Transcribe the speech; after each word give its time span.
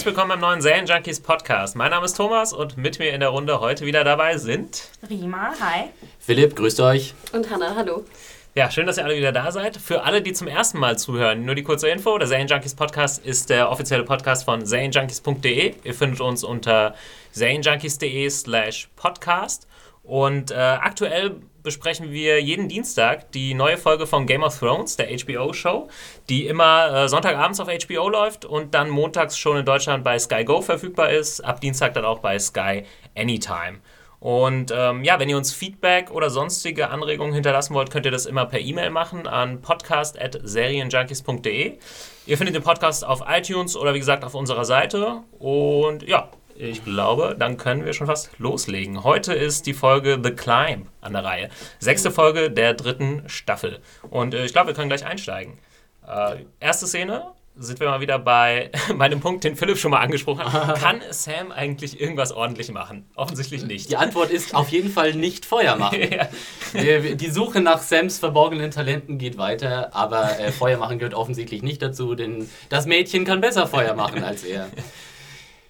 Herzlich 0.00 0.16
willkommen 0.16 0.30
beim 0.30 0.40
neuen 0.40 0.62
Serien 0.62 0.86
Junkies 0.86 1.20
Podcast. 1.20 1.76
Mein 1.76 1.90
Name 1.90 2.06
ist 2.06 2.16
Thomas 2.16 2.54
und 2.54 2.78
mit 2.78 2.98
mir 2.98 3.12
in 3.12 3.20
der 3.20 3.28
Runde 3.28 3.60
heute 3.60 3.84
wieder 3.84 4.02
dabei 4.02 4.38
sind 4.38 4.88
Rima, 5.10 5.52
hi. 5.60 5.90
Philipp, 6.18 6.56
grüßt 6.56 6.80
euch. 6.80 7.12
Und 7.34 7.50
Hanna, 7.50 7.74
hallo. 7.76 8.06
Ja, 8.54 8.70
schön, 8.70 8.86
dass 8.86 8.96
ihr 8.96 9.04
alle 9.04 9.14
wieder 9.14 9.32
da 9.32 9.52
seid. 9.52 9.76
Für 9.76 10.04
alle, 10.04 10.22
die 10.22 10.32
zum 10.32 10.48
ersten 10.48 10.78
Mal 10.78 10.96
zuhören, 10.98 11.44
nur 11.44 11.54
die 11.54 11.62
kurze 11.62 11.90
Info. 11.90 12.16
Der 12.16 12.26
Serien 12.28 12.48
Junkies 12.48 12.74
Podcast 12.74 13.22
ist 13.26 13.50
der 13.50 13.70
offizielle 13.70 14.04
Podcast 14.04 14.46
von 14.46 14.64
serienjunkies.de. 14.64 15.74
Ihr 15.84 15.94
findet 15.94 16.22
uns 16.22 16.44
unter 16.44 16.94
serienjunkies.de 17.32 18.30
slash 18.30 18.88
podcast. 18.96 19.68
Und 20.02 20.50
äh, 20.50 20.54
aktuell 20.54 21.36
besprechen 21.62 22.10
wir 22.10 22.42
jeden 22.42 22.68
Dienstag 22.68 23.30
die 23.32 23.54
neue 23.54 23.76
Folge 23.76 24.06
von 24.06 24.26
Game 24.26 24.42
of 24.42 24.58
Thrones, 24.58 24.96
der 24.96 25.08
HBO-Show, 25.08 25.88
die 26.28 26.46
immer 26.46 27.04
äh, 27.04 27.08
Sonntagabends 27.08 27.60
auf 27.60 27.68
HBO 27.68 28.08
läuft 28.08 28.44
und 28.44 28.74
dann 28.74 28.90
montags 28.90 29.38
schon 29.38 29.56
in 29.56 29.64
Deutschland 29.64 30.04
bei 30.04 30.18
Sky 30.18 30.44
Go 30.44 30.62
verfügbar 30.62 31.10
ist, 31.10 31.40
ab 31.40 31.60
Dienstag 31.60 31.94
dann 31.94 32.04
auch 32.04 32.20
bei 32.20 32.38
Sky 32.38 32.84
Anytime. 33.16 33.80
Und 34.20 34.72
ähm, 34.76 35.02
ja, 35.02 35.18
wenn 35.18 35.30
ihr 35.30 35.38
uns 35.38 35.52
Feedback 35.52 36.10
oder 36.10 36.28
sonstige 36.28 36.90
Anregungen 36.90 37.32
hinterlassen 37.32 37.72
wollt, 37.74 37.90
könnt 37.90 38.04
ihr 38.04 38.12
das 38.12 38.26
immer 38.26 38.44
per 38.44 38.60
E-Mail 38.60 38.90
machen 38.90 39.26
an 39.26 39.62
podcast.serienjunkies.de. 39.62 41.78
Ihr 42.26 42.36
findet 42.36 42.54
den 42.54 42.62
Podcast 42.62 43.02
auf 43.04 43.22
iTunes 43.26 43.76
oder 43.76 43.94
wie 43.94 43.98
gesagt 43.98 44.22
auf 44.22 44.34
unserer 44.34 44.66
Seite. 44.66 45.22
Und 45.38 46.06
ja, 46.06 46.28
ich 46.60 46.84
glaube, 46.84 47.34
dann 47.38 47.56
können 47.56 47.84
wir 47.84 47.92
schon 47.94 48.06
fast 48.06 48.30
loslegen. 48.38 49.02
Heute 49.02 49.32
ist 49.32 49.66
die 49.66 49.72
Folge 49.72 50.20
The 50.22 50.32
Climb 50.32 50.88
an 51.00 51.14
der 51.14 51.24
Reihe. 51.24 51.48
Sechste 51.78 52.10
Folge 52.10 52.50
der 52.50 52.74
dritten 52.74 53.22
Staffel. 53.26 53.80
Und 54.10 54.34
äh, 54.34 54.44
ich 54.44 54.52
glaube, 54.52 54.68
wir 54.68 54.74
können 54.74 54.90
gleich 54.90 55.06
einsteigen. 55.06 55.58
Äh, 56.06 56.44
erste 56.60 56.86
Szene, 56.86 57.32
sind 57.56 57.80
wir 57.80 57.88
mal 57.88 58.00
wieder 58.00 58.18
bei 58.18 58.70
meinem 58.94 59.20
Punkt, 59.20 59.44
den 59.44 59.56
Philipp 59.56 59.78
schon 59.78 59.90
mal 59.90 60.00
angesprochen 60.00 60.44
hat. 60.44 60.78
Kann 60.80 61.00
Sam 61.10 61.50
eigentlich 61.50 61.98
irgendwas 61.98 62.30
ordentlich 62.32 62.70
machen? 62.70 63.06
Offensichtlich 63.14 63.64
nicht. 63.64 63.90
Die 63.90 63.96
Antwort 63.96 64.30
ist 64.30 64.54
auf 64.54 64.68
jeden 64.68 64.90
Fall 64.90 65.14
nicht 65.14 65.46
Feuer 65.46 65.76
machen. 65.76 65.98
ja. 66.74 66.98
Die 67.14 67.30
Suche 67.30 67.60
nach 67.60 67.80
Sams 67.80 68.18
verborgenen 68.18 68.70
Talenten 68.70 69.16
geht 69.16 69.38
weiter, 69.38 69.94
aber 69.94 70.38
äh, 70.38 70.52
Feuer 70.52 70.76
machen 70.76 70.98
gehört 70.98 71.14
offensichtlich 71.14 71.62
nicht 71.62 71.80
dazu, 71.80 72.14
denn 72.14 72.48
das 72.68 72.84
Mädchen 72.84 73.24
kann 73.24 73.40
besser 73.40 73.66
Feuer 73.66 73.94
machen 73.94 74.22
als 74.22 74.44
er. 74.44 74.68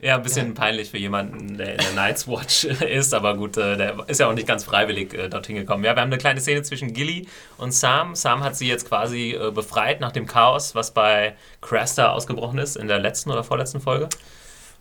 Ja, 0.02 0.16
ein 0.16 0.22
bisschen 0.22 0.48
ja. 0.48 0.54
peinlich 0.54 0.90
für 0.90 0.96
jemanden, 0.96 1.58
der 1.58 1.72
in 1.72 1.78
der 1.78 1.92
Night's 1.94 2.26
Watch 2.26 2.64
ist, 2.84 3.12
aber 3.12 3.36
gut, 3.36 3.58
äh, 3.58 3.76
der 3.76 4.08
ist 4.08 4.18
ja 4.20 4.28
auch 4.28 4.34
nicht 4.34 4.46
ganz 4.46 4.64
freiwillig 4.64 5.12
äh, 5.12 5.28
dorthin 5.28 5.56
gekommen. 5.56 5.84
Ja, 5.84 5.94
wir 5.94 6.00
haben 6.00 6.08
eine 6.08 6.18
kleine 6.18 6.40
Szene 6.40 6.62
zwischen 6.62 6.94
Gilly 6.94 7.28
und 7.58 7.72
Sam. 7.72 8.14
Sam 8.14 8.42
hat 8.42 8.56
sie 8.56 8.66
jetzt 8.66 8.88
quasi 8.88 9.32
äh, 9.32 9.50
befreit 9.50 10.00
nach 10.00 10.12
dem 10.12 10.26
Chaos, 10.26 10.74
was 10.74 10.92
bei 10.92 11.34
Cresta 11.60 12.12
ausgebrochen 12.12 12.58
ist 12.58 12.76
in 12.76 12.88
der 12.88 12.98
letzten 12.98 13.30
oder 13.30 13.44
vorletzten 13.44 13.80
Folge. 13.80 14.08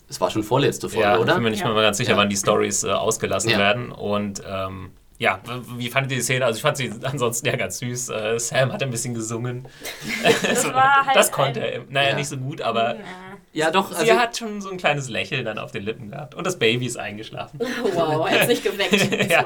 Es 0.07 0.21
war 0.21 0.31
schon 0.31 0.43
vorletzte 0.43 0.89
Folge, 0.89 1.07
ja, 1.07 1.17
oder? 1.17 1.33
Ich 1.33 1.35
bin 1.35 1.43
mir 1.43 1.51
nicht 1.51 1.63
ja. 1.63 1.71
mal 1.71 1.83
ganz 1.83 1.97
sicher, 1.97 2.15
wann 2.15 2.29
die 2.29 2.37
Stories 2.37 2.83
ausgelassen 2.85 3.51
werden. 3.51 3.91
Und 3.91 4.41
ähm, 4.47 4.91
ja, 5.19 5.39
wie 5.77 5.89
fandet 5.89 6.11
ihr 6.13 6.17
die 6.17 6.23
Szene? 6.23 6.45
Also 6.45 6.57
ich 6.57 6.61
fand 6.61 6.77
sie 6.77 6.91
ansonsten 7.03 7.45
ja 7.45 7.55
ganz 7.55 7.77
süß. 7.79 8.11
Sam 8.37 8.73
hat 8.73 8.81
ein 8.81 8.89
bisschen 8.89 9.13
gesungen. 9.13 9.67
Das, 10.41 10.65
war 10.73 11.05
halt 11.05 11.15
das 11.15 11.31
konnte 11.31 11.59
er. 11.59 11.81
Naja, 11.89 12.15
nicht 12.15 12.27
so 12.27 12.37
gut, 12.37 12.61
aber... 12.61 12.97
Ja, 13.51 13.71
doch. 13.71 13.91
Also 13.91 14.05
sie 14.05 14.13
hat 14.13 14.37
schon 14.37 14.61
so 14.61 14.69
ein 14.69 14.77
kleines 14.77 15.09
Lächeln 15.09 15.43
dann 15.43 15.57
auf 15.57 15.71
den 15.71 15.83
Lippen 15.83 16.11
gehabt. 16.11 16.35
Und 16.35 16.45
das 16.45 16.59
Baby 16.59 16.85
ist 16.85 16.97
eingeschlafen. 16.97 17.59
Wow, 17.93 18.29
er 18.29 18.41
hat 18.41 18.47
nicht 18.47 18.63
geweckt. 18.63 19.29
ja. 19.29 19.43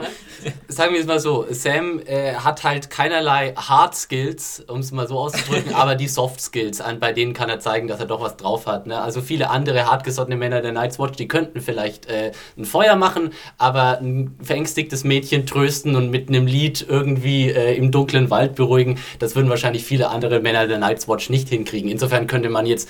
Sagen 0.68 0.94
wir 0.94 1.00
es 1.00 1.08
mal 1.08 1.22
so: 1.22 1.46
Sam 1.50 2.02
äh, 2.06 2.34
hat 2.34 2.66
halt 2.66 2.90
keinerlei 2.90 3.54
Hard 3.56 3.96
Skills, 3.96 4.60
um 4.68 4.82
es 4.82 4.92
mal 4.92 5.08
so 5.08 5.18
auszudrücken, 5.18 5.74
aber 5.74 5.96
die 5.96 6.10
Soft 6.10 6.42
Skills. 6.42 6.82
An, 6.82 7.00
bei 7.00 7.14
denen 7.14 7.34
kann 7.34 7.48
er 7.48 7.62
zeigen, 7.62 7.88
dass 7.88 8.02
er 8.02 8.06
doch 8.06 8.20
was 8.20 8.36
drauf 8.36 8.68
hat. 8.68 8.88
Ne? 8.88 9.02
Also 9.02 9.22
viele 9.22 9.50
andere 9.50 9.90
hartgesottene 9.90 10.36
Männer 10.36 10.62
der 10.62 10.74
Night's 10.74 11.00
Watch, 11.00 11.16
die 11.16 11.30
könnten 11.30 11.62
vielleicht 11.62 12.08
äh, 12.08 12.34
ein 12.58 12.66
Feuer 12.66 12.98
machen, 12.98 13.32
aber 13.58 14.00
ein 14.00 14.38
verängstigtes 14.44 15.06
Mädchen 15.06 15.46
trösten 15.64 15.96
und 15.96 16.10
mit 16.10 16.30
einem 16.30 16.46
Lied 16.46 16.86
irgendwie 16.88 17.50
äh, 17.50 17.76
im 17.76 17.92
dunklen 17.92 18.30
Wald 18.30 18.56
beruhigen, 18.56 19.00
das 19.20 19.36
würden 19.36 19.50
wahrscheinlich 19.50 19.84
viele 19.84 20.10
andere 20.10 20.40
Männer 20.42 20.68
der 20.68 20.78
Night's 20.78 21.08
Watch 21.08 21.30
nicht 21.30 21.50
hinkriegen. 21.50 21.90
Insofern 21.90 22.28
könnte 22.28 22.50
man 22.50 22.66
jetzt 22.66 22.90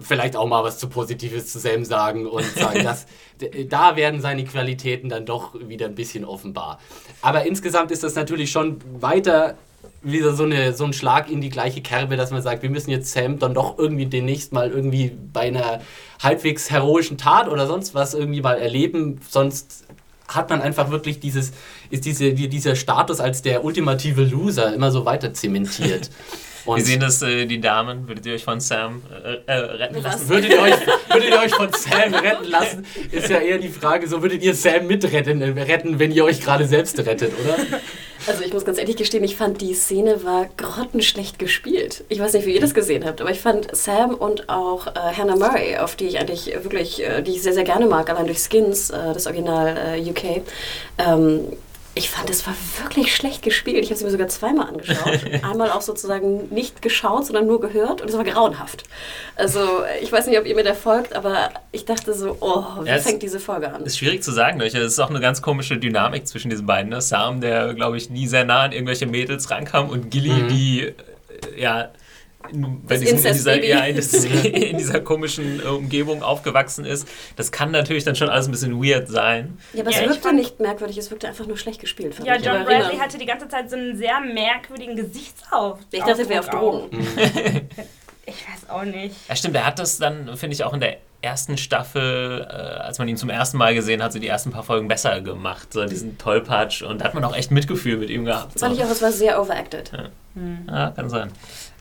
vielleicht 0.00 0.34
auch 0.34 0.48
mal 0.48 0.64
was 0.64 0.78
zu 0.78 0.88
Positives 0.88 1.52
zu 1.52 1.60
Sam 1.60 1.84
sagen 1.84 2.26
und 2.26 2.44
sagen, 2.56 2.82
dass 2.82 3.06
da 3.68 3.96
werden 3.96 4.20
seine 4.20 4.44
Qualitäten 4.44 5.08
dann 5.08 5.24
doch 5.24 5.54
wieder 5.54 5.86
ein 5.86 5.94
bisschen 5.94 6.24
offenbar. 6.24 6.80
Aber 7.22 7.46
insgesamt 7.46 7.92
ist 7.92 8.02
das 8.02 8.16
natürlich 8.16 8.50
schon 8.50 8.78
weiter 9.00 9.56
wieder 10.02 10.34
so, 10.34 10.44
eine, 10.44 10.72
so 10.72 10.84
ein 10.84 10.92
Schlag 10.92 11.30
in 11.30 11.40
die 11.40 11.48
gleiche 11.48 11.80
Kerbe, 11.80 12.16
dass 12.16 12.30
man 12.30 12.42
sagt, 12.42 12.62
wir 12.62 12.70
müssen 12.70 12.90
jetzt 12.90 13.12
Sam 13.12 13.38
dann 13.38 13.54
doch 13.54 13.78
irgendwie 13.78 14.06
demnächst 14.06 14.52
mal 14.52 14.70
irgendwie 14.70 15.12
bei 15.32 15.42
einer 15.42 15.80
halbwegs 16.22 16.70
heroischen 16.70 17.16
Tat 17.16 17.48
oder 17.48 17.66
sonst 17.66 17.94
was 17.94 18.14
irgendwie 18.14 18.42
mal 18.42 18.58
erleben, 18.58 19.20
sonst 19.28 19.84
hat 20.28 20.50
man 20.50 20.62
einfach 20.62 20.90
wirklich 20.90 21.20
dieses, 21.20 21.52
ist 21.90 22.04
diese, 22.04 22.32
dieser 22.32 22.76
Status 22.76 23.20
als 23.20 23.42
der 23.42 23.64
ultimative 23.64 24.24
Loser 24.24 24.74
immer 24.74 24.90
so 24.90 25.04
weiter 25.04 25.34
zementiert. 25.34 26.10
Und 26.64 26.78
Wie 26.78 26.82
sehen 26.82 27.00
das 27.00 27.20
äh, 27.22 27.46
die 27.46 27.60
Damen? 27.60 28.08
Würdet 28.08 28.24
ihr 28.26 28.34
euch 28.34 28.44
von 28.44 28.60
Sam 28.60 29.02
äh, 29.24 29.36
äh, 29.46 29.52
retten 29.52 30.02
lassen? 30.02 30.28
Würdet 30.28 30.50
ihr, 30.50 30.60
euch, 30.62 30.74
würdet 31.08 31.30
ihr 31.30 31.38
euch 31.38 31.54
von 31.54 31.72
Sam 31.74 32.14
retten 32.14 32.44
lassen? 32.44 32.86
Ist 33.10 33.28
ja 33.28 33.38
eher 33.38 33.58
die 33.58 33.68
Frage, 33.68 34.08
so 34.08 34.22
würdet 34.22 34.42
ihr 34.42 34.54
Sam 34.54 34.86
mitretten, 34.86 35.42
äh, 35.42 35.62
retten, 35.62 35.98
wenn 35.98 36.10
ihr 36.10 36.24
euch 36.24 36.40
gerade 36.40 36.66
selbst 36.66 36.98
rettet, 36.98 37.32
oder? 37.38 37.56
Also 38.26 38.42
ich 38.42 38.54
muss 38.54 38.64
ganz 38.64 38.78
ehrlich 38.78 38.96
gestehen, 38.96 39.22
ich 39.22 39.36
fand 39.36 39.60
die 39.60 39.74
Szene 39.74 40.24
war 40.24 40.48
grottenschlecht 40.56 41.38
gespielt. 41.38 42.04
Ich 42.08 42.20
weiß 42.20 42.32
nicht, 42.32 42.46
wie 42.46 42.54
ihr 42.54 42.60
das 42.60 42.72
gesehen 42.72 43.04
habt, 43.04 43.20
aber 43.20 43.30
ich 43.30 43.40
fand 43.40 43.76
Sam 43.76 44.14
und 44.14 44.48
auch 44.48 44.86
äh, 44.86 44.92
Hannah 45.14 45.36
Murray, 45.36 45.76
auf 45.76 45.96
die 45.96 46.06
ich 46.06 46.18
eigentlich 46.18 46.46
wirklich, 46.46 47.02
äh, 47.02 47.20
die 47.20 47.32
ich 47.32 47.42
sehr, 47.42 47.52
sehr 47.52 47.64
gerne 47.64 47.86
mag, 47.86 48.08
allein 48.08 48.26
durch 48.26 48.38
Skins, 48.38 48.88
äh, 48.88 49.12
das 49.12 49.26
Original 49.26 49.76
äh, 49.98 50.10
UK, 50.10 50.42
ähm, 50.96 51.40
ich 51.96 52.10
fand, 52.10 52.28
es 52.28 52.46
war 52.46 52.54
wirklich 52.82 53.14
schlecht 53.14 53.42
gespielt. 53.42 53.78
Ich 53.78 53.90
habe 53.90 53.96
sie 53.96 54.04
mir 54.04 54.10
sogar 54.10 54.26
zweimal 54.28 54.66
angeschaut. 54.66 55.20
Einmal 55.42 55.70
auch 55.70 55.80
sozusagen 55.80 56.48
nicht 56.52 56.82
geschaut, 56.82 57.26
sondern 57.26 57.46
nur 57.46 57.60
gehört 57.60 58.00
und 58.00 58.10
es 58.10 58.16
war 58.16 58.24
grauenhaft. 58.24 58.84
Also 59.36 59.84
ich 60.02 60.10
weiß 60.10 60.26
nicht, 60.26 60.38
ob 60.38 60.44
ihr 60.46 60.56
mir 60.56 60.64
da 60.64 60.74
folgt, 60.74 61.14
aber 61.14 61.50
ich 61.70 61.84
dachte 61.84 62.12
so, 62.14 62.36
oh, 62.40 62.64
wie 62.82 62.88
ja, 62.88 62.98
fängt 62.98 63.22
diese 63.22 63.38
Folge 63.38 63.72
an? 63.72 63.84
Ist 63.84 63.98
schwierig 63.98 64.24
zu 64.24 64.32
sagen. 64.32 64.60
Es 64.60 64.74
ist 64.74 64.98
auch 64.98 65.10
eine 65.10 65.20
ganz 65.20 65.40
komische 65.40 65.78
Dynamik 65.78 66.26
zwischen 66.26 66.50
diesen 66.50 66.66
beiden. 66.66 66.90
Ne? 66.90 67.00
Sam, 67.00 67.40
der, 67.40 67.74
glaube 67.74 67.96
ich, 67.96 68.10
nie 68.10 68.26
sehr 68.26 68.44
nah 68.44 68.62
an 68.62 68.72
irgendwelche 68.72 69.06
Mädels 69.06 69.50
rankam 69.50 69.88
und 69.88 70.10
Gilly, 70.10 70.32
mhm. 70.32 70.48
die 70.48 70.80
äh, 70.82 70.94
ja 71.56 71.90
diesem, 72.52 72.82
in, 72.88 73.22
dieser, 73.22 73.64
ja, 73.64 73.84
in, 73.84 73.96
in, 74.44 74.78
dieser 74.78 75.00
komischen 75.00 75.60
äh, 75.60 75.68
Umgebung 75.68 76.22
aufgewachsen 76.22 76.84
ist. 76.84 77.08
Das 77.36 77.52
kann 77.52 77.70
natürlich 77.70 78.04
dann 78.04 78.16
schon 78.16 78.28
alles 78.28 78.46
ein 78.46 78.50
bisschen 78.50 78.82
weird 78.82 79.08
sein. 79.08 79.58
Ja, 79.72 79.82
aber 79.82 79.90
ja, 79.90 80.02
es 80.02 80.08
wirkte 80.08 80.32
nicht 80.32 80.60
merkwürdig, 80.60 80.98
es 80.98 81.10
wirkte 81.10 81.28
einfach 81.28 81.46
nur 81.46 81.56
schlecht 81.56 81.80
gespielt. 81.80 82.16
Ja, 82.24 82.36
John 82.36 82.64
Bradley 82.64 82.96
hatte 82.98 83.18
die 83.18 83.26
ganze 83.26 83.48
Zeit 83.48 83.70
so 83.70 83.76
einen 83.76 83.96
sehr 83.96 84.20
merkwürdigen 84.20 84.96
Gesichtsauf. 84.96 85.78
Ich 85.90 86.00
dachte, 86.00 86.22
er 86.22 86.28
wäre 86.28 86.40
auf 86.40 86.50
Drogen. 86.50 86.96
Mhm. 86.96 87.18
ich 88.26 88.34
weiß 88.34 88.68
auch 88.68 88.84
nicht. 88.84 89.16
Ja, 89.28 89.36
stimmt, 89.36 89.56
er 89.56 89.66
hat 89.66 89.78
das 89.78 89.98
dann, 89.98 90.36
finde 90.36 90.54
ich, 90.54 90.64
auch 90.64 90.72
in 90.72 90.80
der 90.80 90.98
ersten 91.24 91.56
Staffel, 91.56 92.46
äh, 92.48 92.52
als 92.52 92.98
man 92.98 93.08
ihn 93.08 93.16
zum 93.16 93.30
ersten 93.30 93.56
Mal 93.56 93.74
gesehen 93.74 94.02
hat, 94.02 94.12
so 94.12 94.18
die 94.18 94.28
ersten 94.28 94.50
paar 94.50 94.62
Folgen 94.62 94.86
besser 94.86 95.20
gemacht. 95.22 95.72
So 95.72 95.84
diesen 95.86 96.18
Tollpatsch 96.18 96.82
und 96.82 97.00
da 97.00 97.06
hat 97.06 97.14
man 97.14 97.24
auch 97.24 97.34
echt 97.34 97.50
Mitgefühl 97.50 97.96
mit 97.96 98.10
ihm 98.10 98.24
gehabt. 98.26 98.58
So. 98.58 98.66
Fand 98.66 98.78
ich 98.78 98.84
auch, 98.84 98.90
es 98.90 99.02
war 99.02 99.10
sehr 99.10 99.40
overacted. 99.40 99.90
Ja, 99.92 100.08
hm. 100.34 100.66
ja 100.68 100.90
kann 100.90 101.08
sein. 101.08 101.32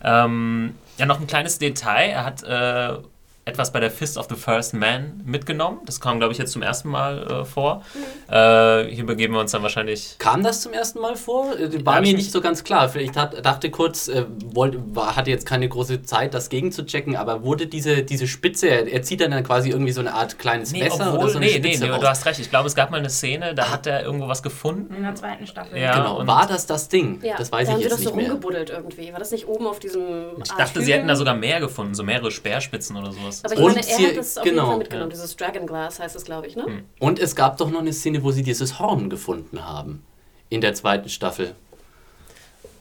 Ähm, 0.04 0.76
ja, 0.98 1.06
noch 1.06 1.20
ein 1.20 1.28
kleines 1.28 1.60
Detail. 1.60 2.10
Er 2.10 2.26
hat 2.26 2.44
äh, 2.44 2.98
etwas 3.46 3.74
bei 3.74 3.82
der 3.82 3.92
Fist 3.92 4.18
of 4.18 4.28
the 4.30 4.36
First 4.36 4.74
Man 4.74 5.22
mitgenommen. 5.26 5.80
Das 5.86 6.00
kam, 6.00 6.20
glaube 6.20 6.32
ich, 6.32 6.40
jetzt 6.40 6.54
zum 6.54 6.62
ersten 6.62 6.90
Mal 6.90 7.28
äh, 7.28 7.46
vor. 7.46 7.84
Mhm. 7.94 8.34
Äh, 8.34 8.86
hier 8.86 9.06
begeben 9.06 9.34
wir 9.34 9.42
uns 9.42 9.52
dann 9.52 9.64
wahrscheinlich. 9.64 10.16
Kam 10.18 10.44
das 10.44 10.62
zum 10.62 10.72
ersten 10.72 11.00
Mal 11.00 11.18
vor? 11.18 11.54
Äh, 11.60 11.86
war 11.86 11.96
ja, 11.96 12.02
mir 12.02 12.14
nicht 12.14 12.32
so 12.32 12.40
ganz 12.40 12.64
klar. 12.64 12.96
Ich 12.96 13.12
dachte 13.12 13.70
kurz, 13.70 14.08
äh, 14.08 14.26
wollte, 14.54 14.82
hatte 14.96 15.30
jetzt 15.30 15.46
keine 15.46 15.68
große 15.68 16.04
Zeit, 16.04 16.34
das 16.34 16.48
gegenzuchecken, 16.48 17.18
aber 17.18 17.44
wurde 17.44 17.68
diese, 17.68 18.04
diese 18.04 18.28
Spitze, 18.28 18.68
er, 18.68 19.02
zieht 19.02 19.20
dann 19.20 19.44
quasi 19.44 19.72
irgendwie 19.72 19.92
so 19.92 20.00
eine 20.00 20.14
Art 20.14 20.40
kleines 20.40 20.72
nee, 20.72 20.84
Messer 20.84 21.08
obwohl, 21.08 21.26
oder 21.26 21.30
so 21.30 21.38
eine 21.38 21.48
nee, 21.48 21.52
Spitze 21.52 21.84
nee, 21.84 21.92
nee, 21.92 22.00
du 22.00 22.08
hast 22.08 22.26
recht. 22.26 22.40
Ich 22.40 22.50
glaube, 22.50 22.68
es 22.68 22.76
gab 22.76 22.92
mal 22.92 22.98
eine 22.98 23.10
Szene, 23.10 23.54
da 23.54 23.70
hat 23.70 23.88
er 23.88 24.04
irgendwo 24.04 24.30
was 24.30 24.42
gefunden. 24.42 24.96
In 24.96 25.04
der 25.04 25.16
zweiten 25.16 25.46
Staffel. 25.48 25.78
Ja, 25.78 25.98
genau. 25.98 26.26
War 26.26 26.48
das 26.48 26.66
das 26.66 26.88
Ding? 26.88 27.20
Ja, 27.22 27.36
das 27.38 27.52
weiß 27.52 27.68
da 27.68 27.78
ich 27.78 27.84
jetzt 27.84 28.00
nicht 28.00 28.16
mehr. 28.16 28.26
das 28.26 28.28
so 28.28 28.32
rumgebuddelt 28.32 28.70
irgendwie. 28.70 29.12
War 29.12 29.20
das 29.20 29.32
nicht 29.32 29.48
oben 29.50 29.68
auf 29.68 29.80
diesem 29.80 30.38
Ich 30.38 30.50
dachte, 30.52 30.80
Art 30.80 30.86
sie 30.86 30.94
hätten 30.94 31.10
da 31.10 31.18
sogar 31.18 31.36
mehr 31.36 31.60
gefunden, 31.60 31.94
so 31.94 32.04
mehrere 32.04 32.32
Speerspitzen 32.32 32.96
oder 32.96 33.12
sowas. 33.12 33.33
Aber 33.44 33.54
ich 33.54 33.60
meine, 33.60 33.88
er 33.88 34.10
hat 34.10 34.18
das 34.18 34.38
auf 34.38 34.44
genau. 34.44 34.56
jeden 34.56 34.68
Fall 34.70 34.78
mitgenommen. 34.80 35.12
Ja. 35.12 35.16
Dieses 35.16 35.36
Dragon 35.36 35.66
Glass 35.68 36.00
heißt 36.00 36.16
es, 36.16 36.26
glaube 36.26 36.48
ich, 36.48 36.56
ne? 36.56 36.66
Hm. 36.66 36.84
Und 37.00 37.20
es 37.20 37.36
gab 37.36 37.58
doch 37.58 37.70
noch 37.70 37.80
eine 37.80 37.94
Szene, 37.94 38.24
wo 38.24 38.32
sie 38.32 38.44
dieses 38.44 38.80
Horn 38.80 39.10
gefunden 39.10 39.66
haben. 39.66 40.04
In 40.50 40.62
der 40.62 40.74
zweiten 40.74 41.10
Staffel. 41.10 41.56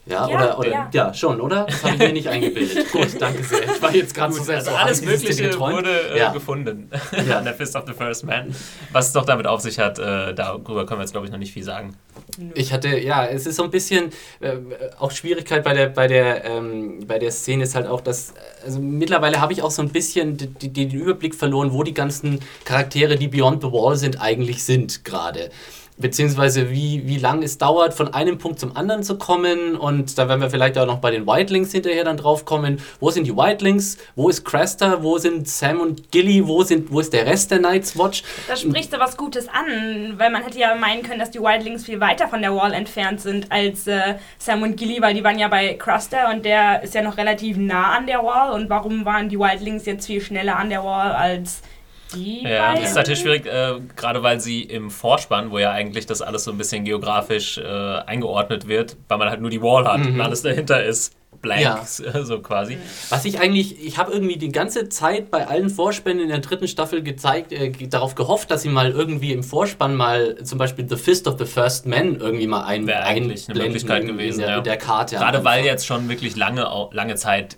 Ja, 0.04 0.28
Ja, 0.28 0.34
oder, 0.36 0.58
oder 0.58 0.68
ja. 0.70 0.90
ja. 0.92 1.14
schon, 1.14 1.40
oder? 1.40 1.64
Das 1.68 1.84
habe 1.84 1.94
ich 1.94 1.98
mir 2.00 2.12
nicht 2.12 2.28
eingebildet. 2.28 2.90
Gut, 2.92 3.08
danke 3.20 3.44
sehr. 3.44 3.62
Ich 3.62 3.80
war 3.80 3.94
jetzt 3.94 4.14
gerade 4.14 4.32
so 4.32 4.42
sehr 4.42 4.56
Also 4.56 4.70
so, 4.72 4.76
alles 4.76 5.00
Mögliche 5.02 5.42
geträumt? 5.44 5.76
wurde 5.76 6.12
äh, 6.14 6.18
Ja. 6.18 6.32
gefunden 6.32 6.90
Ja. 7.28 7.38
an 7.38 7.44
der 7.44 7.54
Fist 7.54 7.76
of 7.76 7.84
the 7.86 7.92
First 7.92 8.24
Man. 8.24 8.52
Was 8.90 9.06
es 9.08 9.12
doch 9.12 9.24
damit 9.24 9.46
auf 9.46 9.60
sich 9.60 9.78
hat, 9.78 9.98
äh, 10.00 10.34
darüber 10.34 10.86
können 10.86 10.98
wir 10.98 11.04
jetzt, 11.04 11.12
glaube 11.12 11.26
ich, 11.26 11.32
noch 11.32 11.38
nicht 11.38 11.52
viel 11.52 11.62
sagen. 11.62 11.94
Ich 12.54 12.72
hatte, 12.72 12.98
ja, 12.98 13.26
es 13.26 13.46
ist 13.46 13.56
so 13.56 13.62
ein 13.62 13.70
bisschen 13.70 14.10
äh, 14.40 14.56
auch 14.98 15.10
Schwierigkeit 15.12 15.62
bei 15.62 15.74
der, 15.74 15.86
bei 15.88 16.08
der, 16.08 16.44
ähm, 16.46 17.06
bei 17.06 17.18
der 17.20 17.30
Szene 17.30 17.62
ist 17.62 17.74
halt 17.74 17.86
auch, 17.86 18.00
dass, 18.00 18.34
also 18.64 18.80
mittlerweile 18.80 19.40
habe 19.40 19.52
ich 19.52 19.62
auch 19.62 19.70
so 19.70 19.82
ein 19.82 19.90
bisschen 19.90 20.36
den 20.60 20.90
Überblick 20.90 21.34
verloren, 21.34 21.72
wo 21.72 21.82
die 21.84 21.94
ganzen 21.94 22.40
Charaktere, 22.64 23.16
die 23.16 23.28
Beyond 23.28 23.62
the 23.62 23.70
Wall 23.70 23.96
sind, 23.96 24.20
eigentlich 24.20 24.64
sind 24.64 25.04
gerade. 25.04 25.50
Beziehungsweise 26.02 26.70
wie, 26.70 27.06
wie 27.06 27.16
lange 27.16 27.44
es 27.44 27.56
dauert, 27.56 27.94
von 27.94 28.12
einem 28.12 28.38
Punkt 28.38 28.58
zum 28.58 28.76
anderen 28.76 29.02
zu 29.02 29.16
kommen. 29.16 29.76
Und 29.76 30.18
da 30.18 30.28
werden 30.28 30.40
wir 30.40 30.50
vielleicht 30.50 30.76
auch 30.76 30.86
noch 30.86 30.98
bei 30.98 31.10
den 31.10 31.26
Whitelings 31.26 31.72
hinterher 31.72 32.04
dann 32.04 32.16
drauf 32.16 32.44
kommen. 32.44 32.80
Wo 33.00 33.10
sind 33.10 33.26
die 33.26 33.34
Whitelings? 33.34 33.96
Wo 34.16 34.28
ist 34.28 34.44
Cresta? 34.44 35.02
Wo 35.02 35.18
sind 35.18 35.48
Sam 35.48 35.80
und 35.80 36.10
Gilly? 36.10 36.46
Wo, 36.46 36.62
sind, 36.62 36.90
wo 36.90 37.00
ist 37.00 37.12
der 37.12 37.24
Rest 37.24 37.50
der 37.50 37.60
Night's 37.60 37.96
Watch? 37.96 38.22
Da 38.48 38.56
sprichst 38.56 38.92
du 38.92 38.98
was 38.98 39.16
Gutes 39.16 39.48
an, 39.48 40.18
weil 40.18 40.30
man 40.30 40.42
hätte 40.42 40.58
ja 40.58 40.74
meinen 40.74 41.02
können, 41.02 41.20
dass 41.20 41.30
die 41.30 41.40
Wildlings 41.40 41.84
viel 41.84 42.00
weiter 42.00 42.28
von 42.28 42.42
der 42.42 42.54
Wall 42.54 42.74
entfernt 42.74 43.20
sind 43.20 43.50
als 43.50 43.86
äh, 43.86 44.16
Sam 44.38 44.62
und 44.62 44.76
Gilly, 44.76 45.00
weil 45.00 45.14
die 45.14 45.24
waren 45.24 45.38
ja 45.38 45.48
bei 45.48 45.74
Cruster 45.74 46.30
und 46.30 46.44
der 46.44 46.82
ist 46.82 46.94
ja 46.94 47.02
noch 47.02 47.16
relativ 47.16 47.56
nah 47.56 47.96
an 47.96 48.06
der 48.06 48.22
Wall. 48.24 48.52
Und 48.52 48.68
warum 48.68 49.04
waren 49.04 49.28
die 49.28 49.38
Wildlings 49.38 49.86
jetzt 49.86 50.06
viel 50.06 50.20
schneller 50.20 50.56
an 50.56 50.68
der 50.68 50.84
Wall 50.84 51.12
als 51.12 51.62
die 52.14 52.42
Ja, 52.42 52.66
beiden? 52.68 52.82
das 52.82 52.90
ist 52.90 52.96
natürlich 52.96 53.20
schwierig, 53.20 53.46
äh, 53.46 53.74
gerade 53.96 54.22
weil 54.22 54.40
sie 54.40 54.62
im 54.62 54.90
Vorspann, 54.90 55.50
wo 55.50 55.58
ja 55.58 55.70
eigentlich 55.72 56.06
das 56.06 56.22
alles 56.22 56.44
so 56.44 56.50
ein 56.52 56.58
bisschen 56.58 56.84
geografisch 56.84 57.58
äh, 57.58 57.62
eingeordnet 58.06 58.68
wird, 58.68 58.96
weil 59.08 59.18
man 59.18 59.30
halt 59.30 59.40
nur 59.40 59.50
die 59.50 59.62
Wall 59.62 59.84
hat 59.86 60.06
und 60.06 60.20
alles 60.20 60.42
dahinter 60.42 60.82
ist 60.84 61.14
blank, 61.40 61.62
Ja. 61.62 61.84
so 62.24 62.40
quasi. 62.40 62.76
Was 63.08 63.24
ich 63.24 63.40
eigentlich, 63.40 63.84
ich 63.84 63.98
habe 63.98 64.12
irgendwie 64.12 64.36
die 64.36 64.50
ganze 64.52 64.88
Zeit 64.90 65.30
bei 65.30 65.46
allen 65.48 65.70
Vorspänen 65.70 66.22
in 66.22 66.28
der 66.28 66.38
dritten 66.38 66.68
Staffel 66.68 67.02
gezeigt, 67.02 67.52
äh, 67.52 67.70
darauf 67.88 68.14
gehofft, 68.14 68.50
dass 68.50 68.62
sie 68.62 68.68
mal 68.68 68.90
irgendwie 68.92 69.32
im 69.32 69.42
Vorspann 69.42 69.96
mal 69.96 70.36
zum 70.44 70.58
Beispiel 70.58 70.86
The 70.88 70.96
Fist 70.96 71.26
of 71.26 71.38
the 71.38 71.46
First 71.46 71.86
Man 71.86 72.16
irgendwie 72.16 72.46
mal 72.46 72.64
ein, 72.64 72.86
Wäre 72.86 73.02
eigentlich 73.04 73.48
eine 73.48 73.60
einblenden 73.60 73.72
Möglichkeit 73.72 74.06
gewesen, 74.06 74.40
in 74.40 74.46
der, 74.46 74.50
ja. 74.50 74.58
in 74.58 74.64
der 74.64 74.76
Karte. 74.76 75.16
Gerade 75.16 75.44
weil 75.44 75.64
jetzt 75.64 75.86
schon 75.86 76.08
wirklich 76.08 76.36
lange, 76.36 76.68
lange 76.92 77.14
Zeit 77.16 77.56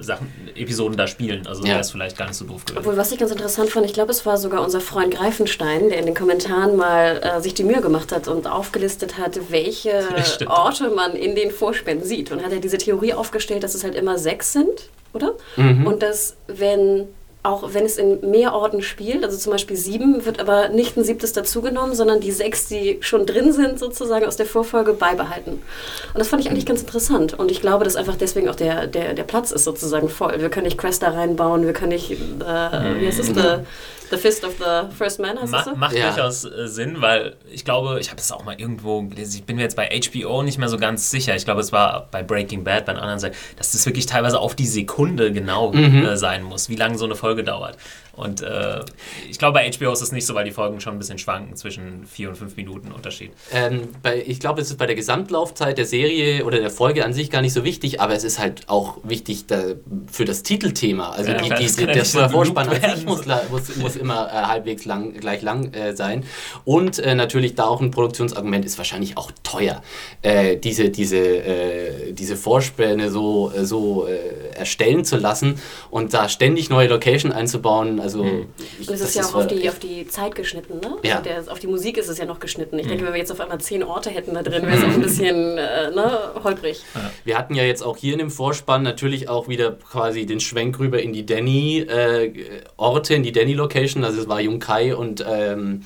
Sachen, 0.00 0.32
Episoden 0.54 0.96
da 0.96 1.06
spielen. 1.06 1.46
Also 1.46 1.62
Ja. 1.62 1.70
wäre 1.70 1.80
es 1.80 1.90
vielleicht 1.90 2.16
gar 2.16 2.26
nicht 2.26 2.36
so 2.36 2.44
doof 2.44 2.64
gewesen. 2.64 2.78
Obwohl, 2.80 2.96
was 2.96 3.12
ich 3.12 3.18
ganz 3.18 3.30
interessant 3.30 3.70
fand, 3.70 3.86
ich 3.86 3.92
glaube, 3.92 4.10
es 4.10 4.26
war 4.26 4.36
sogar 4.36 4.62
unser 4.62 4.80
Freund 4.80 5.14
Greifenstein, 5.14 5.88
der 5.88 5.98
in 5.98 6.06
den 6.06 6.14
Kommentaren 6.14 6.76
mal 6.76 7.20
äh, 7.22 7.40
sich 7.40 7.54
die 7.54 7.64
Mühe 7.64 7.80
gemacht 7.80 8.12
hat 8.12 8.28
und 8.28 8.46
aufgelistet 8.46 9.18
hat, 9.18 9.38
welche. 9.50 10.04
Orte 10.48 10.90
man 10.90 11.14
in 11.14 11.34
den 11.34 11.50
Vorspänen 11.50 12.02
sieht. 12.04 12.32
Und 12.32 12.44
hat 12.44 12.52
er 12.52 12.60
diese 12.60 12.78
Theorie 12.78 13.14
aufgestellt, 13.14 13.62
dass 13.62 13.74
es 13.74 13.84
halt 13.84 13.94
immer 13.94 14.18
sechs 14.18 14.52
sind, 14.52 14.88
oder? 15.12 15.34
Mhm. 15.56 15.86
Und 15.86 16.02
dass, 16.02 16.36
wenn 16.48 17.06
auch 17.46 17.74
wenn 17.74 17.84
es 17.84 17.96
in 17.96 18.20
mehr 18.30 18.52
Orten 18.52 18.82
spielt, 18.82 19.24
also 19.24 19.36
zum 19.36 19.52
Beispiel 19.52 19.76
sieben, 19.76 20.24
wird 20.26 20.40
aber 20.40 20.68
nicht 20.68 20.96
ein 20.96 21.04
siebtes 21.04 21.32
dazugenommen, 21.32 21.94
sondern 21.94 22.20
die 22.20 22.32
sechs, 22.32 22.66
die 22.68 22.98
schon 23.00 23.26
drin 23.26 23.52
sind, 23.52 23.78
sozusagen 23.78 24.26
aus 24.26 24.36
der 24.36 24.46
Vorfolge 24.46 24.92
beibehalten. 24.92 25.52
Und 25.52 26.18
das 26.18 26.28
fand 26.28 26.42
ich 26.42 26.50
eigentlich 26.50 26.66
ganz 26.66 26.80
interessant. 26.80 27.38
Und 27.38 27.50
ich 27.50 27.60
glaube, 27.60 27.84
dass 27.84 27.96
einfach 27.96 28.16
deswegen 28.16 28.48
auch 28.48 28.54
der, 28.54 28.86
der, 28.86 29.14
der 29.14 29.22
Platz 29.24 29.52
ist 29.52 29.64
sozusagen 29.64 30.08
voll. 30.08 30.40
Wir 30.40 30.48
können 30.48 30.66
nicht 30.66 30.78
Cresta 30.78 31.08
reinbauen, 31.08 31.64
wir 31.64 31.72
können 31.72 31.92
nicht, 31.92 32.10
äh, 32.10 32.14
wie 32.14 33.06
heißt 33.06 33.20
es, 33.20 33.28
the, 33.28 33.64
the 34.10 34.16
Fist 34.16 34.44
of 34.44 34.54
the 34.58 34.94
First 34.96 35.20
Man, 35.20 35.38
heißt 35.40 35.50
Ma 35.52 35.58
das 35.58 35.64
so? 35.66 35.76
macht 35.76 35.94
Ja. 35.96 36.08
durchaus 36.10 36.44
äh, 36.44 36.68
Sinn, 36.68 37.00
weil 37.00 37.36
ich 37.50 37.64
glaube, 37.64 37.98
ich 38.00 38.10
habe 38.10 38.20
es 38.20 38.30
auch 38.32 38.44
mal 38.44 38.58
irgendwo 38.60 39.02
gelesen, 39.02 39.36
ich 39.38 39.44
bin 39.44 39.56
mir 39.56 39.62
jetzt 39.62 39.76
bei 39.76 39.88
HBO 39.88 40.42
nicht 40.42 40.58
mehr 40.58 40.68
so 40.68 40.76
ganz 40.78 41.10
sicher. 41.10 41.34
Ich 41.36 41.44
glaube, 41.44 41.60
es 41.60 41.72
war 41.72 42.08
bei 42.10 42.22
Breaking 42.22 42.64
Bad, 42.64 42.86
bei 42.86 42.92
einer 42.92 43.02
anderen 43.02 43.20
Seite, 43.20 43.36
dass 43.56 43.72
das 43.72 43.84
wirklich 43.86 44.06
teilweise 44.06 44.38
auf 44.40 44.54
die 44.54 44.66
Sekunde 44.66 45.32
genau 45.32 45.72
äh, 45.72 46.16
sein 46.16 46.42
muss, 46.42 46.68
wie 46.68 46.76
lange 46.76 46.98
so 46.98 47.04
eine 47.04 47.14
Folge 47.16 47.44
dauert. 47.44 47.76
Und 48.12 48.40
äh, 48.40 48.80
ich 49.28 49.38
glaube, 49.38 49.58
bei 49.58 49.70
HBO 49.70 49.92
ist 49.92 50.00
es 50.00 50.10
nicht 50.10 50.24
so, 50.24 50.34
weil 50.34 50.46
die 50.46 50.50
Folgen 50.50 50.80
schon 50.80 50.94
ein 50.94 50.98
bisschen 50.98 51.18
schwanken 51.18 51.54
zwischen 51.54 52.06
vier 52.06 52.30
und 52.30 52.36
fünf 52.36 52.56
Minuten 52.56 52.90
Unterschied. 52.90 53.30
Ähm, 53.52 53.88
bei, 54.02 54.22
ich 54.26 54.40
glaube, 54.40 54.62
es 54.62 54.70
ist 54.70 54.78
bei 54.78 54.86
der 54.86 54.96
Gesamtlaufzeit 54.96 55.76
der 55.76 55.84
Serie 55.84 56.42
oder 56.46 56.58
der 56.58 56.70
Folge 56.70 57.04
an 57.04 57.12
sich 57.12 57.30
gar 57.30 57.42
nicht 57.42 57.52
so 57.52 57.62
wichtig, 57.62 58.00
aber 58.00 58.14
es 58.14 58.24
ist 58.24 58.38
halt 58.38 58.62
auch 58.68 58.96
wichtig 59.02 59.46
da, 59.48 59.62
für 60.10 60.24
das 60.24 60.42
Titelthema. 60.42 61.10
Also 61.10 61.30
Ja, 61.32 61.36
die, 61.38 61.48
die, 61.66 61.66
die, 61.76 61.80
ja 61.82 61.86
der 61.92 62.04
Vorspann 62.06 62.68
an 62.70 62.80
sich 62.96 63.04
muss, 63.04 63.26
la- 63.26 63.42
muss, 63.50 63.95
immer 63.96 64.28
äh, 64.28 64.32
halbwegs 64.32 64.84
lang, 64.84 65.14
gleich 65.14 65.42
lang 65.42 65.72
äh, 65.72 65.94
sein. 65.96 66.24
Und 66.64 66.98
äh, 66.98 67.14
natürlich 67.14 67.54
da 67.54 67.64
auch 67.66 67.80
ein 67.80 67.90
Produktionsargument 67.90 68.64
ist 68.64 68.78
wahrscheinlich 68.78 69.16
auch 69.16 69.30
teuer, 69.42 69.82
äh, 70.22 70.56
diese, 70.56 70.90
diese, 70.90 71.18
äh, 71.18 72.12
diese 72.12 72.36
Vorspäne 72.36 73.10
so, 73.10 73.52
äh, 73.54 73.64
so 73.64 74.06
äh, 74.06 74.56
erstellen 74.56 75.04
zu 75.04 75.16
lassen 75.16 75.60
und 75.90 76.14
da 76.14 76.28
ständig 76.28 76.70
neue 76.70 76.88
Location 76.88 77.32
einzubauen. 77.32 78.00
Also 78.00 78.24
ich, 78.24 78.88
Und 78.88 78.94
es 78.94 79.00
das 79.00 79.08
ist 79.10 79.14
ja 79.16 79.24
auch 79.24 79.34
auf 79.34 79.46
die, 79.46 79.68
auf 79.68 79.78
die 79.78 80.06
Zeit 80.06 80.34
geschnitten, 80.34 80.80
ne? 80.80 80.96
Ja. 81.02 81.18
Also 81.18 81.28
der, 81.28 81.52
auf 81.52 81.58
die 81.58 81.66
Musik 81.66 81.98
ist 81.98 82.08
es 82.08 82.18
ja 82.18 82.24
noch 82.24 82.40
geschnitten. 82.40 82.78
Ich 82.78 82.86
denke, 82.86 83.04
wenn 83.04 83.12
wir 83.12 83.20
jetzt 83.20 83.32
auf 83.32 83.40
einmal 83.40 83.60
zehn 83.60 83.82
Orte 83.82 84.10
hätten 84.10 84.34
da 84.34 84.42
drin, 84.42 84.62
wäre 84.62 84.76
es 84.76 84.82
auch 84.82 84.88
ein 84.88 85.02
bisschen 85.02 85.58
äh, 85.58 85.90
ne, 85.90 86.30
holprig. 86.42 86.82
Wir 87.24 87.38
hatten 87.38 87.54
ja 87.54 87.64
jetzt 87.64 87.82
auch 87.82 87.96
hier 87.96 88.12
in 88.12 88.18
dem 88.18 88.30
Vorspann 88.30 88.82
natürlich 88.82 89.28
auch 89.28 89.48
wieder 89.48 89.72
quasi 89.72 90.26
den 90.26 90.40
Schwenk 90.40 90.78
rüber 90.78 91.02
in 91.02 91.12
die 91.12 91.26
Danny-Orte, 91.26 93.14
in 93.14 93.22
die 93.22 93.32
Danny-Location. 93.32 93.85
Also 94.04 94.20
es 94.22 94.28
war 94.28 94.40
Yunkai 94.40 94.94
und 94.94 95.24
ähm, 95.28 95.82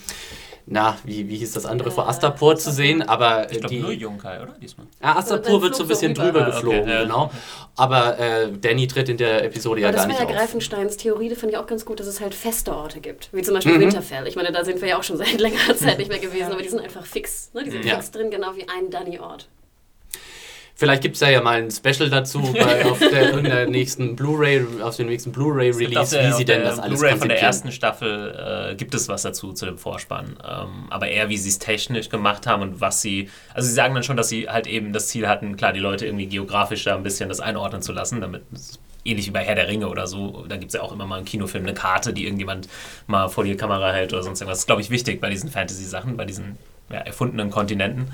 na, 0.72 0.96
wie, 1.04 1.28
wie 1.28 1.36
hieß 1.38 1.52
das 1.52 1.66
andere 1.66 1.90
vor 1.90 2.08
Astapur 2.08 2.54
zu 2.54 2.70
sehen, 2.70 3.02
aber 3.02 3.48
äh, 3.50 3.52
Ich 3.54 3.58
glaube 3.58 3.74
die. 3.74 3.80
nur 3.80 3.90
Junkai, 3.92 4.40
oder? 4.40 4.54
Diesmal. 4.62 4.86
Ah, 5.00 5.14
Dann 5.14 5.16
Astapur 5.18 5.62
wird 5.62 5.74
so 5.74 5.82
ein 5.82 5.88
bisschen 5.88 6.14
so 6.14 6.22
drüber 6.22 6.40
Ah, 6.40 6.48
okay, 6.48 6.52
geflogen, 6.52 6.88
ja. 6.88 7.02
genau. 7.02 7.30
Aber 7.76 8.18
äh, 8.20 8.52
Danny 8.60 8.86
tritt 8.86 9.08
in 9.08 9.16
der 9.16 9.42
Episode 9.44 9.80
ja 9.80 9.88
Aber 9.88 9.96
gar 9.96 10.06
das 10.06 10.14
war 10.16 10.20
nicht 10.24 10.30
ja 10.30 10.36
auf. 10.36 10.40
Greifensteins 10.40 10.96
Theorie, 10.96 11.28
die 11.28 11.34
fand 11.34 11.50
ich 11.50 11.58
auch 11.58 11.66
ganz 11.66 11.84
gut, 11.84 11.98
dass 11.98 12.06
es 12.06 12.20
halt 12.20 12.34
feste 12.34 12.72
Orte 12.76 13.00
gibt. 13.00 13.30
Wie 13.32 13.42
zum 13.42 13.54
Beispiel 13.54 13.72
Mhm. 13.78 13.80
Winterfell. 13.80 14.26
Ich 14.28 14.36
meine, 14.36 14.52
da 14.52 14.64
sind 14.64 14.80
wir 14.80 14.88
ja 14.88 14.98
auch 14.98 15.02
schon 15.02 15.16
seit 15.16 15.40
längerer 15.40 15.74
Zeit 15.76 15.98
nicht 15.98 16.08
mehr 16.10 16.20
gewesen, 16.20 16.52
aber 16.52 16.62
die 16.62 16.68
sind 16.68 16.80
einfach 16.80 17.04
fix. 17.04 17.50
Ne? 17.52 17.64
Die 17.64 17.70
sind 17.70 17.84
Ja. 17.84 17.94
fix 17.96 18.12
drin, 18.12 18.30
genau 18.30 18.54
wie 18.54 18.68
ein 18.68 18.90
Danny-Ort. 18.90 19.48
Vielleicht 20.80 21.02
gibt 21.02 21.16
es 21.16 21.20
ja, 21.20 21.28
ja 21.28 21.42
mal 21.42 21.58
ein 21.62 21.70
Special 21.70 22.08
dazu 22.08 22.40
bei, 22.54 22.86
auf 22.86 22.98
der, 23.00 23.34
irgendeiner 23.34 23.66
nächsten 23.66 24.16
Blu-ray, 24.16 24.64
auf 24.82 24.96
dem 24.96 25.08
nächsten 25.08 25.30
Blu-ray-Release, 25.30 26.16
der- 26.16 26.28
wie 26.30 26.32
sie 26.32 26.46
denn 26.46 26.62
der 26.62 26.70
das 26.70 26.78
alles 26.78 26.98
Blu-ray 26.98 27.18
von 27.18 27.28
der 27.28 27.38
ersten 27.38 27.70
Staffel 27.70 28.70
äh, 28.70 28.74
gibt 28.76 28.94
es 28.94 29.06
was 29.06 29.20
dazu 29.20 29.52
zu 29.52 29.66
dem 29.66 29.76
Vorspann. 29.76 30.36
Ähm, 30.42 30.86
aber 30.88 31.08
eher, 31.08 31.28
wie 31.28 31.36
sie 31.36 31.50
es 31.50 31.58
technisch 31.58 32.08
gemacht 32.08 32.46
haben 32.46 32.62
und 32.62 32.80
was 32.80 33.02
sie. 33.02 33.28
Also, 33.52 33.68
sie 33.68 33.74
sagen 33.74 33.92
dann 33.94 34.04
schon, 34.04 34.16
dass 34.16 34.30
sie 34.30 34.48
halt 34.48 34.66
eben 34.66 34.94
das 34.94 35.08
Ziel 35.08 35.28
hatten, 35.28 35.54
klar, 35.56 35.74
die 35.74 35.80
Leute 35.80 36.06
irgendwie 36.06 36.26
geografisch 36.28 36.84
da 36.84 36.96
ein 36.96 37.02
bisschen 37.02 37.28
das 37.28 37.40
einordnen 37.40 37.82
zu 37.82 37.92
lassen, 37.92 38.22
damit. 38.22 38.42
es 38.54 38.78
Ähnlich 39.02 39.26
wie 39.26 39.30
bei 39.30 39.42
Herr 39.42 39.54
der 39.54 39.66
Ringe 39.66 39.88
oder 39.88 40.06
so. 40.06 40.44
Da 40.46 40.56
gibt 40.58 40.72
es 40.72 40.74
ja 40.74 40.82
auch 40.82 40.92
immer 40.92 41.06
mal 41.06 41.18
im 41.20 41.24
Kinofilm 41.24 41.64
eine 41.64 41.72
Karte, 41.72 42.12
die 42.12 42.24
irgendjemand 42.24 42.68
mal 43.06 43.28
vor 43.28 43.44
die 43.44 43.56
Kamera 43.56 43.92
hält 43.92 44.12
oder 44.12 44.22
sonst 44.22 44.42
irgendwas. 44.42 44.58
Das 44.58 44.62
ist, 44.64 44.66
glaube 44.66 44.82
ich, 44.82 44.90
wichtig 44.90 45.22
bei 45.22 45.30
diesen 45.30 45.48
Fantasy-Sachen, 45.50 46.18
bei 46.18 46.26
diesen 46.26 46.58
ja, 46.90 46.98
erfundenen 46.98 47.50
Kontinenten. 47.50 48.08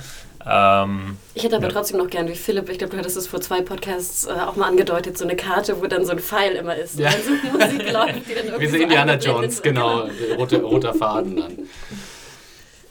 Ähm, 0.48 1.16
Ich 1.34 1.42
hätte 1.44 1.56
aber 1.56 1.66
Ja. 1.66 1.72
trotzdem 1.72 1.98
noch 1.98 2.08
gern, 2.08 2.28
wie 2.28 2.34
Philipp, 2.36 2.68
ich 2.68 2.78
glaube, 2.78 2.92
du 2.92 2.98
hattest 2.98 3.16
es 3.16 3.26
vor 3.26 3.40
zwei 3.40 3.62
Podcasts 3.62 4.26
äh, 4.26 4.30
auch 4.32 4.54
mal 4.56 4.68
angedeutet, 4.68 5.18
so 5.18 5.24
eine 5.24 5.34
Karte, 5.36 5.80
wo 5.80 5.86
dann 5.86 6.04
so 6.04 6.12
ein 6.12 6.18
Pfeil 6.20 6.52
immer 6.52 6.76
ist. 6.76 6.98
Ja. 6.98 7.10
Und 7.10 7.24
so 7.24 7.58
Musik 7.58 7.78
läuft, 7.92 8.28
die 8.30 8.34
dann 8.34 8.44
irgendwie 8.46 8.60
Wie 8.60 8.66
so 8.68 8.76
Indiana 8.76 9.14
Jones, 9.16 9.56
wird. 9.56 9.62
genau. 9.74 10.08
Roter, 10.36 10.62
roter 10.62 10.94
Faden 10.94 11.36
dann. 11.36 11.58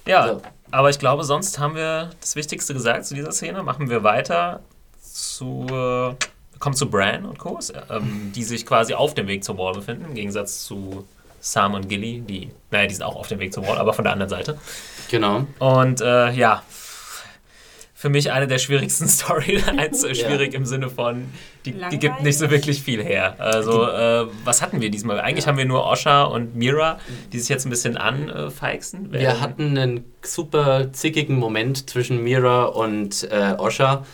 Ja, 0.06 0.28
So. 0.28 0.42
aber 0.72 0.90
ich 0.90 1.00
glaube, 1.00 1.24
sonst 1.24 1.58
haben 1.60 1.76
wir 1.76 2.12
das 2.22 2.36
Wichtigste 2.36 2.74
gesagt 2.74 3.06
zu 3.06 3.16
dieser 3.16 3.32
Szene. 3.32 3.64
Machen 3.64 3.90
wir 3.90 4.04
weiter 4.04 4.60
zu. 5.02 5.66
Äh, 5.72 6.16
kommt 6.60 6.78
zu 6.78 6.90
Bran 6.90 7.26
und 7.26 7.38
Co., 7.38 7.60
ähm, 7.90 8.32
die 8.34 8.44
sich 8.44 8.66
quasi 8.66 8.94
auf 8.94 9.14
dem 9.14 9.28
Weg 9.28 9.44
zur 9.44 9.58
Wall 9.58 9.74
befinden, 9.74 10.06
im 10.06 10.14
Gegensatz 10.16 10.64
zu 10.66 11.06
Sam 11.42 11.74
und 11.74 11.90
Gilly, 11.90 12.22
die, 12.22 12.50
naja, 12.72 12.88
die 12.88 12.96
sind 12.96 13.04
auch 13.04 13.16
auf 13.18 13.28
dem 13.28 13.40
Weg 13.40 13.54
zur 13.54 13.68
Wall, 13.68 13.78
aber 13.78 13.94
von 13.94 14.04
der 14.06 14.14
anderen 14.14 14.30
Seite. 14.30 14.58
Genau. 15.12 15.46
Und 15.60 16.00
äh, 16.02 16.32
ja, 16.32 16.64
für 18.06 18.10
mich 18.12 18.32
eine 18.32 18.46
der 18.46 18.60
schwierigsten 18.60 19.08
Storylines, 19.08 20.04
äh, 20.04 20.14
schwierig 20.14 20.54
im 20.54 20.64
Sinne 20.64 20.92
von, 20.92 21.26
die, 21.66 21.74
die 21.92 21.98
gibt 21.98 22.22
nicht 22.22 22.38
so 22.38 22.52
wirklich 22.52 22.84
viel 22.84 23.04
her. 23.04 23.34
Also, 23.40 23.90
äh, 23.90 24.28
was 24.44 24.62
hatten 24.62 24.80
wir 24.80 24.92
diesmal? 24.92 25.20
Eigentlich 25.20 25.48
haben 25.48 25.58
wir 25.58 25.66
nur 25.66 25.88
Osha 25.88 26.26
und 26.26 26.56
Mira, 26.56 27.00
die 27.34 27.40
sich 27.40 27.50
jetzt 27.50 27.66
ein 27.66 27.72
bisschen 27.72 27.98
anfeixen. 27.98 29.12
Wir 29.12 29.42
hatten 29.42 29.76
einen 29.76 30.04
super 30.22 30.94
zickigen 30.94 31.38
Moment 31.38 31.90
zwischen 31.90 32.24
Mira 32.24 32.66
und 32.66 33.28
äh, 33.32 33.56
Osha. 33.58 34.06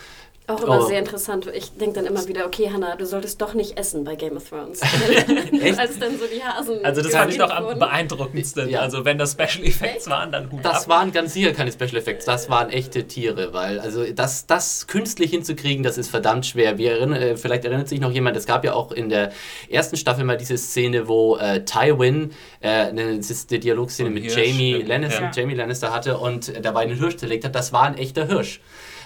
Auch 0.53 0.63
immer 0.63 0.79
Oh. 0.81 0.87
sehr 0.87 0.99
interessant. 0.99 1.47
Ich 1.53 1.71
denke 1.73 1.95
dann 1.95 2.05
immer 2.05 2.27
wieder, 2.27 2.45
okay, 2.45 2.69
Hannah, 2.71 2.95
du 2.95 3.05
solltest 3.05 3.41
doch 3.41 3.53
nicht 3.53 3.77
essen 3.77 4.03
bei 4.03 4.15
Game 4.15 4.37
of 4.37 4.47
Thrones. 4.49 4.81
Echt? 5.61 5.79
Als 5.79 5.99
dann 5.99 6.17
so 6.17 6.25
die 6.33 6.43
Hasen. 6.43 6.83
Also 6.83 7.01
das 7.01 7.11
fand 7.13 7.31
ich 7.31 7.37
doch 7.37 7.49
am 7.49 7.77
beeindruckendsten. 7.79 8.69
Ja. 8.69 8.79
Also 8.81 9.05
wenn 9.05 9.17
das 9.17 9.31
Special 9.33 9.65
Effects 9.65 10.09
waren, 10.09 10.31
dann 10.31 10.51
Hut 10.51 10.63
Das 10.63 10.83
ab. 10.83 10.89
waren 10.89 11.11
ganz 11.11 11.33
sicher 11.33 11.53
keine 11.53 11.71
Special 11.71 11.95
Effects, 11.97 12.25
das 12.25 12.49
waren 12.49 12.69
echte 12.69 13.07
Tiere, 13.07 13.53
weil 13.53 13.79
also 13.79 14.03
das, 14.11 14.45
das 14.47 14.87
künstlich 14.87 15.31
hinzukriegen, 15.31 15.83
das 15.83 15.97
ist 15.97 16.09
verdammt 16.09 16.45
schwer. 16.45 16.77
Wir 16.77 16.91
erinnern, 16.91 17.21
äh, 17.21 17.37
vielleicht 17.37 17.65
erinnert 17.65 17.87
sich 17.89 17.99
noch 17.99 18.11
jemand, 18.11 18.35
es 18.37 18.45
gab 18.45 18.63
ja 18.65 18.73
auch 18.73 18.91
in 18.91 19.09
der 19.09 19.31
ersten 19.69 19.97
Staffel 19.97 20.23
mal 20.23 20.37
diese 20.37 20.57
Szene, 20.57 21.07
wo 21.07 21.37
äh, 21.37 21.63
Tywin 21.65 22.31
äh, 22.61 22.69
eine, 22.69 23.17
das 23.17 23.29
ist 23.29 23.51
die 23.51 23.59
Dialogszene 23.59 24.09
mit 24.09 24.25
Jamie 24.33 24.81
Lannister, 24.81 25.21
ja. 25.23 25.31
Jamie 25.33 25.53
Lannister 25.55 25.93
hatte 25.93 26.17
und 26.17 26.53
dabei 26.63 26.81
einen 26.81 26.97
Hirsch 26.97 27.17
zerlegt 27.17 27.45
hat. 27.45 27.55
Das 27.55 27.71
war 27.73 27.83
ein 27.83 27.97
echter 27.97 28.27
Hirsch. 28.27 28.61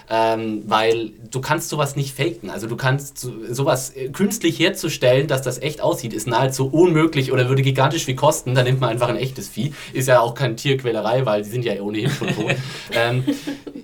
Ähm, 0.08 0.62
weil 0.66 1.10
du 1.30 1.40
kannst 1.40 1.68
sowas 1.68 1.96
nicht 1.96 2.16
faken. 2.16 2.50
Also 2.50 2.66
du 2.66 2.76
kannst 2.76 3.18
so, 3.18 3.32
sowas 3.50 3.90
äh, 3.96 4.08
künstlich 4.10 4.58
herzustellen, 4.58 5.26
dass 5.26 5.42
das 5.42 5.58
echt 5.60 5.80
aussieht, 5.80 6.12
ist 6.12 6.26
nahezu 6.26 6.68
unmöglich 6.68 7.32
oder 7.32 7.48
würde 7.48 7.62
gigantisch 7.62 8.04
viel 8.04 8.14
kosten. 8.14 8.54
Da 8.54 8.62
nimmt 8.62 8.80
man 8.80 8.90
einfach 8.90 9.08
ein 9.08 9.16
echtes 9.16 9.48
Vieh. 9.48 9.74
Ist 9.92 10.08
ja 10.08 10.20
auch 10.20 10.34
keine 10.34 10.56
Tierquälerei, 10.56 11.26
weil 11.26 11.42
die 11.42 11.50
sind 11.50 11.64
ja 11.64 11.80
ohnehin 11.80 12.10
schon 12.10 12.28
tot. 12.28 12.54
ähm, 12.92 13.24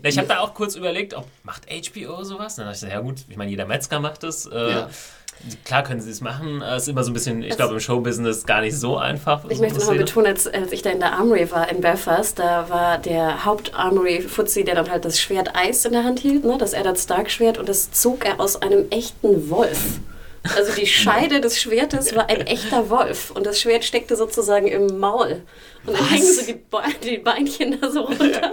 ich 0.02 0.18
habe 0.18 0.28
da 0.28 0.40
auch 0.40 0.54
kurz 0.54 0.76
überlegt, 0.76 1.14
ob 1.14 1.26
macht 1.42 1.66
HBO 1.68 2.22
sowas? 2.24 2.56
Dann 2.56 2.66
dachte 2.66 2.86
ich, 2.86 2.92
ja 2.92 3.00
gut, 3.00 3.24
ich 3.28 3.36
meine, 3.36 3.50
jeder 3.50 3.66
Metzger 3.66 4.00
macht 4.00 4.24
es. 4.24 4.46
Äh, 4.46 4.70
Ja. 4.70 4.90
Klar 5.64 5.82
können 5.82 6.00
sie 6.00 6.10
es 6.10 6.20
machen. 6.20 6.62
Es 6.62 6.84
ist 6.84 6.88
immer 6.88 7.04
so 7.04 7.10
ein 7.10 7.14
bisschen, 7.14 7.42
ich 7.42 7.56
glaube, 7.56 7.74
im 7.74 7.80
Showbusiness 7.80 8.44
gar 8.44 8.60
nicht 8.60 8.76
so 8.78 8.96
einfach. 8.96 9.44
Ich 9.48 9.56
so 9.56 9.62
möchte 9.62 9.78
nochmal 9.78 9.98
betonen, 9.98 10.26
als, 10.26 10.46
als 10.46 10.72
ich 10.72 10.82
da 10.82 10.90
in 10.90 11.00
der 11.00 11.12
Armory 11.12 11.50
war 11.50 11.68
in 11.70 11.80
Belfast, 11.80 12.38
da 12.38 12.68
war 12.68 12.98
der 12.98 13.44
Haupt-Armory-Fuzzi, 13.44 14.64
der 14.64 14.76
dann 14.76 14.90
halt 14.90 15.04
das 15.04 15.20
Schwert 15.20 15.56
Eis 15.56 15.84
in 15.84 15.92
der 15.92 16.04
Hand 16.04 16.20
hielt, 16.20 16.44
ne, 16.44 16.56
das 16.58 16.72
Eddard 16.72 16.98
Stark-Schwert, 16.98 17.58
und 17.58 17.68
das 17.68 17.90
zog 17.90 18.24
er 18.24 18.40
aus 18.40 18.60
einem 18.60 18.86
echten 18.90 19.50
Wolf. 19.50 20.00
Also 20.56 20.72
die 20.72 20.86
Scheide 20.86 21.40
des 21.40 21.60
Schwertes 21.60 22.14
war 22.16 22.28
ein 22.28 22.40
echter 22.40 22.90
Wolf 22.90 23.30
und 23.30 23.46
das 23.46 23.60
Schwert 23.60 23.84
steckte 23.84 24.16
sozusagen 24.16 24.66
im 24.66 24.98
Maul. 24.98 25.42
Und 25.86 25.96
dann 25.96 26.08
hingen 26.08 26.32
so 26.32 26.44
die, 26.44 26.54
Be 26.54 26.82
die 27.04 27.18
Beinchen 27.18 27.80
da 27.80 27.90
so 27.90 28.00
runter. 28.06 28.52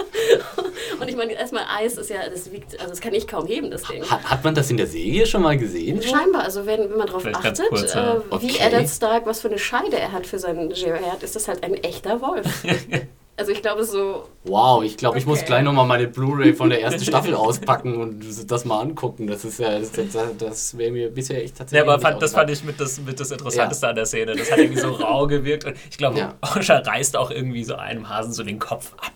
Und 1.00 1.08
ich 1.08 1.16
meine, 1.16 1.34
erstmal 1.34 1.66
Eis 1.68 1.98
ist 1.98 2.10
ja, 2.10 2.28
das 2.30 2.52
wiegt, 2.52 2.80
also 2.80 2.90
das 2.90 3.02
kann 3.02 3.14
ich 3.14 3.28
kaum 3.28 3.48
heben, 3.48 3.72
das 3.72 3.84
Ding. 3.84 4.04
hat, 4.10 4.24
hat 4.24 4.44
man 4.44 4.54
das 4.54 4.70
in 4.70 4.78
der 4.78 4.88
Serie 4.88 5.26
schon 5.26 5.42
mal 5.42 5.58
gesehen? 5.58 6.02
Scheinbar, 6.02 6.44
also 6.44 6.66
wenn, 6.66 6.90
wenn 6.90 6.98
man 6.98 7.08
darauf 7.08 7.26
achtet, 7.26 7.70
kurz, 7.70 7.94
ja. 7.94 8.16
äh, 8.16 8.42
wie 8.42 8.50
Okay. 8.50 8.58
Eddard 8.60 8.88
Stark, 8.90 9.26
was 9.26 9.42
für 9.42 9.48
eine 9.48 9.60
Scheide 9.60 9.98
er 9.98 10.12
hat 10.12 10.28
für 10.28 10.40
sein 10.40 10.76
Schwert, 10.76 11.24
ist 11.24 11.36
das 11.36 11.48
halt 11.48 11.64
ein 11.64 11.74
echter 11.76 12.22
Wolf. 12.22 12.46
also 13.40 13.52
ich 13.52 13.62
glaube 13.62 13.84
so, 13.84 14.28
Wow, 14.46 14.84
ich 14.84 14.96
glaube, 14.96 15.18
ich 15.18 15.26
muss 15.26 15.40
Okay. 15.40 15.48
gleich 15.48 15.64
nochmal 15.64 15.86
meine 15.86 16.08
Blu-ray 16.08 16.54
von 16.54 16.70
der 16.70 16.82
ersten 16.82 17.04
Staffel 17.04 17.36
auspacken 17.36 17.98
und 18.02 18.24
das 18.50 18.64
mal 18.66 18.80
angucken. 18.80 19.28
Das 19.28 19.44
ist 19.44 19.60
ja, 19.60 19.78
das, 19.78 19.92
das, 19.92 20.08
das 20.38 20.78
wäre 20.78 20.92
mir 20.92 21.10
bisher 21.10 21.44
echt 21.44 21.58
tatsächlich. 21.58 21.86
Ja, 21.86 21.94
aber 21.94 22.02
fand, 22.02 22.22
das 22.22 22.34
fand 22.34 22.50
ich 22.50 22.64
mit 22.64 22.80
das, 22.80 23.00
mit 23.02 23.20
das 23.20 23.32
Interessanteste 23.32 23.88
an 23.90 23.96
der 23.96 24.06
Szene. 24.06 24.36
Das 24.36 24.50
hat 24.50 24.60
irgendwie 24.60 24.80
so 24.80 24.92
rau 24.92 25.28
gewirkt. 25.28 25.66
Und 25.66 25.76
ich 25.90 25.98
glaube, 25.98 26.18
Ja. 26.20 26.36
Osha 26.42 26.78
reißt 26.78 27.18
auch 27.18 27.32
irgendwie 27.32 27.64
so 27.66 27.76
einem 27.76 28.08
Hasen 28.08 28.32
so 28.32 28.44
den 28.44 28.60
Kopf 28.60 28.94
ab. 28.98 29.12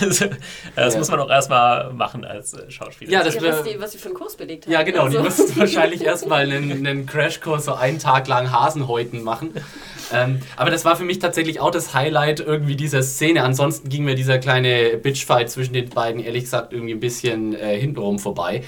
Das 0.76 0.94
Ja. 0.94 0.98
muss 0.98 1.10
man 1.10 1.20
auch 1.20 1.30
erstmal 1.30 1.92
machen 1.92 2.24
als 2.24 2.52
äh, 2.54 2.68
Schauspieler. 2.70 3.12
Ja, 3.12 3.22
das 3.22 3.36
ja, 3.36 3.42
was, 3.42 3.62
die, 3.62 3.80
was 3.80 3.90
die 3.92 3.98
für 3.98 4.08
einen 4.08 4.16
Kurs 4.16 4.36
belegt 4.36 4.66
haben. 4.66 4.72
Ja, 4.72 4.82
genau, 4.82 5.08
die 5.08 5.16
Also, 5.18 5.22
müssten 5.22 5.56
wahrscheinlich 5.58 6.02
erstmal 6.02 6.42
einen, 6.50 6.72
einen 6.84 7.06
Crashkurs 7.06 7.64
so 7.66 7.74
einen 7.74 7.98
Tag 8.00 8.26
lang 8.28 8.50
Hasenhäuten 8.50 9.22
machen. 9.22 9.54
Ähm, 10.12 10.40
aber 10.56 10.70
das 10.70 10.84
war 10.84 10.96
für 10.96 11.04
mich 11.04 11.20
tatsächlich 11.20 11.60
auch 11.60 11.70
das 11.70 11.94
Highlight 11.94 12.40
irgendwie 12.40 12.76
dieser 12.76 13.02
Szene. 13.02 13.42
Ansonsten 13.44 13.63
ging 13.84 14.04
mir 14.04 14.14
dieser 14.14 14.38
kleine 14.38 14.96
Bitchfight 14.96 15.50
zwischen 15.50 15.72
den 15.72 15.88
beiden 15.90 16.22
ehrlich 16.22 16.44
gesagt 16.44 16.72
irgendwie 16.72 16.94
ein 16.94 17.00
bisschen 17.00 17.54
äh, 17.54 17.78
hintenrum 17.78 18.18
vorbei. 18.18 18.62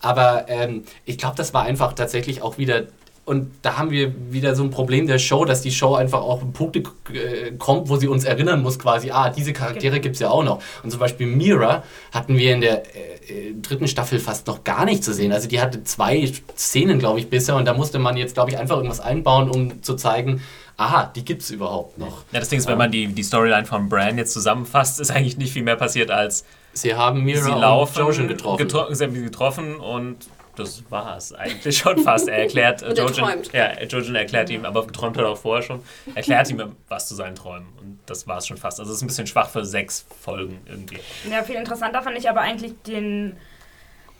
Aber 0.00 0.46
ähm, 0.48 0.84
ich 1.04 1.18
glaube, 1.18 1.36
das 1.36 1.54
war 1.54 1.64
einfach 1.64 1.92
tatsächlich 1.92 2.42
auch 2.42 2.58
wieder. 2.58 2.84
Und 3.24 3.50
da 3.62 3.76
haben 3.76 3.90
wir 3.90 4.12
wieder 4.32 4.56
so 4.56 4.64
ein 4.64 4.70
Problem 4.70 5.06
der 5.06 5.18
Show, 5.18 5.44
dass 5.44 5.62
die 5.62 5.70
Show 5.70 5.94
einfach 5.94 6.20
auch 6.20 6.42
an 6.42 6.52
Punkte 6.52 6.82
äh, 7.12 7.52
kommt, 7.58 7.88
wo 7.88 7.96
sie 7.96 8.08
uns 8.08 8.24
erinnern 8.24 8.62
muss, 8.62 8.78
quasi, 8.78 9.10
ah, 9.10 9.30
diese 9.30 9.52
Charaktere 9.52 10.00
gibt 10.00 10.14
es 10.14 10.20
ja 10.20 10.30
auch 10.30 10.42
noch. 10.42 10.60
Und 10.82 10.90
zum 10.90 10.98
Beispiel 10.98 11.26
Mira 11.26 11.84
hatten 12.12 12.36
wir 12.36 12.54
in 12.54 12.60
der 12.60 12.82
äh, 12.96 13.20
äh, 13.30 13.54
dritten 13.60 13.86
Staffel 13.86 14.18
fast 14.18 14.46
noch 14.46 14.64
gar 14.64 14.84
nicht 14.84 15.04
zu 15.04 15.12
sehen. 15.12 15.32
Also 15.32 15.48
die 15.48 15.60
hatte 15.60 15.84
zwei 15.84 16.32
Szenen, 16.56 16.98
glaube 16.98 17.20
ich, 17.20 17.30
bisher 17.30 17.56
und 17.56 17.66
da 17.66 17.74
musste 17.74 17.98
man 17.98 18.16
jetzt, 18.16 18.34
glaube 18.34 18.50
ich, 18.50 18.58
einfach 18.58 18.76
irgendwas 18.76 19.00
einbauen, 19.00 19.50
um 19.50 19.82
zu 19.82 19.94
zeigen, 19.94 20.42
aha, 20.80 21.12
die 21.14 21.24
gibt 21.24 21.42
es 21.42 21.50
überhaupt 21.50 21.98
noch. 21.98 22.24
ja, 22.32 22.40
das 22.40 22.48
Ding 22.48 22.58
ist, 22.58 22.66
wenn 22.68 22.78
man 22.78 22.90
die, 22.90 23.06
die 23.08 23.22
Storyline 23.22 23.66
von 23.66 23.88
Bran 23.88 24.16
jetzt 24.18 24.32
zusammenfasst, 24.32 24.98
ist 25.00 25.10
eigentlich 25.10 25.36
nicht 25.36 25.52
viel 25.52 25.62
mehr 25.62 25.76
passiert, 25.76 26.10
als 26.10 26.44
Sie 26.72 26.94
haben 26.94 27.22
Mira 27.24 27.42
sie 27.42 27.50
und 27.50 27.60
laufen, 27.60 27.98
Jojen 27.98 28.28
getroffen. 28.28 28.58
getro 28.58 28.94
sie 28.94 29.04
haben 29.04 29.14
sie 29.14 29.22
getroffen 29.22 29.76
und 29.80 30.18
das 30.56 30.82
war 30.90 31.16
es 31.16 31.32
eigentlich 31.32 31.76
schon 31.78 31.98
fast. 31.98 32.28
Er 32.28 32.38
erklärt, 32.38 32.82
Und 32.84 32.90
er 32.98 33.04
Jojen, 33.06 33.14
träumt. 33.14 33.52
ja, 33.52 33.82
Jojen 33.82 34.14
erklärt 34.14 34.50
ihm, 34.50 34.64
aber 34.64 34.86
geträumt 34.86 35.16
hat 35.16 35.24
er 35.24 35.30
auch 35.30 35.36
vorher 35.38 35.62
schon, 35.62 35.80
erklärt 36.14 36.48
ihm 36.50 36.62
was 36.88 37.08
zu 37.08 37.14
seinen 37.14 37.34
Träumen 37.34 37.66
und 37.80 37.98
das 38.06 38.26
war 38.26 38.38
es 38.38 38.46
schon 38.46 38.56
fast. 38.56 38.78
Also 38.80 38.90
es 38.92 38.98
ist 38.98 39.02
ein 39.02 39.08
bisschen 39.08 39.26
schwach 39.26 39.50
für 39.50 39.64
sechs 39.64 40.06
Folgen 40.22 40.60
irgendwie. 40.66 40.98
Ja, 41.30 41.42
viel 41.42 41.56
interessanter 41.56 42.02
fand 42.02 42.16
ich 42.18 42.28
aber 42.30 42.40
eigentlich 42.40 42.74
den 42.86 43.36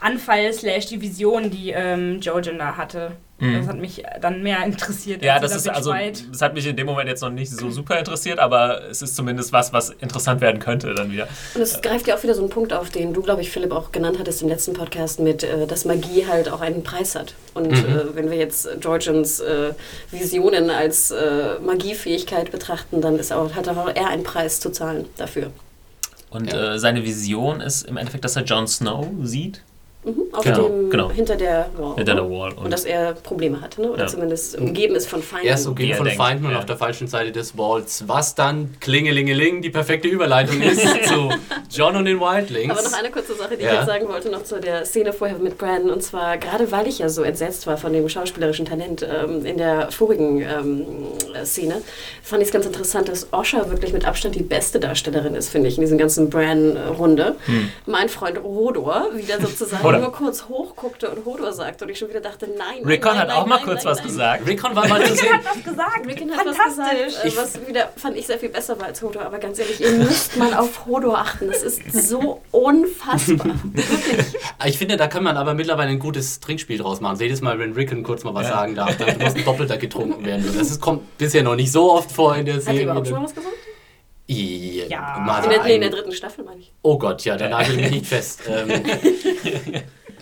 Anfall 0.00 0.52
slash 0.52 0.87
die 0.87 1.00
Vision, 1.00 1.50
die 1.50 1.71
ähm, 1.71 2.21
Jojen 2.21 2.59
da 2.59 2.76
hatte. 2.76 3.12
Das 3.42 3.69
hat 3.69 3.78
mich 3.78 4.02
dann 4.21 4.42
mehr 4.42 4.62
interessiert. 4.66 5.23
Mhm. 5.23 5.26
Ja, 5.26 5.35
als 5.37 5.42
das 5.45 5.57
ist 5.57 5.69
also, 5.69 5.95
das 6.30 6.42
hat 6.42 6.52
mich 6.52 6.66
in 6.66 6.76
dem 6.76 6.87
Moment 6.87 7.09
jetzt 7.09 7.23
noch 7.23 7.30
nicht 7.30 7.50
so 7.50 7.71
super 7.71 7.99
interessiert, 7.99 8.38
aber 8.38 8.83
es 8.90 9.00
ist 9.00 9.16
zumindest 9.16 9.50
was, 9.50 9.73
was 9.73 9.88
interessant 9.88 10.42
werden 10.42 10.61
könnte 10.61 10.92
dann 10.92 11.11
wieder. 11.11 11.26
Und 11.54 11.62
es 11.62 11.80
greift 11.80 12.07
ja 12.07 12.16
auch 12.16 12.23
wieder 12.23 12.35
so 12.35 12.42
einen 12.42 12.50
Punkt 12.50 12.75
auf, 12.75 12.90
den 12.90 13.14
du, 13.14 13.23
glaube 13.23 13.40
ich, 13.40 13.50
Philipp, 13.50 13.73
auch 13.73 13.92
genannt 13.92 14.19
hattest 14.19 14.42
im 14.42 14.49
letzten 14.49 14.75
Podcast 14.75 15.21
mit, 15.21 15.42
äh, 15.42 15.66
dass 15.66 15.87
Magie 15.87 16.26
halt 16.26 16.50
auch 16.50 16.61
einen 16.61 16.83
Preis 16.83 17.14
hat. 17.14 17.33
Und 17.54 17.73
äh, 17.73 18.14
wenn 18.14 18.30
wir 18.30 18.37
jetzt 18.37 18.69
Georgians 18.78 19.40
äh, 19.40 19.73
Visionen 20.11 20.69
als 20.69 21.11
äh, 21.11 21.59
Magiefähigkeit 21.64 22.50
betrachten, 22.52 23.00
dann 23.00 23.19
ist 23.19 23.33
auch, 23.33 23.54
hat 23.54 23.66
auch 23.71 23.88
er 23.88 24.09
einen 24.09 24.23
Preis 24.23 24.61
zu 24.61 24.71
zahlen 24.71 25.07
dafür. 25.16 25.50
Und 26.28 26.52
Ja. 26.52 26.75
äh, 26.75 26.78
seine 26.78 27.04
Vision 27.04 27.62
ist 27.62 27.87
im 27.88 27.97
Endeffekt, 27.97 28.26
dass 28.26 28.37
er 28.37 28.42
Jon 28.42 28.69
Snow 28.69 29.07
sieht 29.23 29.62
Mhm, 30.02 30.23
auf 30.33 30.42
Genau, 30.45 30.69
dem, 30.69 30.88
genau. 30.90 31.11
hinter 31.11 31.37
der 31.37 31.66
Wall. 31.76 31.97
hinter 31.97 32.14
der 32.14 32.30
Wall. 32.30 32.52
Und 32.54 32.73
dass 32.73 32.87
er 32.87 33.12
Probleme 33.12 33.61
hatte, 33.61 33.83
ne? 33.83 33.90
oder 33.90 34.02
Ja. 34.04 34.07
zumindest 34.07 34.57
umgeben 34.57 34.95
ist 34.95 35.07
von 35.09 35.23
Feinden. 35.23 35.47
Er 35.49 35.57
ist 35.57 35.66
umgeben 35.66 35.95
von 35.95 36.07
denkt, 36.07 36.19
Feinden 36.19 36.47
und 36.47 36.52
ja. 36.52 36.59
auf 36.59 36.64
der 36.64 36.78
falschen 36.78 37.07
Seite 37.07 37.33
des 37.33 37.59
Walls, 37.59 38.04
was 38.09 38.35
dann 38.35 38.76
klingelingeling 38.80 39.61
die 39.61 39.69
perfekte 39.69 40.09
Überleitung 40.09 40.62
ist 40.62 40.80
zu 41.07 41.28
John 41.71 41.97
und 41.97 42.07
den 42.07 42.19
Wildlings. 42.19 42.73
Aber 42.73 42.83
noch 42.83 42.99
eine 42.99 43.11
kurze 43.11 43.35
Sache, 43.35 43.59
die 43.59 43.64
Ja. 43.64 43.73
ich 43.73 43.76
jetzt 43.76 43.87
sagen 43.87 44.09
wollte, 44.09 44.30
noch 44.30 44.42
zu 44.45 44.59
der 44.59 44.87
Szene 44.87 45.12
vorher 45.12 45.37
mit 45.38 45.59
Brandon. 45.59 45.90
Und 45.90 46.02
zwar, 46.02 46.38
gerade 46.38 46.73
weil 46.73 46.87
ich 46.87 46.99
ja 47.00 47.11
so 47.11 47.23
entsetzt 47.23 47.66
war 47.66 47.76
von 47.76 47.92
dem 47.92 48.09
schauspielerischen 48.09 48.64
Talent 48.64 49.02
ähm, 49.07 49.45
in 49.45 49.59
der 49.59 49.90
vorigen 49.92 50.40
ähm, 50.40 50.87
Szene, 51.45 51.83
fand 52.23 52.40
ich 52.40 52.49
es 52.49 52.52
ganz 52.54 52.64
interessant, 52.64 53.09
dass 53.11 53.33
Osha 53.35 53.69
wirklich 53.69 53.92
mit 53.92 54.07
Abstand 54.07 54.35
die 54.35 54.42
beste 54.42 54.80
Darstellerin 54.80 55.35
ist, 55.35 55.50
finde 55.50 55.69
ich, 55.69 55.76
in 55.76 55.83
diesen 55.83 55.99
ganzen 55.99 56.30
Bran-Runde. 56.30 57.37
Mein 57.85 58.09
Freund 58.09 58.42
Rodor 58.42 59.09
wieder 59.14 59.38
sozusagen 59.40 59.83
Oder- 59.90 59.99
nur 60.00 60.12
kurz 60.12 60.44
hochguckte 60.49 61.11
und 61.11 61.25
Hodor 61.25 61.52
sagte 61.52 61.85
und 61.85 61.90
ich 61.90 61.99
schon 61.99 62.09
wieder 62.09 62.20
dachte, 62.20 62.49
nein. 62.56 62.85
Rickon 62.85 63.12
nein, 63.12 63.20
hat 63.20 63.28
nein, 63.28 63.37
auch 63.37 63.47
mal 63.47 63.56
nein, 63.56 63.64
kurz 63.64 63.85
nein, 63.85 63.90
was 63.92 63.99
nein. 63.99 64.06
gesagt. 64.09 64.47
Rickon 64.49 64.75
war 64.76 64.88
mal 64.88 65.04
zu 65.04 65.14
sehen. 65.14 65.32
hat 65.32 65.44
was 65.44 65.64
gesagt. 65.64 66.06
Rickon 66.06 66.30
hat 66.32 66.47
was 66.47 66.56
Fantastisch. 66.56 67.23
gesagt, 67.23 67.25
äh, 67.26 67.37
was 67.37 67.66
wieder 67.68 67.88
fand 67.97 68.16
ich 68.16 68.26
sehr 68.26 68.38
viel 68.38 68.49
besser 68.49 68.78
war 68.80 68.87
als 68.87 69.02
Hodor. 69.02 69.23
Aber 69.23 69.38
ganz 69.38 69.59
ehrlich, 69.59 69.80
ihr 69.80 69.90
müsst 69.99 70.37
mal 70.37 70.54
auf 70.54 70.87
Hodor 70.87 71.18
achten. 71.18 71.49
Das 71.49 71.62
ist 71.62 72.09
so 72.09 72.40
unfassbar. 72.50 73.54
Ich 74.66 74.76
finde, 74.78 74.97
da 74.99 75.06
kann 75.06 75.23
man 75.25 75.37
aber 75.38 75.54
mittlerweile 75.54 75.90
ein 75.90 75.99
gutes 75.99 76.38
Trinkspiel 76.40 76.78
draus 76.78 77.00
machen. 77.00 77.18
Jedes 77.18 77.40
Mal, 77.40 77.59
wenn 77.59 77.73
Rickon 77.73 78.02
kurz 78.02 78.25
mal 78.25 78.35
was 78.35 78.47
Ja. 78.49 78.56
sagen 78.56 78.75
darf, 78.75 78.94
dann 78.99 79.18
muss 79.18 79.35
ein 79.35 79.44
Doppelter 79.44 79.78
getrunken 79.78 80.25
werden. 80.25 80.44
Das 80.56 80.70
ist, 80.70 80.80
kommt 80.80 81.16
bisher 81.18 81.42
noch 81.42 81.56
nicht 81.56 81.73
so 81.73 81.90
oft 81.92 82.12
vor 82.12 82.37
in 82.37 82.44
der 82.44 82.56
Hat 82.56 82.62
Serie. 82.62 82.80
ihr 82.80 82.85
überhaupt 82.85 83.06
schon 83.09 83.16
mal 83.16 83.25
was 83.25 83.35
gesagt? 83.35 83.54
Ja, 84.30 84.87
Ja. 84.88 85.42
In 85.42 85.50
der, 85.50 85.64
nee, 85.64 85.75
in 85.75 85.80
der 85.80 85.90
dritten 85.90 86.12
Staffel 86.12 86.44
meine 86.44 86.60
ich. 86.60 86.72
Oh 86.82 86.99
Gott, 86.99 87.25
ja, 87.25 87.37
da 87.37 87.49
nagel 87.49 87.76
mich 87.76 87.90
nicht 87.90 88.06
fest. 88.06 88.42
Ähm, 88.49 88.70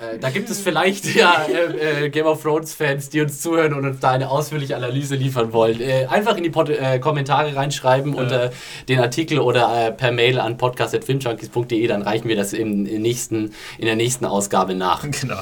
äh, 0.00 0.18
da 0.18 0.30
gibt 0.30 0.48
es 0.48 0.60
vielleicht 0.60 1.14
ja 1.14 1.44
äh, 1.44 2.06
äh, 2.06 2.08
Game 2.08 2.26
of 2.26 2.42
Thrones 2.42 2.72
Fans, 2.72 3.10
die 3.10 3.20
uns 3.20 3.42
zuhören 3.42 3.74
und 3.74 3.84
uns 3.84 4.00
da 4.00 4.12
eine 4.12 4.30
ausführliche 4.30 4.76
Analyse 4.76 5.14
liefern 5.14 5.52
wollen. 5.52 5.80
Äh, 5.80 6.06
einfach 6.06 6.36
in 6.36 6.42
die 6.42 6.50
Pod 6.50 6.70
äh, 6.70 6.98
Kommentare 7.00 7.54
reinschreiben 7.54 8.14
unter 8.14 8.50
den 8.88 9.00
Artikel 9.00 9.40
oder 9.40 9.88
äh, 9.88 9.92
per 9.92 10.10
Mail 10.12 10.40
an 10.40 10.56
podcast.filmjunkies.de, 10.56 11.86
dann 11.86 12.02
reichen 12.02 12.28
wir 12.28 12.36
das 12.36 12.52
im, 12.54 12.86
im 12.86 13.02
nächsten, 13.02 13.52
in 13.78 13.86
der 13.86 13.96
nächsten 13.96 14.24
Ausgabe 14.24 14.74
nach. 14.74 15.04
Genau. 15.20 15.40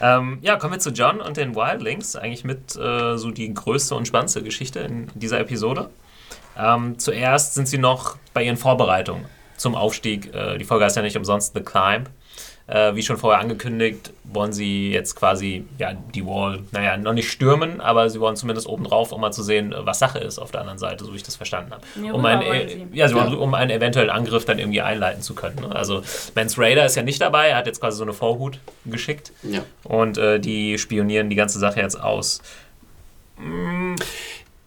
Ähm, 0.00 0.38
ja, 0.42 0.56
kommen 0.56 0.74
wir 0.74 0.80
zu 0.80 0.90
John 0.90 1.20
und 1.20 1.36
den 1.36 1.54
Wildlings. 1.54 2.16
Eigentlich 2.16 2.42
mit 2.44 2.74
äh, 2.74 3.16
so 3.16 3.30
die 3.30 3.52
größte 3.54 3.94
und 3.94 4.08
spannendste 4.08 4.42
Geschichte 4.42 4.80
in 4.80 5.08
dieser 5.14 5.38
Episode. 5.38 5.90
Ähm, 6.58 6.98
zuerst 6.98 7.54
sind 7.54 7.68
sie 7.68 7.78
noch 7.78 8.16
bei 8.32 8.42
ihren 8.44 8.56
Vorbereitungen 8.56 9.24
zum 9.56 9.74
Aufstieg. 9.74 10.34
Äh, 10.34 10.58
die 10.58 10.64
Folge 10.64 10.84
heißt 10.84 10.96
ja 10.96 11.02
nicht 11.02 11.16
umsonst 11.16 11.54
The 11.54 11.60
Climb. 11.62 12.08
Äh, 12.66 12.94
wie 12.94 13.02
schon 13.02 13.18
vorher 13.18 13.42
angekündigt, 13.42 14.10
wollen 14.24 14.54
sie 14.54 14.90
jetzt 14.90 15.16
quasi 15.16 15.66
ja, 15.76 15.92
die 16.14 16.24
Wall, 16.24 16.60
naja, 16.72 16.96
noch 16.96 17.12
nicht 17.12 17.30
stürmen, 17.30 17.82
aber 17.82 18.08
sie 18.08 18.20
wollen 18.20 18.36
zumindest 18.36 18.66
oben 18.66 18.84
drauf, 18.84 19.12
um 19.12 19.20
mal 19.20 19.32
zu 19.32 19.42
sehen, 19.42 19.74
was 19.76 19.98
Sache 19.98 20.18
ist 20.18 20.38
auf 20.38 20.50
der 20.50 20.62
anderen 20.62 20.78
Seite, 20.78 21.04
so 21.04 21.12
wie 21.12 21.16
ich 21.16 21.22
das 21.22 21.36
verstanden 21.36 21.72
habe. 21.72 21.82
Um, 22.14 22.22
wollen 22.22 22.40
äh, 22.40 22.68
sie. 22.68 22.86
ja, 22.94 23.06
sie 23.06 23.14
wollen, 23.16 23.34
um 23.34 23.52
einen 23.52 23.70
eventuellen 23.70 24.08
Angriff 24.08 24.46
dann 24.46 24.58
irgendwie 24.58 24.80
einleiten 24.80 25.20
zu 25.20 25.34
können. 25.34 25.56
Ne? 25.56 25.76
Also 25.76 26.02
Mans 26.34 26.58
Raider 26.58 26.86
ist 26.86 26.94
ja 26.94 27.02
nicht 27.02 27.20
dabei, 27.20 27.48
er 27.48 27.58
hat 27.58 27.66
jetzt 27.66 27.80
quasi 27.80 27.98
so 27.98 28.02
eine 28.04 28.14
Vorhut 28.14 28.58
geschickt 28.86 29.32
Ja. 29.42 29.60
und 29.82 30.16
äh, 30.16 30.40
die 30.40 30.78
spionieren 30.78 31.28
die 31.28 31.36
ganze 31.36 31.58
Sache 31.58 31.80
jetzt 31.80 32.00
aus. 32.00 32.40
Mm, 33.36 33.96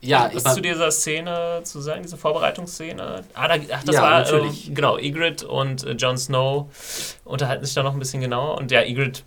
Ja, 0.01 0.29
was 0.33 0.55
zu 0.55 0.61
dieser 0.61 0.91
Szene 0.91 1.61
zu 1.63 1.81
sagen, 1.81 2.03
diese 2.03 2.17
Vorbereitungsszene? 2.17 3.23
Ah, 3.33 3.47
da, 3.47 3.55
ach, 3.73 3.83
das 3.83 3.95
Ja, 3.95 4.01
war 4.03 4.19
natürlich. 4.19 4.69
Äh, 4.69 4.73
genau, 4.73 4.97
Ygritte 4.97 5.47
und 5.47 5.83
äh, 5.83 5.91
Jon 5.93 6.17
Snow 6.17 6.67
unterhalten 7.25 7.65
sich 7.65 7.73
da 7.73 7.83
noch 7.83 7.93
ein 7.93 7.99
bisschen 7.99 8.21
genauer 8.21 8.57
und 8.57 8.71
ja, 8.71 8.83
Ygritte 8.85 9.23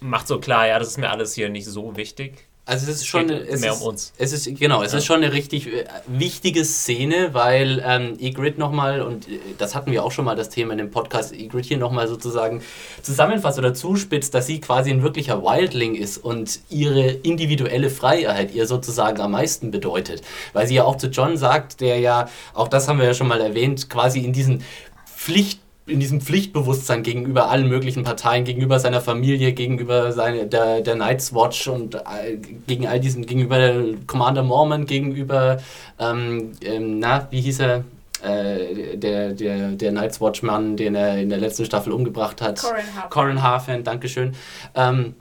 macht 0.00 0.26
so 0.28 0.40
klar, 0.40 0.66
ja, 0.66 0.78
das 0.78 0.88
ist 0.88 0.98
mir 0.98 1.10
alles 1.10 1.34
hier 1.34 1.48
nicht 1.48 1.66
so 1.66 1.96
wichtig. 1.96 2.46
Also 2.64 2.88
es 2.88 2.98
ist 2.98 3.06
schon 3.06 3.28
es 3.28 3.60
mehr 3.60 3.72
ist, 3.72 3.82
um 3.82 3.88
uns. 3.88 4.12
Es 4.18 4.32
ist 4.32 4.46
genau, 4.56 4.84
es 4.84 4.94
ist 4.94 5.04
schon 5.04 5.16
eine 5.16 5.32
richtig 5.32 5.66
äh, 5.66 5.84
wichtige 6.06 6.64
Szene, 6.64 7.30
weil 7.34 7.82
ähm, 7.84 8.16
Egrid 8.20 8.56
nochmal 8.56 9.02
und 9.02 9.26
äh, 9.26 9.40
das 9.58 9.74
hatten 9.74 9.90
wir 9.90 10.04
auch 10.04 10.12
schon 10.12 10.24
mal 10.24 10.36
das 10.36 10.48
Thema 10.48 10.70
in 10.70 10.78
dem 10.78 10.92
Podcast 10.92 11.32
Egrid 11.32 11.64
hier 11.64 11.78
nochmal 11.78 12.06
sozusagen 12.06 12.62
zusammenfasst 13.02 13.58
oder 13.58 13.74
zuspitzt, 13.74 14.32
dass 14.34 14.46
sie 14.46 14.60
quasi 14.60 14.90
ein 14.90 15.02
wirklicher 15.02 15.42
Wildling 15.42 15.96
ist 15.96 16.18
und 16.18 16.60
ihre 16.70 17.10
individuelle 17.10 17.90
Freiheit 17.90 18.54
ihr 18.54 18.68
sozusagen 18.68 19.20
am 19.20 19.32
meisten 19.32 19.72
bedeutet, 19.72 20.22
weil 20.52 20.68
sie 20.68 20.74
ja 20.76 20.84
auch 20.84 20.96
zu 20.96 21.08
John 21.08 21.36
sagt, 21.36 21.80
der 21.80 21.98
ja 21.98 22.28
auch 22.54 22.68
das 22.68 22.86
haben 22.86 23.00
wir 23.00 23.06
ja 23.06 23.14
schon 23.14 23.26
mal 23.26 23.40
erwähnt, 23.40 23.90
quasi 23.90 24.20
in 24.20 24.32
diesen 24.32 24.62
Pflicht 25.04 25.61
in 25.86 25.98
diesem 25.98 26.20
Pflichtbewusstsein 26.20 27.02
gegenüber 27.02 27.50
allen 27.50 27.68
möglichen 27.68 28.04
Parteien, 28.04 28.44
gegenüber 28.44 28.78
seiner 28.78 29.00
Familie, 29.00 29.52
gegenüber 29.52 30.12
seine, 30.12 30.46
der, 30.46 30.80
der 30.80 30.94
Night's 30.94 31.34
Watch 31.34 31.66
und 31.66 31.96
äh, 31.96 32.36
gegen 32.66 32.86
all 32.86 33.00
diesen, 33.00 33.26
gegenüber 33.26 33.82
Commander 34.06 34.42
Mormon, 34.42 34.86
gegenüber, 34.86 35.58
ähm, 35.98 36.52
ähm, 36.62 36.98
na, 37.00 37.26
wie 37.30 37.40
hieß 37.40 37.60
er? 37.60 37.84
Äh, 38.22 38.96
der, 38.96 39.32
der, 39.32 39.72
der 39.72 39.90
Night's 39.90 40.20
Watch-Mann, 40.20 40.76
den 40.76 40.94
er 40.94 41.18
in 41.18 41.28
der 41.28 41.38
letzten 41.38 41.64
Staffel 41.64 41.92
umgebracht 41.92 42.40
hat. 42.40 42.60
Corin 42.60 42.84
Harford. 42.94 43.10
Corin 43.10 43.42
Harford, 43.42 43.86
Dankeschön. 43.86 44.36
Ähm, 44.76 45.16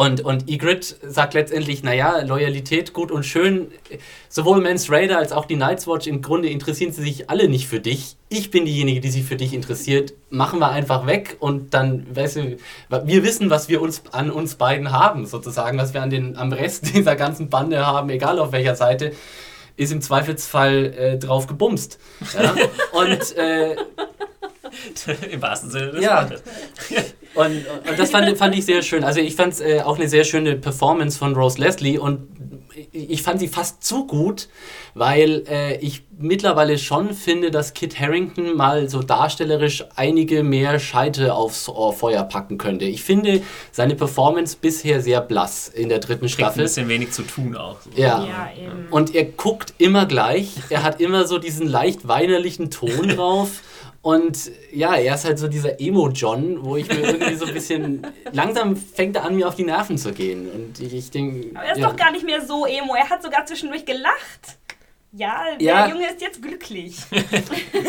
und, 0.00 0.22
und 0.22 0.50
Ygritte 0.50 0.94
sagt 1.02 1.34
letztendlich, 1.34 1.82
naja, 1.82 2.22
Loyalität 2.22 2.94
gut 2.94 3.12
und 3.12 3.26
schön. 3.26 3.70
Sowohl 4.30 4.62
Mans 4.62 4.90
Raider 4.90 5.18
als 5.18 5.30
auch 5.30 5.44
die 5.44 5.56
Night's 5.56 5.86
Watch, 5.86 6.06
im 6.06 6.22
Grunde 6.22 6.48
interessieren 6.48 6.90
sie 6.90 7.02
sich 7.02 7.28
alle 7.28 7.50
nicht 7.50 7.68
für 7.68 7.80
dich. 7.80 8.16
Ich 8.30 8.50
bin 8.50 8.64
diejenige, 8.64 9.00
die 9.00 9.10
sich 9.10 9.24
für 9.24 9.36
dich 9.36 9.52
interessiert. 9.52 10.14
Machen 10.30 10.58
wir 10.58 10.70
einfach 10.70 11.06
weg 11.06 11.36
und 11.38 11.74
dann, 11.74 12.06
weißt 12.16 12.36
du, 12.36 12.56
wir 12.88 13.24
wissen, 13.24 13.50
was 13.50 13.68
wir 13.68 13.82
uns 13.82 14.02
an 14.10 14.30
uns 14.30 14.54
beiden 14.54 14.90
haben, 14.90 15.26
sozusagen, 15.26 15.76
was 15.76 15.92
wir 15.92 16.00
an 16.00 16.08
den, 16.08 16.34
am 16.34 16.50
Rest 16.54 16.94
dieser 16.94 17.14
ganzen 17.14 17.50
Bande 17.50 17.86
haben, 17.86 18.08
egal 18.08 18.38
auf 18.38 18.52
welcher 18.52 18.76
Seite 18.76 19.12
ist 19.76 19.92
im 19.92 20.00
Zweifelsfall 20.00 20.94
äh, 20.96 21.18
drauf 21.18 21.46
gebumst. 21.46 21.98
Ja? 22.32 22.54
Und 22.92 23.36
äh, 23.36 23.76
Im 25.30 25.42
wahrsten 25.42 25.70
Sinne 25.70 25.90
des 25.92 26.04
Ja. 26.04 26.22
Wortes. 26.22 26.42
Und, 27.34 27.64
und 27.88 27.98
das 27.98 28.10
fand, 28.10 28.36
fand 28.36 28.56
ich 28.56 28.64
sehr 28.64 28.82
schön. 28.82 29.04
Also 29.04 29.20
ich 29.20 29.36
fand 29.36 29.52
es 29.52 29.60
äh, 29.60 29.82
auch 29.84 29.96
eine 29.98 30.08
sehr 30.08 30.24
schöne 30.24 30.56
Performance 30.56 31.16
von 31.18 31.34
Rose 31.34 31.60
Leslie 31.60 31.98
und 31.98 32.28
ich 32.92 33.22
fand 33.22 33.38
sie 33.40 33.48
fast 33.48 33.84
zu 33.84 34.06
gut, 34.06 34.48
weil 34.94 35.44
äh, 35.48 35.76
ich 35.78 36.02
mittlerweile 36.18 36.78
schon 36.78 37.14
finde, 37.14 37.50
dass 37.50 37.74
Kit 37.74 37.98
Harrington 38.00 38.56
mal 38.56 38.88
so 38.88 39.02
darstellerisch 39.02 39.84
einige 39.96 40.42
mehr 40.42 40.78
Scheite 40.80 41.34
aufs 41.34 41.68
Ohr- 41.68 41.92
Feuer 41.92 42.24
packen 42.24 42.58
könnte. 42.58 42.84
Ich 42.84 43.02
finde 43.04 43.42
seine 43.70 43.94
Performance 43.94 44.56
bisher 44.60 45.00
sehr 45.00 45.20
blass 45.20 45.68
in 45.68 45.88
der 45.88 45.98
dritten 45.98 46.26
Kriegt 46.26 46.38
ein 46.40 46.44
Staffel. 46.46 46.62
bisschen 46.62 46.88
wenig 46.88 47.10
zu 47.12 47.22
tun 47.22 47.54
auch. 47.56 47.76
Ja. 47.94 48.24
Ja, 48.24 48.50
eben. 48.58 48.86
Und 48.90 49.14
er 49.14 49.24
guckt 49.24 49.74
immer 49.78 50.06
gleich. 50.06 50.50
Er 50.70 50.82
hat 50.82 51.00
immer 51.00 51.26
so 51.26 51.38
diesen 51.38 51.66
leicht 51.68 52.08
weinerlichen 52.08 52.70
Ton 52.70 53.08
drauf. 53.16 53.60
Und 54.02 54.50
ja, 54.72 54.94
er 54.94 55.14
ist 55.14 55.26
halt 55.26 55.38
so 55.38 55.46
dieser 55.46 55.78
Emo-John, 55.78 56.64
wo 56.64 56.76
ich 56.76 56.88
mir 56.88 57.00
irgendwie 57.00 57.34
so 57.34 57.44
ein 57.44 57.52
bisschen. 57.52 58.06
Langsam 58.32 58.74
fängt 58.76 59.16
er 59.16 59.24
an, 59.24 59.36
mir 59.36 59.46
auf 59.46 59.56
die 59.56 59.64
Nerven 59.64 59.98
zu 59.98 60.12
gehen. 60.12 60.50
Und 60.50 60.80
ich, 60.80 60.94
ich 60.94 61.10
denke. 61.10 61.50
Aber 61.54 61.66
er 61.66 61.72
ist 61.72 61.78
ja. 61.78 61.88
doch 61.88 61.96
gar 61.96 62.10
nicht 62.10 62.24
mehr 62.24 62.40
so 62.44 62.64
emo. 62.64 62.94
Er 62.94 63.10
hat 63.10 63.22
sogar 63.22 63.44
zwischendurch 63.44 63.84
gelacht. 63.84 64.56
Ja, 65.12 65.42
der 65.58 65.66
Ja. 65.66 65.88
Junge 65.88 66.06
ist 66.08 66.20
jetzt 66.20 66.40
glücklich. 66.40 66.96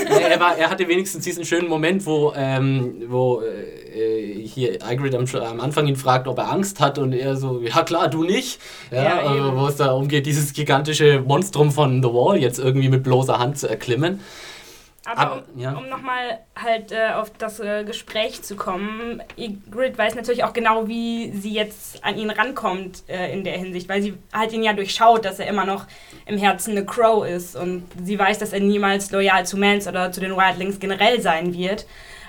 Er, 0.10 0.40
war, 0.40 0.58
er 0.58 0.70
hatte 0.70 0.88
wenigstens 0.88 1.24
diesen 1.24 1.46
schönen 1.46 1.68
Moment, 1.68 2.06
wo, 2.06 2.34
ähm, 2.36 3.04
wo 3.08 3.42
äh, 3.42 4.46
hier 4.46 4.80
Ygritte 4.90 5.18
am, 5.18 5.26
am 5.44 5.60
Anfang 5.60 5.88
ihn 5.88 5.96
fragt, 5.96 6.28
ob 6.28 6.38
er 6.38 6.52
Angst 6.52 6.80
hat 6.80 6.98
und 6.98 7.14
er 7.14 7.36
so, 7.36 7.62
ja 7.62 7.84
klar, 7.84 8.10
du 8.10 8.24
nicht. 8.24 8.60
Ja, 8.92 9.24
Ja, 9.24 9.36
eben. 9.36 9.58
wo 9.58 9.68
es 9.68 9.76
da 9.78 9.92
umgeht, 9.92 10.26
dieses 10.26 10.54
gigantische 10.54 11.22
Monstrum 11.26 11.72
von 11.72 12.02
The 12.02 12.10
Wall 12.10 12.38
jetzt 12.38 12.60
irgendwie 12.60 12.90
mit 12.90 13.04
bloßer 13.04 13.40
Hand 13.40 13.58
zu 13.58 13.68
erklimmen. 13.70 14.20
Aber, 15.04 15.44
um, 15.54 15.60
ja. 15.60 15.74
um 15.74 15.90
nochmal 15.90 16.40
halt 16.56 16.92
äh, 16.92 17.14
auf 17.16 17.32
das 17.36 17.60
äh, 17.60 17.84
Gespräch 17.84 18.44
zu 18.44 18.56
kommen, 18.56 19.22
Ygritte 19.36 19.98
weiß 19.98 20.14
natürlich 20.14 20.44
auch 20.44 20.54
genau, 20.54 20.88
wie 20.88 21.32
sie 21.32 21.54
jetzt 21.54 22.04
an 22.04 22.18
ihn 22.18 22.30
rankommt 22.30 23.04
äh, 23.08 23.34
in 23.34 23.44
der 23.44 23.58
Hinsicht, 23.58 23.90
weil 23.90 24.04
sie 24.04 24.14
halt 24.32 24.54
ihn 24.54 24.62
ja 24.62 24.74
durchschaut, 24.74 25.26
dass 25.26 25.40
er 25.40 25.48
immer 25.48 25.66
noch 25.66 25.88
im 26.28 26.38
Herzen 26.38 26.72
eine 26.72 26.86
Crow 26.86 27.26
ist 27.26 27.56
und 27.56 27.84
sie 28.04 28.20
weiß, 28.20 28.38
dass 28.38 28.54
er 28.54 28.60
niemals 28.60 29.12
loyal 29.12 29.44
zu 29.44 29.58
Mans 29.58 29.88
oder 29.88 30.12
zu 30.12 30.20
den 30.20 30.38
Wildlings 30.38 30.80
generell 30.80 31.20
sein 31.20 31.56
wird. 31.56 31.88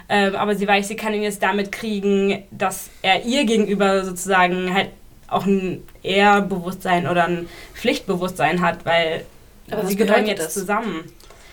Ähm, 0.09 0.35
aber 0.35 0.55
sie 0.55 0.67
weiß, 0.67 0.89
sie 0.89 0.97
kann 0.97 1.13
ihn 1.13 1.23
jetzt 1.23 1.43
damit 1.43 1.73
kriegen, 1.73 2.43
dass 2.51 2.89
er 3.03 3.25
ihr 3.25 3.45
gegenüber 3.45 4.05
sozusagen 4.05 4.73
halt 4.73 4.89
auch 5.29 5.45
ein 5.47 5.83
Ehrbewusstsein 6.03 7.07
oder 7.07 7.25
ein 7.25 7.49
Pflichtbewusstsein 7.75 8.61
hat, 8.61 8.85
weil 8.85 9.25
Aber 9.71 9.87
sie 9.87 9.97
gehören 9.97 10.27
jetzt 10.27 10.45
das? 10.45 10.55
zusammen. 10.55 11.05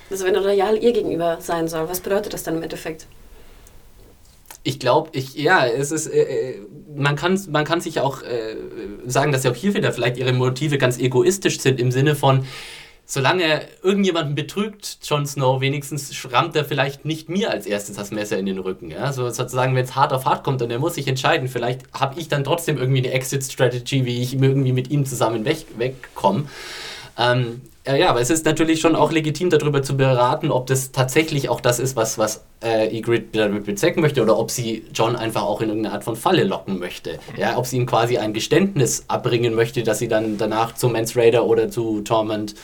Also 0.10 0.26
wenn 0.26 0.36
er 0.36 0.42
loyal 0.42 0.78
ihr 0.78 0.92
gegenüber 0.92 1.38
sein 1.40 1.68
soll, 1.68 1.88
was 1.88 2.00
bedeutet 2.00 2.34
das 2.34 2.44
dann 2.44 2.58
im 2.58 2.64
Endeffekt? 2.64 3.06
Ich 4.64 4.80
glaube, 4.80 5.10
ich, 5.14 5.36
ja, 5.36 5.66
es 5.66 5.92
ist, 5.92 6.08
äh, 6.08 6.52
äh, 6.52 6.60
man 6.96 7.16
kann, 7.16 7.40
man 7.50 7.64
kann 7.64 7.80
sich 7.80 8.02
auch 8.02 8.22
äh, 8.24 8.56
sagen, 9.06 9.32
dass 9.32 9.44
ja 9.44 9.52
auch 9.52 9.56
hier 9.56 9.74
wieder 9.74 9.94
vielleicht 9.94 10.18
ihre 10.18 10.34
Motive 10.34 10.78
ganz 10.78 11.00
egoistisch 11.00 11.60
sind 11.60 11.80
im 11.80 11.92
Sinne 11.92 12.16
von, 12.16 12.46
solange 13.06 13.62
irgendjemanden 13.82 14.36
betrügt, 14.36 15.00
Jon 15.04 15.26
Snow, 15.26 15.62
wenigstens 15.62 16.14
schrammt 16.14 16.56
er 16.56 16.66
vielleicht 16.66 17.06
nicht 17.06 17.30
mir 17.30 17.50
als 17.50 17.66
erstes 17.66 17.96
das 17.96 18.12
Messer 18.12 18.38
in 18.38 18.46
den 18.46 18.60
Rücken. 18.60 18.92
Ja? 18.92 19.14
So 19.14 19.30
sozusagen, 19.30 19.76
wenn 19.76 19.86
es 19.86 19.96
hart 19.96 20.14
auf 20.14 20.26
hart 20.26 20.44
kommt 20.44 20.62
und 20.62 20.70
er 20.70 20.78
muss 20.78 20.94
sich 20.96 21.08
entscheiden, 21.08 21.48
vielleicht 21.48 21.82
habe 21.92 22.20
ich 22.20 22.28
dann 22.28 22.44
trotzdem 22.44 22.78
irgendwie 22.78 23.00
eine 23.00 23.12
Exit-Strategy, 23.12 24.06
wie 24.06 24.22
ich 24.22 24.34
irgendwie 24.36 24.74
mit 24.74 24.92
ihm 24.92 25.06
zusammen 25.06 25.46
weg, 25.46 25.66
wegkomme. 25.78 26.46
Ähm, 27.20 27.62
ja, 27.86 27.96
ja, 27.96 28.10
aber 28.10 28.22
es 28.22 28.30
ist 28.30 28.46
natürlich 28.46 28.82
schon 28.82 28.96
auch 28.96 29.12
legitim, 29.12 29.50
darüber 29.50 29.82
zu 29.82 29.98
beraten, 29.98 30.52
ob 30.52 30.68
das 30.68 30.92
tatsächlich 30.92 31.50
auch 31.50 31.60
das 31.60 31.80
ist, 31.80 31.96
was, 31.96 32.18
was 32.18 32.44
äh, 32.64 32.96
Ygritte 32.96 33.40
damit 33.40 33.66
bezwecken 33.66 34.02
möchte 34.02 34.22
oder 34.22 34.38
ob 34.38 34.52
sie 34.52 34.86
John 34.94 35.16
einfach 35.16 35.42
auch 35.44 35.62
in 35.62 35.70
irgendeine 35.70 35.96
Art 35.96 36.04
von 36.04 36.16
Falle 36.16 36.44
locken 36.44 36.80
möchte. 36.80 37.20
Ja, 37.36 37.58
ob 37.58 37.66
sie 37.66 37.78
ihm 37.78 37.86
quasi 37.86 38.18
ein 38.18 38.34
Geständnis 38.34 39.06
abbringen 39.08 39.56
möchte, 39.56 39.84
dass 39.84 40.00
sie 40.00 40.08
dann 40.08 40.38
danach 40.38 40.76
zu 40.76 40.88
Mans 40.88 41.16
Raider 41.16 41.46
oder 41.46 41.70
zu 41.70 42.02
Torment 42.02 42.56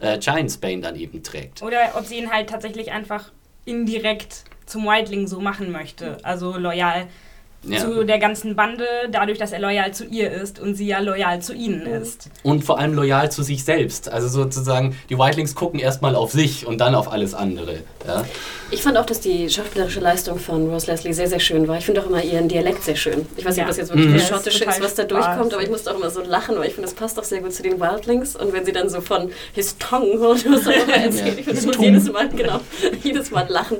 äh, 0.00 0.18
Giantsbane 0.18 0.80
dann 0.80 0.96
eben 0.96 1.22
trägt. 1.22 1.62
Oder 1.62 1.92
ob 1.94 2.04
sie 2.04 2.18
ihn 2.18 2.30
halt 2.30 2.50
tatsächlich 2.50 2.90
einfach 2.92 3.30
indirekt 3.64 4.44
zum 4.66 4.84
Wildling 4.84 5.26
so 5.26 5.40
machen 5.40 5.70
möchte. 5.70 6.16
Also 6.22 6.56
loyal 6.56 7.06
Ja. 7.64 7.78
zu 7.78 8.04
der 8.04 8.18
ganzen 8.18 8.56
Bande, 8.56 8.84
dadurch, 9.10 9.38
dass 9.38 9.52
er 9.52 9.60
loyal 9.60 9.94
zu 9.94 10.04
ihr 10.04 10.32
ist 10.32 10.58
und 10.58 10.74
sie 10.74 10.86
ja 10.86 10.98
loyal 10.98 11.40
zu 11.42 11.52
ihnen 11.54 11.82
ist. 11.86 12.28
Und 12.42 12.64
vor 12.64 12.78
allem 12.80 12.94
loyal 12.94 13.30
zu 13.30 13.44
sich 13.44 13.64
selbst. 13.64 14.08
Also 14.08 14.26
sozusagen, 14.26 14.96
die 15.10 15.16
Wildlings 15.16 15.54
gucken 15.54 15.78
erstmal 15.78 16.16
auf 16.16 16.32
sich 16.32 16.66
und 16.66 16.78
dann 16.80 16.94
auf 16.96 17.12
alles 17.12 17.34
andere. 17.34 17.78
Ja? 18.06 18.24
Ich 18.72 18.82
fand 18.82 18.96
auch, 18.98 19.06
dass 19.06 19.20
die 19.20 19.48
schauspielerische 19.48 20.00
Leistung 20.00 20.38
von 20.40 20.68
Rose 20.70 20.90
Leslie 20.90 21.12
sehr, 21.12 21.28
sehr 21.28 21.38
schön 21.38 21.68
war. 21.68 21.78
Ich 21.78 21.84
finde 21.84 22.02
auch 22.02 22.06
immer 22.06 22.22
ihren 22.24 22.48
Dialekt 22.48 22.82
sehr 22.82 22.96
schön. 22.96 23.26
Ich 23.36 23.44
weiß 23.44 23.50
nicht, 23.54 23.58
Ja. 23.58 23.62
ob 23.64 23.68
das 23.68 23.76
jetzt 23.76 23.90
wirklich 23.90 24.06
Mhm. 24.08 24.12
das 24.14 24.22
Der 24.28 24.36
ist 24.38 24.42
Schottische 24.44 24.58
total 24.64 24.74
ist, 24.78 24.84
was 24.84 24.94
da 24.96 25.04
durchkommt, 25.04 25.54
aber 25.54 25.62
ich 25.62 25.70
musste 25.70 25.92
auch 25.92 25.96
immer 25.96 26.10
so 26.10 26.20
lachen, 26.22 26.56
weil 26.56 26.66
ich 26.66 26.74
finde, 26.74 26.88
das 26.88 26.94
passt 26.94 27.18
auch 27.20 27.24
sehr 27.24 27.40
gut 27.42 27.52
zu 27.52 27.62
den 27.62 27.78
Wildlings. 27.78 28.34
Und 28.34 28.52
wenn 28.52 28.64
sie 28.64 28.72
dann 28.72 28.88
so 28.88 29.00
von 29.00 29.30
his 29.52 29.76
was 29.78 30.66
auch 30.66 30.72
immer 30.72 30.94
erzählt, 30.94 31.38
ich 31.38 31.44
finde, 31.44 31.78
jedes 31.78 32.10
Mal, 32.10 32.28
genau, 32.30 32.60
jedes 33.04 33.30
Mal 33.30 33.46
lachen. 33.48 33.78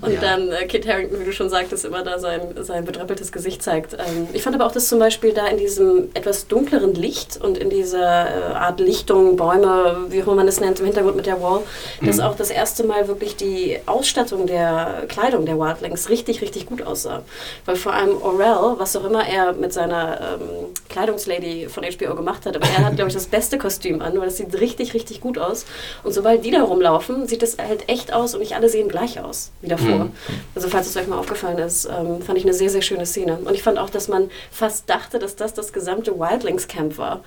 Und 0.00 0.12
Ja. 0.12 0.20
dann 0.20 0.50
äh, 0.52 0.66
Kit 0.66 0.86
Harington, 0.86 1.18
wie 1.20 1.24
du 1.24 1.32
schon 1.32 1.48
sagtest, 1.48 1.84
immer 1.84 2.04
da 2.04 2.18
sein, 2.18 2.40
sein 2.60 2.84
bedröppeltes 2.84 3.23
Gesicht 3.32 3.62
zeigt. 3.62 3.94
Ähm, 3.94 4.28
ich 4.32 4.42
fand 4.42 4.56
aber 4.56 4.66
auch, 4.66 4.72
dass 4.72 4.88
zum 4.88 4.98
Beispiel 4.98 5.32
da 5.32 5.46
in 5.46 5.58
diesem 5.58 6.10
etwas 6.14 6.46
dunkleren 6.46 6.94
Licht 6.94 7.38
und 7.42 7.58
in 7.58 7.70
dieser 7.70 8.52
äh, 8.52 8.54
Art 8.54 8.80
Lichtung, 8.80 9.36
Bäume, 9.36 10.06
wie 10.08 10.22
auch 10.22 10.26
immer 10.26 10.36
man 10.36 10.48
es 10.48 10.60
nennt, 10.60 10.80
im 10.80 10.86
Hintergrund 10.86 11.16
mit 11.16 11.26
der 11.26 11.40
Wall, 11.40 11.60
dass 12.02 12.20
auch 12.20 12.36
das 12.36 12.50
erste 12.50 12.84
Mal 12.84 13.08
wirklich 13.08 13.36
die 13.36 13.78
Ausstattung 13.86 14.46
der 14.46 15.04
Kleidung 15.08 15.46
der 15.46 15.58
Wildlings 15.58 16.08
richtig, 16.08 16.42
richtig 16.42 16.66
gut 16.66 16.82
aussah. 16.82 17.22
Weil 17.64 17.76
vor 17.76 17.92
allem 17.92 18.20
Orel, 18.22 18.78
was 18.78 18.96
auch 18.96 19.04
immer 19.04 19.26
er 19.26 19.52
mit 19.52 19.72
seiner 19.72 20.20
ähm, 20.20 20.66
Kleidungslady 20.88 21.68
von 21.68 21.84
HBO 21.84 22.14
gemacht 22.14 22.46
hat, 22.46 22.56
aber 22.56 22.66
er 22.66 22.84
hat, 22.84 22.96
glaube 22.96 23.08
ich, 23.08 23.14
das 23.14 23.26
beste 23.26 23.58
Kostüm 23.58 24.02
an, 24.02 24.18
weil 24.18 24.26
das 24.26 24.36
sieht 24.36 24.54
richtig, 24.60 24.94
richtig 24.94 25.20
gut 25.20 25.38
aus. 25.38 25.64
Und 26.02 26.12
sobald 26.12 26.44
die 26.44 26.50
da 26.50 26.62
rumlaufen, 26.62 27.26
sieht 27.26 27.42
es 27.42 27.56
halt 27.58 27.88
echt 27.88 28.12
aus 28.12 28.34
und 28.34 28.40
nicht 28.40 28.54
alle 28.54 28.68
sehen 28.68 28.88
gleich 28.88 29.20
aus 29.20 29.50
wie 29.60 29.68
davor. 29.68 30.04
Mhm. 30.04 30.12
Also 30.54 30.68
falls 30.68 30.86
es 30.86 30.96
euch 30.96 31.06
mal 31.06 31.18
aufgefallen 31.18 31.58
ist, 31.58 31.86
ähm, 31.86 32.20
fand 32.22 32.38
ich 32.38 32.44
eine 32.44 32.54
sehr, 32.54 32.70
sehr 32.70 32.82
schöne 32.82 33.06
Szene. 33.06 33.13
Und 33.46 33.54
ich 33.54 33.62
fand 33.62 33.78
auch, 33.78 33.90
dass 33.90 34.08
man 34.08 34.30
fast 34.50 34.88
dachte, 34.90 35.18
dass 35.18 35.36
das 35.36 35.54
das 35.54 35.72
gesamte 35.72 36.18
Wildlings-Camp 36.18 36.98
war. 36.98 37.22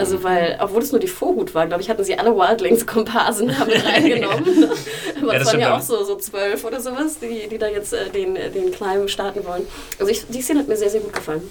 Also 0.00 0.24
weil, 0.24 0.56
obwohl 0.60 0.80
es 0.80 0.92
nur 0.92 0.98
die 0.98 1.08
Vorhut 1.08 1.54
war, 1.54 1.66
glaube 1.66 1.82
ich, 1.82 1.90
hatten 1.90 2.02
sie 2.02 2.18
alle 2.18 2.34
Wildlings-Komparsen 2.34 3.48
damit 3.58 3.84
reingenommen. 3.84 4.70
Aber 5.20 5.34
Ja, 5.34 5.38
es 5.38 5.44
das 5.44 5.52
waren 5.52 5.60
ja 5.60 5.76
auch 5.76 5.82
so, 5.82 6.02
so 6.04 6.16
zwölf 6.16 6.64
oder 6.64 6.80
sowas, 6.80 7.18
die, 7.20 7.46
die 7.50 7.58
da 7.58 7.68
jetzt 7.68 7.92
äh, 7.92 8.08
den, 8.08 8.34
den 8.34 8.72
Climb 8.72 9.10
starten 9.10 9.44
wollen. 9.44 9.66
Also 9.98 10.10
ich, 10.10 10.24
die 10.26 10.40
Szene 10.40 10.60
hat 10.60 10.68
mir 10.68 10.76
sehr, 10.78 10.88
sehr 10.88 11.02
gut 11.02 11.12
gefallen. 11.12 11.42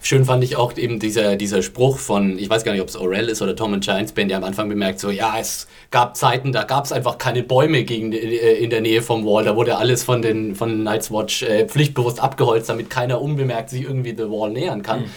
Schön 0.00 0.24
fand 0.24 0.44
ich 0.44 0.54
auch 0.54 0.76
eben 0.76 1.00
dieser, 1.00 1.34
dieser 1.34 1.60
Spruch 1.60 1.98
von, 1.98 2.38
ich 2.38 2.48
weiß 2.48 2.62
gar 2.62 2.70
nicht, 2.70 2.82
ob 2.82 2.88
es 2.88 2.96
Orel 2.96 3.28
ist 3.28 3.42
oder 3.42 3.56
Tom 3.56 3.72
und 3.72 3.82
Giantsbane, 3.82 4.28
der 4.28 4.36
am 4.36 4.44
Anfang 4.44 4.68
bemerkt, 4.68 5.00
so, 5.00 5.10
ja, 5.10 5.34
es 5.40 5.66
gab 5.90 6.16
Zeiten, 6.16 6.52
da 6.52 6.62
gab 6.62 6.84
es 6.84 6.92
einfach 6.92 7.18
keine 7.18 7.42
Bäume 7.42 7.82
gegen, 7.82 8.12
äh, 8.12 8.52
in 8.52 8.70
der 8.70 8.80
Nähe 8.80 9.02
vom 9.02 9.26
Wall, 9.26 9.44
da 9.44 9.56
wurde 9.56 9.76
alles 9.76 10.04
von 10.04 10.22
den 10.22 10.54
von 10.54 10.84
Night's 10.84 11.10
Watch 11.10 11.42
äh, 11.42 11.66
pflichtbewusst 11.66 12.20
abgeholzt, 12.20 12.68
damit 12.68 12.90
keiner 12.90 13.20
unbemerkt 13.20 13.70
sich 13.70 13.82
irgendwie 13.82 14.14
The 14.16 14.30
Wall 14.30 14.50
nähern 14.50 14.82
kann. 14.82 15.10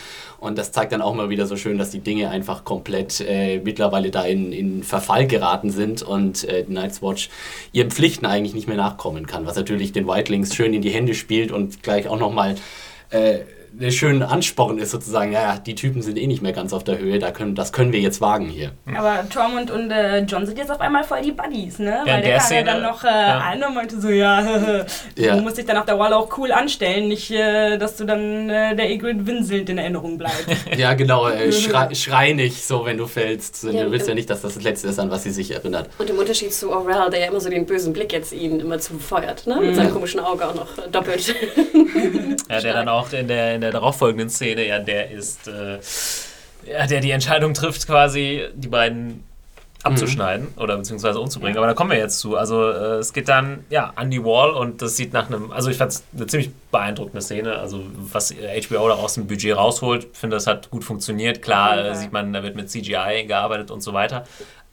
Und 0.45 0.57
das 0.57 0.71
zeigt 0.71 0.91
dann 0.91 1.01
auch 1.01 1.15
mal 1.15 1.29
wieder 1.29 1.47
so 1.47 1.57
schön, 1.57 1.77
dass 1.77 1.89
die 1.89 1.99
Dinge 1.99 2.29
einfach 2.29 2.63
komplett 2.63 3.19
äh, 3.19 3.59
mittlerweile 3.63 4.11
da 4.11 4.23
in, 4.23 4.51
in 4.51 4.83
Verfall 4.83 5.25
geraten 5.25 5.71
sind 5.71 6.03
und 6.03 6.43
äh, 6.43 6.65
Night's 6.67 7.01
Watch 7.01 7.29
ihren 7.71 7.89
Pflichten 7.89 8.25
eigentlich 8.25 8.53
nicht 8.53 8.67
mehr 8.67 8.77
nachkommen 8.77 9.25
kann, 9.25 9.45
was 9.45 9.55
natürlich 9.55 9.91
den 9.91 10.07
Whitelings 10.07 10.53
schön 10.53 10.73
in 10.73 10.81
die 10.81 10.91
Hände 10.91 11.15
spielt 11.15 11.51
und 11.51 11.81
gleich 11.81 12.07
auch 12.07 12.19
nochmal 12.19 12.55
äh, 13.09 13.39
einen 13.79 13.91
schönen 13.91 14.23
Ansporn 14.23 14.77
ist 14.79 14.91
sozusagen, 14.91 15.31
ja, 15.31 15.57
die 15.57 15.75
Typen 15.75 16.01
sind 16.01 16.17
eh 16.17 16.27
nicht 16.27 16.41
mehr 16.41 16.53
ganz 16.53 16.73
auf 16.73 16.83
der 16.83 16.97
Höhe, 16.97 17.19
da 17.19 17.31
können, 17.31 17.55
das 17.55 17.71
können 17.71 17.91
wir 17.91 17.99
jetzt 17.99 18.19
wagen 18.21 18.47
hier. 18.47 18.71
Aber 18.95 19.27
Tormund 19.29 19.71
und 19.71 19.91
äh, 19.91 20.19
John 20.21 20.45
sind 20.45 20.57
jetzt 20.57 20.71
auf 20.71 20.81
einmal 20.81 21.03
voll 21.03 21.21
die 21.21 21.31
Buddies, 21.31 21.79
ne? 21.79 22.01
Ja, 22.05 22.13
Weil 22.13 22.21
der 22.21 22.21
der 22.21 22.37
kam 22.37 22.45
Szene, 22.45 22.59
ja 22.67 22.73
dann 22.73 22.81
noch 22.81 23.03
äh, 23.03 23.07
ja. 23.07 23.37
an 23.39 23.63
und 23.63 23.75
meinte 23.75 24.01
so, 24.01 24.09
ja, 24.09 24.41
Ja. 25.17 25.35
du 25.35 25.41
musst 25.41 25.57
dich 25.57 25.65
dann 25.65 25.77
auf 25.77 25.85
der 25.85 25.99
Wall 25.99 26.13
auch 26.13 26.35
cool 26.37 26.51
anstellen, 26.51 27.07
nicht, 27.07 27.29
äh, 27.31 27.77
dass 27.77 27.95
du 27.97 28.05
dann 28.05 28.49
äh, 28.49 28.75
der 28.75 28.89
Egrid 28.89 29.25
winselnd 29.27 29.69
in 29.69 29.77
Erinnerung 29.77 30.17
bleibst. 30.17 30.45
Ja, 30.75 30.93
genau, 30.93 31.27
äh, 31.29 31.51
schrei, 31.51 31.93
schrei 31.93 32.33
nicht 32.33 32.65
so, 32.65 32.85
wenn 32.85 32.97
du 32.97 33.05
fällst. 33.05 33.63
Ja, 33.63 33.83
du 33.85 33.91
willst 33.91 34.07
ja 34.07 34.13
nicht, 34.13 34.29
dass 34.29 34.41
das 34.41 34.55
das 34.55 34.63
Letzte 34.63 34.87
ist, 34.87 34.99
an 34.99 35.09
was 35.11 35.23
sie 35.23 35.31
sich 35.31 35.51
erinnert. 35.51 35.89
Und 35.97 36.09
im 36.09 36.17
Unterschied 36.17 36.53
zu 36.53 36.71
Aurel, 36.71 37.09
der 37.11 37.19
ja 37.19 37.27
immer 37.27 37.39
so 37.39 37.49
den 37.49 37.65
bösen 37.65 37.93
Blick 37.93 38.11
jetzt 38.13 38.33
ihn 38.33 38.59
immer 38.59 38.79
zufeuert, 38.79 39.45
ne? 39.47 39.59
Mit 39.61 39.75
seinem 39.75 39.91
komischen 39.91 40.19
Auge 40.19 40.47
auch 40.47 40.55
noch 40.55 40.77
äh, 40.77 40.89
doppelt. 40.91 41.33
Ja, 42.49 42.59
der 42.61 42.73
dann 42.73 42.89
auch 42.89 43.11
in 43.11 43.27
der, 43.27 43.55
in 43.55 43.61
der 43.61 43.64
darauffolgenden 43.71 44.29
Szene, 44.29 44.67
ja, 44.67 44.79
der 44.79 45.11
ist, 45.11 45.47
äh, 45.47 45.79
ja, 46.69 46.87
der 46.87 47.01
die 47.01 47.11
Entscheidung 47.11 47.53
trifft, 47.53 47.87
quasi 47.87 48.45
die 48.55 48.67
beiden 48.67 49.23
abzuschneiden 49.85 50.47
oder 50.57 50.77
beziehungsweise 50.77 51.19
umzubringen. 51.19 51.57
Aber 51.57 51.67
da 51.67 51.73
kommen 51.73 51.91
wir 51.91 51.97
jetzt 51.97 52.19
zu. 52.19 52.35
Also 52.35 52.69
äh, 52.69 52.97
es 52.97 53.13
geht 53.13 53.29
dann 53.29 53.65
ja 53.69 53.93
an 53.95 54.09
die 54.09 54.23
Wall 54.23 54.51
und 54.51 54.81
das 54.81 54.97
sieht 54.97 55.13
nach 55.13 55.27
einem, 55.27 55.51
also 55.51 55.69
ich 55.69 55.77
fand 55.77 55.91
es 55.91 56.03
eine 56.15 56.25
ziemlich 56.27 56.51
beeindruckende 56.71 57.21
Szene. 57.21 57.57
Also 57.57 57.83
was 57.95 58.33
HBO 58.33 58.87
da 58.87 58.95
aus 58.95 59.13
dem 59.13 59.27
Budget 59.27 59.55
rausholt, 59.55 60.07
finde 60.13 60.37
das 60.37 60.47
hat 60.47 60.71
gut 60.71 60.83
funktioniert. 60.83 61.41
Klar 61.41 61.85
äh, 61.85 61.95
sieht 61.95 62.11
man, 62.11 62.33
da 62.33 62.41
wird 62.41 62.55
mit 62.55 62.69
CGI 62.69 63.25
gearbeitet 63.27 63.69
und 63.69 63.81
so 63.81 63.93
weiter. 63.93 64.25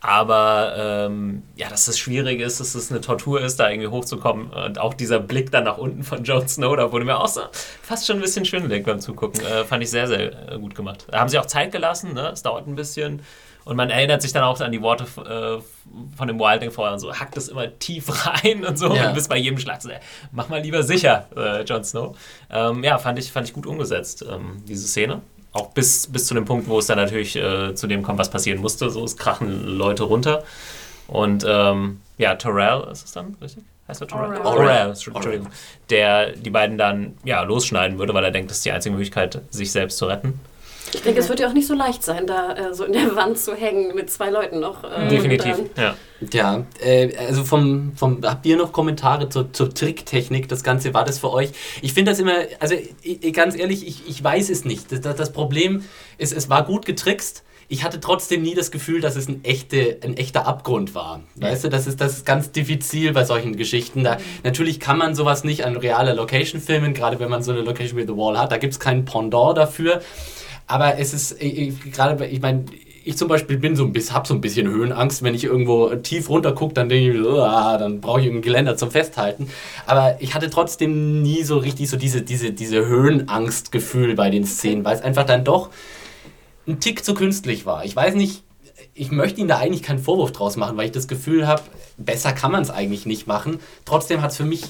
Aber 0.05 0.75
ähm, 0.77 1.45
ja, 1.55 1.69
dass 1.69 1.87
es 1.87 1.97
schwierig 1.97 2.41
ist, 2.41 2.59
dass 2.59 2.75
es 2.75 2.91
eine 2.91 3.01
Tortur 3.01 3.41
ist, 3.41 3.61
da 3.61 3.71
irgendwie 3.71 3.89
hochzukommen. 3.89 4.51
Und 4.51 4.81
auch 4.81 4.95
dieser 4.95 5.21
Blick 5.21 5.53
dann 5.53 5.63
nach 5.63 5.79
unten 5.79 6.03
von 6.03 6.25
Jon 6.25 6.49
Snow, 6.49 6.77
da 6.77 6.91
wurde 6.91 7.05
mir 7.05 7.21
auch 7.21 7.29
so 7.29 7.43
fast 7.83 8.09
schon 8.09 8.17
ein 8.17 8.23
bisschen 8.23 8.45
schwindelig 8.45 8.85
beim 8.85 8.99
Zugucken. 8.99 9.41
Äh, 9.47 9.65
fand 9.65 9.81
ich 9.81 9.91
sehr, 9.91 10.09
sehr 10.09 10.53
äh, 10.53 10.59
gut 10.59 10.75
gemacht. 10.75 11.07
Da 11.09 11.21
haben 11.21 11.29
sie 11.29 11.39
auch 11.39 11.47
Zeit 11.47 11.71
gelassen, 11.71 12.15
ne? 12.15 12.31
es 12.33 12.43
dauert 12.43 12.67
ein 12.67 12.75
bisschen. 12.75 13.23
Und 13.65 13.77
man 13.77 13.91
erinnert 13.91 14.23
sich 14.23 14.33
dann 14.33 14.43
auch 14.43 14.61
an 14.61 14.73
die 14.73 14.83
Worte 14.83 15.05
äh, 15.05 15.63
von 16.17 16.27
dem 16.27 16.41
Wilding 16.41 16.73
vorher 16.73 16.95
und 16.95 16.99
so, 16.99 17.15
hackt 17.15 17.37
es 17.37 17.49
immer 17.49 17.79
tief 17.79 18.09
rein 18.27 18.65
und 18.65 18.77
so. 18.77 18.93
Ja. 18.93 19.09
Und 19.09 19.15
bis 19.15 19.29
bei 19.29 19.37
jedem 19.37 19.59
Schlag 19.59 19.83
so, 19.83 19.89
äh, 19.89 20.01
mach 20.33 20.49
mal 20.49 20.61
lieber 20.61 20.83
sicher, 20.83 21.29
äh, 21.37 21.63
Jon 21.63 21.85
Snow. 21.85 22.17
Ähm, 22.51 22.83
ja, 22.83 22.99
fand 22.99 23.21
ich, 23.21 23.31
fand 23.31 23.47
ich 23.47 23.55
gut 23.55 23.67
umgesetzt, 23.67 24.25
ähm, 24.29 24.65
diese 24.67 24.89
Szene. 24.89 25.23
Auch 25.53 25.71
bis, 25.71 26.07
bis 26.07 26.27
zu 26.27 26.35
dem 26.35 26.45
Punkt, 26.45 26.69
wo 26.69 26.79
es 26.79 26.87
dann 26.87 26.99
natürlich 26.99 27.37
äh, 27.37 27.75
zu 27.75 27.87
dem 27.87 28.03
kommt, 28.03 28.19
was 28.19 28.31
passieren 28.31 28.61
musste. 28.61 28.91
So, 28.91 29.05
es 29.05 29.17
krachen 29.17 29.67
Leute 29.67 30.05
runter. 30.05 30.45
Und 31.09 31.45
ähm, 31.47 32.01
ja, 32.17 32.35
Terrell 32.37 32.89
ist 32.91 33.05
es 33.05 33.13
dann, 33.13 33.37
richtig? 33.41 33.65
Heißt 33.89 34.01
er 34.01 34.09
Terrell? 34.09 34.41
Orrell, 34.43 34.89
Entschuldigung. 34.89 35.49
Der 35.91 36.33
die 36.33 36.51
beiden 36.51 36.79
dann 36.79 37.19
ja, 37.25 37.43
losschneiden 37.43 37.99
würde, 37.99 38.15
weil 38.15 38.25
er 38.25 38.31
denkt, 38.31 38.51
das 38.51 38.59
ist 38.59 38.65
die 38.65 38.73
einzige 38.73 38.95
Möglichkeit, 38.95 39.43
sich 39.51 39.73
selbst 39.73 39.99
zu 39.99 40.07
retten. 40.07 40.41
Ich 40.95 41.03
denke, 41.03 41.21
es 41.21 41.29
wird 41.29 41.41
ja 41.41 41.49
auch 41.49 41.53
nicht 41.53 41.67
so 41.67 41.75
leicht 41.75 42.03
sein, 42.03 42.27
da 42.27 42.55
äh, 42.55 42.75
so 42.75 42.85
in 42.85 42.93
der 42.93 43.17
Wand 43.17 43.39
zu 43.39 43.55
hängen 43.55 43.95
mit 43.95 44.11
zwei 44.11 44.31
Leuten 44.31 44.61
noch. 44.61 44.85
äh, 44.85 45.09
Definitiv, 45.09 45.57
ja. 45.77 45.95
Ja, 46.33 46.67
äh, 46.81 47.17
also 47.17 47.45
vom, 47.45 47.93
vom, 47.97 48.21
habt 48.25 48.47
ihr 48.47 48.57
noch 48.57 48.73
Kommentare 48.73 49.29
zur, 49.29 49.53
zur 49.53 49.73
Tricktechnik? 49.73 50.49
Das 50.49 50.63
Ganze 50.63 50.95
war 50.95 51.05
das 51.05 51.19
für 51.19 51.33
euch? 51.33 51.51
Ich 51.81 51.95
finde 51.95 52.13
das 52.13 52.21
immer, 52.21 52.35
also 52.61 52.75
ich, 53.03 53.33
ganz 53.33 53.57
ehrlich, 53.57 53.87
ich, 53.87 54.09
ich 54.09 54.23
weiß 54.23 54.51
es 54.51 54.65
nicht. 54.65 54.93
Das, 54.93 55.01
das, 55.01 55.17
das 55.17 55.33
Problem 55.33 55.83
ist, 56.19 56.33
es 56.33 56.49
war 56.49 56.65
gut 56.65 56.87
getrickst. 56.87 57.43
Ich 57.69 57.85
hatte 57.85 58.01
trotzdem 58.01 58.43
nie 58.43 58.55
das 58.55 58.71
Gefühl, 58.71 59.01
dass 59.01 59.17
es 59.17 59.29
ein, 59.29 59.45
echte, 59.45 59.99
ein 60.05 60.17
echter 60.17 60.47
Abgrund 60.47 60.95
war. 60.95 61.23
Weißt 61.37 61.65
du, 61.65 61.71
das 61.71 61.87
ist, 61.87 62.03
das 62.03 62.19
ist 62.19 62.27
ganz 62.27 62.53
diffizil 62.53 63.13
bei 63.13 63.25
solchen 63.25 63.57
Geschichten. 63.57 64.05
Da, 64.05 64.19
natürlich 64.45 64.79
kann 64.79 64.99
man 64.99 65.15
sowas 65.15 65.43
nicht 65.43 65.65
an 65.65 65.77
realer 65.77 66.15
Location 66.15 66.61
filmen, 66.61 66.93
gerade 66.93 67.19
wenn 67.19 67.31
man 67.31 67.43
so 67.43 67.51
eine 67.51 67.63
Location 67.63 67.99
wie 67.99 68.03
The 68.03 68.17
Wall 68.17 68.39
hat. 68.39 68.53
Da 68.53 68.59
gibt 68.59 68.75
es 68.75 68.79
keinen 68.79 69.07
Pendant 69.07 69.57
dafür. 69.57 70.03
Aber 70.73 70.99
es 70.99 71.13
ist, 71.13 71.37
ich, 71.39 71.59
ich, 71.59 71.93
gerade, 71.93 72.25
ich 72.27 72.41
meine, 72.41 72.65
ich 73.05 73.19
zum 73.19 73.29
Beispiel 73.29 73.59
bin 73.59 73.77
so 73.77 73.85
ein 73.85 73.93
bisschen, 73.93 74.15
hab 74.15 74.27
so 74.27 74.33
ein 74.33 74.41
bisschen 74.41 74.67
Höhenangst, 74.69 75.23
wenn 75.23 75.35
ich 75.35 75.45
irgendwo 75.45 75.95
tief 75.97 76.31
runter 76.31 76.53
gucke, 76.53 76.73
dann 76.73 76.89
denke 76.89 77.13
ich, 77.13 77.27
"Uah", 77.27 77.77
dann 77.77 78.01
brauche 78.01 78.21
ich 78.21 78.27
irgendein 78.27 78.45
Geländer 78.47 78.77
zum 78.79 78.91
Festhalten. 78.91 79.49
Aber 79.85 80.17
ich 80.21 80.35
hatte 80.35 80.49
trotzdem 80.49 81.21
nie 81.21 81.43
so 81.43 81.59
richtig 81.59 81.91
so 81.91 81.99
diese, 81.99 82.23
diese, 82.23 82.53
diese 82.53 82.87
Höhenangstgefühl 82.87 84.15
bei 84.15 84.31
den 84.31 84.47
Szenen, 84.47 84.83
weil 84.83 84.97
es 84.97 85.03
einfach 85.03 85.27
dann 85.27 85.45
doch 85.45 85.69
ein 86.67 86.81
Tick 86.81 87.05
zu 87.05 87.13
künstlich 87.13 87.67
war. 87.67 87.85
Ich 87.85 87.95
weiß 87.95 88.15
nicht, 88.15 88.43
ich 88.95 89.11
möchte 89.11 89.41
ihm 89.41 89.49
da 89.49 89.57
eigentlich 89.59 89.83
keinen 89.83 89.99
Vorwurf 90.01 90.33
draus 90.33 90.57
machen, 90.57 90.77
weil 90.77 90.85
ich 90.87 90.93
das 90.93 91.09
Gefühl 91.09 91.47
habe, 91.47 91.63
besser 91.97 92.33
kann 92.33 92.53
man 92.53 92.61
es 92.63 92.69
eigentlich 92.71 93.07
nicht 93.07 93.27
machen. 93.27 93.59
Trotzdem 93.87 94.21
hat 94.21 94.33
es 94.33 94.37
für 94.37 94.45
mich 94.45 94.65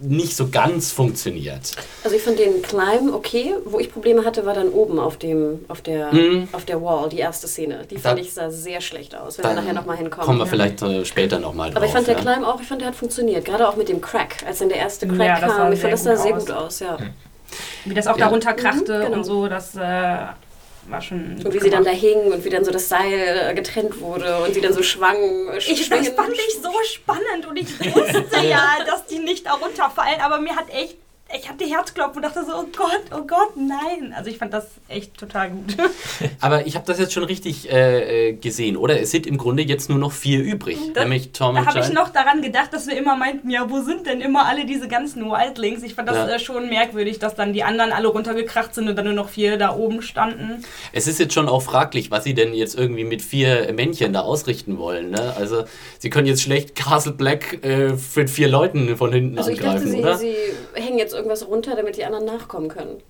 nicht 0.00 0.36
so 0.36 0.48
ganz 0.48 0.92
funktioniert. 0.92 1.72
Also 2.04 2.14
ich 2.16 2.22
fand 2.22 2.38
den 2.38 2.62
Climb 2.62 3.12
okay. 3.12 3.54
Wo 3.64 3.80
ich 3.80 3.92
Probleme 3.92 4.24
hatte, 4.24 4.46
war 4.46 4.54
dann 4.54 4.68
oben 4.68 5.00
auf, 5.00 5.16
dem, 5.16 5.64
auf, 5.66 5.80
der, 5.80 6.12
Mhm. 6.12 6.48
auf 6.52 6.64
der 6.64 6.80
Wall, 6.82 7.08
die 7.08 7.18
erste 7.18 7.48
Szene. 7.48 7.84
Die 7.90 7.96
fand 7.98 8.18
Da- 8.18 8.22
ich 8.22 8.32
sah 8.32 8.48
sehr 8.50 8.80
schlecht 8.80 9.16
aus, 9.16 9.38
wenn 9.38 9.42
Da 9.44 9.50
wir 9.50 9.62
nachher 9.62 9.72
nochmal 9.74 9.96
hinkommen. 9.96 10.24
Kommen 10.26 10.38
wir 10.38 10.46
vielleicht 10.46 10.80
äh, 10.82 11.04
später 11.04 11.40
nochmal 11.40 11.70
drauf. 11.70 11.78
Aber 11.78 11.86
ich 11.86 11.92
fand 11.92 12.06
der 12.06 12.14
ja. 12.16 12.20
Climb 12.20 12.46
auch, 12.46 12.60
ich 12.60 12.68
fand 12.68 12.80
der 12.80 12.88
hat 12.88 12.94
funktioniert. 12.94 13.44
Gerade 13.44 13.68
auch 13.68 13.76
mit 13.76 13.88
dem 13.88 14.00
Crack, 14.00 14.44
als 14.46 14.58
dann 14.60 14.68
der 14.68 14.78
erste 14.78 15.08
Crack 15.08 15.18
Ja, 15.26 15.40
kam. 15.40 15.72
Ich 15.72 15.80
fand 15.80 15.92
das 15.92 16.04
sah 16.04 16.14
gut 16.14 16.22
sehr 16.22 16.32
gut 16.34 16.50
aus, 16.52 16.78
ja. 16.80 16.96
Wie 17.84 17.94
das 17.94 18.06
auch 18.06 18.16
Ja. 18.18 18.26
darunter 18.26 18.52
krachte 18.52 18.98
Mhm, 18.98 19.02
genau. 19.04 19.16
und 19.16 19.24
so, 19.24 19.48
das 19.48 19.74
äh, 19.74 20.16
war 20.88 21.00
schon. 21.00 21.40
Und 21.44 21.52
wie 21.54 21.60
sie 21.60 21.70
dann 21.70 21.84
da 21.84 21.90
hingen 21.90 22.32
und 22.32 22.44
wie 22.44 22.50
dann 22.50 22.64
so 22.64 22.70
das 22.70 22.88
Seil 22.88 23.50
äh, 23.50 23.54
getrennt 23.54 24.00
wurde 24.00 24.42
und 24.42 24.54
sie 24.54 24.60
dann 24.60 24.72
so 24.72 24.82
schwang. 24.82 25.16
äh, 25.52 25.58
Ich, 25.58 25.88
das 25.88 26.08
fand 26.08 26.32
ich 26.34 26.58
so 26.62 26.70
spannend 26.84 27.46
und 27.48 27.56
ich 27.56 27.94
wusste 27.94 28.24
ja, 28.48 28.78
dass 28.86 29.06
die 29.06 29.18
nicht 29.18 29.46
da 29.46 29.52
runterfallen, 29.54 30.20
aber 30.20 30.40
mir 30.40 30.56
hat 30.56 30.70
echt, 30.70 30.96
ich 31.36 31.48
hatte 31.48 31.64
Herzklopfen 31.64 32.16
und 32.16 32.22
dachte 32.22 32.44
so, 32.44 32.52
oh 32.56 32.66
Gott, 32.76 33.02
oh 33.12 33.24
Gott, 33.26 33.56
nein. 33.56 34.14
Also 34.16 34.30
ich 34.30 34.38
fand 34.38 34.52
das 34.52 34.66
echt 34.88 35.16
total 35.18 35.50
gut. 35.50 35.76
Aber 36.40 36.66
ich 36.66 36.76
habe 36.76 36.86
das 36.86 36.98
jetzt 36.98 37.12
schon 37.12 37.24
richtig 37.24 37.70
äh, 37.72 38.28
äh, 38.28 38.32
gesehen, 38.34 38.76
oder? 38.76 39.00
Es 39.00 39.10
sind 39.10 39.26
im 39.26 39.36
Grunde 39.36 39.62
jetzt 39.62 39.88
nur 39.90 39.98
noch 39.98 40.12
vier 40.12 40.40
übrig. 40.42 40.78
Das- 40.94 41.02
nämlich 41.04 41.32
Tom 41.32 41.54
Da 41.54 41.62
und 41.62 41.66
habe 41.66 41.80
ich 41.80 41.92
noch 41.92 42.10
daran 42.10 42.40
gedacht, 42.42 42.72
dass 42.72 42.86
wir 42.86 42.96
immer 42.96 43.16
meinten, 43.16 43.50
ja, 43.50 43.68
wo 43.68 43.80
sind 43.82 44.06
denn 44.06 44.20
immer 44.20 44.46
alle 44.46 44.64
diese 44.64 44.86
ganzen 44.88 45.24
Wildlings? 45.24 45.82
Ich 45.82 45.94
fand 45.94 46.08
das 46.08 46.16
Ja. 46.16 46.28
äh, 46.36 46.38
schon 46.38 46.68
merkwürdig, 46.68 47.18
dass 47.18 47.34
dann 47.34 47.52
die 47.52 47.64
anderen 47.64 47.92
alle 47.92 48.08
runtergekracht 48.08 48.74
sind 48.74 48.88
und 48.88 48.96
dann 48.96 49.04
nur 49.06 49.14
noch 49.14 49.28
vier 49.28 49.56
da 49.56 49.74
oben 49.74 50.02
standen. 50.02 50.64
Es 50.92 51.06
ist 51.06 51.18
jetzt 51.18 51.34
schon 51.34 51.48
auch 51.48 51.62
fraglich, 51.62 52.10
was 52.10 52.24
sie 52.24 52.34
denn 52.34 52.54
jetzt 52.54 52.76
irgendwie 52.78 53.04
mit 53.04 53.22
vier 53.22 53.72
Männchen 53.72 54.12
da 54.12 54.20
ausrichten 54.20 54.78
wollen. 54.78 55.10
Ne? 55.10 55.34
Also 55.36 55.64
sie 55.98 56.10
können 56.10 56.26
jetzt 56.26 56.42
schlecht 56.42 56.74
Castle 56.76 57.12
Black 57.12 57.64
äh, 57.64 57.96
für 57.96 58.28
vier 58.28 58.48
Leuten 58.48 58.96
von 58.96 59.12
hinten 59.12 59.38
Also 59.38 59.50
ich 59.50 59.58
dachte, 59.58 59.70
angreifen, 59.78 59.90
sie, 59.90 59.98
oder? 60.00 60.16
sie 60.18 60.34
hängen 60.74 60.98
jetzt 60.98 61.14
irgendwas 61.24 61.46
runter, 61.48 61.74
damit 61.76 61.96
die 61.96 62.04
anderen 62.04 62.24
nachkommen 62.26 62.68
können. 62.68 63.02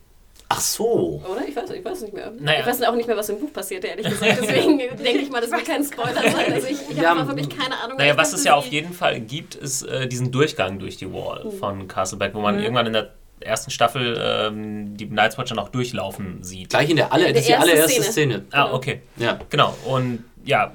Ach 0.49 0.61
so. 0.61 1.23
Oder? 1.31 1.49
Ich 1.49 1.57
weiß, 1.57 1.71
ich 1.71 1.85
weiß 1.85 2.03
nicht 2.03 2.13
mehr. 2.15 2.31
Naja. 2.39 2.61
Ich 2.61 2.67
weiß 2.67 2.83
auch 2.83 2.95
nicht 2.95 3.07
mehr, 3.07 3.17
was 3.17 3.29
im 3.31 3.41
Buch 3.41 3.53
passierte, 3.53 3.87
ehrlich 3.89 4.07
gesagt. 4.09 4.39
Deswegen 4.43 4.79
denke 4.79 5.19
ich 5.23 5.31
mal, 5.31 5.41
das 5.41 5.51
wird 5.51 5.65
kein 5.65 5.83
Spoiler 5.83 6.15
sein. 6.15 6.53
Also 6.53 6.67
ich, 6.69 6.77
ich 6.91 6.97
Ja, 6.97 7.17
habe 7.17 7.29
wirklich 7.29 7.49
keine 7.49 7.77
Ahnung. 7.81 7.97
Naja, 7.97 8.13
Ich 8.13 8.19
was 8.19 8.33
es 8.35 8.45
ja 8.45 8.55
auf 8.55 8.67
jeden 8.67 8.93
Fall 8.93 9.21
gibt, 9.21 9.55
ist 9.55 9.83
äh, 9.83 10.07
diesen 10.07 10.31
Durchgang 10.31 10.79
durch 10.79 10.97
die 10.97 11.13
Wall 11.13 11.45
Mhm. 11.45 11.53
von 11.53 11.89
Castleback, 11.89 12.35
wo 12.35 12.41
man 12.41 12.61
irgendwann 12.61 12.87
in 12.87 12.93
der 12.93 13.11
ersten 13.41 13.71
Staffel 13.71 14.17
ähm, 14.23 14.97
die 14.97 15.07
Night's 15.07 15.39
Watcher 15.39 15.55
noch 15.55 15.71
durchlaufen 15.71 16.43
sieht. 16.43 16.71
Gleich 16.71 16.91
in 16.91 16.97
der, 16.97 17.13
aller, 17.13 17.29
In 17.29 17.35
das 17.35 17.43
ist 17.43 17.49
der 17.49 17.57
die 17.57 17.63
ersten 17.63 17.71
allererste 17.73 18.03
Szene. 18.03 18.35
Szene. 18.35 18.45
Ah, 18.53 18.73
okay. 18.75 19.01
Ja. 19.17 19.39
Genau. 19.51 19.75
Und 19.87 20.25
ja, 20.45 20.73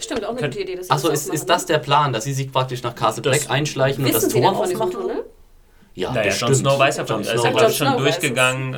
Stimmt, 0.00 0.24
auch 0.24 0.30
eine 0.30 0.40
gute 0.48 0.60
Idee. 0.60 0.80
Achso, 0.88 1.10
ist, 1.10 1.28
ist 1.32 1.48
das 1.48 1.62
ne? 1.62 1.74
der 1.74 1.78
Plan, 1.78 2.12
dass 2.12 2.24
sie 2.24 2.32
sich 2.32 2.50
praktisch 2.50 2.82
nach 2.82 2.94
Castle 2.94 3.22
Black 3.22 3.48
einschleichen 3.50 4.04
und 4.04 4.12
das 4.12 4.26
Tor 4.26 4.40
denn 4.40 4.54
von 4.54 4.68
diesem 4.68 4.80
aufmachen? 4.82 4.90
Tunnel? 5.00 5.24
Ja, 5.94 6.10
naja, 6.12 6.32
Jon. 6.32 6.54
Snow 6.54 6.78
weiß 6.78 6.96
ja 6.96 7.04
von, 7.04 7.16
Jon 7.22 7.26
er 7.26 7.34
ist 7.34 7.44
ja, 7.44 7.50
glaube 7.50 7.70
ich, 7.70 7.76
schon 7.76 7.86
Snow 7.88 7.98
durchgegangen, 8.00 8.74
äh, 8.74 8.76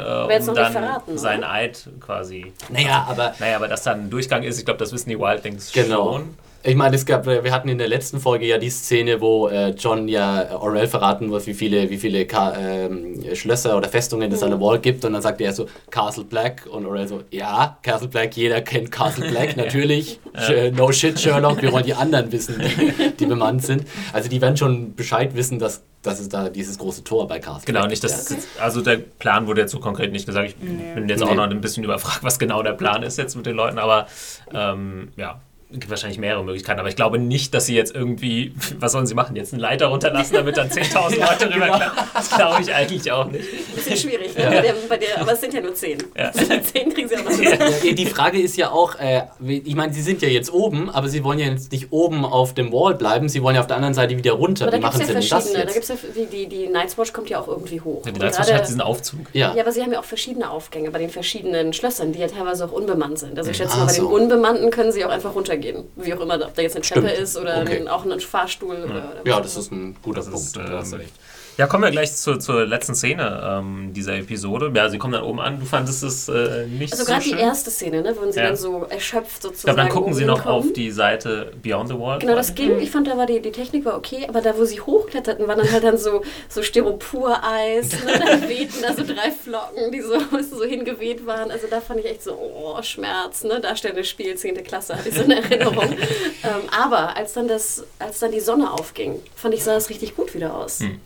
um 0.48 0.55
dann 0.55 0.72
verraten, 0.72 1.16
seinen 1.18 1.38
oder? 1.44 1.53
Eid 1.53 1.88
quasi. 2.00 2.53
Naja, 2.70 3.07
aber 3.09 3.35
Naja, 3.38 3.57
aber 3.57 3.68
dass 3.68 3.85
da 3.85 3.92
ein 3.92 4.11
Durchgang 4.11 4.42
ist, 4.42 4.59
ich 4.59 4.64
glaube, 4.64 4.79
das 4.79 4.92
wissen 4.92 5.11
die 5.11 5.18
Wildlings 5.18 5.72
Genau. 5.72 6.14
schon. 6.14 6.35
Ich 6.66 6.77
meine, 6.77 6.96
es 6.96 7.05
gab, 7.05 7.27
wir 7.27 7.53
hatten 7.53 7.68
in 7.68 7.77
der 7.77 7.88
letzten 7.88 8.20
Folge 8.20 8.46
ja 8.46 8.57
die 8.57 8.70
Szene, 8.70 9.20
wo 9.20 9.48
äh, 9.48 9.70
John 9.72 10.09
ja 10.09 10.44
äh, 10.44 10.55
Orell 10.55 10.87
verraten 10.88 11.27
muss, 11.27 11.46
wie 11.46 11.53
viele, 11.53 11.90
wie 11.90 11.98
viele 11.98 12.24
Ka 12.27 12.55
ähm, 12.59 13.22
Schlösser 13.35 13.77
oder 13.77 13.87
Festungen 13.90 14.33
es 14.33 14.42
an 14.42 14.48
der 14.50 14.61
Wall 14.61 14.79
gibt. 14.79 15.05
Und 15.05 15.12
dann 15.12 15.20
sagt 15.20 15.42
er 15.42 15.53
so, 15.53 15.66
Castle 15.90 16.24
Black. 16.24 16.66
Und 16.70 16.87
Orell 16.87 17.07
so, 17.07 17.22
ja, 17.31 17.77
Castle 17.83 18.09
Black, 18.09 18.35
jeder 18.37 18.62
kennt 18.62 18.90
Castle 18.90 19.29
Black, 19.29 19.57
natürlich. 19.59 20.18
Sh- 20.35 20.70
No 20.74 20.90
shit, 20.90 21.20
Sherlock, 21.20 21.61
wir 21.61 21.70
wollen 21.70 21.85
die 21.85 21.92
anderen 21.92 22.33
wissen, 22.33 22.59
die, 22.59 23.11
die 23.11 23.27
bemannt 23.27 23.62
sind. 23.62 23.85
Also 24.14 24.31
die 24.31 24.40
werden 24.40 24.57
schon 24.57 24.94
Bescheid 24.94 25.37
wissen, 25.37 25.59
dass, 25.59 25.83
dass 26.00 26.18
es 26.18 26.31
da 26.31 26.48
dieses 26.48 26.79
große 26.79 27.05
Tor 27.05 27.29
bei 27.29 27.40
Castle 27.40 27.66
Genau, 27.66 27.81
Black 27.81 27.90
nicht 27.90 28.03
gibt. 28.03 28.14
das. 28.14 28.35
Also 28.59 28.81
der 28.81 28.96
Plan 28.96 29.46
wurde 29.46 29.61
jetzt 29.61 29.72
so 29.72 29.81
konkret 29.81 30.12
nicht 30.12 30.24
gesagt. 30.24 30.48
Ich 30.48 30.57
bin 30.57 31.09
jetzt 31.11 31.22
auch 31.22 31.29
Nee. 31.29 31.35
noch 31.37 31.42
ein 31.50 31.61
bisschen 31.61 31.85
überfragt, 31.85 32.20
was 32.24 32.38
genau 32.38 32.62
der 32.62 32.72
Plan 32.72 33.03
ist 33.03 33.18
jetzt 33.18 33.37
mit 33.37 33.44
den 33.44 33.55
Leuten, 33.57 33.79
aber 33.79 34.07
ähm, 34.55 35.09
ja. 35.18 35.42
Gibt 35.81 35.91
wahrscheinlich 35.91 36.19
mehrere 36.19 36.45
Möglichkeiten, 36.45 36.81
aber 36.81 36.89
ich 36.89 36.97
glaube 36.97 37.19
nicht, 37.19 37.55
dass 37.55 37.67
sie 37.67 37.75
jetzt 37.75 37.95
irgendwie, 37.95 38.55
was 38.79 38.93
sollen 38.93 39.07
sie 39.07 39.15
machen, 39.15 39.37
jetzt 39.37 39.53
einen 39.53 39.61
Leiter 39.61 39.87
runterlassen, 39.87 40.35
damit 40.35 40.57
dann 40.57 40.69
10.000 40.69 41.19
Leute 41.21 41.55
rüber 41.55 41.93
Das 42.15 42.31
glaube 42.31 42.63
ich 42.63 42.73
eigentlich 42.75 43.11
auch 43.13 43.27
nicht. 43.27 43.45
Bisschen 43.75 43.97
schwierig, 43.97 44.37
ne? 44.37 44.45
bei 44.45 44.61
der, 44.61 44.75
bei 44.89 44.97
der, 44.97 45.21
aber 45.21 45.33
es 45.33 45.41
sind 45.41 45.53
ja 45.55 45.61
nur 45.61 45.75
10. 45.75 45.99
Ja. 46.17 46.33
10 46.33 46.95
kriegen 46.95 47.09
sie 47.09 47.17
auch 47.17 47.25
noch. 47.25 47.39
Ja, 47.85 47.93
die 47.93 48.07
Frage 48.07 48.41
ist 48.41 48.57
ja 48.57 48.71
auch, 48.71 48.97
äh, 48.99 49.23
ich 49.47 49.75
meine, 49.75 49.93
sie 49.93 50.03
sind 50.03 50.23
ja 50.23 50.29
jetzt 50.29 50.53
oben, 50.53 50.91
aber 50.91 51.09
sie 51.09 51.25
wollen 51.25 51.39
ja 51.39 51.47
jetzt 51.47 51.73
nicht 51.73 51.89
oben 51.91 52.25
auf 52.25 52.55
dem 52.55 52.73
Wall 52.73 52.95
bleiben, 52.95 53.29
sie 53.29 53.43
wollen 53.43 53.57
ja 53.57 53.61
auf 53.61 53.67
der 53.67 53.77
anderen 53.77 53.95
Seite 53.95 54.17
wieder 54.17 54.33
runter. 54.33 54.67
Aber 54.67 54.77
Wie 54.77 54.81
da 54.81 54.89
gibt 54.89 54.95
es 54.95 55.01
machen 55.01 55.15
ja 55.17 55.21
sie 55.21 55.29
denn 55.29 55.31
das 55.31 55.43
verschiedene. 55.45 55.67
Da 55.67 55.73
gibt's 55.73 55.89
ja, 55.89 55.97
die, 56.17 56.27
die, 56.27 56.47
die 56.49 56.67
Night's 56.69 56.97
Watch 56.99 57.13
kommt 57.13 57.29
ja 57.31 57.41
auch 57.41 57.49
irgendwie 57.49 57.81
hoch. 57.81 58.03
Ja, 58.07 58.13
die 58.13 58.21
Leipzig 58.21 58.45
gerade- 58.47 58.59
hat 58.59 58.69
diesen 58.69 58.81
Aufzug. 58.81 59.21
Ja. 59.33 59.55
Ja, 59.55 59.63
aber 59.63 59.73
sie 59.73 59.83
haben 59.83 59.93
ja 59.93 59.99
auch 60.01 60.05
verschiedene 60.05 60.51
Aufgänge 60.51 60.91
bei 60.91 60.99
den 60.99 61.11
verschiedenen 61.11 61.73
Schlössern, 61.73 62.13
die 62.13 62.21
ja 62.21 62.29
teilweise 62.29 62.65
auch 62.67 62.73
unbemannt 62.73 63.19
sind. 63.19 63.39
Also 63.39 63.51
ich 63.51 63.57
schätze 63.57 63.77
mal, 63.79 63.87
bei 63.87 63.93
den 63.93 64.05
unbemannten 64.05 64.71
können 64.71 64.93
sie 64.93 65.05
auch 65.05 65.11
einfach 65.11 65.35
runtergehen. 65.35 65.63
Wie 65.96 66.14
auch 66.14 66.20
immer, 66.20 66.35
ob 66.35 66.55
da 66.55 66.62
jetzt 66.62 66.77
eine 66.77 66.85
Treppe 66.85 67.09
Stimmt. 67.09 67.22
ist 67.22 67.37
oder 67.37 67.62
Okay. 67.62 67.81
ein, 67.81 67.88
auch 67.88 68.05
ein 68.05 68.20
Fahrstuhl. 68.20 68.77
Oder, 68.77 68.85
oder 69.12 69.22
Ja, 69.24 69.40
das 69.40 69.57
ist 69.57 69.72
ein 69.72 69.96
guter 70.03 70.20
Das 70.22 70.31
Punkt. 70.31 70.46
ist, 70.46 70.57
recht. 70.94 71.12
Ja, 71.57 71.69
kommen 71.69 71.85
wir 71.85 71.93
gleich 71.93 72.12
zur, 72.17 72.40
zur 72.40 72.67
letzten 72.67 72.97
Szene 72.97 73.40
ähm, 73.45 73.93
dieser 73.93 74.17
Episode. 74.17 74.73
Ja, 74.75 74.88
sie 74.88 74.99
kommen 74.99 75.12
dann 75.12 75.23
oben 75.23 75.38
an. 75.38 75.61
Du 75.61 75.67
fandest 75.67 76.03
es 76.03 76.29
äh, 76.29 76.67
nicht 76.67 76.93
Also 76.93 77.05
so 77.05 77.11
gerade 77.12 77.25
schön? 77.25 77.37
die 77.37 77.43
erste 77.43 77.71
Szene, 77.71 78.03
ne, 78.03 78.12
wo 78.21 78.29
sie 78.29 78.40
Ja. 78.40 78.47
dann 78.47 78.57
so 78.57 78.85
erschöpft 78.90 79.37
ich 79.37 79.43
sozusagen. 79.43 79.77
glaube, 79.77 79.88
dann 79.88 79.88
gucken 79.88 80.14
sie 80.14 80.25
noch 80.25 80.47
auf 80.47 80.64
hinkommen. 80.64 80.75
die 80.75 80.90
Seite 80.90 81.53
Beyond 81.62 81.90
the 81.90 81.99
Wall. 81.99 82.19
Genau, 82.19 82.35
das 82.35 82.57
ging. 82.57 82.81
Ich 82.81 82.90
fand, 82.90 83.07
da 83.07 83.17
war 83.17 83.27
die, 83.27 83.40
die 83.40 83.53
Technik 83.53 83.85
war 83.85 83.97
okay, 83.97 84.27
aber 84.29 84.40
da, 84.40 84.57
wo 84.59 84.64
sie 84.64 84.81
hochkletterten, 84.81 85.47
waren 85.47 85.59
dann 85.59 85.71
halt 85.71 85.85
dann 85.85 85.97
so, 85.97 86.23
so 86.49 86.61
Styropor-Eis. 86.62 87.93
Ne? 88.05 88.12
Dann 88.25 88.49
wehten 88.49 88.83
da 88.83 88.93
so 88.93 89.05
drei 89.05 89.31
Flocken, 89.31 89.93
die 89.93 90.01
so, 90.01 90.14
so 90.59 90.64
hingeweht 90.64 91.25
waren. 91.25 91.51
Also 91.53 91.67
da 91.71 91.81
fand 91.81 92.01
ich 92.01 92.07
echt 92.07 92.23
so, 92.25 92.33
oh, 92.33 92.83
Schmerz. 92.83 93.45
Ne? 93.45 93.61
Darstellendes 93.61 94.09
Spiel, 94.09 94.35
10. 94.35 94.62
Klasse, 94.64 94.97
hatte 94.97 95.09
ich 95.09 95.14
so 95.14 95.23
eine 95.23 95.37
Erinnerung. 95.43 95.93
ähm, 96.43 96.69
aber 96.77 97.17
als 97.17 97.35
dann, 97.35 97.47
das, 97.47 97.85
als 98.01 98.19
dann 98.19 98.33
die 98.33 98.40
Sonne 98.40 98.73
aufging, 98.73 99.21
fand 99.37 99.55
ich, 99.55 99.62
sah 99.62 99.77
es 99.77 99.88
richtig 99.88 100.17
gut 100.17 100.35
wieder 100.35 100.55
aus. 100.57 100.81
Hm. 100.81 100.99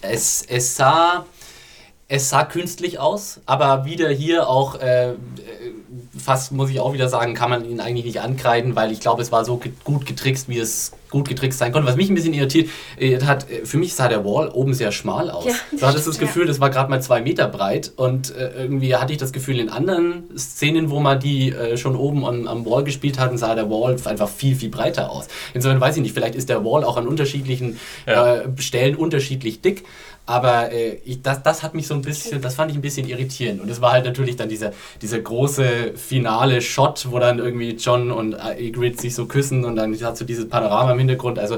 Es, 0.00 0.42
es 0.42 0.76
sah. 0.76 1.26
Es 2.08 2.28
sah 2.28 2.44
künstlich 2.44 3.00
aus, 3.00 3.40
aber 3.46 3.84
wieder 3.84 4.08
hier 4.10 4.48
auch, 4.48 4.76
äh, 4.76 5.08
äh, 5.10 5.16
fast 6.16 6.52
muss 6.52 6.70
ich 6.70 6.78
auch 6.78 6.92
wieder 6.92 7.08
sagen, 7.08 7.34
kann 7.34 7.50
man 7.50 7.68
ihn 7.68 7.80
eigentlich 7.80 8.04
nicht 8.04 8.20
ankreiden, 8.20 8.76
weil 8.76 8.92
ich 8.92 9.00
glaube, 9.00 9.22
es 9.22 9.32
war 9.32 9.44
so 9.44 9.56
ge 9.56 9.72
gut 9.82 10.06
getrickst, 10.06 10.48
wie 10.48 10.60
es 10.60 10.92
gut 11.16 11.28
getrickst 11.28 11.58
sein 11.58 11.72
konnte. 11.72 11.88
Was 11.88 11.96
mich 11.96 12.08
ein 12.10 12.14
bisschen 12.14 12.34
irritiert 12.34 12.68
äh, 12.98 13.18
hat, 13.22 13.50
äh, 13.50 13.64
für 13.64 13.78
mich 13.78 13.94
sah 13.94 14.08
der 14.08 14.24
Wall 14.24 14.48
oben 14.48 14.74
sehr 14.74 14.92
schmal 14.92 15.30
aus. 15.30 15.44
Ja, 15.46 15.54
du 15.80 15.86
hattest 15.86 16.06
das 16.06 16.18
Gefühl, 16.18 16.46
das 16.46 16.60
war 16.60 16.70
gerade 16.70 16.90
mal 16.90 17.00
zwei 17.02 17.20
Meter 17.20 17.48
breit 17.48 17.92
und 17.96 18.34
äh, 18.36 18.50
irgendwie 18.56 18.94
hatte 18.96 19.12
ich 19.12 19.18
das 19.18 19.32
Gefühl, 19.32 19.58
in 19.60 19.68
anderen 19.68 20.24
Szenen, 20.36 20.90
wo 20.90 21.00
man 21.00 21.18
die 21.20 21.54
schon 21.76 21.96
oben 21.96 22.24
am, 22.24 22.46
am 22.46 22.66
Wall 22.66 22.84
gespielt 22.84 23.18
hatten, 23.18 23.38
sah 23.38 23.54
der 23.54 23.70
Wall 23.70 23.96
einfach 24.04 24.28
viel, 24.28 24.54
viel 24.54 24.68
breiter 24.68 25.10
aus. 25.10 25.28
Insofern 25.54 25.80
weiß 25.80 25.96
ich 25.96 26.02
nicht, 26.02 26.14
vielleicht 26.14 26.34
ist 26.34 26.48
der 26.48 26.64
Wall 26.64 26.84
auch 26.84 26.96
an 26.96 27.06
unterschiedlichen 27.08 27.78
Ja. 28.06 28.36
äh, 28.36 28.48
Stellen 28.58 28.96
unterschiedlich 28.96 29.60
dick. 29.60 29.84
Aber 30.28 30.72
äh, 30.72 30.94
ich, 31.04 31.22
das, 31.22 31.42
das 31.44 31.62
hat 31.62 31.74
mich 31.74 31.86
so 31.86 31.94
ein 31.94 32.02
bisschen, 32.02 32.42
das 32.42 32.56
fand 32.56 32.70
ich 32.72 32.76
ein 32.76 32.82
bisschen 32.82 33.08
irritierend. 33.08 33.60
Und 33.60 33.70
es 33.70 33.80
war 33.80 33.92
halt 33.92 34.04
natürlich 34.04 34.34
dann 34.36 34.48
dieser, 34.48 34.72
dieser 35.00 35.20
große 35.20 35.92
finale 35.94 36.60
Shot, 36.60 37.06
wo 37.10 37.18
dann 37.20 37.38
irgendwie 37.38 37.70
John 37.76 38.10
und 38.10 38.36
Ygritte 38.58 39.00
sich 39.00 39.14
so 39.14 39.26
küssen 39.26 39.64
und 39.64 39.76
dann 39.76 39.96
hast 40.02 40.20
du 40.20 40.24
dieses 40.24 40.48
Panorama 40.48 40.92
im 40.92 40.98
Hintergrund. 40.98 41.38
Also 41.38 41.56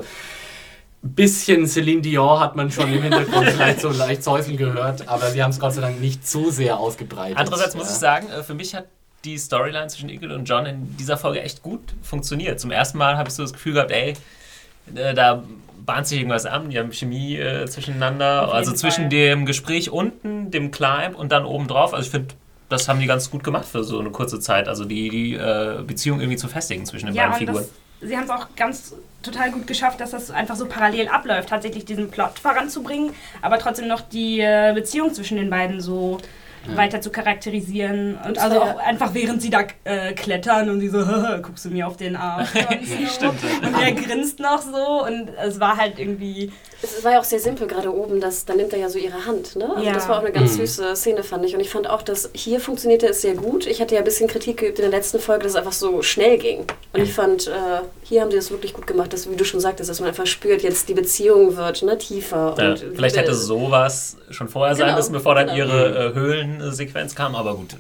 ein 1.03 1.15
bisschen 1.15 1.67
Celine 1.67 2.03
Dion 2.03 2.41
hat 2.41 2.57
man 2.57 2.71
schon 2.71 2.93
im 2.93 3.03
Hintergrund 3.03 3.49
vielleicht 3.51 3.81
so 3.81 3.89
leicht 3.89 4.23
säuseln 4.23 4.57
gehört, 4.57 5.09
aber 5.09 5.31
sie 5.31 5.43
haben 5.43 5.51
es 5.51 5.61
Gott 5.61 5.73
sei 5.73 5.81
Dank 5.81 6.01
nicht 6.01 6.27
zu 6.29 6.51
sehr 6.51 6.79
ausgebreitet. 6.79 7.39
Andererseits 7.39 7.75
muss 7.75 7.87
Ja. 7.87 7.93
ich 7.93 7.99
sagen, 7.99 8.29
äh, 8.31 8.43
für 8.43 8.55
mich 8.55 8.75
hat 8.75 8.87
die 9.25 9.39
Storyline 9.39 9.87
zwischen 9.89 10.11
Ygritte 10.11 10.35
und 10.35 10.45
John 10.45 10.67
in 10.67 10.97
dieser 10.97 11.17
Folge 11.17 11.41
echt 11.41 11.63
gut 11.63 11.81
funktioniert. 12.03 12.61
Zum 12.61 12.71
ersten 12.71 12.99
Mal 12.99 13.17
habe 13.17 13.29
ich 13.29 13.35
so 13.35 13.43
das 13.43 13.53
Gefühl 13.53 13.75
gehabt, 13.75 13.91
ey, 13.93 14.15
äh, 14.95 15.15
da 15.15 15.43
bahnt 15.85 16.07
sich 16.07 16.19
irgendwas 16.19 16.45
an, 16.45 16.69
die 16.71 16.79
haben 16.79 16.93
Chemie 16.93 17.37
äh, 17.37 17.67
zwischeneinander, 17.67 18.53
also 18.53 18.73
zwischen 18.73 19.05
Fall. 19.05 19.09
dem 19.11 19.47
Gespräch 19.47 19.91
unten, 19.91 20.51
dem 20.51 20.71
Climb 20.71 21.17
und 21.17 21.33
dann 21.33 21.45
oben 21.47 21.67
drauf. 21.67 21.95
Also 21.95 22.05
ich 22.07 22.11
finde, 22.11 22.35
das 22.69 22.89
haben 22.89 23.01
die 23.01 23.07
ganz 23.07 23.31
gut 23.31 23.43
gemacht 23.43 23.65
für 23.67 23.83
so 23.83 23.99
eine 23.99 24.11
kurze 24.11 24.39
Zeit, 24.41 24.69
also 24.69 24.85
die, 24.85 25.09
die 25.09 25.35
äh, 25.35 25.83
Beziehung 25.87 26.21
irgendwie 26.21 26.37
zu 26.37 26.49
festigen 26.49 26.85
zwischen 26.85 27.07
den 27.07 27.15
Ja, 27.15 27.29
beiden 27.29 27.39
Figuren. 27.39 27.65
das, 28.01 28.09
sie 28.09 28.17
haben 28.17 28.25
es 28.25 28.31
auch 28.31 28.49
ganz 28.57 28.95
total 29.23 29.51
gut 29.51 29.67
geschafft, 29.67 30.01
dass 30.01 30.11
das 30.11 30.31
einfach 30.31 30.57
so 30.57 30.67
parallel 30.67 31.09
abläuft, 31.09 31.49
tatsächlich 31.49 31.87
diesen 31.87 32.11
Plot 32.11 32.39
voranzubringen, 32.39 33.13
aber 33.41 33.59
trotzdem 33.59 33.89
noch 33.89 34.03
die 34.03 34.41
äh, 34.41 34.73
Beziehung 34.75 35.15
zwischen 35.15 35.39
den 35.39 35.49
beiden 35.51 35.81
so 35.81 36.19
weiter 36.77 37.01
zu 37.01 37.11
charakterisieren. 37.11 38.19
Und 38.27 38.39
also 38.39 38.57
ja- 38.57 38.63
auch 38.63 38.79
einfach 38.79 39.15
während 39.15 39.43
sie 39.43 39.51
da 39.51 39.61
äh, 39.85 40.13
klettern 40.13 40.71
und 40.71 40.81
sie 40.81 40.89
so, 40.89 40.99
guckst 41.43 41.65
du 41.65 41.71
mir 41.71 41.87
auf 41.87 41.97
den 41.97 42.17
Arsch. 42.17 42.49
Und, 42.59 42.87
so. 43.21 43.27
und 43.67 43.83
er 43.83 43.93
grinst 43.93 44.39
noch 44.41 44.63
so 44.63 45.05
und 45.07 45.29
es 45.45 45.59
war 45.61 45.77
halt 45.77 45.99
irgendwie. 45.99 46.53
Es 46.83 47.03
war 47.03 47.13
ja 47.13 47.21
auch 47.21 47.25
sehr 47.25 47.41
simpel 47.41 47.67
gerade 47.67 47.93
oben, 47.93 48.21
dass, 48.21 48.45
da 48.45 48.55
nimmt 48.55 48.73
er 48.73 48.79
ja 48.79 48.89
so 48.89 48.99
ihre 48.99 49.27
Hand. 49.27 49.57
Ne? 49.57 49.69
Also 49.75 49.83
Ja. 49.85 49.93
Das 49.95 50.09
war 50.09 50.17
auch 50.19 50.23
eine 50.23 50.31
ganz 50.31 50.53
Mhm. 50.53 50.59
süße 50.59 50.95
Szene, 50.97 51.23
fand 51.25 51.45
ich. 51.45 51.55
Und 51.55 51.61
ich 51.61 51.71
fand 51.71 51.89
auch, 51.91 52.03
dass 52.03 52.31
hier 52.35 52.61
funktionierte 52.61 53.07
es 53.09 53.23
sehr 53.23 53.35
gut. 53.35 53.67
Ich 53.67 53.81
hatte 53.81 53.95
ja 53.97 54.01
ein 54.01 54.05
bisschen 54.05 54.29
Kritik 54.29 54.59
geübt 54.59 54.79
in 54.79 54.83
der 54.83 54.91
letzten 54.91 55.19
Folge, 55.19 55.43
dass 55.45 55.53
es 55.53 55.57
einfach 55.57 55.73
so 55.73 56.03
schnell 56.03 56.39
ging. 56.39 56.65
Und 56.93 57.01
ich 57.03 57.13
fand, 57.13 57.49
äh, 57.49 57.51
hier 58.05 58.21
haben 58.21 58.31
sie 58.31 58.37
das 58.37 58.51
wirklich 58.53 58.75
gut 58.75 58.87
gemacht, 58.87 59.13
dass, 59.13 59.29
wie 59.29 59.35
du 59.35 59.45
schon 59.45 59.59
sagtest, 59.61 59.91
dass 59.91 59.99
man 60.01 60.09
einfach 60.11 60.27
spürt, 60.27 60.63
jetzt 60.63 60.89
die 60.89 60.95
Beziehung 60.95 61.57
wird 61.57 61.83
ne, 61.83 61.99
tiefer. 61.99 62.55
Ja, 62.59 62.71
und 62.71 62.85
vielleicht 62.95 63.17
hätte 63.17 63.35
sowas 63.35 64.17
schon 64.31 64.49
vorher 64.49 64.75
sein 64.77 64.87
Genau, 64.87 64.99
müssen, 64.99 65.13
bevor 65.13 65.35
dann 65.35 65.47
genau. 65.47 65.59
ihre 65.59 65.89
äh, 65.89 66.15
Höhlensequenz 66.61 67.15
kam, 67.15 67.35
aber 67.35 67.55
gut. 67.55 67.77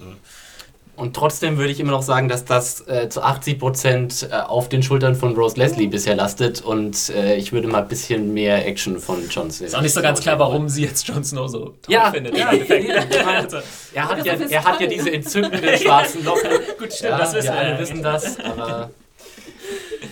Und 0.97 1.15
trotzdem 1.15 1.59
würde 1.59 1.71
ich 1.71 1.79
immer 1.79 1.93
noch 1.93 2.03
sagen, 2.03 2.29
dass 2.29 2.45
das 2.45 2.81
äh, 2.89 3.09
zu 3.09 3.23
80 3.23 3.61
Prozent 3.61 4.29
äh, 4.33 4.35
auf 4.35 4.69
den 4.69 4.83
Schultern 4.83 5.15
von 5.15 5.33
Rose 5.37 5.57
Leslie 5.57 5.87
bisher 5.87 6.17
lastet 6.17 6.61
und 6.61 7.11
äh, 7.11 7.37
ich 7.37 7.53
würde 7.53 7.69
mal 7.69 7.83
ein 7.83 7.89
bisschen 7.89 8.35
mehr 8.35 8.67
Action 8.67 8.99
von 8.99 9.29
John 9.31 9.49
Snow. 9.49 9.69
Ist 9.69 9.77
auch 9.77 9.81
nicht 9.81 9.95
so 9.95 10.03
ganz 10.03 10.21
klar, 10.21 10.41
warum 10.41 10.69
sie 10.69 10.83
jetzt 10.83 11.07
Jon 11.07 11.23
Snow 11.23 11.49
so 11.49 11.59
toll 11.67 11.75
Ja, 11.87 12.11
findet. 12.11 12.37
ja, 12.37 12.47
meine, 12.47 13.27
Also, 13.29 13.59
Er 13.95 14.09
hat, 14.09 14.27
ja, 14.27 14.33
er 14.35 14.65
hat 14.65 14.81
ja 14.81 14.87
diese 14.89 15.13
entzückenden 15.13 15.79
schwarzen 15.79 16.25
Locken. 16.25 16.51
gut, 16.81 16.93
stimmt, 16.93 17.11
Ja, 17.13 17.19
das 17.19 17.33
wissen 17.35 17.45
wir 17.53 17.59
alle 17.61 17.71
ja. 17.71 17.79
wissen 17.79 18.03
das, 18.03 18.41
aber 18.41 18.91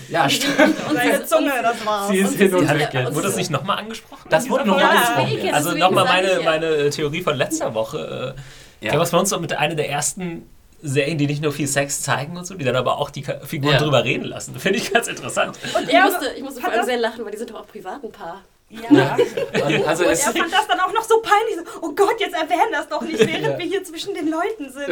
ja, 0.09 0.29
stimmt. 0.29 0.59
Und 0.88 0.97
seine 0.97 1.25
Zunge, 1.27 1.53
das 1.62 1.85
war's. 1.87 2.09
Sie 2.09 2.19
ist 2.19 2.33
und 2.33 2.38
hin 2.38 2.55
und 2.55 2.69
weg 2.79 2.88
jetzt. 2.92 3.14
Wurde 3.14 3.27
das 3.29 3.37
nicht 3.37 3.51
nochmal 3.51 3.79
angesprochen? 3.79 4.27
Das 4.31 4.49
wurde 4.49 4.66
nochmal 4.66 4.97
angesprochen. 4.97 5.55
Also 5.55 5.73
nochmal 5.73 6.05
meine, 6.05 6.40
meine 6.45 6.90
Theorie 6.90 7.23
von 7.23 7.37
letzter 7.37 7.75
Woche. 7.75 8.35
Äh, 8.37 8.40
Ja. 8.85 8.90
Game 8.92 9.01
of 9.01 9.09
Thrones 9.09 9.31
so 9.31 9.40
mit 9.40 9.55
einer 9.55 9.75
der 9.75 9.88
ersten 9.88 10.49
Serien, 10.83 11.16
die 11.16 11.27
nicht 11.27 11.42
nur 11.42 11.51
viel 11.51 11.66
Sex 11.66 12.03
zeigen 12.03 12.37
und 12.37 12.45
so, 12.47 12.55
die 12.55 12.64
dann 12.64 12.77
aber 12.77 12.99
auch 12.99 13.09
die 13.09 13.25
Figuren 13.45 13.73
Ja. 13.73 13.79
drüber 13.81 14.05
reden 14.05 14.25
lassen. 14.27 14.55
Finde 14.61 14.79
ich 14.79 14.92
ganz 14.92 15.09
interessant. 15.09 15.59
Und 15.75 15.88
Ich 15.88 15.95
er 15.95 16.05
musste, 16.05 16.27
ich 16.37 16.42
musste 16.42 16.61
vor 16.61 16.71
allem 16.71 16.85
sehr 16.85 16.99
lachen, 16.99 17.25
weil 17.25 17.33
die 17.33 17.38
sind 17.38 17.51
doch 17.51 17.61
auch 17.61 17.66
privat 17.66 18.05
ein 18.05 18.12
Paar. 18.12 18.42
Ja. 18.69 19.14
Und 19.16 19.87
also 19.88 20.05
Und 20.05 20.11
er 20.11 20.16
fand 20.16 20.53
das 20.53 20.66
dann 20.69 20.81
auch 20.81 20.92
noch 20.92 21.05
so 21.05 21.23
peinlich. 21.23 21.57
So, 21.57 21.81
oh 21.87 21.92
Gott, 21.95 22.21
jetzt 22.21 22.35
erwähnen 22.35 22.73
das 22.73 22.88
doch 22.88 23.01
nicht, 23.01 23.19
während 23.21 23.47
Ja. 23.47 23.59
wir 23.59 23.64
hier 23.64 23.83
zwischen 23.85 24.12
den 24.12 24.29
Leuten 24.29 24.71
sind. 24.71 24.88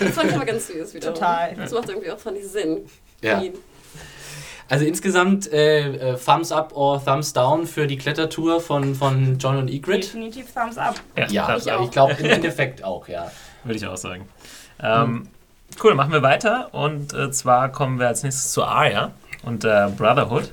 Das 0.00 0.10
fand 0.14 0.30
ich 0.30 0.36
aber 0.36 0.44
ganz 0.44 0.68
süß 0.68 0.94
wieder. 0.94 1.12
Total. 1.12 1.54
Das 1.56 1.72
macht 1.72 1.88
irgendwie 1.88 2.10
auch, 2.12 2.18
fand 2.18 2.38
ich, 2.38 2.46
Sinn. 2.46 2.86
Ja. 3.22 3.40
Ihn. 3.40 3.54
Also 4.68 4.84
insgesamt 4.84 5.52
äh, 5.52 6.12
äh, 6.12 6.16
Thumbs 6.16 6.52
up 6.52 6.74
or 6.74 7.04
Thumbs 7.04 7.32
down 7.32 7.66
für 7.66 7.86
die 7.86 7.96
Klettertour 7.96 8.60
von, 8.60 8.94
von 8.94 9.38
John 9.38 9.56
und 9.58 9.70
Ygritte. 9.70 10.06
Definitiv 10.06 10.52
Thumbs 10.52 10.78
up. 10.78 10.96
Ja, 11.28 11.46
das 11.46 11.66
ich 11.66 11.72
ich 11.72 11.90
glaube 11.90 12.14
im 12.18 12.26
Endeffekt 12.26 12.82
auch, 12.84 13.08
ja. 13.08 13.30
Würde 13.64 13.76
ich 13.76 13.86
auch 13.86 13.96
sagen. 13.96 14.28
Ähm, 14.82 15.28
cool, 15.82 15.90
dann 15.90 15.96
machen 15.96 16.12
wir 16.12 16.22
weiter. 16.22 16.68
Und 16.72 17.12
äh, 17.14 17.30
zwar 17.30 17.70
kommen 17.70 17.98
wir 17.98 18.08
als 18.08 18.22
nächstes 18.22 18.52
zu 18.52 18.64
Arya 18.64 19.12
und 19.44 19.64
äh, 19.64 19.88
Brotherhood. 19.96 20.52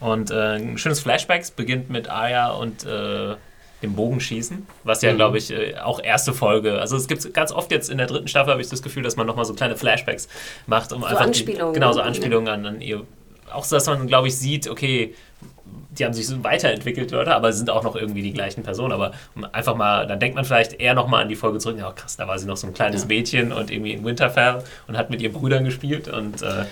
Und 0.00 0.30
äh, 0.30 0.56
ein 0.56 0.76
schönes 0.78 1.00
Flashback 1.00 1.44
beginnt 1.56 1.88
mit 1.90 2.08
Arya 2.10 2.50
und 2.52 2.84
äh, 2.84 3.36
dem 3.82 3.94
Bogenschießen, 3.94 4.66
was 4.82 5.02
ja, 5.02 5.12
Mhm. 5.12 5.16
glaube 5.16 5.38
ich, 5.38 5.50
äh, 5.50 5.76
auch 5.78 6.02
erste 6.02 6.32
Folge. 6.32 6.78
Also 6.80 6.96
es 6.96 7.06
gibt 7.06 7.32
ganz 7.34 7.52
oft 7.52 7.70
jetzt 7.70 7.90
in 7.90 7.98
der 7.98 8.06
dritten 8.06 8.28
Staffel, 8.28 8.52
habe 8.52 8.62
ich 8.62 8.68
das 8.68 8.82
Gefühl, 8.82 9.02
dass 9.02 9.16
man 9.16 9.26
nochmal 9.26 9.44
so 9.44 9.54
kleine 9.54 9.76
Flashbacks 9.76 10.28
macht, 10.66 10.92
um 10.92 11.04
einfach 11.04 11.20
Anspielungen, 11.20 11.74
Die, 11.74 11.80
genau, 11.80 11.92
so 11.92 12.00
ne? 12.00 12.04
Anspielungen 12.06 12.48
an, 12.48 12.66
an 12.66 12.80
ihr. 12.80 13.02
Auch 13.54 13.64
so, 13.64 13.76
dass 13.76 13.86
man, 13.86 14.06
glaube 14.06 14.28
ich, 14.28 14.36
sieht, 14.36 14.68
okay, 14.68 15.14
die 15.98 16.04
haben 16.04 16.12
sich 16.12 16.26
so 16.26 16.42
weiterentwickelt, 16.42 17.10
Leute, 17.12 17.34
aber 17.34 17.52
sind 17.52 17.70
auch 17.70 17.84
noch 17.84 17.94
irgendwie 17.96 18.22
die 18.22 18.32
gleichen 18.32 18.62
Personen. 18.62 18.92
Aber 18.92 19.12
um 19.34 19.44
einfach 19.52 19.76
mal, 19.76 20.06
dann 20.06 20.18
denkt 20.18 20.34
man 20.34 20.44
vielleicht 20.44 20.80
eher 20.80 20.94
nochmal 20.94 21.22
an 21.22 21.28
die 21.28 21.36
Folge 21.36 21.58
zurück. 21.58 21.78
Ja, 21.78 21.92
krass, 21.92 22.16
da 22.16 22.26
war 22.26 22.38
sie 22.38 22.46
noch 22.46 22.56
so 22.56 22.66
ein 22.66 22.74
kleines 22.74 23.02
Ja. 23.02 23.08
Mädchen 23.08 23.52
und 23.52 23.70
irgendwie 23.70 23.92
in 23.92 24.04
Winterfell 24.04 24.62
und 24.88 24.96
hat 24.98 25.10
mit 25.10 25.22
ihren 25.22 25.32
Brüdern 25.32 25.64
gespielt 25.64 26.08
und 26.08 26.42
äh, 26.42 26.64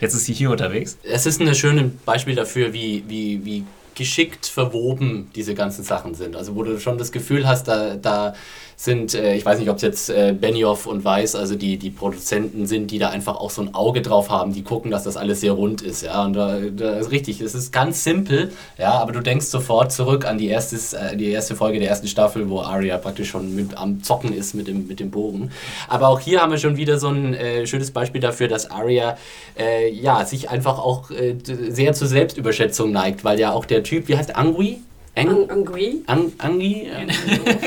jetzt 0.00 0.14
ist 0.14 0.26
sie 0.26 0.32
hier 0.32 0.50
unterwegs. 0.50 0.96
Es 1.02 1.26
ist 1.26 1.40
ein 1.40 1.54
schönes 1.54 1.90
Beispiel 2.04 2.36
dafür, 2.36 2.72
wie, 2.72 3.02
wie, 3.08 3.44
wie 3.44 3.64
geschickt 3.98 4.46
verwoben 4.46 5.28
diese 5.34 5.54
ganzen 5.54 5.82
Sachen 5.82 6.14
sind. 6.14 6.36
Also 6.36 6.54
wo 6.54 6.62
du 6.62 6.78
schon 6.78 6.96
das 6.98 7.10
Gefühl 7.10 7.46
hast, 7.46 7.66
da, 7.66 7.96
da 7.96 8.34
sind, 8.80 9.12
äh, 9.14 9.34
ich 9.34 9.44
weiß 9.44 9.58
nicht, 9.58 9.70
ob 9.70 9.76
es 9.76 9.82
jetzt 9.82 10.08
äh, 10.08 10.32
Benioff 10.40 10.86
und 10.86 11.04
Weiss, 11.04 11.34
also 11.34 11.56
die, 11.56 11.78
die 11.78 11.90
Produzenten 11.90 12.68
sind, 12.68 12.92
die 12.92 13.00
da 13.00 13.08
einfach 13.08 13.34
auch 13.34 13.50
so 13.50 13.60
ein 13.60 13.74
Auge 13.74 14.02
drauf 14.02 14.30
haben, 14.30 14.52
die 14.52 14.62
gucken, 14.62 14.92
dass 14.92 15.02
das 15.02 15.16
alles 15.16 15.40
sehr 15.40 15.50
rund 15.50 15.82
ist. 15.82 16.02
Ja, 16.04 16.24
und 16.24 16.34
da, 16.34 16.60
da 16.60 16.92
ist 16.94 17.10
richtig, 17.10 17.40
es 17.40 17.56
ist 17.56 17.72
ganz 17.72 18.04
simpel, 18.04 18.52
ja, 18.78 18.92
aber 18.92 19.10
du 19.10 19.20
denkst 19.20 19.46
sofort 19.46 19.90
zurück 19.90 20.24
an 20.24 20.38
die 20.38 20.46
erste, 20.46 20.76
äh, 20.96 21.16
die 21.16 21.28
erste 21.28 21.56
Folge 21.56 21.80
der 21.80 21.88
ersten 21.88 22.06
Staffel, 22.06 22.48
wo 22.48 22.60
Arya 22.60 22.98
praktisch 22.98 23.30
schon 23.30 23.52
mit, 23.56 23.76
am 23.76 24.04
Zocken 24.04 24.32
ist 24.32 24.54
mit 24.54 24.68
dem, 24.68 24.86
mit 24.86 25.00
dem 25.00 25.10
Bogen. 25.10 25.50
Aber 25.88 26.06
auch 26.06 26.20
hier 26.20 26.40
haben 26.40 26.52
wir 26.52 26.58
schon 26.58 26.76
wieder 26.76 27.00
so 27.00 27.08
ein 27.08 27.34
äh, 27.34 27.66
schönes 27.66 27.90
Beispiel 27.90 28.20
dafür, 28.20 28.46
dass 28.46 28.70
Arya 28.70 29.18
äh, 29.58 29.90
ja, 29.90 30.24
sich 30.24 30.50
einfach 30.50 30.78
auch 30.78 31.10
äh, 31.10 31.34
sehr 31.44 31.94
zur 31.94 32.06
Selbstüberschätzung 32.06 32.92
neigt, 32.92 33.24
weil 33.24 33.40
ja 33.40 33.52
auch 33.52 33.64
der 33.64 33.82
Typ, 33.88 34.06
wie 34.08 34.18
heißt 34.18 34.28
der, 34.28 34.36
Angui? 34.36 34.82
Ang 35.16 35.50
Angui? 35.50 36.02
Ang 36.06 36.32
Angui? 36.36 36.90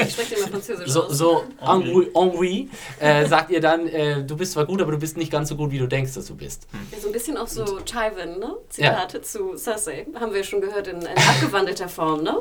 Ich 0.06 0.12
spreche 0.14 0.36
immer 0.36 0.48
Französisch 0.50 0.88
So, 0.88 1.10
so 1.10 1.44
Angui, 1.60 2.10
Angui 2.14 2.70
äh, 3.00 3.26
sagt 3.26 3.50
ihr 3.50 3.60
dann, 3.60 3.88
äh, 3.88 4.24
du 4.24 4.38
bist 4.38 4.52
zwar 4.52 4.66
gut, 4.66 4.82
aber 4.84 4.92
du 4.92 5.00
bist 5.00 5.18
nicht 5.18 5.32
ganz 5.32 5.50
so 5.50 5.56
gut, 5.56 5.72
wie 5.72 5.80
du 5.80 5.88
denkst, 5.88 6.14
dass 6.14 6.28
du 6.28 6.36
bist. 6.36 6.68
Ja, 6.92 7.00
so 7.00 7.08
ein 7.08 7.12
bisschen 7.12 7.38
auch 7.38 7.48
so 7.48 7.80
Tywin, 7.80 8.38
ne? 8.40 8.56
Zitate 8.70 9.24
zu 9.24 9.58
Cersei. 9.58 10.06
Haben 10.20 10.32
wir 10.34 10.44
schon 10.44 10.62
gehört 10.62 10.88
in, 10.88 11.02
in 11.02 11.08
abgewandelter 11.08 11.90
Form, 11.90 12.22
ne? 12.22 12.38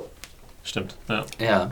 Stimmt, 0.63 0.95
ja. 1.09 1.25
Ja. 1.41 1.71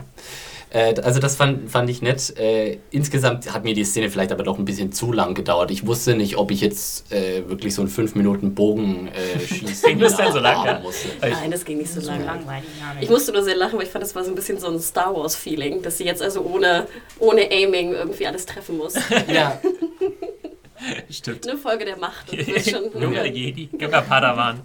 Äh, 0.71 0.95
also 1.01 1.19
das 1.19 1.35
fand, 1.35 1.69
fand 1.71 1.89
ich 1.89 2.01
nett. 2.01 2.37
Äh, 2.37 2.77
insgesamt 2.91 3.51
hat 3.53 3.63
mir 3.63 3.73
die 3.73 3.83
Szene 3.83 4.09
vielleicht 4.09 4.31
aber 4.31 4.43
doch 4.43 4.59
ein 4.59 4.65
bisschen 4.65 4.91
zu 4.91 5.11
lang 5.11 5.33
gedauert. 5.33 5.71
Ich 5.71 5.87
wusste 5.87 6.15
nicht, 6.15 6.37
ob 6.37 6.51
ich 6.51 6.61
jetzt 6.61 7.11
äh, 7.11 7.47
wirklich 7.49 7.73
so 7.73 7.81
einen 7.81 7.89
5 7.89 8.13
Minuten 8.15 8.53
Bogen 8.53 9.07
äh, 9.09 9.39
schießen 9.47 9.89
Ging 9.89 9.99
das 9.99 10.15
denn 10.15 10.31
so 10.31 10.39
lang, 10.39 10.65
ja? 10.65 10.79
musste. 10.79 11.07
Nein, 11.21 11.49
das 11.51 11.65
ging 11.65 11.77
nicht 11.79 11.91
so 11.91 12.01
So 12.01 12.11
lange. 12.11 12.25
langweilig. 12.25 12.69
Ja, 12.79 13.01
Ich 13.01 13.09
musste 13.09 13.31
nur 13.31 13.43
sehr 13.43 13.55
lachen, 13.55 13.77
weil 13.79 13.85
ich 13.85 13.91
fand, 13.91 14.03
das 14.03 14.13
war 14.15 14.23
so 14.23 14.29
ein 14.29 14.35
bisschen 14.35 14.59
so 14.59 14.67
ein 14.67 14.79
Star 14.79 15.15
Wars-Feeling, 15.15 15.81
dass 15.81 15.97
sie 15.97 16.05
jetzt 16.05 16.21
also 16.21 16.41
ohne, 16.41 16.85
ohne 17.17 17.49
Aiming 17.51 17.93
irgendwie 17.93 18.27
alles 18.27 18.45
treffen 18.45 18.77
muss. 18.77 18.93
Ja, 19.33 19.59
Stimmt. 21.09 21.45
Eine 21.47 21.57
Folge 21.57 21.83
der 21.83 21.97
Macht. 21.97 22.31
Das 22.31 22.47
ist 22.47 22.69
schon, 22.69 22.83
Junger 23.01 23.25
Jedi, 23.25 23.67
junger 23.77 24.01
Padawan. 24.01 24.61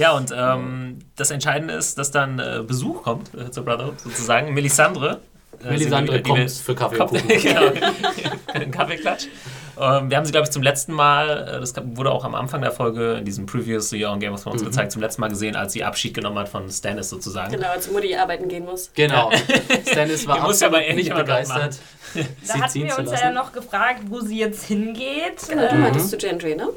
Ja, 0.00 0.12
und 0.12 0.32
ähm, 0.36 0.98
das 1.16 1.30
Entscheidende 1.30 1.74
ist, 1.74 1.98
dass 1.98 2.10
dann 2.10 2.38
äh, 2.38 2.62
Besuch 2.66 3.02
kommt 3.02 3.30
äh, 3.34 3.50
zur 3.50 3.64
Brotherhood, 3.64 4.00
sozusagen. 4.00 4.52
Melisandre. 4.54 5.20
äh, 5.62 5.70
Melisandre 5.70 6.16
sie- 6.16 6.22
die- 6.22 6.30
kommt 6.30 6.50
für 6.50 6.74
Kaffee 6.74 6.96
kommt, 6.96 7.28
genau, 7.28 7.70
den 8.58 8.70
Kaffeeklatsch. 8.70 9.26
Ähm, 9.78 10.10
wir 10.10 10.16
haben 10.18 10.26
sie, 10.26 10.32
glaube 10.32 10.44
ich, 10.44 10.50
zum 10.50 10.62
letzten 10.62 10.92
Mal, 10.92 11.54
äh, 11.56 11.60
das 11.60 11.72
wurde 11.96 12.10
auch 12.10 12.24
am 12.24 12.34
Anfang 12.34 12.60
der 12.60 12.70
Folge 12.72 13.14
in 13.14 13.24
diesem 13.24 13.46
Previously 13.46 14.04
on 14.04 14.20
Game 14.20 14.32
of 14.34 14.42
Thrones 14.42 14.62
gezeigt, 14.62 14.92
zum 14.92 15.00
letzten 15.00 15.22
Mal 15.22 15.28
gesehen, 15.28 15.56
als 15.56 15.72
sie 15.72 15.84
Abschied 15.84 16.12
genommen 16.14 16.38
hat 16.38 16.48
von 16.50 16.68
Stannis 16.70 17.08
sozusagen. 17.08 17.52
Genau, 17.52 17.68
als 17.68 17.90
Mutti 17.90 18.14
arbeiten 18.14 18.46
gehen 18.48 18.64
muss. 18.66 18.90
Genau. 18.94 19.30
Stannis 19.90 20.26
war 20.26 20.40
muss 20.46 20.62
aber 20.62 20.84
eh 20.84 20.94
nicht 20.94 21.14
begeistert. 21.14 21.78
Da 22.14 22.20
sie 22.42 22.52
hatten 22.62 22.84
wir 22.84 22.98
uns 22.98 23.12
ja 23.20 23.30
noch 23.30 23.52
gefragt, 23.52 24.00
wo 24.08 24.20
sie 24.20 24.38
jetzt 24.38 24.64
hingeht. 24.66 25.48
Genau, 25.48 25.62
du 25.68 25.74
Äh, 25.76 25.78
meintest 25.78 26.10
zu 26.10 26.16
Gendry, 26.18 26.56
ne? 26.56 26.68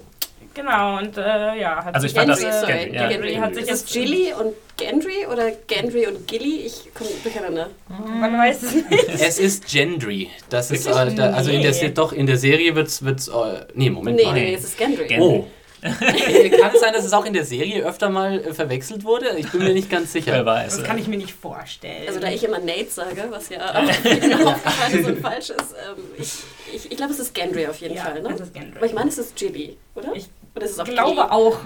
Genau, 0.53 0.97
und 0.99 1.17
äh, 1.17 1.21
ja, 1.59 1.83
hat 1.83 1.93
Also 1.95 2.05
ich 2.05 2.11
sich 2.13 2.19
fand 2.19 2.29
das- 2.31 2.41
jetzt, 2.41 2.55
äh, 2.55 2.59
sorry. 2.61 2.95
ja. 2.95 3.07
Gendry 3.09 3.35
hat 3.35 3.53
sich 3.53 3.63
Ist 3.63 3.69
jetzt 3.69 3.87
es 3.87 3.93
Gilly 3.93 4.33
und 4.33 4.53
Gendry 4.77 5.25
oder 5.31 5.51
Gendry 5.67 6.07
und 6.07 6.27
Gilly? 6.27 6.61
Ich 6.65 6.93
komme 6.93 7.09
durcheinander. 7.23 7.69
Man 7.87 8.37
weiß 8.37 8.63
es 8.63 8.73
nicht. 8.73 9.09
Es 9.21 9.39
ist 9.39 9.67
Gendry. 9.71 10.29
Das 10.49 10.71
ist, 10.71 10.87
äh, 10.87 11.13
da, 11.15 11.31
also 11.31 11.51
in 11.51 11.61
der, 11.61 11.71
doch, 11.89 12.11
in 12.13 12.25
der 12.25 12.37
Serie 12.37 12.75
wird's, 12.75 13.03
wird's, 13.03 13.27
äh, 13.27 13.65
nee, 13.75 13.89
Moment 13.89 14.17
Nee, 14.17 14.25
mal. 14.25 14.33
nee, 14.33 14.53
es 14.53 14.63
ist 14.63 14.77
Gendry. 14.77 15.07
Gendry. 15.07 15.25
Oh. 15.27 15.47
Äh, 15.85 16.49
Kann 16.61 16.71
es 16.73 16.79
sein, 16.79 16.93
dass 16.93 17.03
es 17.03 17.11
auch 17.11 17.25
in 17.25 17.33
der 17.33 17.43
Serie 17.43 17.83
öfter 17.83 18.09
mal 18.09 18.39
äh, 18.39 18.53
verwechselt 18.53 19.03
wurde? 19.03 19.35
Ich 19.37 19.51
bin 19.51 19.63
mir 19.63 19.73
nicht 19.73 19.89
ganz 19.91 20.13
Wer 20.15 20.21
sicher. 20.21 20.45
weiß. 20.45 20.77
Das 20.77 20.83
kann 20.85 20.97
ich 20.97 21.07
mir 21.09 21.17
nicht 21.17 21.33
vorstellen. 21.33 22.07
Also 22.07 22.21
da 22.21 22.29
ich 22.31 22.41
immer 22.43 22.59
Nate 22.59 22.89
sage, 22.89 23.25
was 23.29 23.49
ja 23.49 23.69
auch 23.69 24.53
aufgefallen 24.53 25.05
und 25.05 25.19
falsch 25.19 25.49
ist, 25.49 25.75
ähm, 25.85 26.03
ich, 26.17 26.31
ich, 26.73 26.89
ich 26.91 26.97
glaube, 26.97 27.11
es 27.11 27.19
ist 27.19 27.33
Gendry 27.35 27.67
auf 27.67 27.75
jeden 27.81 27.95
ja, 27.95 28.03
Fall, 28.05 28.21
ne? 28.21 28.29
es 28.33 28.39
ist 28.39 28.53
Gendry. 28.53 28.77
Aber 28.77 28.85
ich 28.85 28.93
meine, 28.93 29.09
es 29.09 29.17
ist 29.17 29.35
Gilly, 29.35 29.75
oder? 29.95 30.13
Ich 30.15 30.29
oder 30.55 30.65
ist 30.65 30.71
es 30.71 30.79
auch 30.79 30.87
Ich 30.87 30.93
glaube 30.93 31.31
auch. 31.31 31.57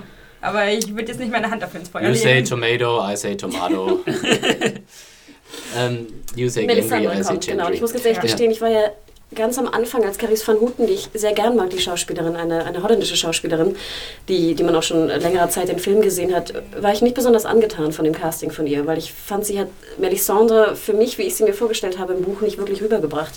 Aber 0.42 0.68
ich 0.70 0.88
würde 0.96 1.08
jetzt 1.12 1.20
nicht 1.20 1.32
meine 1.32 1.50
Hand 1.50 1.62
dafür 1.64 1.80
ins 1.80 1.90
Feuer 1.90 2.08
You 2.10 2.14
say 2.16 2.36
legen. 2.36 2.48
tomato, 2.48 3.02
I 3.12 3.16
say 3.18 3.36
tomato. 3.36 4.00
ähm, 5.78 6.08
you 6.36 6.48
say 6.50 6.66
Gendry, 6.66 6.76
Melisandre 6.82 7.14
I 7.14 7.24
say 7.24 7.34
kommt, 7.34 7.48
genau. 7.48 7.66
Und 7.68 7.74
ich 7.74 7.80
Gendry. 7.80 7.82
muss 7.82 7.94
ganz 7.94 8.06
ehrlich 8.06 8.18
Ja. 8.18 8.22
gestehen, 8.22 8.52
ich 8.52 8.62
war 8.62 8.70
ja 8.70 8.92
ganz 9.36 9.58
am 9.58 9.68
Anfang 9.68 10.06
als 10.06 10.18
Carice 10.18 10.48
van 10.48 10.56
Houten, 10.62 10.88
die 10.88 10.94
ich 10.94 11.10
sehr 11.14 11.34
gern 11.34 11.58
mag, 11.58 11.70
die 11.72 11.80
Schauspielerin, 11.80 12.38
eine, 12.38 12.64
eine 12.64 12.82
holländische 12.82 13.18
Schauspielerin, 13.18 13.76
die, 14.30 14.56
die 14.56 14.64
man 14.64 14.74
auch 14.74 14.84
schon 14.84 15.08
längere 15.08 15.50
Zeit 15.50 15.68
in 15.68 15.80
Filmen 15.80 16.02
gesehen 16.02 16.34
hat, 16.34 16.54
war 16.80 16.94
ich 16.94 17.02
nicht 17.02 17.14
besonders 17.16 17.46
angetan 17.46 17.92
von 17.92 18.06
dem 18.06 18.14
Casting 18.14 18.52
von 18.52 18.68
ihr, 18.68 18.86
weil 18.88 18.98
ich 18.98 19.12
fand, 19.12 19.46
sie 19.46 19.60
hat 19.60 19.68
Melisandre 19.98 20.78
für 20.78 20.94
mich, 20.94 21.18
wie 21.18 21.24
ich 21.24 21.36
sie 21.36 21.44
mir 21.44 21.54
vorgestellt 21.54 22.00
habe, 22.00 22.14
im 22.14 22.22
Buch 22.22 22.40
nicht 22.40 22.58
wirklich 22.58 22.82
rübergebracht. 22.82 23.34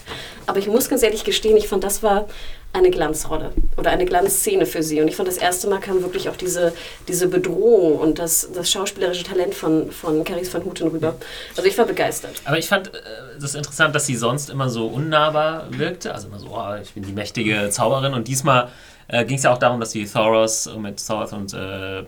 Aber 0.47 0.61
ich 0.61 0.69
muss 0.69 0.89
ganz 0.89 1.03
ehrlich 1.03 1.25
gestehen, 1.25 1.57
ich 1.57 1.67
fand, 1.67 1.83
das 1.83 2.05
war 2.05 2.29
eine 2.73 2.91
Glanzrolle 2.91 3.53
oder 3.77 3.91
eine 3.91 4.05
Glanzszene 4.05 4.65
für 4.65 4.83
sie. 4.83 5.01
Und 5.01 5.09
ich 5.09 5.17
fand, 5.17 5.29
das 5.29 5.39
erste 5.39 5.69
Mal 5.69 5.81
kam 5.81 6.03
wirklich 6.03 6.29
auch 6.29 6.37
diese, 6.37 6.73
diese 7.09 7.27
Bedrohung 7.27 7.99
und 7.99 8.19
das, 8.19 8.49
das 8.55 8.71
schauspielerische 8.71 9.25
Talent 9.25 9.55
von, 9.55 9.91
von 9.91 10.23
Carice 10.25 10.55
van 10.55 10.65
Houten 10.65 10.89
rüber. 10.89 11.17
Also 11.57 11.69
ich 11.69 11.77
war 11.77 11.85
begeistert. 11.85 12.41
Aber 12.45 12.59
ich 12.59 12.69
fand 12.69 12.89
äh, 12.89 12.99
das 13.41 13.55
interessant, 13.55 13.95
dass 13.95 14.07
sie 14.07 14.15
sonst 14.15 14.51
immer 14.51 14.69
so 14.69 14.87
unnahbar 14.87 15.67
wirkte. 15.71 16.15
Also 16.15 16.29
immer 16.29 16.39
so, 16.39 16.49
oh, 16.53 16.75
ich 16.81 16.93
bin 16.93 17.03
die 17.03 17.13
mächtige 17.13 17.71
Zauberin. 17.71 18.15
Und 18.15 18.29
diesmal 18.29 18.69
äh, 19.09 19.25
ging 19.25 19.37
es 19.37 19.43
ja 19.43 19.53
auch 19.53 19.59
darum, 19.59 19.81
dass 19.81 19.91
sie 19.91 20.05
Thoros 20.05 20.71
mit 20.79 21.05
Thoros 21.05 21.33
und 21.33 21.53
äh, 21.53 22.05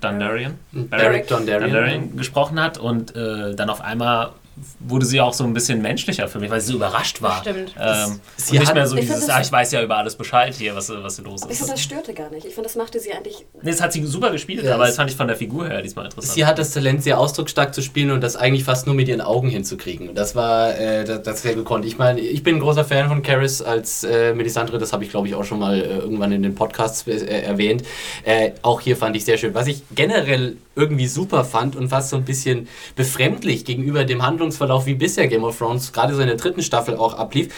Dundarian, 0.00 0.58
Beric 0.72 1.28
Dondarrion. 1.28 1.70
Dundarian 1.70 2.16
gesprochen 2.16 2.60
hat. 2.60 2.76
Und 2.76 3.14
äh, 3.14 3.54
dann 3.54 3.70
auf 3.70 3.80
einmal 3.80 4.32
wurde 4.80 5.04
sie 5.04 5.20
auch 5.20 5.34
so 5.34 5.44
ein 5.44 5.52
bisschen 5.52 5.82
menschlicher 5.82 6.28
für 6.28 6.38
mich, 6.38 6.50
weil 6.50 6.60
sie 6.60 6.68
so 6.68 6.76
überrascht 6.76 7.20
war. 7.20 7.40
Stimmt. 7.42 7.74
Ähm, 7.78 8.20
Sie 8.36 8.52
und 8.52 8.58
nicht 8.60 8.68
hat- 8.68 8.74
mehr 8.74 8.86
so 8.86 8.96
Ich 8.96 9.02
dieses, 9.02 9.26
das- 9.26 9.34
ah, 9.36 9.40
ich 9.40 9.52
weiß 9.52 9.72
ja 9.72 9.82
über 9.82 9.98
alles 9.98 10.16
Bescheid 10.16 10.54
hier, 10.54 10.74
was, 10.74 10.88
was 10.88 11.16
hier 11.16 11.24
los 11.26 11.42
Aber 11.42 11.52
ich 11.52 11.58
fand, 11.58 11.68
ist. 11.70 11.74
das 11.74 11.82
störte 11.82 12.14
gar 12.14 12.30
nicht. 12.30 12.46
Ich 12.46 12.54
fand, 12.54 12.64
das 12.64 12.74
machte 12.76 12.98
sie 12.98 13.12
eigentlich. 13.12 13.44
Nee, 13.62 13.70
das 13.70 13.80
hat 13.82 13.92
sie 13.92 14.04
super 14.06 14.30
gespielt, 14.30 14.64
Ja, 14.64 14.74
aber 14.74 14.84
es- 14.84 14.90
das 14.90 14.96
fand 14.96 15.10
ich 15.10 15.16
von 15.16 15.26
der 15.26 15.36
Figur 15.36 15.66
her 15.68 15.82
diesmal 15.82 16.06
interessant. 16.06 16.32
Sie 16.34 16.46
hat 16.46 16.58
das 16.58 16.70
Talent, 16.70 17.02
sehr 17.02 17.18
ausdrucksstark 17.20 17.74
zu 17.74 17.82
spielen 17.82 18.10
und 18.10 18.22
das 18.22 18.36
eigentlich 18.36 18.64
fast 18.64 18.86
nur 18.86 18.94
mit 18.94 19.08
ihren 19.08 19.20
Augen 19.20 19.48
hinzukriegen. 19.50 20.08
Und 20.08 20.14
das 20.16 20.34
war 20.34 20.78
äh, 20.78 21.04
das, 21.04 21.22
das 21.22 21.42
sehr 21.42 21.54
gekonnt. 21.54 21.84
Ich 21.84 21.98
meine, 21.98 22.20
ich 22.20 22.42
bin 22.42 22.56
ein 22.56 22.60
großer 22.60 22.84
Fan 22.84 23.08
von 23.08 23.22
Caris 23.22 23.60
als 23.60 24.04
äh, 24.04 24.32
Melisandre, 24.34 24.78
das 24.78 24.92
habe 24.92 25.04
ich 25.04 25.10
glaube 25.10 25.28
ich 25.28 25.34
auch 25.34 25.44
schon 25.44 25.58
mal 25.58 25.78
äh, 25.80 25.98
irgendwann 25.98 26.32
in 26.32 26.42
den 26.42 26.54
Podcasts 26.54 27.06
äh, 27.06 27.16
erwähnt. 27.42 27.82
Äh, 28.24 28.52
auch 28.62 28.80
hier 28.80 28.96
fand 28.96 29.16
ich 29.16 29.24
sehr 29.24 29.36
schön. 29.36 29.52
Was 29.54 29.66
ich 29.66 29.82
generell 29.94 30.56
irgendwie 30.74 31.06
super 31.06 31.44
fand 31.44 31.74
und 31.76 31.88
fast 31.88 32.10
so 32.10 32.16
ein 32.16 32.24
bisschen 32.24 32.68
befremdlich 32.96 33.64
gegenüber 33.64 34.04
dem 34.04 34.22
Handlungsverlauf, 34.46 34.86
wie 34.86 34.94
bisher 34.94 35.26
Game 35.26 35.44
of 35.44 35.58
Thrones 35.58 35.92
gerade 35.92 36.14
so 36.14 36.20
in 36.20 36.28
der 36.28 36.36
dritten 36.36 36.62
Staffel 36.62 36.96
auch 36.96 37.14
ablief, 37.14 37.48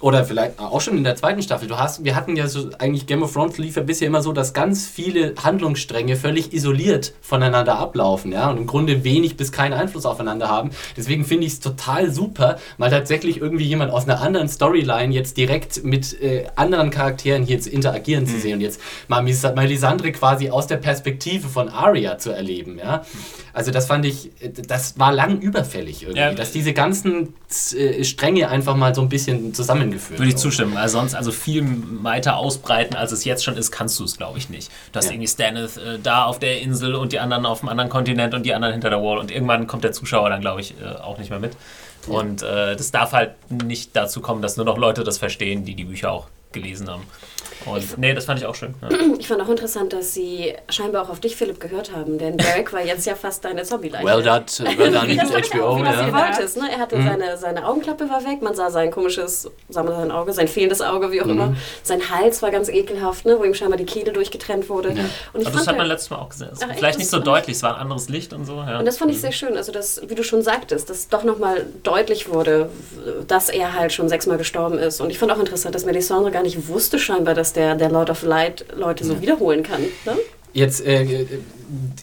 oder 0.00 0.24
vielleicht 0.24 0.58
auch 0.58 0.80
schon 0.80 0.96
in 0.98 1.04
der 1.04 1.16
zweiten 1.16 1.40
Staffel. 1.42 1.68
Du 1.68 1.78
hast, 1.78 2.04
wir 2.04 2.14
hatten 2.14 2.36
ja 2.36 2.46
so, 2.48 2.68
eigentlich 2.78 3.06
Game 3.06 3.22
of 3.22 3.32
Thrones 3.32 3.58
lief 3.58 3.76
ja 3.76 3.82
bisher 3.82 4.08
immer 4.08 4.22
so, 4.22 4.32
dass 4.32 4.52
ganz 4.52 4.86
viele 4.86 5.34
Handlungsstränge 5.42 6.16
völlig 6.16 6.52
isoliert 6.52 7.14
voneinander 7.22 7.78
ablaufen, 7.78 8.32
ja, 8.32 8.50
und 8.50 8.58
im 8.58 8.66
Grunde 8.66 9.04
wenig 9.04 9.36
bis 9.36 9.52
keinen 9.52 9.72
Einfluss 9.72 10.04
aufeinander 10.06 10.48
haben. 10.48 10.70
Deswegen 10.96 11.24
finde 11.24 11.46
ich 11.46 11.54
es 11.54 11.60
total 11.60 12.10
super, 12.12 12.58
mal 12.78 12.90
tatsächlich 12.90 13.40
irgendwie 13.40 13.64
jemand 13.64 13.90
aus 13.90 14.04
einer 14.04 14.20
anderen 14.20 14.48
Storyline 14.48 15.14
jetzt 15.14 15.36
direkt 15.36 15.84
mit 15.84 16.20
äh, 16.20 16.44
anderen 16.56 16.90
Charakteren 16.90 17.44
hier 17.44 17.60
zu 17.60 17.70
interagieren 17.70 18.26
zu 18.26 18.38
sehen 18.38 18.54
und 18.54 18.60
jetzt 18.60 18.80
mal 19.08 19.22
Melisandre 19.22 20.12
quasi 20.12 20.50
aus 20.50 20.66
der 20.66 20.76
Perspektive 20.76 21.48
von 21.48 21.68
Arya 21.68 22.18
zu 22.18 22.30
erleben, 22.30 22.78
ja. 22.78 23.04
Also 23.52 23.70
das 23.70 23.86
fand 23.86 24.04
ich, 24.04 24.30
äh, 24.42 24.50
das 24.50 24.98
war 24.98 25.12
lang 25.12 25.40
überfällig 25.40 26.02
irgendwie, 26.02 26.20
Ja. 26.20 26.34
dass 26.34 26.52
diese 26.52 26.72
ganzen 26.74 27.34
äh, 27.74 28.04
Stränge 28.04 28.48
einfach 28.48 28.76
mal 28.76 28.94
so 28.94 29.00
ein 29.00 29.08
bisschen 29.08 29.54
zusammengeführt 29.90 30.18
Würde 30.20 30.28
ich 30.30 30.36
zustimmen. 30.36 30.76
Also 30.76 30.98
sonst, 30.98 31.14
also 31.14 31.32
viel 31.32 31.64
weiter 32.02 32.36
ausbreiten, 32.36 32.96
als 32.96 33.12
es 33.12 33.24
jetzt 33.24 33.44
schon 33.44 33.56
ist, 33.56 33.70
kannst 33.70 33.98
du 33.98 34.04
es, 34.04 34.16
glaube 34.16 34.38
ich, 34.38 34.48
nicht. 34.50 34.70
Du 34.92 34.98
hast 34.98 35.06
Ja. 35.06 35.12
irgendwie 35.12 35.28
Stannis 35.28 35.76
äh, 35.76 35.98
da 36.02 36.24
auf 36.24 36.38
der 36.38 36.60
Insel 36.60 36.94
und 36.94 37.12
die 37.12 37.18
anderen 37.18 37.46
auf 37.46 37.60
dem 37.60 37.68
anderen 37.68 37.90
Kontinent 37.90 38.34
und 38.34 38.44
die 38.44 38.54
anderen 38.54 38.72
hinter 38.72 38.90
der 38.90 39.02
Wall 39.02 39.18
und 39.18 39.30
irgendwann 39.30 39.66
kommt 39.66 39.84
der 39.84 39.92
Zuschauer 39.92 40.30
dann, 40.30 40.40
glaube 40.40 40.60
ich, 40.60 40.74
äh, 40.80 40.84
auch 41.00 41.18
nicht 41.18 41.30
mehr 41.30 41.40
mit. 41.40 41.56
Und 42.06 42.42
äh, 42.42 42.76
das 42.76 42.92
darf 42.92 43.12
halt 43.12 43.32
nicht 43.50 43.96
dazu 43.96 44.20
kommen, 44.20 44.40
dass 44.42 44.56
nur 44.56 44.66
noch 44.66 44.78
Leute 44.78 45.02
das 45.02 45.18
verstehen, 45.18 45.64
die 45.64 45.74
die 45.74 45.84
Bücher 45.84 46.12
auch 46.12 46.28
gelesen 46.52 46.88
haben. 46.88 47.02
Und 47.66 47.98
nee, 47.98 48.14
das 48.14 48.24
fand 48.24 48.38
ich 48.40 48.46
auch 48.46 48.54
schön. 48.54 48.74
Ja. 48.82 48.88
Ich 49.18 49.28
fand 49.28 49.40
auch 49.42 49.48
interessant, 49.48 49.92
dass 49.92 50.14
sie 50.14 50.54
scheinbar 50.68 51.02
auch 51.04 51.08
auf 51.08 51.18
dich, 51.20 51.34
Philipp, 51.36 51.58
gehört 51.58 51.90
haben, 51.94 52.16
denn 52.18 52.36
Derek 52.36 52.72
war 52.72 52.84
jetzt 52.84 53.06
ja 53.06 53.14
fast 53.16 53.44
deine 53.44 53.64
Zombie-Leiche. 53.64 54.04
Well 54.04 54.22
done, 54.22 54.44
well 54.78 54.92
done 54.92 55.16
Das 55.16 55.30
HBO, 55.50 55.64
auch, 55.64 55.78
du 55.78 55.84
ja. 55.84 56.12
wolltest. 56.12 56.56
Ne? 56.58 56.68
Er 56.70 56.78
hatte 56.78 56.96
seine, 57.02 57.36
seine 57.36 57.66
Augenklappe 57.66 58.08
war 58.08 58.24
weg, 58.24 58.40
man 58.42 58.54
sah 58.54 58.70
sein 58.70 58.90
komisches, 58.90 59.50
sagen 59.68 59.88
wir 59.88 59.96
sein 59.96 60.10
Auge, 60.12 60.32
sein 60.32 60.46
fehlendes 60.48 60.80
Auge, 60.80 61.10
wie 61.10 61.20
auch 61.22 61.26
immer. 61.26 61.56
Sein 61.82 62.08
Hals 62.10 62.40
war 62.42 62.50
ganz 62.50 62.68
ekelhaft, 62.68 63.24
ne? 63.26 63.36
wo 63.38 63.44
ihm 63.44 63.54
scheinbar 63.54 63.78
die 63.78 63.86
Kehle 63.86 64.12
durchgetrennt 64.12 64.68
wurde. 64.68 64.90
Und 64.90 64.96
ich 64.98 65.06
Aber 65.34 65.42
das 65.44 65.52
fand 65.52 65.58
hat 65.60 65.66
man 65.74 65.78
halt- 65.80 65.88
letztes 65.88 66.10
Mal 66.10 66.18
auch 66.18 66.28
gesehen. 66.28 66.48
Es 66.52 66.60
Ach? 66.62 66.66
Vielleicht 66.68 66.82
Das 66.84 66.98
nicht 66.98 67.10
so 67.10 67.18
deutlich, 67.18 67.56
es 67.56 67.62
war 67.62 67.74
ein 67.74 67.80
anderes 67.82 68.08
Licht 68.08 68.32
und 68.32 68.44
so. 68.44 68.54
Ja. 68.56 68.78
Und 68.78 68.84
das 68.84 68.98
fand 68.98 69.10
ich 69.10 69.20
sehr 69.20 69.32
schön, 69.32 69.56
also 69.56 69.72
dass, 69.72 70.00
wie 70.08 70.14
du 70.14 70.22
schon 70.22 70.42
sagtest, 70.42 70.88
dass 70.90 71.08
doch 71.08 71.24
nochmal 71.24 71.66
deutlich 71.82 72.28
wurde, 72.28 72.68
dass 73.26 73.48
er 73.48 73.72
halt 73.74 73.92
schon 73.92 74.08
sechsmal 74.08 74.38
gestorben 74.38 74.78
ist. 74.78 75.00
Und 75.00 75.10
ich 75.10 75.18
fand 75.18 75.32
auch 75.32 75.38
interessant, 75.38 75.74
dass 75.74 75.84
Melisandre 75.84 76.30
gar 76.30 76.42
nicht 76.42 76.68
wusste 76.68 76.98
scheinbar, 76.98 77.34
dass 77.34 77.52
der, 77.56 77.74
der 77.74 77.90
Lord 77.90 78.10
of 78.10 78.22
Light 78.22 78.64
Leute 78.74 79.04
so 79.04 79.20
wiederholen 79.20 79.62
kann. 79.62 79.82
Ne? 80.04 80.16
Jetzt, 80.52 80.86
äh, 80.86 81.26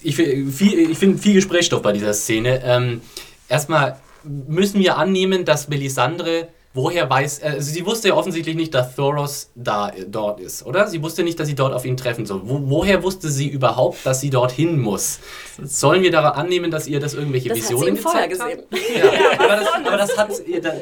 ich, 0.01 0.15
viel, 0.15 0.91
ich 0.91 0.97
finde 0.97 1.17
viel 1.17 1.33
Gesprächsstoff 1.33 1.81
bei 1.81 1.91
dieser 1.91 2.13
Szene. 2.13 2.61
Ähm, 2.63 3.01
erstmal 3.49 3.97
müssen 4.23 4.79
wir 4.79 4.97
annehmen, 4.97 5.45
dass 5.45 5.69
Melisandre 5.69 6.49
woher 6.75 7.07
weiß, 7.09 7.43
also 7.43 7.59
sie 7.71 7.85
wusste 7.85 8.07
ja 8.09 8.13
offensichtlich 8.15 8.55
nicht, 8.55 8.73
dass 8.73 8.95
Thoros 8.95 9.51
da, 9.53 9.91
dort 10.07 10.39
ist, 10.39 10.65
oder? 10.65 10.87
Sie 10.87 11.03
wusste 11.03 11.23
nicht, 11.23 11.39
dass 11.39 11.47
sie 11.47 11.53
dort 11.55 11.73
auf 11.73 11.85
ihn 11.85 11.97
treffen 11.97 12.25
soll. 12.25 12.41
Wo, 12.45 12.59
woher 12.63 13.03
wusste 13.03 13.29
sie 13.29 13.47
überhaupt, 13.47 14.03
dass 14.05 14.21
sie 14.21 14.29
dorthin 14.31 14.79
muss? 14.79 15.19
Sollen 15.63 16.01
wir 16.01 16.09
daran 16.11 16.33
annehmen, 16.33 16.71
dass 16.71 16.87
ihr 16.87 16.99
das 16.99 17.13
irgendwelche 17.13 17.49
Das 17.49 17.59
hat 17.59 17.67
sie 17.67 17.73
Visionen 17.75 17.95
ihm 17.95 18.01
vorher 18.01 18.27
gezeigt 18.27 18.71
gesehen. 18.71 19.03
hat? 19.03 19.03
Ja, 19.39 19.39
aber, 19.45 19.55
das, 19.57 19.67
aber 19.85 19.97
das, 19.97 20.17
hat, 20.17 20.29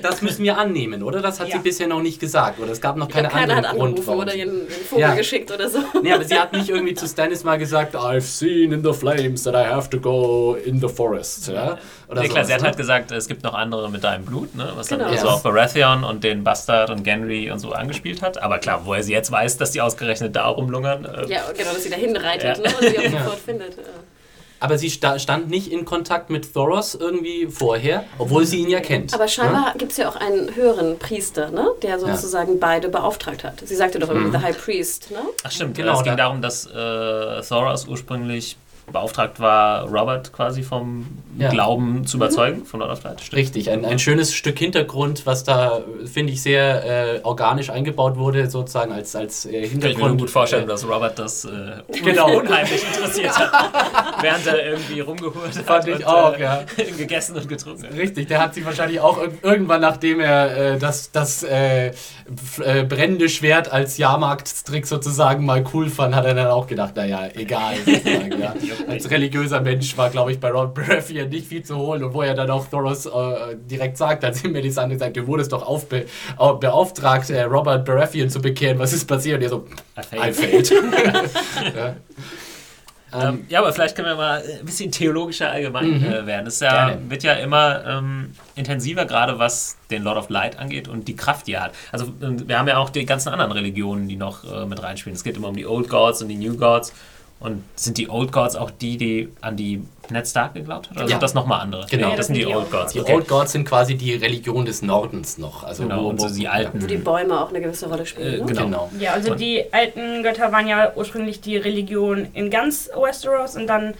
das 0.01 0.21
müssen 0.21 0.43
wir 0.43 0.57
annehmen, 0.57 1.03
oder? 1.03 1.21
Das 1.21 1.39
hat 1.39 1.49
Ja. 1.49 1.57
sie 1.57 1.61
bisher 1.63 1.87
noch 1.87 2.01
nicht 2.01 2.19
gesagt. 2.19 2.59
Oder 2.59 2.71
es 2.71 2.79
gab 2.79 2.95
noch 2.95 3.09
keine 3.09 3.27
keiner 3.27 3.55
hat 3.57 3.65
anderen 3.65 3.95
Grund. 3.95 4.07
oder 4.07 4.31
sie- 4.31 4.39
ihren, 4.39 4.53
ihren 4.69 4.85
Vogel 4.87 5.01
Ja. 5.01 5.13
geschickt 5.15 5.51
oder 5.51 5.69
so. 5.69 5.79
Nee, 6.01 6.13
aber 6.13 6.23
sie 6.23 6.35
hat 6.39 6.53
nicht 6.53 6.69
irgendwie 6.69 6.93
zu 6.93 7.07
Stannis 7.07 7.43
mal 7.43 7.57
gesagt, 7.57 7.95
I've 7.95 8.21
seen 8.21 8.71
in 8.71 8.83
the 8.83 8.93
flames 8.93 9.43
that 9.43 9.53
I 9.55 9.67
have 9.69 9.89
to 9.89 9.99
go 9.99 10.55
in 10.55 10.79
the 10.79 10.87
forest. 10.87 11.47
Ja? 11.49 11.77
Oder 12.07 12.21
Nee, 12.21 12.27
klar, 12.29 12.43
sowas, 12.43 12.47
sie 12.47 12.53
hat 12.53 12.61
ne? 12.61 12.67
halt 12.67 12.77
gesagt, 12.77 13.11
es 13.11 13.27
gibt 13.27 13.43
noch 13.43 13.53
andere 13.53 13.89
mit 13.89 14.03
deinem 14.03 14.23
Blut, 14.25 14.55
ne? 14.55 14.71
was 14.75 14.87
dann 14.87 14.99
Genau. 14.99 15.11
so 15.15 15.27
Ja. 15.27 15.33
auf 15.33 15.43
Baratheon 15.81 16.03
und 16.03 16.23
den 16.23 16.43
Bastard 16.43 16.89
und 16.89 17.03
Gendry 17.03 17.51
und 17.51 17.59
so 17.59 17.71
angespielt 17.71 18.21
hat. 18.21 18.41
Aber 18.41 18.59
klar, 18.59 18.81
woher 18.85 19.03
sie 19.03 19.13
jetzt 19.13 19.31
weiß, 19.31 19.57
dass 19.57 19.71
die 19.71 19.81
ausgerechnet 19.81 20.35
da 20.35 20.47
rumlungern. 20.47 21.05
Äh, 21.05 21.27
Ja, 21.27 21.41
genau, 21.55 21.73
dass 21.73 21.83
sie 21.83 21.89
dahin 21.89 22.15
reitet 22.15 22.57
Ja. 22.57 22.63
ne, 22.63 22.75
und 22.79 22.89
sie 22.89 22.99
auch 22.99 23.03
Ja. 23.11 23.23
sofort 23.23 23.39
findet. 23.39 23.77
Ja. 23.77 23.83
Aber 24.59 24.77
sie 24.77 24.91
sta 24.91 25.17
stand 25.17 25.49
nicht 25.49 25.71
in 25.71 25.85
Kontakt 25.85 26.29
mit 26.29 26.53
Thoros 26.53 26.93
irgendwie 26.93 27.47
vorher, 27.47 28.03
obwohl 28.19 28.45
sie 28.45 28.59
ihn 28.59 28.69
ja 28.69 28.79
kennt. 28.79 29.11
Aber 29.11 29.23
ne? 29.23 29.29
scheinbar 29.29 29.73
gibt 29.75 29.91
es 29.93 29.97
ja 29.97 30.07
auch 30.07 30.15
einen 30.17 30.55
höheren 30.55 30.99
Priester, 30.99 31.49
ne, 31.49 31.71
der 31.81 31.97
sozusagen 31.99 32.59
beide 32.59 32.87
beauftragt 32.89 33.43
hat. 33.43 33.59
Sie 33.65 33.75
sagte 33.75 33.97
doch 33.97 34.09
Mhm. 34.09 34.17
irgendwie 34.17 34.37
The 34.37 34.43
High 34.43 34.63
Priest. 34.63 35.09
Ne? 35.09 35.17
Ach 35.43 35.49
stimmt, 35.51 35.75
Genau. 35.77 35.97
Es 35.97 36.03
ging 36.03 36.11
da- 36.15 36.23
darum, 36.25 36.43
dass 36.43 36.67
äh, 36.67 37.41
Thoros 37.41 37.87
ursprünglich 37.87 38.55
beauftragt 38.91 39.39
war, 39.39 39.87
Robert 39.87 40.31
quasi 40.33 40.63
vom 40.63 41.05
Ja. 41.37 41.49
Glauben 41.49 42.05
zu 42.05 42.17
überzeugen, 42.17 42.65
von 42.65 42.79
Lord 42.81 42.91
of 42.91 43.03
Light. 43.03 43.21
Stimmt. 43.21 43.39
Richtig, 43.41 43.69
ein, 43.71 43.85
ein 43.85 43.99
schönes 43.99 44.33
Stück 44.35 44.59
Hintergrund, 44.59 45.25
was 45.25 45.43
da, 45.43 45.79
finde 46.11 46.33
ich, 46.33 46.41
sehr 46.41 47.15
äh, 47.17 47.19
organisch 47.23 47.69
eingebaut 47.69 48.17
wurde, 48.17 48.49
sozusagen 48.49 48.91
als, 48.91 49.15
als 49.15 49.45
äh, 49.45 49.49
Ich 49.49 49.53
kann 49.53 49.61
mir 49.61 49.69
Hintergrund. 49.87 50.07
nur 50.11 50.17
gut 50.17 50.29
vorstellen, 50.29 50.63
Äh, 50.65 50.67
dass 50.67 50.87
Robert 50.87 51.17
das 51.17 51.45
äh, 51.45 51.49
Genau. 52.03 52.37
unheimlich 52.39 52.83
interessiert 52.83 53.37
hat, 53.39 54.21
während 54.21 54.45
er 54.47 54.71
irgendwie 54.71 54.99
rumgehurt 54.99 55.55
hat 55.57 55.65
Fand 55.65 55.87
ich 55.87 56.05
auch, 56.05 56.33
äh, 56.37 56.41
ja. 56.41 56.63
gegessen 56.97 57.35
und 57.37 57.47
getrunken. 57.47 57.85
Richtig, 57.97 58.27
der 58.27 58.41
hat 58.41 58.53
sich 58.53 58.65
wahrscheinlich 58.65 58.99
auch 58.99 59.17
irg- 59.17 59.41
irgendwann, 59.43 59.81
nachdem 59.81 60.19
er 60.19 60.73
äh, 60.73 60.77
das, 60.77 61.11
das 61.11 61.45
brennende 62.89 63.29
Schwert 63.29 63.71
als 63.71 63.97
Jahrmarktstrick 63.97 64.85
sozusagen 64.87 65.45
mal 65.45 65.63
cool 65.73 65.89
fand, 65.89 66.15
hat 66.15 66.25
er 66.25 66.33
dann 66.33 66.47
auch 66.47 66.67
gedacht, 66.67 66.95
naja, 66.95 67.27
egal. 67.35 67.75
Sozusagen, 67.85 68.39
ja. 68.41 68.53
Als 68.87 69.09
religiöser 69.09 69.61
Mensch 69.61 69.97
war, 69.97 70.09
glaube 70.09 70.31
ich, 70.31 70.39
bei 70.39 70.49
Robert 70.51 70.73
Baratheon 70.75 71.29
nicht 71.29 71.47
viel 71.47 71.63
zu 71.63 71.75
holen 71.77 72.03
und 72.03 72.13
wo 72.13 72.21
er 72.21 72.33
dann 72.33 72.49
auch 72.49 72.67
Thoros 72.67 73.05
äh, 73.05 73.09
direkt 73.55 73.97
sagt, 73.97 74.23
als 74.25 74.43
ihm 74.43 74.51
Melisandre 74.51 74.97
sagt, 74.97 75.15
du 75.17 75.25
wurdest 75.27 75.51
doch 75.51 75.65
aufbe 75.65 76.05
au- 76.37 76.55
beauftragt, 76.55 77.29
äh, 77.29 77.43
Robert 77.43 77.85
Baratheon 77.85 78.29
zu 78.29 78.41
bekehren, 78.41 78.79
was 78.79 78.93
ist 78.93 79.05
passiert? 79.05 79.37
Und 79.37 79.43
er 79.43 79.49
so, 79.49 79.65
I 80.13 80.31
failed. 80.33 80.69
ja. 81.75 81.95
Ähm, 83.13 83.45
ja, 83.49 83.59
aber 83.59 83.73
vielleicht 83.73 83.97
können 83.97 84.07
wir 84.07 84.15
mal 84.15 84.41
ein 84.59 84.65
bisschen 84.65 84.89
theologischer 84.89 85.51
allgemein 85.51 85.99
Mhm. 85.99 86.05
äh, 86.05 86.25
werden. 86.25 86.47
Es 86.47 86.61
ja, 86.61 86.97
wird 87.09 87.23
ja 87.23 87.33
immer 87.33 87.83
ähm, 87.85 88.31
intensiver, 88.55 89.03
gerade 89.03 89.37
was 89.37 89.75
den 89.89 90.03
Lord 90.03 90.17
of 90.17 90.29
Light 90.29 90.57
angeht 90.57 90.87
und 90.87 91.09
die 91.09 91.17
Kraft, 91.17 91.47
die 91.47 91.53
er 91.53 91.63
hat. 91.63 91.71
Also 91.91 92.05
ähm, 92.21 92.47
wir 92.47 92.57
haben 92.57 92.69
ja 92.69 92.77
auch 92.77 92.89
die 92.89 93.05
ganzen 93.05 93.27
anderen 93.29 93.51
Religionen, 93.51 94.07
die 94.07 94.15
noch 94.15 94.45
äh, 94.45 94.65
mit 94.65 94.81
reinspielen. 94.81 95.13
Es 95.15 95.25
geht 95.25 95.35
immer 95.35 95.49
um 95.49 95.57
die 95.57 95.65
Old 95.67 95.89
Gods 95.89 96.21
und 96.21 96.29
die 96.29 96.37
New 96.37 96.55
Gods. 96.55 96.93
Und 97.41 97.63
sind 97.75 97.97
die 97.97 98.07
Old 98.07 98.31
Gods 98.31 98.55
auch 98.55 98.69
die, 98.69 98.97
die 98.97 99.29
an 99.41 99.57
die 99.57 99.81
Ned 100.11 100.27
Stark 100.27 100.53
geglaubt 100.53 100.89
hat? 100.89 100.97
Oder 100.97 101.05
Ja. 101.05 101.09
sind 101.09 101.23
das 101.23 101.33
nochmal 101.33 101.61
andere? 101.61 101.87
Genau. 101.89 102.09
Nee, 102.11 102.15
das 102.15 102.27
sind 102.27 102.35
die 102.37 102.45
Old 102.45 102.69
Gods. 102.69 102.93
Die 102.93 102.99
okay. 103.01 103.15
Old 103.15 103.27
Gods 103.27 103.51
sind 103.53 103.67
quasi 103.67 103.95
die 103.95 104.13
Religion 104.13 104.63
des 104.63 104.83
Nordens 104.83 105.39
noch. 105.39 105.63
Also 105.63 105.83
Genau, 105.83 106.05
und 106.09 106.21
so 106.21 106.29
die 106.29 106.47
alten. 106.47 106.81
Wo 106.83 106.85
die 106.85 106.97
Bäume 106.97 107.41
auch 107.41 107.49
eine 107.49 107.59
gewisse 107.59 107.89
Rolle 107.89 108.05
spielen. 108.05 108.33
Äh, 108.35 108.37
ne? 108.37 108.45
genau. 108.45 108.63
Genau. 108.63 108.89
Ja, 108.99 109.13
also 109.13 109.31
Und- 109.31 109.39
die 109.41 109.63
alten 109.73 110.21
Götter 110.21 110.51
waren 110.51 110.67
ja 110.67 110.91
ursprünglich 110.95 111.41
die 111.41 111.57
Religion 111.57 112.27
in 112.33 112.51
ganz 112.51 112.89
Westeros 112.95 113.55
und 113.55 113.65
dann 113.67 113.95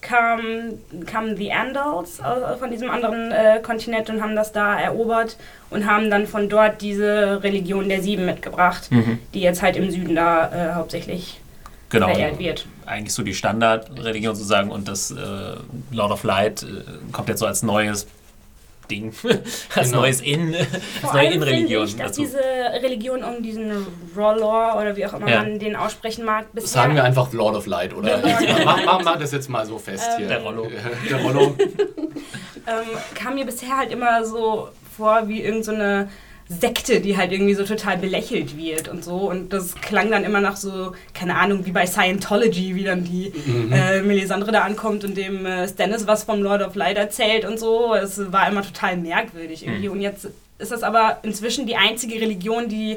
kamen 0.00 0.78
kamen 1.06 1.36
die 1.36 1.52
Andals 1.52 2.20
äh, 2.20 2.56
von 2.58 2.70
diesem 2.70 2.90
anderen 2.90 3.32
äh, 3.32 3.60
Kontinent 3.62 4.08
und 4.08 4.22
haben 4.22 4.36
das 4.36 4.52
da 4.52 4.78
erobert 4.78 5.36
und 5.70 5.86
haben 5.86 6.10
dann 6.10 6.26
von 6.26 6.48
dort 6.48 6.80
diese 6.80 7.42
Religion 7.42 7.88
der 7.88 8.00
Sieben 8.02 8.24
mitgebracht, 8.24 8.90
Mhm. 8.90 9.18
die 9.34 9.40
jetzt 9.40 9.62
halt 9.62 9.76
im 9.76 9.90
Süden 9.90 10.14
da 10.14 10.50
äh, 10.70 10.74
hauptsächlich 10.74 11.40
Genau. 11.88 12.06
verehrt 12.08 12.38
wird. 12.38 12.66
Eigentlich 12.86 13.12
so 13.14 13.22
die 13.22 13.34
Standardreligion 13.34 14.34
sozusagen 14.34 14.70
und 14.70 14.86
das 14.88 15.10
äh, 15.10 15.16
Lord 15.90 16.12
of 16.12 16.22
Light 16.24 16.62
äh, 16.62 16.66
kommt 17.12 17.28
jetzt 17.28 17.40
so 17.40 17.46
als 17.46 17.62
neues 17.62 18.06
Ding, 18.90 19.12
als 19.74 19.90
Genau. 19.90 20.02
neues 20.02 20.20
In, 20.20 20.54
als 20.54 20.68
Vor 21.00 21.12
neue 21.14 21.32
In-Religion 21.32 21.84
ich, 21.86 21.96
dass 21.96 22.06
dazu. 22.12 22.22
diese 22.22 22.38
Religion 22.38 23.24
um 23.24 23.42
diesen 23.42 23.72
Rollor 24.16 24.76
oder 24.80 24.94
wie 24.96 25.04
auch 25.06 25.14
immer 25.14 25.28
Ja. 25.28 25.42
man 25.42 25.58
den 25.58 25.74
aussprechen 25.74 26.24
mag, 26.24 26.46
bisher 26.52 26.68
Sagen 26.82 26.94
wir 26.94 27.02
einfach 27.02 27.32
Lord 27.32 27.56
of 27.56 27.66
Light, 27.66 27.92
oder? 27.92 28.18
Mach, 28.64 28.84
mach, 28.84 29.02
mach 29.04 29.18
das 29.18 29.32
jetzt 29.32 29.50
mal 29.50 29.66
so 29.66 29.78
fest 29.78 30.06
Ähm, 30.12 30.18
hier. 30.18 30.28
Der 30.28 30.42
Rollo. 30.42 30.68
Der 31.10 31.20
Rollo. 31.22 31.56
ähm, 32.66 32.84
kam 33.16 33.34
mir 33.34 33.44
bisher 33.46 33.76
halt 33.76 33.90
immer 33.90 34.24
so 34.24 34.68
vor 34.96 35.26
wie 35.26 35.42
irgendeine 35.42 35.64
so 35.64 35.72
eine 35.72 36.08
Sekte, 36.48 37.00
die 37.00 37.16
halt 37.16 37.32
irgendwie 37.32 37.54
so 37.54 37.64
total 37.64 37.96
belächelt 37.98 38.56
wird 38.56 38.86
und 38.86 39.02
so. 39.02 39.16
Und 39.16 39.52
das 39.52 39.74
klang 39.74 40.10
dann 40.12 40.22
immer 40.22 40.40
nach 40.40 40.56
so, 40.56 40.92
keine 41.12 41.34
Ahnung, 41.36 41.66
wie 41.66 41.72
bei 41.72 41.86
Scientology, 41.86 42.76
wie 42.76 42.84
dann 42.84 43.02
die 43.04 43.32
Mhm. 43.44 43.72
äh, 43.72 44.00
Melisandre 44.02 44.52
da 44.52 44.60
ankommt 44.62 45.04
und 45.04 45.16
dem 45.16 45.44
äh, 45.44 45.66
Stannis 45.66 46.06
was 46.06 46.22
vom 46.22 46.40
Lord 46.42 46.62
of 46.62 46.76
Light 46.76 46.98
erzählt 46.98 47.44
und 47.44 47.58
so. 47.58 47.94
Es 47.94 48.32
war 48.32 48.48
immer 48.48 48.62
total 48.62 48.96
merkwürdig 48.96 49.66
irgendwie. 49.66 49.88
Und 49.88 50.00
jetzt 50.00 50.28
ist 50.58 50.70
das 50.70 50.84
aber 50.84 51.18
inzwischen 51.24 51.66
die 51.66 51.74
einzige 51.76 52.20
Religion, 52.20 52.68
die 52.68 52.96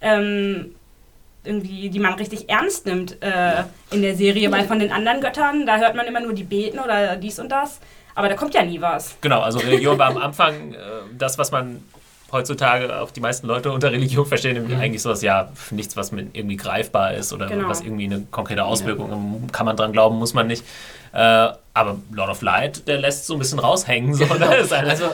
ähm, 0.00 0.74
irgendwie, 1.42 1.90
die 1.90 1.98
man 1.98 2.14
richtig 2.14 2.48
ernst 2.48 2.86
nimmt 2.86 3.20
äh, 3.22 3.64
in 3.90 4.02
der 4.02 4.14
Serie, 4.14 4.50
weil 4.52 4.64
von 4.66 4.78
den 4.78 4.92
anderen 4.92 5.20
Göttern, 5.20 5.66
da 5.66 5.78
hört 5.78 5.94
man 5.96 6.06
immer 6.06 6.20
nur 6.20 6.32
die 6.32 6.44
beten 6.44 6.78
oder 6.78 7.16
dies 7.16 7.38
und 7.40 7.50
das. 7.50 7.80
Aber 8.14 8.28
da 8.28 8.34
kommt 8.36 8.54
ja 8.54 8.62
nie 8.62 8.80
was. 8.80 9.16
Genau, 9.20 9.40
also 9.40 9.58
Religion 9.58 9.98
war 9.98 10.06
am 10.10 10.16
Anfang 10.22 10.74
äh, 10.74 10.76
das, 11.18 11.36
was 11.38 11.50
man 11.50 11.82
heutzutage 12.34 13.00
auch 13.00 13.10
die 13.10 13.20
meisten 13.20 13.46
Leute 13.46 13.72
unter 13.72 13.90
Religion 13.90 14.26
verstehen, 14.26 14.54
nämlich 14.54 14.76
eigentlich 14.78 15.00
sowas, 15.02 15.22
ja, 15.22 15.50
nichts, 15.70 15.96
was 15.96 16.12
mit 16.12 16.36
irgendwie 16.36 16.56
greifbar 16.56 17.14
ist 17.14 17.32
oder 17.32 17.46
Genau. 17.46 17.68
was 17.68 17.80
irgendwie 17.80 18.04
eine 18.04 18.26
konkrete 18.30 18.64
Auswirkung 18.64 19.46
kann 19.52 19.64
man 19.64 19.76
dran 19.76 19.92
glauben, 19.92 20.16
muss 20.18 20.34
man 20.34 20.46
nicht. 20.46 20.64
Äh, 21.12 21.48
aber 21.76 21.96
Lord 22.12 22.28
of 22.30 22.42
Light, 22.42 22.86
der 22.88 22.98
lässt 22.98 23.26
so 23.26 23.34
ein 23.34 23.38
bisschen 23.38 23.60
raushängen. 23.60 24.14
So, 24.14 24.24
ne? 24.24 24.56
Ist 24.62 24.72
eine- 24.72 24.90
Also, 24.90 25.06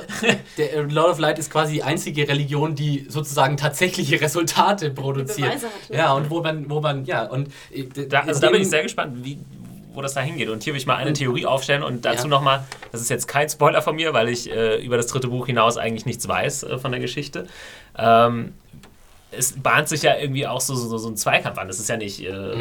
der 0.58 0.72
äh, 0.74 0.80
Lord 0.82 1.10
of 1.10 1.18
Light 1.18 1.38
ist 1.38 1.50
quasi 1.50 1.74
die 1.74 1.82
einzige 1.82 2.26
Religion, 2.26 2.74
die 2.74 3.06
sozusagen 3.08 3.56
tatsächliche 3.58 4.18
Resultate 4.20 4.90
produziert. 4.90 5.62
Ne? 5.90 5.96
Ja, 5.98 6.12
und 6.14 6.30
wo 6.30 6.40
man, 6.40 6.68
wo 6.70 6.80
man, 6.80 7.04
ja, 7.04 7.24
und 7.24 7.48
äh, 7.70 7.84
Da, 8.08 8.20
also 8.20 8.40
da 8.40 8.50
bin 8.50 8.62
ich 8.62 8.70
sehr 8.70 8.82
gespannt, 8.82 9.12
wie, 9.24 9.38
wo 9.92 10.02
das 10.02 10.14
da 10.14 10.20
hingeht. 10.20 10.48
Und 10.48 10.62
hier 10.62 10.72
will 10.72 10.80
ich 10.80 10.86
mal 10.86 10.96
eine 10.96 11.12
Theorie 11.12 11.46
aufstellen 11.46 11.82
und 11.82 12.04
dazu 12.04 12.24
Ja. 12.24 12.28
nochmal, 12.30 12.64
das 12.92 13.00
ist 13.00 13.10
jetzt 13.10 13.26
kein 13.28 13.48
Spoiler 13.48 13.82
von 13.82 13.96
mir, 13.96 14.12
weil 14.14 14.28
ich 14.28 14.50
äh, 14.50 14.76
über 14.82 14.96
das 14.96 15.06
dritte 15.06 15.28
Buch 15.28 15.46
hinaus 15.46 15.76
eigentlich 15.76 16.06
nichts 16.06 16.26
weiß 16.28 16.62
äh, 16.64 16.78
von 16.78 16.90
der 16.92 17.00
Geschichte. 17.00 17.46
Ähm, 17.96 18.54
es 19.32 19.52
bahnt 19.52 19.88
sich 19.88 20.02
ja 20.02 20.16
irgendwie 20.16 20.46
auch 20.46 20.60
so, 20.60 20.74
so, 20.74 20.98
so 20.98 21.08
ein 21.08 21.16
Zweikampf 21.16 21.56
an. 21.58 21.68
Das 21.68 21.78
ist 21.78 21.88
ja 21.88 21.96
nicht 21.96 22.20
äh, 22.24 22.52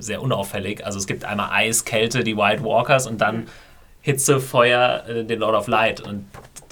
sehr 0.00 0.20
unauffällig. 0.22 0.84
Also 0.84 0.98
es 0.98 1.06
gibt 1.06 1.24
einmal 1.24 1.50
Eis, 1.52 1.84
Kälte, 1.84 2.24
die 2.24 2.36
White 2.36 2.64
Walkers 2.64 3.06
und 3.06 3.20
dann 3.20 3.46
Hitze, 4.00 4.40
Feuer, 4.40 5.04
äh, 5.08 5.24
den 5.24 5.38
Lord 5.40 5.54
of 5.54 5.68
Light. 5.68 6.00
Und 6.00 6.26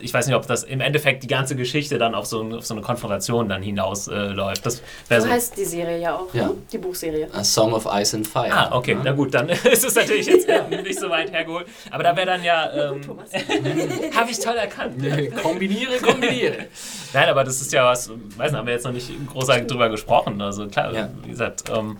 ich 0.04 0.14
weiß 0.14 0.26
nicht, 0.26 0.36
ob 0.36 0.46
das 0.46 0.62
im 0.62 0.80
Endeffekt 0.80 1.22
die 1.22 1.26
ganze 1.26 1.56
Geschichte 1.56 1.98
dann 1.98 2.14
auf 2.14 2.26
so, 2.26 2.42
ein- 2.42 2.54
auf 2.54 2.64
so 2.66 2.74
eine 2.74 2.82
Konfrontation 2.82 3.48
dann 3.48 3.62
hinausläuft. 3.62 4.30
Äh, 4.30 4.34
läuft. 4.34 4.66
das 4.66 4.82
wäre 5.08 5.20
So 5.22 5.26
so. 5.26 5.32
heißt 5.32 5.56
die 5.56 5.64
Serie 5.64 5.98
ja 5.98 6.14
auch, 6.16 6.32
Ja. 6.34 6.48
Ne? 6.48 6.54
die 6.70 6.78
Buchserie. 6.78 7.28
A 7.32 7.42
Song 7.42 7.72
of 7.72 7.86
Ice 7.92 8.16
and 8.16 8.26
Fire. 8.26 8.50
Ah, 8.52 8.76
okay, 8.76 8.96
na 9.02 9.12
gut, 9.12 9.32
dann 9.34 9.48
ist 9.72 9.84
es 9.84 9.94
natürlich 9.94 10.26
jetzt 10.26 10.46
nicht 10.70 11.00
so 11.00 11.08
weit 11.10 11.32
hergeholt. 11.32 11.66
Aber 11.90 12.02
da 12.02 12.14
wäre 12.16 12.26
dann 12.26 12.44
ja. 12.44 12.70
Ähm, 12.92 13.02
Thomas. 13.02 13.30
Habe 14.14 14.30
ich 14.30 14.38
toll 14.38 14.56
erkannt. 14.56 14.98
Nee, 14.98 15.28
kombiniere, 15.42 15.96
kombiniere. 16.02 16.66
Nein, 17.12 17.28
aber 17.28 17.44
das 17.44 17.60
ist 17.60 17.72
ja 17.72 17.84
was, 17.86 18.10
weiß 18.36 18.50
nicht, 18.50 18.58
haben 18.58 18.66
wir 18.66 18.74
jetzt 18.74 18.84
noch 18.84 18.92
nicht 18.92 19.10
großartig 19.32 19.66
drüber 19.66 19.88
gesprochen. 19.88 20.40
Also 20.42 20.66
klar, 20.68 20.92
Ja. 20.92 21.08
wie 21.22 21.30
gesagt, 21.30 21.64
ähm, 21.74 21.96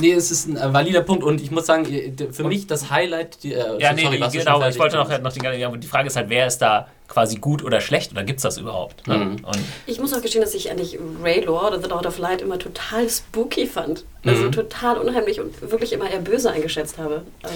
Nee, 0.00 0.12
es 0.12 0.30
ist 0.30 0.46
ein 0.48 0.56
äh, 0.56 0.72
valider 0.72 1.02
Punkt 1.02 1.22
und 1.24 1.42
ich 1.42 1.50
muss 1.50 1.66
sagen, 1.66 1.84
äh, 1.84 2.12
für 2.32 2.44
mich 2.44 2.66
das 2.66 2.90
Highlight. 2.90 3.42
Die, 3.42 3.52
äh, 3.52 3.78
ja, 3.78 3.90
so- 3.90 3.96
nee, 3.96 4.02
sorry, 4.04 4.18
schon 4.18 4.30
genau, 4.32 4.66
ich 4.66 4.78
wollte 4.78 4.96
noch, 4.96 5.20
noch 5.20 5.32
die, 5.32 5.44
ja, 5.44 5.68
die 5.76 5.86
Frage 5.86 6.06
ist 6.06 6.16
halt, 6.16 6.30
wer 6.30 6.46
ist 6.46 6.58
da 6.58 6.86
quasi 7.10 7.36
gut 7.36 7.62
oder 7.62 7.80
schlecht 7.82 8.12
oder 8.12 8.22
gibt 8.24 8.38
es 8.38 8.44
das 8.44 8.56
überhaupt? 8.56 9.06
Ne? 9.06 9.16
Mhm. 9.18 9.30
Und 9.44 9.58
Ich 9.86 10.00
muss 10.00 10.14
auch 10.14 10.22
gestehen, 10.22 10.40
dass 10.40 10.54
ich 10.54 10.70
eigentlich 10.70 10.96
Raylor 11.22 11.66
oder 11.68 11.82
The 11.82 11.88
Lord 11.88 12.06
of 12.06 12.16
Light 12.18 12.40
immer 12.40 12.58
total 12.58 13.10
spooky 13.10 13.66
fand. 13.66 14.04
Also 14.24 14.44
Mhm. 14.44 14.52
total 14.52 14.98
unheimlich 14.98 15.40
und 15.40 15.60
wirklich 15.70 15.92
immer 15.94 16.08
eher 16.10 16.18
böse 16.20 16.50
eingeschätzt 16.50 16.98
habe. 16.98 17.22
Ähm, 17.44 17.50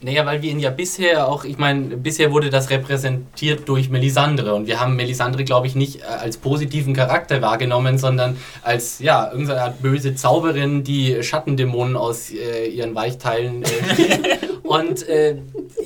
Naja, 0.00 0.24
weil 0.26 0.40
wir 0.42 0.50
ihn 0.50 0.58
ja 0.60 0.70
bisher 0.70 1.28
auch, 1.28 1.44
ich 1.44 1.58
meine, 1.58 1.96
bisher 1.98 2.32
wurde 2.32 2.48
das 2.50 2.70
repräsentiert 2.70 3.68
durch 3.68 3.90
Melisandre 3.90 4.54
und 4.54 4.66
wir 4.66 4.80
haben 4.80 4.96
Melisandre, 4.96 5.44
glaube 5.44 5.66
ich, 5.66 5.74
nicht 5.74 6.00
äh, 6.00 6.04
als 6.04 6.38
positiven 6.38 6.94
Charakter 6.94 7.42
wahrgenommen, 7.42 7.98
sondern 7.98 8.38
als, 8.62 8.98
ja, 8.98 9.30
irgendeine 9.30 9.60
Art 9.62 9.82
böse 9.82 10.14
Zauberin, 10.14 10.84
die 10.84 11.22
Schattendämonen 11.22 11.96
aus 11.96 12.30
äh, 12.32 12.66
ihren 12.66 12.94
Weichteilen 12.94 13.62
äh, 13.62 13.66
Und 14.66 15.08
äh, 15.08 15.36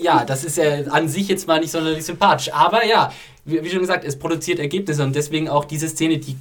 ja, 0.00 0.24
das 0.24 0.44
ist 0.44 0.56
ja 0.56 0.84
an 0.90 1.08
sich 1.08 1.28
jetzt 1.28 1.46
mal 1.46 1.60
nicht 1.60 1.70
sonderlich 1.70 2.04
sympathisch. 2.04 2.52
Aber 2.52 2.84
ja, 2.84 3.12
wie, 3.44 3.62
wie 3.62 3.70
schon 3.70 3.80
gesagt, 3.80 4.04
es 4.04 4.18
produziert 4.18 4.58
Ergebnisse 4.58 5.02
und 5.02 5.14
deswegen 5.14 5.48
auch 5.48 5.64
diese 5.64 5.88
Szene, 5.88 6.18
die 6.18 6.36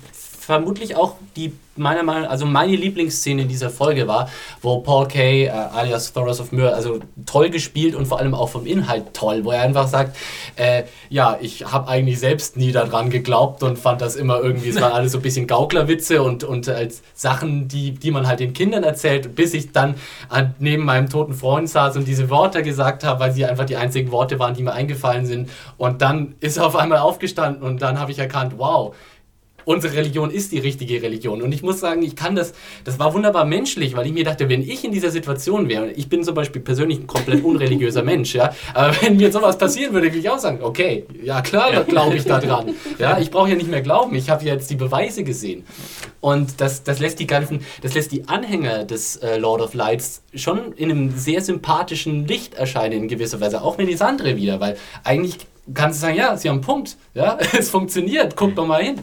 vermutlich 0.50 0.95
auch 0.95 1.14
die 1.36 1.54
meiner 1.76 2.02
Meinung 2.02 2.28
also 2.28 2.47
meine 2.47 2.76
Lieblingsszene 2.76 3.43
in 3.43 3.47
dieser 3.47 3.70
Folge 3.70 4.08
war, 4.08 4.28
wo 4.64 4.80
Paul 4.80 5.08
Kay, 5.08 5.45
äh, 5.45 5.50
alias 5.50 6.12
Thoros 6.12 6.41
of 6.41 6.52
Myr, 6.52 6.74
also 6.74 7.00
toll 7.28 7.52
gespielt 7.52 7.93
und 7.93 8.08
vor 8.08 8.18
allem 8.20 8.34
auch 8.34 8.50
vom 8.50 8.66
Inhalt 8.66 9.14
toll, 9.14 9.45
wo 9.45 9.52
er 9.52 9.62
einfach 9.62 9.88
sagt, 9.88 10.18
äh, 10.56 10.86
ja, 11.08 11.38
ich 11.39 11.72
habe 11.72 11.88
eigentlich 11.88 12.20
selbst 12.20 12.58
nie 12.58 12.72
daran 12.72 13.12
geglaubt 13.12 13.62
und 13.62 13.78
fand 13.78 14.02
das 14.02 14.16
immer 14.16 14.41
irgendwie, 14.41 14.70
es 14.70 14.82
waren 14.82 14.91
alles 14.91 15.12
so 15.12 15.20
ein 15.20 15.22
bisschen 15.22 15.45
Gauklerwitze 15.45 16.24
und, 16.24 16.43
und 16.43 16.68
als 16.68 17.04
Sachen, 17.14 17.68
die, 17.68 17.91
die 17.91 18.10
man 18.10 18.26
halt 18.26 18.39
den 18.39 18.54
Kindern 18.54 18.84
erzählt, 18.84 19.36
bis 19.36 19.54
ich 19.54 19.72
dann 19.72 19.93
an, 20.30 20.56
neben 20.58 20.84
meinem 20.84 21.12
toten 21.12 21.36
Freund 21.36 21.70
saß 21.70 21.95
und 21.95 22.08
diese 22.08 22.32
Worte 22.32 22.64
gesagt 22.64 23.04
habe, 23.04 23.20
weil 23.20 23.34
sie 23.34 23.45
einfach 23.45 23.66
die 23.66 23.78
einzigen 23.78 24.12
Worte 24.12 24.39
waren, 24.39 24.56
die 24.56 24.64
mir 24.64 24.74
eingefallen 24.74 25.28
sind. 25.28 25.52
Und 25.78 26.02
dann 26.02 26.34
ist 26.39 26.58
er 26.58 26.66
auf 26.66 26.76
einmal 26.76 26.97
aufgestanden 26.97 27.62
und 27.62 27.84
dann 27.84 28.00
habe 28.00 28.12
ich 28.12 28.18
erkannt, 28.18 28.56
wow, 28.58 28.95
unsere 29.70 29.93
Religion 29.93 30.32
ist 30.32 30.51
die 30.51 30.57
richtige 30.57 30.99
Religion. 31.03 31.43
Und 31.43 31.51
ich 31.51 31.61
muss 31.61 31.80
sagen, 31.80 32.01
ich 32.01 32.15
kann 32.15 32.36
das, 32.36 32.53
das 32.86 32.97
war 32.97 33.13
wunderbar 33.13 33.45
menschlich, 33.45 33.95
weil 33.95 34.07
ich 34.07 34.13
mir 34.13 34.24
dachte, 34.24 34.49
wenn 34.49 34.63
ich 34.63 34.84
in 34.84 34.91
dieser 34.91 35.11
Situation 35.11 35.70
wäre, 35.70 35.91
ich 35.91 36.09
bin 36.09 36.24
zum 36.24 36.34
Beispiel 36.34 36.59
persönlich 36.59 37.01
ein 37.01 37.05
komplett 37.05 37.43
unreligiöser 37.43 38.01
Mensch, 38.01 38.34
ja, 38.34 38.51
aber 38.74 38.95
wenn 39.01 39.17
mir 39.17 39.32
sowas 39.32 39.59
passieren 39.59 39.93
würde, 39.93 40.07
würde 40.07 40.17
ich 40.17 40.28
auch 40.28 40.39
sagen, 40.39 40.63
okay, 40.63 41.05
ja 41.24 41.41
klar, 41.41 41.72
da 41.72 41.84
glaube 41.84 42.15
ich 42.15 42.26
da 42.26 42.39
dran. 42.39 42.74
Ja, 42.97 43.20
ich 43.20 43.30
brauche 43.30 43.49
ja 43.49 43.55
nicht 43.55 43.70
mehr 43.70 43.84
glauben, 43.84 44.15
ich 44.15 44.32
habe 44.32 44.43
ja 44.43 44.53
jetzt 44.55 44.72
die 44.72 44.76
Beweise 44.76 45.24
gesehen. 45.24 45.63
Und 46.20 46.59
das, 46.61 46.82
das 46.82 46.99
lässt 46.99 47.20
die 47.20 47.28
ganzen, 47.28 47.59
das 47.84 47.93
lässt 47.93 48.11
die 48.11 48.28
Anhänger 48.28 48.86
des 48.86 49.17
äh, 49.17 49.38
Lord 49.38 49.61
of 49.61 49.76
Lights 49.76 50.24
schon 50.34 50.74
in 50.74 50.89
einem 50.89 51.11
sehr 51.15 51.41
sympathischen 51.41 52.28
Licht 52.28 52.55
erscheinen 52.55 53.03
in 53.03 53.07
gewisser 53.07 53.39
Weise, 53.39 53.61
auch 53.61 53.78
Melisandre 53.78 54.36
wieder, 54.36 54.59
weil 54.59 54.78
eigentlich 55.03 55.38
kannst 55.74 55.99
du 55.99 56.01
sagen, 56.01 56.17
ja, 56.17 56.36
sie 56.36 56.49
haben 56.49 56.55
einen 56.55 56.63
Punkt, 56.63 56.97
ja, 57.13 57.38
es 57.57 57.70
funktioniert, 57.70 58.36
guck 58.36 58.55
doch 58.55 58.65
mal 58.65 58.84
hin. 58.84 59.01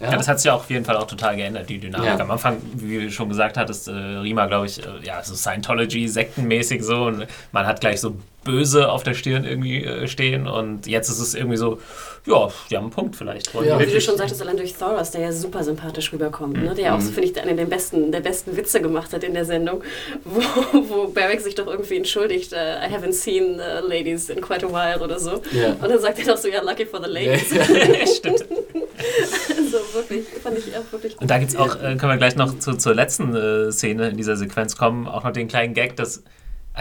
Ja. 0.00 0.10
ja, 0.10 0.16
das 0.16 0.28
hat 0.28 0.38
sich 0.38 0.46
ja 0.46 0.54
auch 0.54 0.60
auf 0.60 0.70
jeden 0.70 0.84
Fall 0.84 0.96
auch 0.96 1.06
total 1.06 1.36
geändert, 1.36 1.68
die 1.68 1.78
Dynamik. 1.78 2.06
Ja. 2.06 2.18
Am 2.18 2.30
Anfang, 2.30 2.58
wie 2.74 3.04
du 3.04 3.10
schon 3.10 3.28
gesagt 3.28 3.56
hattest, 3.56 3.88
äh, 3.88 3.92
Rima, 3.92 4.46
glaube 4.46 4.66
ich, 4.66 4.84
äh, 4.84 4.88
ja, 5.02 5.22
so 5.22 5.34
Scientology, 5.34 6.08
sektenmäßig 6.08 6.82
so 6.82 7.04
und 7.04 7.26
man 7.52 7.66
hat 7.66 7.80
gleich 7.80 8.00
so 8.00 8.16
böse 8.46 8.88
auf 8.90 9.02
der 9.02 9.14
Stirn 9.14 9.44
irgendwie 9.44 9.84
äh, 9.84 10.06
stehen 10.06 10.46
und 10.46 10.86
jetzt 10.86 11.08
ist 11.08 11.18
es 11.18 11.34
irgendwie 11.34 11.56
so, 11.56 11.80
ja, 12.26 12.48
die 12.70 12.76
haben 12.76 12.84
einen 12.84 12.92
Punkt 12.92 13.16
vielleicht. 13.16 13.52
Ja. 13.54 13.78
Wie 13.78 13.86
du 13.86 14.00
schon 14.00 14.16
sagtest, 14.16 14.40
allein 14.40 14.56
durch 14.56 14.74
Thoros, 14.74 15.10
der 15.10 15.20
ja 15.20 15.32
super 15.32 15.62
sympathisch 15.62 16.12
rüberkommt, 16.12 16.62
ne? 16.62 16.74
der 16.74 16.84
ja 16.84 16.96
auch, 16.96 17.00
so, 17.00 17.10
mhm. 17.10 17.14
finde 17.14 17.30
ich, 17.30 17.40
einen 17.40 17.56
der 17.56 17.66
besten, 17.66 18.10
der 18.10 18.20
besten 18.20 18.56
Witze 18.56 18.80
gemacht 18.80 19.12
hat 19.12 19.24
in 19.24 19.34
der 19.34 19.44
Sendung, 19.44 19.82
wo, 20.24 20.40
wo 20.88 21.08
Barrick 21.08 21.40
sich 21.40 21.54
doch 21.54 21.66
irgendwie 21.66 21.96
entschuldigt, 21.96 22.52
uh, 22.52 22.56
I 22.56 22.92
haven't 22.92 23.12
seen 23.12 23.60
uh, 23.60 23.86
ladies 23.86 24.28
in 24.28 24.40
quite 24.40 24.64
a 24.64 24.68
while 24.68 25.02
oder 25.02 25.18
so. 25.18 25.42
Yeah. 25.52 25.72
Und 25.80 25.88
dann 25.88 26.00
sagt 26.00 26.18
er 26.18 26.24
doch 26.26 26.36
so, 26.36 26.48
ja, 26.48 26.62
lucky 26.62 26.86
for 26.86 27.02
the 27.02 27.10
ladies. 27.10 27.52
Ja, 27.52 27.64
stimmt. 28.06 28.44
also 29.76 29.94
wirklich, 29.94 30.26
fand 30.42 30.58
ich 30.58 30.76
auch 30.76 30.92
wirklich. 30.92 31.20
Und 31.20 31.30
da 31.30 31.38
gibt 31.38 31.50
es 31.50 31.56
auch, 31.56 31.76
äh, 31.76 31.96
können 31.96 32.12
wir 32.12 32.16
gleich 32.16 32.36
noch 32.36 32.58
zu, 32.58 32.74
zur 32.76 32.94
letzten 32.94 33.34
äh, 33.34 33.72
Szene 33.72 34.08
in 34.08 34.16
dieser 34.16 34.36
Sequenz 34.36 34.76
kommen, 34.76 35.06
auch 35.06 35.24
noch 35.24 35.32
den 35.32 35.48
kleinen 35.48 35.74
Gag, 35.74 35.96
dass 35.96 36.22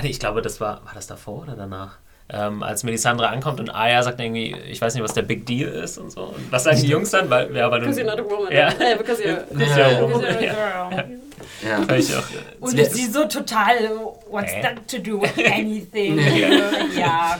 nee, 0.02 0.10
ich 0.10 0.20
glaube, 0.20 0.42
das 0.42 0.60
war, 0.60 0.86
war 0.86 0.94
das 0.94 1.08
davor 1.08 1.44
oder 1.44 1.56
danach? 1.56 1.98
Ähm, 2.28 2.64
als 2.64 2.84
Melisandre 2.84 3.30
ankommt 3.30 3.60
und 3.60 3.70
Aya 3.70 4.02
sagt 4.02 4.20
irgendwie, 4.20 4.56
ich 4.68 4.82
weiß 4.82 4.96
nicht, 4.96 5.04
was 5.04 5.14
der 5.14 5.22
Big 5.22 5.46
Deal 5.46 5.70
ist 5.70 6.00
und 6.00 6.12
so. 6.12 6.24
Und 6.24 6.52
was 6.52 6.64
sagen 6.64 6.82
die 6.82 6.88
Jungs 6.88 7.12
dann? 7.12 7.30
Weil, 7.30 7.56
ja, 7.56 7.70
weil 7.70 7.82
du, 7.82 7.86
because 7.86 8.02
you're 8.02 8.06
not 8.06 8.20
a 8.20 8.24
woman. 8.24 8.52
Ja. 8.52 8.74
Yeah, 8.80 8.98
because 8.98 9.22
you're, 9.22 9.44
because 9.52 9.80
you're 9.80 10.00
a 10.00 10.02
woman. 10.02 10.22
Yeah. 10.42 10.92
Yeah. 10.92 11.04
Ja. 11.64 11.96
Ich 11.96 12.16
auch, 12.16 12.24
und 12.60 12.78
ja. 12.78 12.86
sie 12.86 13.06
so 13.06 13.26
total, 13.26 13.90
what's 14.30 14.54
äh? 14.54 14.62
that 14.62 14.88
to 14.88 14.98
do 14.98 15.22
with 15.22 15.32
anything? 15.46 16.18
ja. 16.98 17.38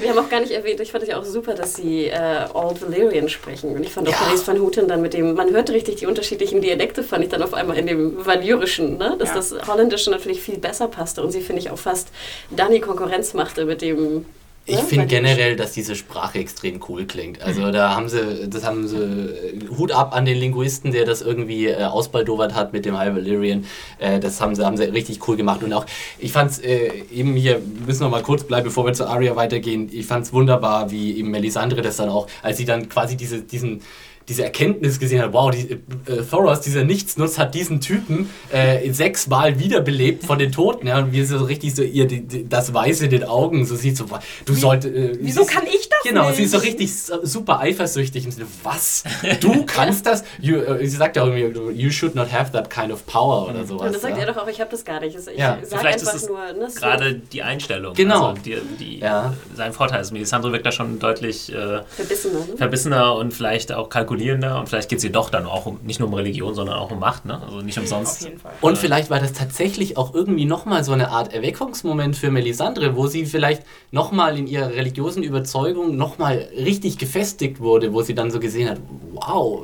Wir 0.00 0.10
haben 0.10 0.18
auch 0.18 0.28
gar 0.28 0.40
nicht 0.40 0.52
erwähnt, 0.52 0.80
ich 0.80 0.92
fand 0.92 1.04
es 1.04 1.10
ja 1.10 1.18
auch 1.18 1.24
super, 1.24 1.54
dass 1.54 1.74
sie 1.74 2.06
äh, 2.06 2.46
Old 2.52 2.82
Valyrian 2.82 3.28
sprechen. 3.28 3.74
Und 3.74 3.82
ich 3.82 3.92
fand 3.92 4.08
auch 4.08 4.12
ja. 4.12 4.18
Paris 4.18 4.46
van 4.46 4.60
Houten 4.60 4.88
dann 4.88 5.02
mit 5.02 5.14
dem, 5.14 5.34
man 5.34 5.50
hört 5.50 5.70
richtig 5.70 5.96
die 5.96 6.06
unterschiedlichen 6.06 6.60
Dialekte, 6.60 7.02
fand 7.02 7.24
ich 7.24 7.30
dann 7.30 7.42
auf 7.42 7.54
einmal 7.54 7.76
in 7.78 7.86
dem 7.86 8.24
Valyrischen, 8.24 8.98
ne? 8.98 9.16
dass 9.18 9.30
ja. 9.30 9.34
das 9.36 9.54
Holländische 9.66 10.10
natürlich 10.10 10.40
viel 10.40 10.58
besser 10.58 10.88
passte 10.88 11.22
und 11.22 11.30
sie, 11.30 11.40
finde 11.40 11.60
ich, 11.60 11.70
auch 11.70 11.78
fast 11.78 12.08
Dani 12.50 12.80
Konkurrenz 12.80 13.34
machte 13.34 13.64
mit 13.64 13.82
dem 13.82 14.26
ich 14.66 14.76
ja, 14.76 14.82
finde 14.82 15.06
generell, 15.06 15.56
dass 15.56 15.72
diese 15.72 15.94
Sprache 15.94 16.38
extrem 16.38 16.80
cool 16.88 17.04
klingt. 17.04 17.42
Also 17.42 17.62
mhm. 17.62 17.72
da 17.72 17.94
haben 17.94 18.08
sie, 18.08 18.48
das 18.48 18.64
haben 18.64 18.88
sie 18.88 18.96
äh, 18.96 19.68
Hut 19.76 19.92
ab 19.92 20.14
an 20.16 20.24
den 20.24 20.38
Linguisten, 20.38 20.90
der 20.90 21.04
das 21.04 21.20
irgendwie 21.20 21.66
äh, 21.66 21.84
ausbaldowert 21.84 22.54
hat 22.54 22.72
mit 22.72 22.86
dem 22.86 22.96
High 22.96 23.14
Valyrian. 23.14 23.66
Äh, 23.98 24.20
das 24.20 24.40
haben 24.40 24.54
sie, 24.54 24.64
haben 24.64 24.78
sie 24.78 24.84
richtig 24.84 25.28
cool 25.28 25.36
gemacht. 25.36 25.62
Und 25.62 25.74
auch, 25.74 25.84
ich 26.18 26.32
fand 26.32 26.50
es 26.50 26.60
äh, 26.60 26.90
eben 27.12 27.34
hier, 27.34 27.60
wir 27.60 27.86
müssen 27.86 28.04
noch 28.04 28.10
mal 28.10 28.22
kurz 28.22 28.44
bleiben, 28.44 28.64
bevor 28.64 28.86
wir 28.86 28.94
zu 28.94 29.06
Aria 29.06 29.36
weitergehen. 29.36 29.90
Ich 29.92 30.06
fand 30.06 30.24
es 30.24 30.32
wunderbar, 30.32 30.90
wie 30.90 31.18
eben 31.18 31.30
Melisandre 31.30 31.82
das 31.82 31.98
dann 31.98 32.08
auch, 32.08 32.26
als 32.42 32.56
sie 32.56 32.64
dann 32.64 32.88
quasi 32.88 33.18
diese, 33.18 33.42
diesen 33.42 33.82
diese 34.28 34.44
Erkenntnis 34.44 34.98
gesehen 34.98 35.22
hat, 35.22 35.32
wow, 35.32 35.50
die, 35.50 35.72
äh, 35.72 36.22
Thoros, 36.28 36.60
dieser 36.60 36.84
Nichtsnutz, 36.84 37.38
hat 37.38 37.54
diesen 37.54 37.80
Typen 37.80 38.30
äh, 38.50 38.90
sechsmal 38.92 39.58
wiederbelebt 39.58 40.24
von 40.24 40.38
den 40.38 40.52
Toten. 40.52 40.86
Ja, 40.86 40.98
und 40.98 41.12
wie 41.12 41.24
so 41.24 41.38
richtig 41.44 41.74
so 41.74 41.82
ihr 41.82 42.06
die, 42.06 42.22
die, 42.22 42.48
das 42.48 42.72
Weiß 42.72 43.02
in 43.02 43.10
den 43.10 43.24
Augen 43.24 43.64
so 43.66 43.76
sieht, 43.76 43.96
so, 43.96 44.06
du 44.44 44.54
solltest. 44.54 44.94
Äh, 44.94 45.18
Wieso 45.20 45.44
kann 45.44 45.64
ich 45.66 45.88
das 45.88 46.02
Genau, 46.04 46.26
nicht? 46.26 46.36
sie 46.36 46.42
ist 46.44 46.52
so 46.52 46.58
richtig 46.58 46.92
super 46.94 47.60
eifersüchtig. 47.60 48.26
Und 48.26 48.36
was? 48.62 49.04
Du 49.40 49.64
kannst 49.64 50.06
das? 50.06 50.24
You, 50.40 50.56
äh, 50.56 50.86
sie 50.86 50.96
sagt 50.96 51.16
ja 51.16 51.26
irgendwie, 51.26 51.72
you 51.72 51.90
should 51.90 52.14
not 52.14 52.32
have 52.32 52.52
that 52.52 52.70
kind 52.70 52.92
of 52.92 53.04
power 53.06 53.48
oder 53.48 53.64
sowas. 53.64 53.86
Und 53.86 53.94
das 53.94 54.02
sagt 54.02 54.16
ja. 54.16 54.24
er 54.24 54.32
doch 54.32 54.42
auch, 54.42 54.48
ich 54.48 54.60
habe 54.60 54.70
das 54.70 54.84
gar 54.84 55.00
nicht. 55.00 55.16
Ich 55.16 55.38
ja. 55.38 55.58
Vielleicht 55.62 56.02
ist 56.02 56.14
es 56.14 56.28
nur, 56.28 56.38
ne, 56.52 56.70
so. 56.70 56.80
gerade 56.80 57.14
die 57.14 57.42
Einstellung. 57.42 57.94
Genau. 57.94 58.28
Also 58.28 58.42
die, 58.42 58.56
die, 58.78 58.98
ja. 59.00 59.34
Sein 59.54 59.72
Vorteil 59.72 60.00
ist, 60.00 60.12
Melisandre 60.12 60.52
wirkt 60.52 60.66
da 60.66 60.72
schon 60.72 60.98
deutlich 60.98 61.52
äh, 61.52 61.82
verbissener, 61.88 62.38
ne? 62.40 62.56
verbissener 62.56 63.14
und 63.16 63.32
vielleicht 63.32 63.72
auch 63.72 63.88
kalkulierender 64.14 64.58
und 64.58 64.68
vielleicht 64.68 64.88
geht 64.88 64.98
es 64.98 65.04
ihr 65.04 65.12
doch 65.12 65.30
dann 65.30 65.46
auch 65.46 65.66
um, 65.66 65.80
nicht 65.82 66.00
nur 66.00 66.08
um 66.08 66.14
Religion, 66.14 66.54
sondern 66.54 66.76
auch 66.76 66.90
um 66.90 66.98
Macht. 66.98 67.24
Ne? 67.24 67.40
Also 67.42 67.60
nicht 67.60 67.78
umsonst. 67.78 68.22
Auf 68.22 68.28
jeden 68.28 68.40
Fall. 68.40 68.52
Und 68.60 68.78
vielleicht 68.78 69.10
war 69.10 69.20
das 69.20 69.32
tatsächlich 69.32 69.96
auch 69.96 70.14
irgendwie 70.14 70.44
nochmal 70.44 70.84
so 70.84 70.92
eine 70.92 71.10
Art 71.10 71.32
Erweckungsmoment 71.32 72.16
für 72.16 72.30
Melisandre, 72.30 72.96
wo 72.96 73.06
sie 73.06 73.26
vielleicht 73.26 73.62
nochmal 73.90 74.38
in 74.38 74.46
ihrer 74.46 74.70
religiösen 74.70 75.22
Überzeugung 75.22 75.96
nochmal 75.96 76.48
richtig 76.56 76.98
gefestigt 76.98 77.60
wurde, 77.60 77.92
wo 77.92 78.02
sie 78.02 78.14
dann 78.14 78.30
so 78.30 78.40
gesehen 78.40 78.70
hat, 78.70 78.78
wow, 79.12 79.62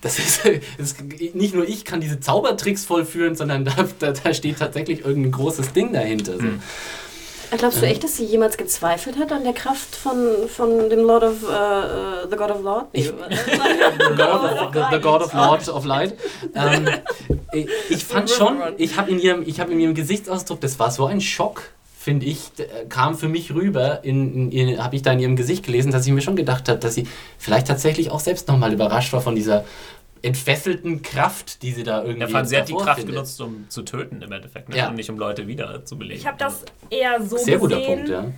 das 0.00 0.18
ist, 0.18 0.44
das 0.78 0.92
ist, 0.92 1.34
nicht 1.34 1.54
nur 1.54 1.68
ich 1.68 1.84
kann 1.84 2.00
diese 2.00 2.20
Zaubertricks 2.20 2.84
vollführen, 2.84 3.34
sondern 3.34 3.64
da, 3.64 3.88
da, 3.98 4.12
da 4.12 4.34
steht 4.34 4.58
tatsächlich 4.58 5.04
irgendein 5.04 5.32
großes 5.32 5.72
Ding 5.72 5.92
dahinter. 5.92 6.36
So. 6.36 6.42
Mhm. 6.42 6.62
Glaubst 7.50 7.80
du 7.80 7.86
echt, 7.86 8.02
dass 8.04 8.16
sie 8.16 8.24
jemals 8.24 8.56
gezweifelt 8.56 9.18
hat 9.18 9.32
an 9.32 9.44
der 9.44 9.52
Kraft 9.52 9.94
von, 9.94 10.48
von 10.48 10.90
dem 10.90 11.00
Lord 11.00 11.24
of 11.24 11.42
uh, 11.42 12.28
The 12.28 12.36
God 12.36 12.50
of 12.50 12.62
Lord? 12.62 12.86
Ich, 12.92 13.06
Lord, 13.10 13.30
the, 14.72 14.80
the, 14.90 15.00
God 15.00 15.22
of 15.22 15.32
Lord 15.32 15.68
of 15.68 15.84
Light. 15.84 16.14
Ähm, 16.54 16.88
ich 17.88 18.04
fand 18.04 18.30
schon, 18.30 18.58
ich 18.78 18.96
habe 18.96 19.10
in, 19.10 19.18
ihrem, 19.18 19.44
hab 19.44 19.70
in 19.70 19.78
ihrem 19.78 19.94
Gesichtsausdruck, 19.94 20.60
das 20.60 20.78
war 20.78 20.90
so 20.90 21.06
ein 21.06 21.20
Schock 21.20 21.62
finde 22.06 22.26
ich, 22.26 22.52
kam 22.88 23.16
für 23.16 23.26
mich 23.26 23.52
rüber, 23.52 24.04
in, 24.04 24.52
in 24.52 24.80
habe 24.80 24.94
ich 24.94 25.02
da 25.02 25.10
in 25.10 25.18
ihrem 25.18 25.34
Gesicht 25.34 25.66
gelesen, 25.66 25.90
dass 25.90 26.06
ich 26.06 26.12
mir 26.12 26.20
schon 26.20 26.36
gedacht 26.36 26.68
habe, 26.68 26.78
dass 26.78 26.94
sie 26.94 27.08
vielleicht 27.36 27.66
tatsächlich 27.66 28.12
auch 28.12 28.20
selbst 28.20 28.46
nochmal 28.46 28.72
überrascht 28.72 29.12
war 29.12 29.20
von 29.20 29.34
dieser 29.34 29.64
entfesselten 30.26 31.02
Kraft, 31.02 31.62
die 31.62 31.72
sie 31.72 31.82
da 31.82 32.02
irgendwie. 32.02 32.20
Ja, 32.20 32.28
vor 32.28 32.36
allem, 32.38 32.46
sie 32.46 32.56
hat 32.56 32.68
die 32.68 32.74
Kraft 32.74 33.00
findet. 33.00 33.14
genutzt, 33.14 33.40
um 33.40 33.66
zu 33.68 33.82
töten 33.82 34.22
im 34.22 34.32
Endeffekt, 34.32 34.68
ne? 34.68 34.76
ja. 34.76 34.88
und 34.88 34.96
nicht 34.96 35.10
um 35.10 35.18
Leute 35.18 35.46
wieder 35.46 35.84
zu 35.84 35.96
belegen. 35.96 36.20
Ich 36.20 36.26
habe 36.26 36.38
das 36.38 36.64
eher 36.90 37.22
so 37.22 37.36
Sehr 37.36 37.58
gesehen, 37.58 37.60
guter 37.60 37.80
Punkt, 37.80 38.08
ja 38.08 38.32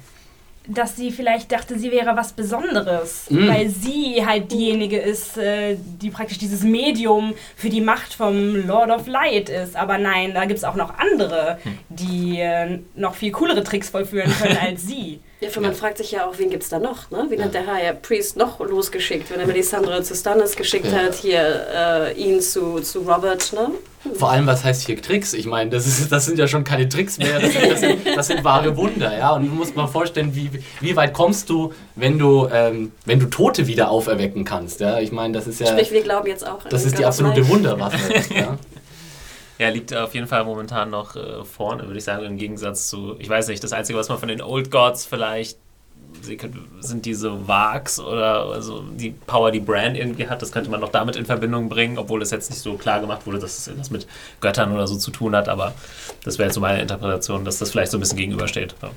dass 0.68 0.96
sie 0.96 1.10
vielleicht 1.10 1.50
dachte, 1.50 1.78
sie 1.78 1.90
wäre 1.90 2.14
was 2.14 2.34
Besonderes, 2.34 3.30
mm. 3.30 3.48
weil 3.48 3.70
sie 3.70 4.24
halt 4.24 4.52
diejenige 4.52 4.98
ist, 4.98 5.38
äh, 5.38 5.76
die 5.80 6.10
praktisch 6.10 6.38
dieses 6.38 6.62
Medium 6.62 7.34
für 7.56 7.70
die 7.70 7.80
Macht 7.80 8.12
vom 8.12 8.66
Lord 8.66 8.90
of 8.90 9.06
Light 9.06 9.48
ist. 9.48 9.76
Aber 9.76 9.96
nein, 9.96 10.34
da 10.34 10.44
gibt 10.44 10.58
es 10.58 10.64
auch 10.64 10.74
noch 10.74 10.98
andere, 10.98 11.58
hm. 11.62 11.78
die 11.88 12.40
äh, 12.40 12.80
noch 12.94 13.14
viel 13.14 13.32
coolere 13.32 13.64
Tricks 13.64 13.88
vollführen 13.88 14.30
können 14.30 14.58
als 14.62 14.86
sie. 14.86 15.20
Ja, 15.40 15.50
für 15.50 15.60
man 15.60 15.72
fragt 15.72 15.98
sich 15.98 16.10
ja 16.10 16.26
auch, 16.26 16.36
wen 16.38 16.50
gibt 16.50 16.64
es 16.64 16.68
da 16.68 16.80
noch? 16.80 17.10
Ne? 17.12 17.26
Wen 17.28 17.38
ja. 17.38 17.44
hat 17.44 17.54
der 17.54 17.66
Higher 17.66 17.92
Priest 17.92 18.36
noch 18.36 18.58
losgeschickt, 18.58 19.30
wenn 19.30 19.38
er 19.38 19.46
Melisandre 19.46 20.02
zu 20.02 20.16
Stannis 20.16 20.56
geschickt 20.56 20.86
ja. 20.86 20.98
hat, 20.98 21.14
hier 21.14 21.66
äh, 21.72 22.12
ihn 22.20 22.40
zu, 22.40 22.80
zu 22.80 23.00
Robert, 23.00 23.52
ne? 23.52 23.70
Vor 24.14 24.30
allem, 24.30 24.46
was 24.46 24.64
heißt 24.64 24.86
hier 24.86 25.00
Tricks? 25.00 25.34
Ich 25.34 25.46
meine, 25.46 25.70
das, 25.70 26.08
das 26.08 26.24
sind 26.24 26.38
ja 26.38 26.48
schon 26.48 26.64
keine 26.64 26.88
Tricks 26.88 27.18
mehr, 27.18 27.40
das 27.40 27.52
sind, 27.52 27.70
das 27.70 27.80
sind, 27.80 28.06
das 28.16 28.26
sind 28.26 28.44
wahre 28.44 28.76
Wunder, 28.76 29.16
ja. 29.16 29.34
Und 29.34 29.46
du 29.46 29.52
musst 29.52 29.76
mal 29.76 29.86
vorstellen, 29.86 30.34
wie, 30.34 30.50
wie 30.80 30.96
weit 30.96 31.12
kommst 31.12 31.50
du, 31.50 31.72
wenn 31.94 32.18
du, 32.18 32.48
ähm, 32.52 32.92
wenn 33.04 33.20
du 33.20 33.26
Tote 33.26 33.66
wieder 33.66 33.90
auferwecken 33.90 34.44
kannst, 34.44 34.80
ja. 34.80 34.98
Ich 34.98 35.12
meine, 35.12 35.34
das 35.34 35.46
ist 35.46 35.60
ja... 35.60 35.66
Sprich, 35.66 35.92
wir 35.92 36.02
glauben 36.02 36.26
jetzt 36.26 36.46
auch... 36.46 36.62
Das 36.68 36.84
ist 36.84 36.98
die 36.98 37.04
absolute 37.04 37.46
Wunderwaffe, 37.48 37.98
ja. 38.34 38.56
Er 39.58 39.72
liegt 39.72 39.94
auf 39.94 40.14
jeden 40.14 40.26
Fall 40.26 40.44
momentan 40.44 40.90
noch 40.90 41.16
äh, 41.16 41.44
vorne, 41.44 41.84
würde 41.84 41.98
ich 41.98 42.04
sagen, 42.04 42.24
im 42.24 42.38
Gegensatz 42.38 42.88
zu, 42.88 43.16
ich 43.18 43.28
weiß 43.28 43.48
nicht, 43.48 43.62
das 43.62 43.72
Einzige, 43.72 43.98
was 43.98 44.08
man 44.08 44.18
von 44.18 44.28
den 44.28 44.40
Old 44.40 44.70
Gods 44.70 45.04
vielleicht 45.04 45.58
sind 46.80 47.04
diese 47.04 47.46
Vags 47.46 48.00
oder 48.00 48.46
also 48.46 48.82
die 48.82 49.10
Power, 49.10 49.50
die 49.50 49.60
Bran 49.60 49.94
irgendwie 49.94 50.26
hat, 50.26 50.40
das 50.42 50.52
könnte 50.52 50.70
man 50.70 50.80
noch 50.80 50.88
damit 50.88 51.16
in 51.16 51.26
Verbindung 51.26 51.68
bringen, 51.68 51.98
obwohl 51.98 52.22
es 52.22 52.30
jetzt 52.30 52.50
nicht 52.50 52.60
so 52.60 52.74
klar 52.74 53.00
gemacht 53.00 53.26
wurde, 53.26 53.38
dass 53.38 53.58
es 53.58 53.66
irgendwas 53.66 53.90
mit 53.90 54.06
Göttern 54.40 54.72
oder 54.72 54.86
so 54.86 54.96
zu 54.96 55.10
tun 55.10 55.36
hat, 55.36 55.48
aber 55.48 55.74
das 56.24 56.38
wäre 56.38 56.48
jetzt 56.48 56.54
so 56.54 56.60
meine 56.60 56.80
Interpretation, 56.80 57.44
dass 57.44 57.58
das 57.58 57.70
vielleicht 57.70 57.90
so 57.90 57.98
ein 57.98 58.00
bisschen 58.00 58.18
gegenübersteht. 58.18 58.74
Ja. 58.82 58.90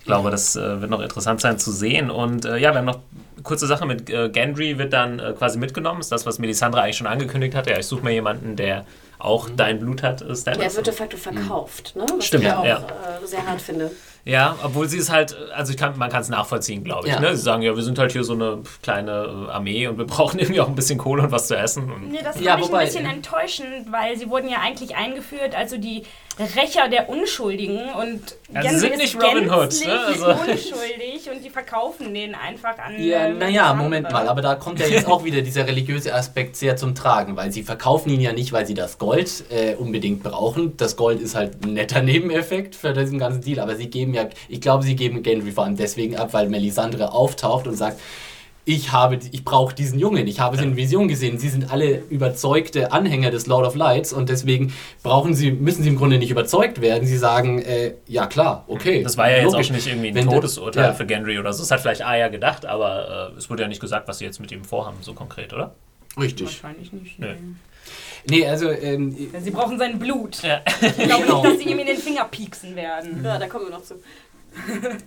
Ich 0.00 0.04
glaube, 0.04 0.30
das 0.30 0.56
äh, 0.56 0.80
wird 0.80 0.90
noch 0.90 1.00
interessant 1.00 1.40
sein 1.40 1.58
zu 1.58 1.70
sehen. 1.70 2.10
Und 2.10 2.46
äh, 2.46 2.56
ja, 2.56 2.74
haben 2.74 2.86
noch 2.86 3.00
kurze 3.42 3.66
Sache 3.66 3.84
mit 3.84 4.08
äh, 4.08 4.30
Gendry 4.30 4.78
wird 4.78 4.94
dann 4.94 5.18
äh, 5.18 5.34
quasi 5.36 5.58
mitgenommen. 5.58 6.00
ist 6.00 6.10
das, 6.10 6.24
was 6.24 6.38
Melisandre 6.38 6.80
eigentlich 6.80 6.96
schon 6.96 7.06
angekündigt 7.06 7.54
hatte. 7.54 7.70
Ja, 7.70 7.78
ich 7.78 7.86
suche 7.86 8.04
mir 8.04 8.12
jemanden, 8.12 8.56
der 8.56 8.86
auch 9.18 9.48
dein 9.56 9.80
Blut 9.80 10.02
hat, 10.02 10.22
äh, 10.22 10.34
Stannis. 10.36 10.60
Ja, 10.62 10.68
er 10.70 10.76
wird 10.76 10.86
de 10.86 10.94
facto 10.94 11.16
verkauft, 11.16 11.96
ne? 11.96 12.06
Was 12.16 12.26
Stimmt, 12.26 12.44
ich 12.44 12.48
ja, 12.50 12.58
auch 12.58 12.64
ja. 12.64 12.78
Äh, 12.78 13.26
sehr 13.26 13.46
hart 13.46 13.60
finde. 13.60 13.90
Ja, 14.24 14.56
obwohl 14.62 14.86
sie 14.88 14.98
es 14.98 15.10
halt, 15.10 15.34
also 15.54 15.70
ich 15.72 15.78
kann, 15.78 15.96
man 15.96 16.10
kann 16.10 16.20
es 16.20 16.28
nachvollziehen, 16.28 16.84
glaube 16.84 17.06
ich. 17.08 17.14
Ja. 17.14 17.20
Ne? 17.20 17.34
Sie 17.34 17.42
sagen 17.42 17.62
ja, 17.62 17.74
wir 17.74 17.82
sind 17.82 17.98
halt 17.98 18.12
hier 18.12 18.24
so 18.24 18.34
eine 18.34 18.62
kleine 18.82 19.46
äh, 19.48 19.50
Armee 19.50 19.86
und 19.86 19.96
wir 19.98 20.04
brauchen 20.06 20.38
irgendwie 20.38 20.60
auch 20.60 20.68
ein 20.68 20.74
bisschen 20.74 20.98
Kohle 20.98 21.22
und 21.22 21.32
was 21.32 21.46
zu 21.48 21.56
essen. 21.56 21.90
Und 21.90 22.10
Nee, 22.10 22.20
das 22.22 22.38
Ja, 22.40 22.52
fand 22.52 22.64
ich 22.64 22.68
wobei- 22.68 22.78
ein 22.80 22.86
bisschen 22.86 23.06
enttäuschend, 23.06 23.90
weil 23.90 24.16
sie 24.18 24.28
wurden 24.28 24.48
ja 24.48 24.58
eigentlich 24.60 24.96
eingeführt, 24.96 25.54
also 25.56 25.78
die 25.78 26.02
Rächer 26.38 26.88
der 26.88 27.08
Unschuldigen 27.08 27.80
und 28.00 28.36
Ja, 28.52 28.62
sie 28.70 28.78
sind 28.78 28.92
ist 28.92 28.98
nicht 28.98 29.16
Robin 29.22 29.50
Hood, 29.50 29.74
ne? 29.84 30.00
Also- 30.06 30.26
unschuldig 30.26 31.28
und 31.34 31.44
die 31.44 31.50
verkaufen 31.50 32.14
den 32.14 32.34
einfach 32.34 32.78
an. 32.78 33.02
Ja, 33.02 33.26
äh, 33.26 33.34
naja, 33.34 33.70
andere. 33.70 33.84
Moment 33.84 34.12
mal, 34.12 34.28
aber 34.28 34.40
da 34.40 34.54
kommt 34.54 34.78
ja 34.78 34.86
jetzt 34.86 35.06
auch 35.08 35.24
wieder 35.24 35.42
dieser 35.42 35.66
religiöse 35.66 36.14
Aspekt 36.14 36.56
sehr 36.56 36.76
zum 36.76 36.94
Tragen, 36.94 37.36
weil 37.36 37.50
sie 37.52 37.62
verkaufen 37.62 38.10
ihn 38.10 38.20
ja 38.20 38.32
nicht, 38.32 38.52
weil 38.52 38.66
sie 38.66 38.74
das 38.74 38.98
Gold 38.98 39.44
äh, 39.50 39.74
unbedingt 39.74 40.22
brauchen. 40.22 40.76
Das 40.76 40.96
Gold 40.96 41.20
ist 41.20 41.34
halt 41.34 41.64
ein 41.64 41.74
netter 41.74 42.02
Nebeneffekt 42.02 42.74
für 42.76 42.92
diesen 42.92 43.18
ganzen 43.18 43.40
Deal, 43.42 43.58
aber 43.60 43.76
sie 43.76 43.90
geben 43.90 44.14
ja, 44.14 44.28
ich 44.48 44.60
glaube, 44.60 44.84
sie 44.84 44.96
geben 44.96 45.22
Gendry 45.22 45.50
vor 45.52 45.64
allem 45.64 45.76
deswegen 45.76 46.16
ab, 46.16 46.32
weil 46.32 46.48
Melisandre 46.48 47.12
auftaucht 47.12 47.66
und 47.66 47.74
sagt, 47.74 48.00
ich 48.70 48.92
habe, 48.92 49.18
ich 49.32 49.44
brauche 49.44 49.74
diesen 49.74 49.98
Jungen, 49.98 50.26
ich 50.26 50.40
habe 50.40 50.58
sie 50.58 50.64
in 50.64 50.76
Vision 50.76 51.08
gesehen. 51.08 51.38
Sie 51.38 51.48
sind 51.48 51.72
alle 51.72 52.00
überzeugte 52.10 52.92
Anhänger 52.92 53.30
des 53.30 53.46
Lord 53.46 53.66
of 53.66 53.74
Lights 53.74 54.12
und 54.12 54.28
deswegen 54.28 54.74
brauchen 55.02 55.32
sie, 55.32 55.52
müssen 55.52 55.82
sie 55.82 55.88
im 55.88 55.96
Grunde 55.96 56.18
nicht 56.18 56.30
überzeugt 56.30 56.82
werden. 56.82 57.06
Sie 57.08 57.16
sagen, 57.16 57.62
äh, 57.62 57.94
ja 58.06 58.26
klar, 58.26 58.64
okay. 58.68 59.02
das 59.02 59.16
war 59.16 59.30
ja 59.30 59.38
jetzt 59.38 59.52
logisch. 59.52 59.70
auch 59.70 59.74
nicht 59.74 59.86
irgendwie 59.86 60.08
ein 60.08 60.14
Wenn 60.14 60.26
der- 60.28 60.34
Todesurteil 60.34 60.84
ja. 60.84 60.92
für 60.92 61.06
Gendry 61.06 61.38
oder 61.38 61.52
so. 61.54 61.62
Das 61.62 61.70
hat 61.70 61.80
vielleicht 61.80 62.02
Aya 62.04 62.28
gedacht, 62.28 62.66
aber 62.66 63.32
äh, 63.34 63.38
es 63.38 63.48
wurde 63.48 63.62
ja 63.62 63.68
nicht 63.68 63.80
gesagt, 63.80 64.06
was 64.06 64.18
sie 64.18 64.26
jetzt 64.26 64.38
mit 64.38 64.52
ihm 64.52 64.64
vorhaben, 64.64 64.98
so 65.00 65.14
konkret, 65.14 65.54
oder? 65.54 65.74
Richtig. 66.20 66.46
Wahrscheinlich 66.46 66.92
nicht. 66.92 67.18
Nö. 67.18 67.28
Nee, 68.28 68.46
also 68.46 68.68
ähm, 68.68 69.16
Ja, 69.32 69.40
Sie 69.40 69.50
brauchen 69.50 69.78
sein 69.78 69.98
Blut. 69.98 70.42
Ja. 70.42 70.60
Ich 70.82 70.94
glaube 71.06 71.22
Genau. 71.24 71.42
nicht, 71.42 71.54
dass 71.54 71.62
sie 71.62 71.70
ihm 71.70 71.78
in 71.78 71.86
den 71.86 71.96
Finger 71.96 72.24
pieksen 72.24 72.76
werden. 72.76 73.24
Ja, 73.24 73.38
da 73.38 73.46
kommen 73.46 73.64
wir 73.66 73.70
noch 73.70 73.82
zu. 73.82 73.94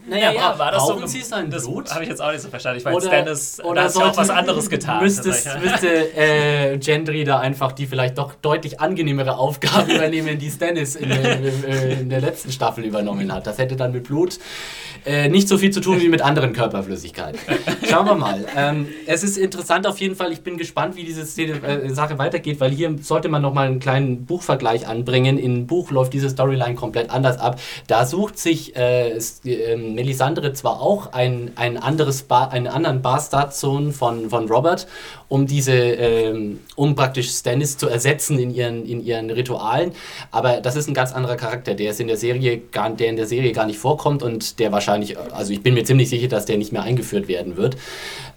Naja, 0.10 0.32
Ja, 0.32 0.58
war 0.58 0.72
das 0.72 0.88
so? 0.88 1.06
Sie 1.06 1.22
sein 1.22 1.50
das 1.50 1.66
Blut? 1.66 1.92
habe 1.92 2.04
ich 2.04 2.10
jetzt 2.10 2.22
auch 2.22 2.32
nicht 2.32 2.42
so 2.42 2.50
verstanden. 2.50 2.80
Ich 2.80 2.86
meine, 2.86 3.02
Stannis, 3.02 3.60
oder 3.64 3.76
da 3.84 3.88
hat 3.90 3.96
ja 3.96 4.06
auch 4.12 4.18
was 4.18 4.30
anderes 4.30 4.70
getan. 4.70 5.04
Müsste, 5.04 5.30
Das 5.30 5.44
sag 5.44 5.58
ich 5.58 5.66
ja. 5.66 5.72
müsste 5.72 6.16
äh, 6.18 6.78
Gendry 6.78 7.24
da 7.24 7.40
einfach 7.40 7.72
die 7.74 7.86
vielleicht 7.86 8.18
doch 8.18 8.34
deutlich 8.36 8.80
angenehmere 8.80 9.36
Aufgabe 9.38 9.92
übernehmen, 9.96 10.38
die 10.40 10.50
Stannis 10.50 10.96
in, 10.96 11.10
der- 11.10 11.40
in, 11.40 11.64
äh, 11.64 11.94
in 12.02 12.10
der 12.10 12.22
letzten 12.22 12.52
Staffel 12.52 12.84
übernommen 12.86 13.32
hat. 13.34 13.46
Das 13.48 13.58
hätte 13.58 13.76
dann 13.76 13.92
mit 13.92 14.04
Blut 14.06 14.40
äh, 15.06 15.28
nicht 15.30 15.48
so 15.48 15.58
viel 15.58 15.72
zu 15.72 15.82
tun 15.82 16.00
wie 16.00 16.10
mit 16.10 16.22
anderen 16.22 16.54
Körperflüssigkeiten. 16.54 17.40
Schauen 17.90 18.06
wir 18.06 18.16
mal. 18.16 18.46
Ähm, 18.56 18.88
es 19.08 19.24
ist 19.24 19.38
interessant 19.38 19.86
auf 19.88 20.00
jeden 20.00 20.16
Fall. 20.16 20.32
Ich 20.32 20.42
bin 20.42 20.58
gespannt, 20.58 20.96
wie 20.96 21.04
diese 21.04 21.26
Szene, 21.26 21.54
äh, 21.64 21.90
Sache 21.90 22.18
weitergeht, 22.20 22.60
weil 22.60 22.72
hier 22.72 22.96
sollte 23.02 23.28
man 23.28 23.42
noch 23.42 23.54
mal 23.54 23.68
einen 23.68 23.80
kleinen 23.80 24.26
Buchvergleich 24.26 24.88
anbringen. 24.88 25.38
Im 25.38 25.68
Buch 25.68 25.92
läuft 25.92 26.14
diese 26.14 26.30
Storyline 26.30 26.76
komplett 26.76 27.10
anders 27.10 27.38
ab. 27.40 27.60
Da 27.88 28.06
sucht 28.06 28.38
sich 28.38 28.76
äh, 28.76 29.20
es- 29.32 29.46
äh, 29.46 29.76
Melisandre 29.78 30.54
zwar 30.54 30.82
auch 30.82 31.14
ein, 31.14 31.52
ein 31.56 31.78
anderes 31.78 32.24
ba 32.24 32.46
einen 32.46 32.68
anderen 32.68 33.02
Bastardsohn 33.02 33.92
von, 33.94 34.30
von 34.30 34.50
Robert, 34.50 34.88
um 35.32 35.48
diese, 35.48 35.72
ähm, 35.72 36.60
um 36.76 36.94
praktisch 36.94 37.30
Stannis 37.30 37.78
zu 37.78 37.88
ersetzen 37.88 38.38
in 38.38 38.54
ihren, 38.54 38.86
in 38.86 39.02
ihren 39.02 39.30
Ritualen, 39.30 39.94
aber 40.30 40.60
das 40.60 40.76
ist 40.76 40.90
ein 40.90 40.94
ganz 40.94 41.14
anderer 41.14 41.38
Charakter, 41.38 41.74
der 41.74 41.92
ist 41.92 42.02
in 42.02 42.08
der 42.08 42.18
Serie 42.18 42.58
gar, 42.72 42.90
der 42.90 43.08
in 43.08 43.16
der 43.16 43.28
Serie 43.28 43.54
gar 43.54 43.66
nicht 43.66 43.80
vorkommt 43.80 44.24
und 44.24 44.60
der 44.60 44.74
wahrscheinlich, 44.74 45.18
also 45.18 45.54
ich 45.54 45.64
bin 45.64 45.74
mir 45.74 45.86
ziemlich 45.86 46.10
sicher, 46.10 46.28
dass 46.28 46.46
der 46.46 46.58
nicht 46.58 46.74
mehr 46.74 46.84
eingeführt 46.84 47.30
werden 47.30 47.56
wird. 47.56 47.78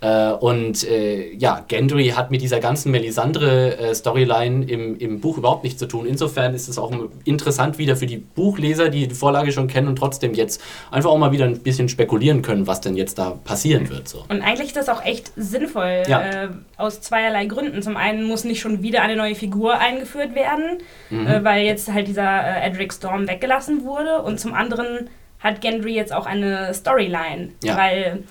Äh, 0.02 0.30
und 0.34 0.84
äh, 0.84 1.32
ja, 1.34 1.64
Gendry 1.66 2.10
hat 2.10 2.30
mit 2.30 2.42
dieser 2.42 2.60
ganzen 2.60 2.92
Melisandre-Storyline 2.92 4.64
im, 4.64 4.96
im 4.96 5.20
Buch 5.20 5.38
überhaupt 5.38 5.64
nichts 5.64 5.80
zu 5.80 5.86
tun. 5.86 6.06
Insofern 6.06 6.54
ist 6.54 6.68
es 6.68 6.78
auch 6.78 6.92
interessant 7.24 7.78
wieder 7.78 7.96
für 7.96 8.06
die 8.06 8.18
Buchleser, 8.18 8.88
die 8.88 9.08
die 9.08 9.14
Vorlage 9.16 9.50
schon 9.50 9.66
kennen 9.66 9.88
und 9.88 9.96
trotzdem 9.96 10.34
jetzt 10.34 10.60
einfach 10.92 11.10
auch 11.10 11.18
mal 11.18 11.32
wieder 11.32 11.44
ein 11.44 11.58
bisschen 11.58 11.88
spekulieren 11.88 12.42
können, 12.42 12.68
was 12.68 12.80
denn 12.80 12.96
jetzt 12.96 13.18
da 13.18 13.30
passieren 13.44 13.88
wird. 13.90 14.08
So. 14.08 14.24
Und 14.28 14.42
eigentlich 14.42 14.68
ist 14.68 14.76
das 14.76 14.88
auch 14.88 15.04
echt 15.04 15.32
sinnvoll, 15.36 16.04
Ja. 16.06 16.50
Aus 16.84 17.00
zweierlei 17.00 17.46
Gründen. 17.46 17.82
Zum 17.82 17.96
einen 17.96 18.24
muss 18.24 18.44
nicht 18.44 18.60
schon 18.60 18.82
wieder 18.82 19.02
eine 19.02 19.16
neue 19.16 19.34
Figur 19.34 19.78
eingeführt 19.78 20.34
werden, 20.34 20.78
Mhm. 21.10 21.26
äh, 21.26 21.44
weil 21.44 21.64
jetzt 21.64 21.92
halt 21.92 22.06
dieser 22.08 22.22
äh, 22.62 22.66
Edric 22.66 22.92
Storm 22.92 23.26
weggelassen 23.28 23.84
wurde. 23.84 24.22
Und 24.22 24.38
zum 24.38 24.54
anderen 24.54 25.08
hat 25.40 25.60
Gendry 25.60 25.94
jetzt 25.94 26.12
auch 26.12 26.26
eine 26.26 26.72
Storyline, 26.72 27.50
Ja. 27.62 27.76
weil 27.76 28.22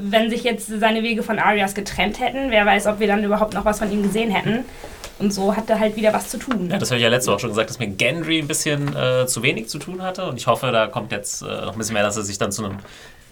wenn 0.00 0.30
sich 0.30 0.42
jetzt 0.42 0.66
seine 0.80 1.02
Wege 1.04 1.22
von 1.22 1.38
Arias 1.38 1.74
getrennt 1.74 2.18
hätten, 2.20 2.50
wer 2.50 2.66
weiß, 2.66 2.86
ob 2.88 2.98
wir 2.98 3.06
dann 3.06 3.22
überhaupt 3.22 3.54
noch 3.54 3.64
was 3.64 3.78
von 3.78 3.90
ihm 3.92 4.02
gesehen 4.02 4.30
hätten. 4.30 4.64
Und 5.20 5.32
so 5.32 5.54
hat 5.56 5.70
er 5.70 5.78
halt 5.78 5.94
wieder 5.94 6.12
was 6.12 6.28
zu 6.30 6.38
tun. 6.38 6.68
Ja, 6.70 6.76
das 6.76 6.90
habe 6.90 6.96
ich 6.98 7.04
ja 7.04 7.08
letzte 7.08 7.30
Woche 7.30 7.38
schon 7.40 7.50
gesagt, 7.50 7.70
dass 7.70 7.78
mir 7.78 7.86
Gendry 7.86 8.40
ein 8.40 8.48
bisschen 8.48 8.96
äh, 8.96 9.26
zu 9.28 9.44
wenig 9.44 9.68
zu 9.68 9.78
tun 9.78 10.02
hatte. 10.02 10.24
Und 10.28 10.38
ich 10.38 10.48
hoffe, 10.48 10.72
da 10.72 10.88
kommt 10.88 11.12
jetzt 11.12 11.42
äh, 11.42 11.44
noch 11.46 11.72
ein 11.74 11.78
bisschen 11.78 11.94
mehr, 11.94 12.02
dass 12.02 12.16
er 12.16 12.24
sich 12.24 12.36
dann 12.36 12.50
zu 12.50 12.64
einem 12.64 12.78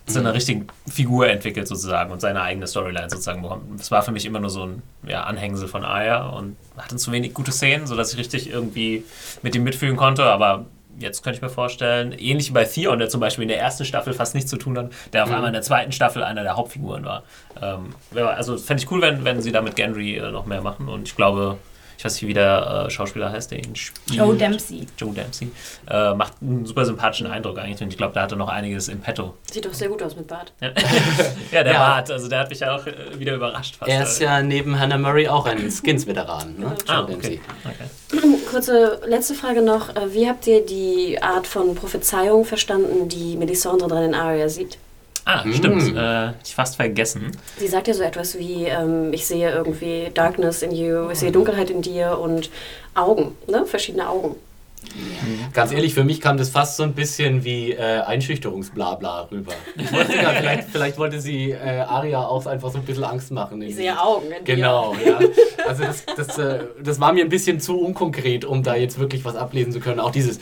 zu 0.06 0.18
einer 0.18 0.34
richtigen 0.34 0.66
Figur 0.88 1.28
entwickelt 1.28 1.68
sozusagen 1.68 2.12
und 2.12 2.20
seine 2.20 2.42
eigene 2.42 2.66
Storyline 2.66 3.08
sozusagen 3.08 3.42
bekommt. 3.42 3.80
Es 3.80 3.90
war 3.90 4.02
für 4.02 4.12
mich 4.12 4.26
immer 4.26 4.40
nur 4.40 4.50
so 4.50 4.64
ein 4.64 4.82
ja, 5.06 5.24
Anhängsel 5.24 5.68
von 5.68 5.84
Aya 5.84 6.28
und 6.28 6.56
hatte 6.76 6.96
zu 6.96 7.12
wenig 7.12 7.34
gute 7.34 7.52
Szenen, 7.52 7.86
sodass 7.86 8.12
ich 8.12 8.18
richtig 8.18 8.50
irgendwie 8.50 9.04
mit 9.42 9.54
ihm 9.54 9.62
mitfühlen 9.62 9.96
konnte, 9.96 10.24
aber 10.24 10.66
jetzt 10.98 11.22
könnte 11.22 11.36
ich 11.36 11.42
mir 11.42 11.48
vorstellen, 11.48 12.12
ähnlich 12.12 12.48
wie 12.48 12.52
bei 12.52 12.64
Theon, 12.64 12.98
der 12.98 13.08
zum 13.08 13.20
Beispiel 13.20 13.42
in 13.42 13.48
der 13.48 13.60
ersten 13.60 13.84
Staffel 13.84 14.12
fast 14.12 14.34
nichts 14.34 14.50
zu 14.50 14.56
tun 14.56 14.76
hat, 14.76 14.90
der 15.12 15.24
auf 15.24 15.30
einmal 15.30 15.48
in 15.48 15.54
der 15.54 15.62
zweiten 15.62 15.92
Staffel 15.92 16.22
einer 16.22 16.42
der 16.42 16.56
Hauptfiguren 16.56 17.04
war. 17.04 17.22
Ähm, 17.60 17.94
also 18.14 18.58
fände 18.58 18.82
ich 18.82 18.90
cool, 18.90 19.00
wenn, 19.00 19.24
wenn 19.24 19.40
sie 19.40 19.52
da 19.52 19.62
mit 19.62 19.76
Gendry 19.76 20.16
äh, 20.16 20.30
noch 20.30 20.46
mehr 20.46 20.62
machen 20.62 20.88
und 20.88 21.08
ich 21.08 21.16
glaube, 21.16 21.58
ich 21.98 22.04
weiß 22.04 22.14
nicht, 22.14 22.26
wie 22.28 22.34
der 22.34 22.84
äh, 22.86 22.90
Schauspieler 22.90 23.30
heißt, 23.30 23.50
der 23.50 23.58
ihn 23.58 23.74
spielt. 23.76 24.18
Joe 24.18 24.36
Dempsey. 24.36 24.86
Joe 24.98 25.12
Dempsey. 25.12 25.50
Äh, 25.88 26.14
macht 26.14 26.34
einen 26.40 26.66
super 26.66 26.84
sympathischen 26.84 27.26
Eindruck 27.26 27.58
eigentlich 27.58 27.80
und 27.82 27.88
ich 27.88 27.96
glaube, 27.96 28.14
da 28.14 28.22
hat 28.22 28.32
er 28.32 28.36
noch 28.38 28.48
einiges 28.48 28.88
im 28.88 29.00
Petto. 29.00 29.34
Sieht 29.50 29.64
doch 29.64 29.72
sehr 29.72 29.88
gut 29.88 30.02
aus 30.02 30.16
mit 30.16 30.26
Bart. 30.26 30.52
Ja, 31.52 31.62
der 31.62 31.72
Ja. 31.72 31.78
Bart, 31.78 32.10
also 32.10 32.28
der 32.28 32.40
hat 32.40 32.50
mich 32.50 32.60
ja 32.60 32.74
auch 32.76 32.86
äh, 32.86 32.94
wieder 33.18 33.34
überrascht 33.34 33.76
fast. 33.76 33.90
Er 33.90 34.02
ist 34.02 34.20
ja 34.20 34.42
neben 34.42 34.78
Hannah 34.78 34.98
Murray 34.98 35.28
auch 35.28 35.46
ein 35.46 35.70
Skins-Veteran. 35.70 36.56
Ne? 36.58 36.74
Ah, 36.86 36.98
Joe 37.00 37.06
Dempsey. 37.06 37.40
okay. 37.64 37.74
okay. 38.20 38.36
Kurze 38.50 39.00
letzte 39.06 39.34
Frage 39.34 39.62
noch. 39.62 39.94
Äh, 39.96 40.12
Wie 40.12 40.28
habt 40.28 40.46
ihr 40.46 40.64
die 40.64 41.20
Art 41.22 41.46
von 41.46 41.74
Prophezeiung 41.74 42.44
verstanden, 42.44 43.08
die 43.08 43.36
Melisandre 43.36 43.88
dran 43.88 44.04
in 44.04 44.14
Arya 44.14 44.48
sieht? 44.48 44.78
Ah, 45.24 45.44
stimmt. 45.52 45.96
Äh, 45.96 46.32
ich 46.44 46.54
fast 46.54 46.76
vergessen. 46.76 47.30
Sie 47.56 47.68
sagt 47.68 47.86
ja 47.88 47.94
so 47.94 48.02
etwas 48.02 48.38
wie, 48.38 48.64
ähm, 48.64 49.12
ich 49.12 49.26
sehe 49.26 49.50
irgendwie 49.50 50.10
Darkness 50.12 50.62
in 50.62 50.72
you, 50.72 51.10
ich 51.10 51.18
sehe 51.20 51.30
Dunkelheit 51.30 51.70
in 51.70 51.82
dir 51.82 52.18
und 52.18 52.50
Augen, 52.94 53.36
ne? 53.46 53.64
verschiedene 53.66 54.08
Augen. 54.08 54.36
Ganz 55.52 55.72
ehrlich, 55.72 55.94
für 55.94 56.04
mich 56.04 56.20
kam 56.20 56.36
das 56.36 56.50
fast 56.50 56.76
so 56.76 56.82
ein 56.82 56.94
bisschen 56.94 57.44
wie 57.44 57.72
äh, 57.72 58.00
Einschüchterungsblabla 58.00 59.28
rüber. 59.30 59.52
Ich 59.76 59.92
wollte 59.92 60.16
ja, 60.16 60.30
vielleicht, 60.30 60.68
vielleicht 60.70 60.98
wollte 60.98 61.20
sie 61.20 61.50
äh, 61.50 61.80
Aria 61.80 62.22
auch 62.22 62.46
einfach 62.46 62.70
so 62.70 62.78
ein 62.78 62.84
bisschen 62.84 63.04
Angst 63.04 63.30
machen. 63.30 63.62
Ich 63.62 63.76
sehe 63.76 63.98
Augen 64.00 64.30
in 64.30 64.44
Genau, 64.44 64.94
ja. 65.04 65.18
Also 65.66 65.84
das, 65.84 66.04
das, 66.16 66.38
äh, 66.38 66.64
das 66.82 67.00
war 67.00 67.12
mir 67.12 67.24
ein 67.24 67.28
bisschen 67.28 67.60
zu 67.60 67.78
unkonkret, 67.80 68.44
um 68.44 68.62
da 68.62 68.74
jetzt 68.74 68.98
wirklich 68.98 69.24
was 69.24 69.36
ablesen 69.36 69.72
zu 69.72 69.80
können. 69.80 70.00
Auch 70.00 70.10
dieses 70.10 70.38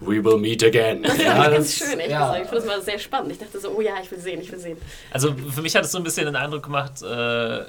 We 0.00 0.24
will 0.24 0.38
meet 0.38 0.64
again. 0.64 1.02
Das 1.02 1.18
ja, 1.18 1.36
fand 1.36 1.48
ich 1.48 1.54
ganz 1.54 1.74
schön, 1.74 1.90
ehrlich 1.90 2.08
ja. 2.08 2.20
gesagt. 2.20 2.44
Ich 2.44 2.48
finde 2.50 2.66
das 2.66 2.76
mal 2.76 2.82
sehr 2.82 2.98
spannend. 2.98 3.32
Ich 3.32 3.38
dachte 3.38 3.60
so, 3.60 3.70
oh 3.76 3.80
ja, 3.80 3.94
ich 4.02 4.10
will 4.10 4.18
sehen, 4.18 4.40
ich 4.40 4.50
will 4.50 4.58
sehen. 4.58 4.78
Also 5.10 5.34
für 5.34 5.62
mich 5.62 5.74
hat 5.76 5.84
es 5.84 5.92
so 5.92 5.98
ein 5.98 6.04
bisschen 6.04 6.26
den 6.26 6.36
Eindruck 6.36 6.64
gemacht, 6.64 7.02
äh, 7.02 7.60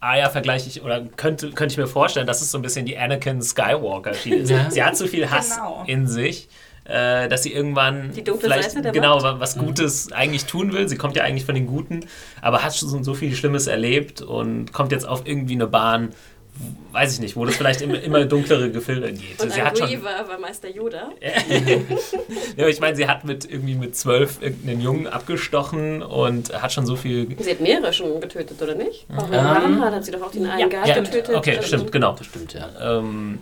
Aya 0.00 0.30
vergleiche 0.30 0.68
ich, 0.68 0.82
oder 0.82 1.02
könnte, 1.16 1.50
könnte 1.50 1.72
ich 1.72 1.78
mir 1.78 1.86
vorstellen, 1.88 2.26
dass 2.26 2.40
es 2.40 2.50
so 2.50 2.58
ein 2.58 2.62
bisschen 2.62 2.86
die 2.86 2.96
Anakin 2.96 3.42
Skywalker-Schiene 3.42 4.36
ist. 4.36 4.50
Ja. 4.50 4.70
Sie 4.70 4.82
hat 4.82 4.96
so 4.96 5.06
viel 5.06 5.30
Hass 5.30 5.56
Genau. 5.56 5.84
in 5.86 6.06
sich. 6.06 6.48
Äh, 6.84 7.28
dass 7.28 7.42
sie 7.42 7.52
irgendwann 7.52 8.12
Die 8.12 8.24
dunkle 8.24 8.48
vielleicht 8.48 8.70
Seite 8.70 8.80
der 8.80 8.92
genau 8.92 9.22
was 9.22 9.58
Gutes 9.58 10.10
eigentlich 10.10 10.46
tun 10.46 10.72
will. 10.72 10.88
Sie 10.88 10.96
kommt 10.96 11.16
ja 11.16 11.22
eigentlich 11.22 11.44
von 11.44 11.54
den 11.54 11.66
Guten, 11.66 12.06
aber 12.40 12.62
hat 12.64 12.74
schon 12.74 13.04
so 13.04 13.12
viel 13.12 13.36
Schlimmes 13.36 13.66
erlebt 13.66 14.22
und 14.22 14.72
kommt 14.72 14.90
jetzt 14.92 15.06
auf 15.06 15.26
irgendwie 15.26 15.52
eine 15.52 15.66
Bahn, 15.66 16.14
weiß 16.92 17.14
ich 17.14 17.20
nicht, 17.20 17.36
wo 17.36 17.44
das 17.44 17.56
vielleicht 17.56 17.80
immer, 17.82 18.00
immer 18.02 18.24
dunklere 18.24 18.70
Gefilde 18.70 19.12
geht. 19.12 19.40
Und 19.42 19.52
sie 19.52 19.62
hat 19.62 19.78
schon, 19.78 19.88
war 20.02 20.38
Meister 20.40 20.68
Yoda. 20.68 21.10
ja, 22.56 22.66
ich 22.68 22.80
meine, 22.80 22.96
sie 22.96 23.06
hat 23.06 23.24
mit 23.24 23.50
irgendwie 23.50 23.74
mit 23.74 23.94
zwölf 23.96 24.40
irgendeinen 24.42 24.80
Jungen 24.80 25.06
abgestochen 25.06 26.02
und 26.02 26.52
hat 26.60 26.72
schon 26.72 26.86
so 26.86 26.96
viel 26.96 27.28
Sie 27.38 27.50
hat 27.50 27.60
mehrere 27.60 27.92
schon 27.92 28.20
getötet, 28.20 28.60
oder 28.62 28.74
nicht? 28.74 29.06
Auch 29.16 29.26
in 29.28 29.34
Ähm, 29.34 29.40
Ravenhard 29.40 29.94
hat 29.94 30.04
sie 30.04 30.12
doch 30.12 30.22
auch 30.22 30.30
den 30.32 30.46
einen 30.46 30.60
Ja. 30.60 30.68
Guard 30.68 30.88
Ja, 30.88 30.94
getötet. 31.00 31.34
okay, 31.36 31.56
Also- 31.58 31.68
stimmt, 31.68 31.92
genau. 31.92 32.14
Das 32.16 32.26
stimmt, 32.26 32.54
ja. 32.54 32.68
Ähm, 32.98 33.38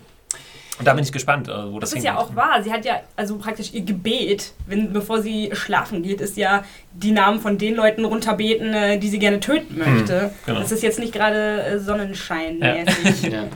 Und 0.79 0.87
da 0.87 0.93
bin 0.93 1.03
ich 1.03 1.13
gespannt, 1.13 1.49
äh, 1.49 1.73
wo 1.73 1.79
das 1.81 1.91
Das 1.91 1.99
ist 1.99 2.05
ja 2.05 2.19
auch 2.19 2.37
wahr. 2.37 2.63
Sie 2.63 2.73
hat 2.73 2.85
ja, 2.85 3.01
also 3.17 3.37
praktisch 3.39 3.73
ihr 3.73 3.83
Gebet, 3.83 4.53
wenn, 4.67 4.93
bevor 4.93 5.23
sie 5.23 5.51
schlafen 5.53 6.03
geht, 6.03 6.21
ist 6.21 6.37
ja 6.37 6.65
die 6.93 7.13
Namen 7.13 7.41
von 7.41 7.57
den 7.57 7.75
Leuten 7.75 8.05
runterbeten, 8.05 8.75
äh, 8.75 8.99
die 8.99 9.09
sie 9.09 9.19
gerne 9.19 9.41
töten 9.41 9.79
möchte. 9.79 10.33
genau. 10.45 10.61
Das 10.61 10.73
ist 10.73 10.83
jetzt 10.83 10.99
nicht 10.99 11.13
gerade 11.13 11.63
äh, 11.63 11.79
Sonnenschein-mäßig. 11.79 13.31
Ja. 13.31 13.45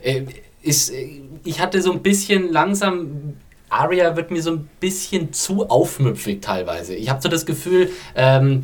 Äh, 0.00 0.26
ist, 0.62 0.90
äh, 0.90 1.22
ich 1.42 1.60
hatte 1.60 1.82
so 1.82 1.90
ein 1.90 2.02
bisschen 2.02 2.52
langsam. 2.52 3.34
Arya 3.68 4.14
wird 4.14 4.30
mir 4.30 4.40
so 4.40 4.52
ein 4.52 4.68
bisschen 4.78 5.32
zu 5.32 5.68
aufmüpfig 5.68 6.40
teilweise. 6.40 6.94
Ich 6.94 7.10
habe 7.10 7.20
so 7.20 7.28
das 7.28 7.44
Gefühl, 7.44 7.90
ähm, 8.14 8.62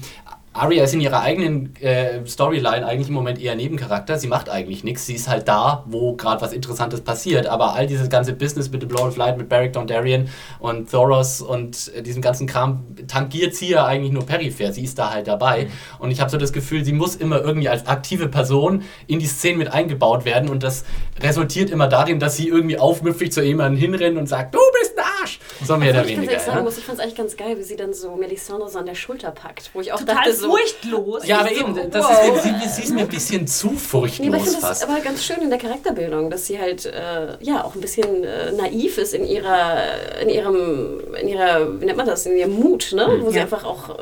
Arya 0.57 0.85
ist 0.85 0.95
in 0.95 1.01
ihrer 1.01 1.21
eigenen 1.21 1.75
äh, 1.83 2.25
Storyline 2.25 2.87
eigentlich 2.87 3.09
im 3.09 3.15
Moment 3.15 3.41
eher 3.41 3.57
Nebencharakter. 3.57 4.19
Sie 4.19 4.29
macht 4.29 4.49
eigentlich 4.49 4.85
nichts. 4.85 5.05
Sie 5.05 5.15
ist 5.15 5.29
halt 5.29 5.49
da, 5.49 5.83
wo 5.87 6.15
gerade 6.15 6.41
was 6.43 6.53
Interessantes 6.53 7.01
passiert. 7.01 7.49
Aber 7.49 7.75
all 7.75 7.89
dieses 7.89 8.09
ganze 8.09 8.35
Business 8.35 8.71
mit 8.71 8.81
The 8.81 8.87
Blood 8.87 9.03
of 9.03 9.17
Light, 9.17 9.37
mit 9.37 9.49
Beric 9.49 9.73
Dondarrion 9.73 10.29
und 10.61 10.89
Thoros 10.89 11.43
und 11.43 11.93
äh, 11.97 12.03
diesem 12.03 12.23
ganzen 12.23 12.47
Kram 12.47 12.85
tangiert 13.09 13.57
sie 13.57 13.71
ja 13.71 13.85
eigentlich 13.85 14.13
nur 14.13 14.25
peripher. 14.27 14.73
Sie 14.73 14.85
ist 14.85 14.97
da 14.97 15.11
halt 15.11 15.27
dabei. 15.27 15.67
Und 15.99 16.13
ich 16.13 16.21
habe 16.21 16.31
so 16.31 16.37
das 16.37 16.53
Gefühl, 16.53 16.85
sie 16.85 16.93
muss 16.93 17.17
immer 17.17 17.41
irgendwie 17.41 17.69
als 17.69 17.89
aktive 17.89 18.29
Person 18.29 18.85
in 19.09 19.19
die 19.19 19.27
Szene 19.27 19.59
mit 19.59 19.73
eingebaut 19.73 20.25
werden. 20.25 20.49
Und 20.49 20.63
das 20.63 20.85
resultiert 21.21 21.69
immer 21.69 21.89
darin, 21.89 22.21
dass 22.21 22.37
sie 22.37 22.47
irgendwie 22.47 22.79
aufmüpfig 22.79 23.33
zu 23.33 23.43
jemandem 23.43 23.81
hinrennt 23.81 24.19
und 24.19 24.29
sagt, 24.29 24.55
du 24.55 24.61
bist 24.81 24.97
ein 24.97 25.05
Arsch. 25.25 25.39
So 25.64 25.77
mehr 25.77 25.91
oder 25.91 26.01
ich 26.03 26.07
ganz 26.09 26.16
weniger. 26.16 26.33
ehrlich 26.33 26.45
sagen 26.47 26.59
Ja? 26.59 26.62
muss, 26.62 26.79
ich 26.79 26.85
fand 26.85 26.99
es 26.99 27.03
eigentlich 27.05 27.16
ganz 27.16 27.37
geil, 27.37 27.59
wie 27.59 27.62
sie 27.62 27.77
dann 27.77 27.93
so 27.95 28.14
Melisandre 28.16 28.68
so 28.70 28.79
an 28.79 28.87
der 28.87 28.95
Schulter 28.95 29.31
packt. 29.31 29.70
Wo 29.75 29.81
ich 29.81 29.93
auch 29.93 29.99
Total 30.01 30.14
dachte 30.16 30.33
so... 30.35 30.51
furchtlos. 30.51 31.27
Ja, 31.27 31.41
aber 31.41 31.49
So, 31.49 31.55
eben, 31.55 31.91
das 31.91 32.05
wow. 32.05 32.37
ist, 32.37 32.43
sie, 32.45 32.68
sie 32.68 32.83
ist 32.83 32.95
mir 32.95 33.01
ein 33.03 33.09
bisschen 33.09 33.47
zu 33.47 33.68
Nee, 33.68 33.75
aber 33.75 33.83
ich 33.83 34.01
furchtlos 34.11 34.45
finde 34.47 34.61
das 34.68 34.83
aber 34.83 35.01
ganz 35.01 35.25
schön 35.25 35.41
in 35.43 35.51
der 35.51 35.59
Charakterbildung, 35.59 36.31
dass 36.31 36.47
sie 36.47 36.59
halt 36.59 36.87
äh, 36.87 37.37
ja 37.41 37.64
auch 37.64 37.75
ein 37.75 37.81
bisschen 37.81 38.25
äh, 38.25 38.53
naiv 38.53 38.99
ist 38.99 39.14
in 39.14 39.25
ihrer, 39.25 39.77
in 40.22 40.29
ihrem, 40.29 41.01
in 41.20 41.29
ihrer, 41.29 41.81
wie 41.81 41.85
nennt 41.87 41.97
man 41.97 42.07
das, 42.07 42.27
in 42.27 42.37
ihrem 42.37 42.53
Mut, 42.53 42.93
ne? 42.93 43.18
Wo 43.20 43.31
sie 43.31 43.37
Ja. 43.37 43.43
einfach 43.43 43.64
auch 43.64 43.91
äh, 43.91 43.95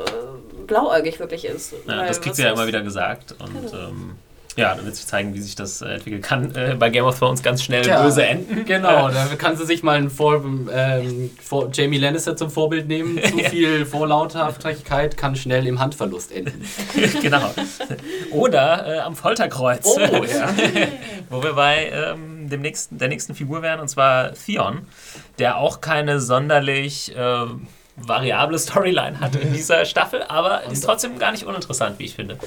blauäugig 0.67 1.19
wirklich 1.19 1.45
ist. 1.45 1.73
Ja, 1.87 1.97
Weil 1.99 2.07
das 2.07 2.21
kriegt 2.21 2.35
sie 2.35 2.43
ja 2.43 2.51
immer 2.53 2.67
wieder 2.67 2.81
gesagt. 2.81 3.35
Und 3.39 3.71
Genau. 3.71 3.83
ähm, 3.89 4.15
ja, 4.55 4.75
da 4.75 4.85
wird 4.85 4.95
sich 4.95 5.07
zeigen, 5.07 5.33
wie 5.33 5.41
sich 5.41 5.55
das 5.55 5.81
äh, 5.81 5.95
entwickeln 5.95 6.21
kann. 6.21 6.55
Äh, 6.55 6.75
bei 6.77 6.89
Game 6.89 7.05
of 7.05 7.17
Thrones 7.17 7.41
ganz 7.41 7.63
schnell 7.63 7.81
Tja, 7.81 8.03
böse 8.03 8.25
enden. 8.25 8.65
Genau, 8.65 9.09
da 9.09 9.25
kann 9.37 9.57
sie 9.57 9.65
sich 9.65 9.83
mal 9.83 9.97
einen 9.97 10.09
Vor, 10.09 10.43
ähm, 10.71 11.31
vor 11.41 11.69
Jamie 11.73 11.97
Lannister 11.97 12.35
zum 12.35 12.49
Vorbild 12.49 12.87
nehmen. 12.87 13.19
Zu 13.23 13.37
viel 13.49 13.85
Vorlauthaftigkeit 13.85 15.17
kann 15.17 15.35
schnell 15.35 15.65
im 15.65 15.79
Handverlust 15.79 16.31
enden. 16.31 16.63
genau. 17.21 17.53
Oder 18.31 18.85
äh, 18.87 18.99
am 18.99 19.15
Folterkreuz. 19.15 19.85
Oh, 19.85 19.99
ja. 19.99 20.49
Wo 21.29 21.41
wir 21.41 21.53
bei 21.53 21.91
ähm, 21.91 22.49
dem 22.49 22.61
nächsten, 22.61 22.97
der 22.97 23.07
nächsten 23.07 23.33
Figur 23.33 23.61
wären, 23.61 23.79
und 23.79 23.87
zwar 23.87 24.33
Theon, 24.33 24.87
der 25.39 25.57
auch 25.57 25.81
keine 25.81 26.19
sonderlich 26.19 27.15
äh, 27.15 27.45
variable 27.95 28.57
Storyline 28.57 29.19
hat 29.19 29.35
in 29.35 29.53
dieser 29.53 29.85
Staffel, 29.85 30.23
aber 30.27 30.63
ist 30.71 30.83
trotzdem 30.83 31.19
gar 31.19 31.31
nicht 31.31 31.43
uninteressant, 31.45 31.99
wie 31.99 32.05
ich 32.05 32.15
finde. 32.15 32.37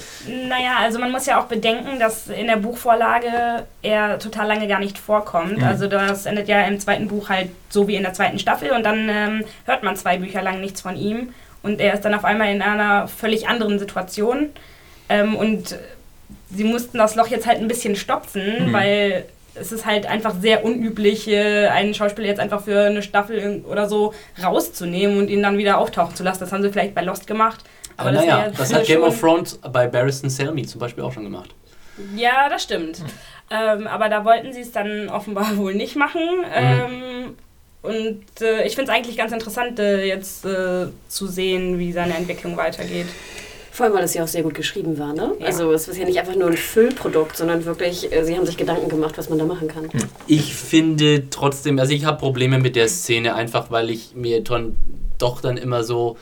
Naja, 0.47 0.77
also 0.81 0.99
man 0.99 1.11
muss 1.11 1.25
ja 1.25 1.39
auch 1.39 1.45
bedenken, 1.45 1.99
dass 1.99 2.27
in 2.27 2.47
der 2.47 2.57
Buchvorlage 2.57 3.63
er 3.81 4.19
total 4.19 4.47
lange 4.47 4.67
gar 4.67 4.79
nicht 4.79 4.97
vorkommt. 4.97 5.57
Mhm. 5.59 5.63
Also 5.63 5.87
das 5.87 6.25
endet 6.25 6.49
ja 6.49 6.61
im 6.67 6.79
zweiten 6.79 7.07
Buch 7.07 7.29
halt 7.29 7.49
so 7.69 7.87
wie 7.87 7.95
in 7.95 8.03
der 8.03 8.13
zweiten 8.13 8.39
Staffel 8.39 8.71
und 8.71 8.83
dann 8.83 9.07
ähm, 9.09 9.45
hört 9.65 9.83
man 9.83 9.95
zwei 9.95 10.17
Bücher 10.17 10.41
lang 10.41 10.59
nichts 10.59 10.81
von 10.81 10.97
ihm 10.97 11.33
und 11.63 11.79
er 11.79 11.93
ist 11.93 12.01
dann 12.03 12.13
auf 12.13 12.25
einmal 12.25 12.49
in 12.53 12.61
einer 12.61 13.07
völlig 13.07 13.47
anderen 13.47 13.79
Situation 13.79 14.49
ähm, 15.07 15.35
und 15.37 15.77
sie 16.53 16.63
mussten 16.65 16.97
das 16.97 17.15
Loch 17.15 17.27
jetzt 17.27 17.47
halt 17.47 17.59
ein 17.59 17.67
bisschen 17.69 17.95
stopfen, 17.95 18.67
Mhm. 18.67 18.73
weil 18.73 19.25
es 19.59 19.71
ist 19.71 19.85
halt 19.85 20.05
einfach 20.05 20.35
sehr 20.39 20.63
unüblich, 20.63 21.27
äh, 21.27 21.67
einen 21.67 21.93
Schauspieler 21.93 22.27
jetzt 22.27 22.39
einfach 22.39 22.63
für 22.63 22.85
eine 22.85 23.01
Staffel 23.01 23.63
oder 23.69 23.87
so 23.87 24.13
rauszunehmen 24.43 25.17
und 25.17 25.29
ihn 25.29 25.43
dann 25.43 25.57
wieder 25.57 25.77
auftauchen 25.77 26.15
zu 26.15 26.23
lassen. 26.23 26.39
Das 26.41 26.51
haben 26.51 26.63
sie 26.63 26.71
vielleicht 26.71 26.95
bei 26.95 27.01
Lost 27.01 27.27
gemacht. 27.27 27.63
Aber 27.97 28.11
das 28.11 28.21
naja, 28.25 28.51
das 28.55 28.73
hat 28.73 28.85
Game 28.85 29.01
of 29.01 29.19
Thrones 29.19 29.57
bei 29.57 29.87
Barristan 29.87 30.29
Selmy 30.29 30.65
zum 30.65 30.79
Beispiel 30.79 31.03
auch 31.03 31.11
schon 31.11 31.23
gemacht. 31.23 31.49
Ja, 32.15 32.47
das 32.47 32.63
stimmt. 32.63 33.01
Ähm, 33.49 33.87
aber 33.87 34.09
da 34.09 34.23
wollten 34.23 34.53
sie 34.53 34.61
es 34.61 34.71
dann 34.71 35.09
offenbar 35.09 35.57
wohl 35.57 35.73
nicht 35.73 35.95
machen. 35.95 36.21
Ähm, 36.53 37.35
und 37.81 38.41
äh, 38.41 38.65
ich 38.65 38.75
finde 38.75 38.91
es 38.91 38.97
eigentlich 38.97 39.17
ganz 39.17 39.31
interessant, 39.31 39.79
äh, 39.79 40.05
jetzt 40.05 40.45
äh, 40.45 40.87
zu 41.07 41.27
sehen, 41.27 41.79
wie 41.79 41.91
seine 41.91 42.15
Entwicklung 42.15 42.57
weitergeht. 42.57 43.07
Vor 43.77 43.85
allem, 43.85 43.93
weil 43.93 44.05
es 44.05 44.15
ja 44.15 44.23
auch 44.23 44.27
sehr 44.27 44.41
gut 44.41 44.55
geschrieben 44.55 44.97
war, 44.97 45.13
ne? 45.13 45.33
Ja. 45.39 45.45
Also 45.45 45.71
es 45.71 45.87
ist 45.87 45.99
ja 45.99 46.05
nicht 46.05 46.17
einfach 46.17 46.35
nur 46.35 46.47
ein 46.47 46.57
Füllprodukt, 46.57 47.37
sondern 47.37 47.63
wirklich, 47.65 48.11
äh, 48.11 48.25
sie 48.25 48.35
haben 48.35 48.47
sich 48.47 48.57
Gedanken 48.57 48.89
gemacht, 48.89 49.19
was 49.19 49.29
man 49.29 49.37
da 49.37 49.45
machen 49.45 49.67
kann. 49.67 49.87
Ich 50.25 50.55
finde 50.55 51.29
trotzdem, 51.29 51.77
also 51.77 51.93
ich 51.93 52.03
habe 52.03 52.17
Probleme 52.17 52.57
mit 52.57 52.75
der 52.75 52.87
Szene, 52.87 53.35
einfach 53.35 53.69
weil 53.69 53.91
ich 53.91 54.15
mir 54.15 54.43
dann 54.43 54.77
doch 55.19 55.41
dann 55.41 55.57
immer 55.57 55.83
so, 55.83 56.17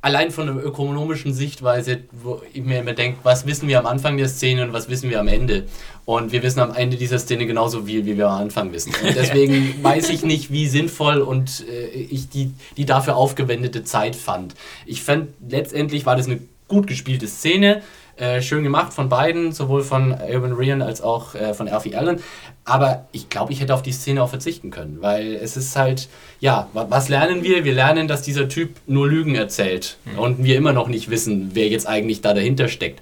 allein 0.00 0.32
von 0.32 0.46
der 0.48 0.56
ökonomischen 0.56 1.32
Sichtweise, 1.32 2.00
wo 2.10 2.42
ich 2.52 2.64
mir 2.64 2.80
immer 2.80 2.94
denke, 2.94 3.20
was 3.22 3.46
wissen 3.46 3.68
wir 3.68 3.78
am 3.78 3.86
Anfang 3.86 4.16
der 4.16 4.28
Szene 4.28 4.64
und 4.64 4.72
was 4.72 4.88
wissen 4.88 5.08
wir 5.08 5.20
am 5.20 5.28
Ende? 5.28 5.68
Und 6.04 6.32
wir 6.32 6.42
wissen 6.42 6.58
am 6.58 6.74
Ende 6.74 6.96
dieser 6.96 7.20
Szene 7.20 7.46
genauso 7.46 7.84
viel, 7.84 8.04
wie 8.06 8.16
wir 8.16 8.28
am 8.28 8.40
Anfang 8.40 8.72
wissen. 8.72 8.92
Und 9.06 9.14
deswegen 9.14 9.76
weiß 9.84 10.08
ich 10.08 10.24
nicht, 10.24 10.50
wie 10.50 10.66
sinnvoll 10.66 11.20
und 11.20 11.64
äh, 11.68 11.86
ich 11.86 12.28
die, 12.28 12.50
die 12.76 12.86
dafür 12.86 13.14
aufgewendete 13.14 13.84
Zeit 13.84 14.16
fand. 14.16 14.56
Ich 14.84 15.04
fand, 15.04 15.28
letztendlich 15.48 16.04
war 16.06 16.16
das 16.16 16.26
eine 16.26 16.40
gut 16.72 16.86
gespielte 16.86 17.26
Szene. 17.28 17.82
Äh, 18.16 18.42
schön 18.42 18.62
gemacht 18.62 18.92
von 18.92 19.08
beiden, 19.08 19.52
sowohl 19.52 19.82
von 19.82 20.12
Ewan 20.12 20.52
Ryan 20.52 20.82
als 20.82 21.00
auch 21.00 21.34
äh, 21.34 21.54
von 21.54 21.66
Alfie 21.68 21.94
Allen. 21.96 22.20
Aber 22.64 23.06
ich 23.12 23.28
glaube, 23.30 23.52
ich 23.52 23.60
hätte 23.60 23.74
auf 23.74 23.82
die 23.82 23.92
Szene 23.92 24.22
auch 24.22 24.28
verzichten 24.28 24.70
können, 24.70 24.98
weil 25.00 25.34
es 25.34 25.56
ist 25.56 25.74
halt, 25.76 26.08
ja, 26.38 26.68
wa- 26.74 26.86
was 26.90 27.08
lernen 27.08 27.42
wir? 27.42 27.64
Wir 27.64 27.72
lernen, 27.72 28.08
dass 28.08 28.22
dieser 28.22 28.48
Typ 28.48 28.70
nur 28.86 29.08
Lügen 29.08 29.34
erzählt 29.34 29.96
und 30.18 30.44
wir 30.44 30.56
immer 30.56 30.72
noch 30.72 30.88
nicht 30.88 31.10
wissen, 31.10 31.50
wer 31.54 31.68
jetzt 31.68 31.86
eigentlich 31.88 32.20
da 32.20 32.34
dahinter 32.34 32.68
steckt. 32.68 33.00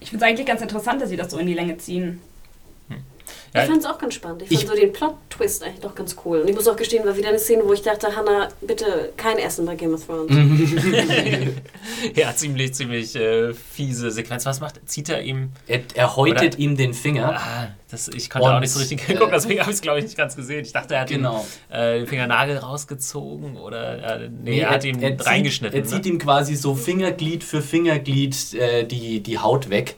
Ich 0.00 0.10
finde 0.10 0.24
es 0.24 0.30
eigentlich 0.30 0.46
ganz 0.46 0.62
interessant, 0.62 1.02
dass 1.02 1.08
sie 1.10 1.16
das 1.16 1.30
so 1.32 1.38
in 1.38 1.46
die 1.48 1.54
Länge 1.54 1.76
ziehen. 1.78 2.20
Ja, 3.56 3.62
Ich 3.64 3.68
fand 3.70 3.80
es 3.80 3.86
auch 3.86 3.98
ganz 3.98 4.14
spannend. 4.14 4.42
Ich, 4.42 4.50
Ich- 4.52 4.58
fand 4.58 4.70
so 4.70 4.76
den 4.76 4.92
Plot-Twist 4.92 5.62
eigentlich 5.64 5.80
doch 5.80 5.94
ganz 5.94 6.14
cool. 6.24 6.40
Und 6.42 6.48
ich 6.48 6.54
muss 6.54 6.68
auch 6.68 6.76
gestehen, 6.76 7.04
war 7.04 7.16
wieder 7.16 7.28
eine 7.30 7.38
Szene, 7.38 7.62
wo 7.66 7.72
ich 7.72 7.82
dachte, 7.82 8.14
Hannah, 8.14 8.48
bitte 8.60 9.12
kein 9.16 9.38
Essen 9.38 9.64
bei 9.66 9.74
Game 9.76 9.94
of 9.94 10.04
Thrones. 10.06 10.30
ja, 12.14 12.34
ziemlich, 12.34 12.74
ziemlich 12.74 13.14
äh, 13.16 13.52
fiese 13.54 14.10
Sequenz. 14.10 14.46
Was 14.46 14.60
macht? 14.60 14.80
Zieht 14.86 15.08
er 15.08 15.22
ihm. 15.22 15.50
Er, 15.66 15.80
er 15.94 16.16
häutet 16.16 16.54
Oder- 16.54 16.58
ihm 16.58 16.76
den 16.76 16.94
Finger. 16.94 17.34
Ah, 17.38 17.68
das, 17.90 18.08
ich 18.08 18.28
konnte 18.28 18.48
Und, 18.48 18.54
auch 18.54 18.60
nicht 18.60 18.72
so 18.72 18.80
richtig 18.80 19.00
äh, 19.02 19.06
hingucken, 19.06 19.32
deswegen 19.32 19.60
habe 19.60 19.70
ich 19.70 19.76
es, 19.76 19.82
glaube 19.82 19.98
ich, 19.98 20.04
nicht 20.04 20.16
ganz 20.16 20.34
gesehen. 20.34 20.64
Ich 20.64 20.72
dachte, 20.72 20.94
er 20.94 21.02
hat 21.02 21.08
Genau. 21.08 21.44
ihm, 21.70 21.76
äh, 21.76 21.98
den 21.98 22.06
Fingernagel 22.08 22.58
rausgezogen 22.58 23.56
oder. 23.56 24.22
Äh, 24.22 24.28
nee, 24.28 24.58
er 24.58 24.70
hat 24.70 24.84
ihn 24.84 25.00
er 25.00 25.16
zieht, 25.16 25.26
reingeschnitten. 25.26 25.78
Er 25.78 25.84
zieht 25.84 26.04
ne? 26.04 26.12
ihm 26.12 26.18
quasi 26.18 26.56
so 26.56 26.74
Fingerglied 26.74 27.44
für 27.44 27.62
Fingerglied 27.62 28.54
äh, 28.54 28.84
die, 28.84 29.20
die 29.22 29.38
Haut 29.38 29.70
weg. 29.70 29.94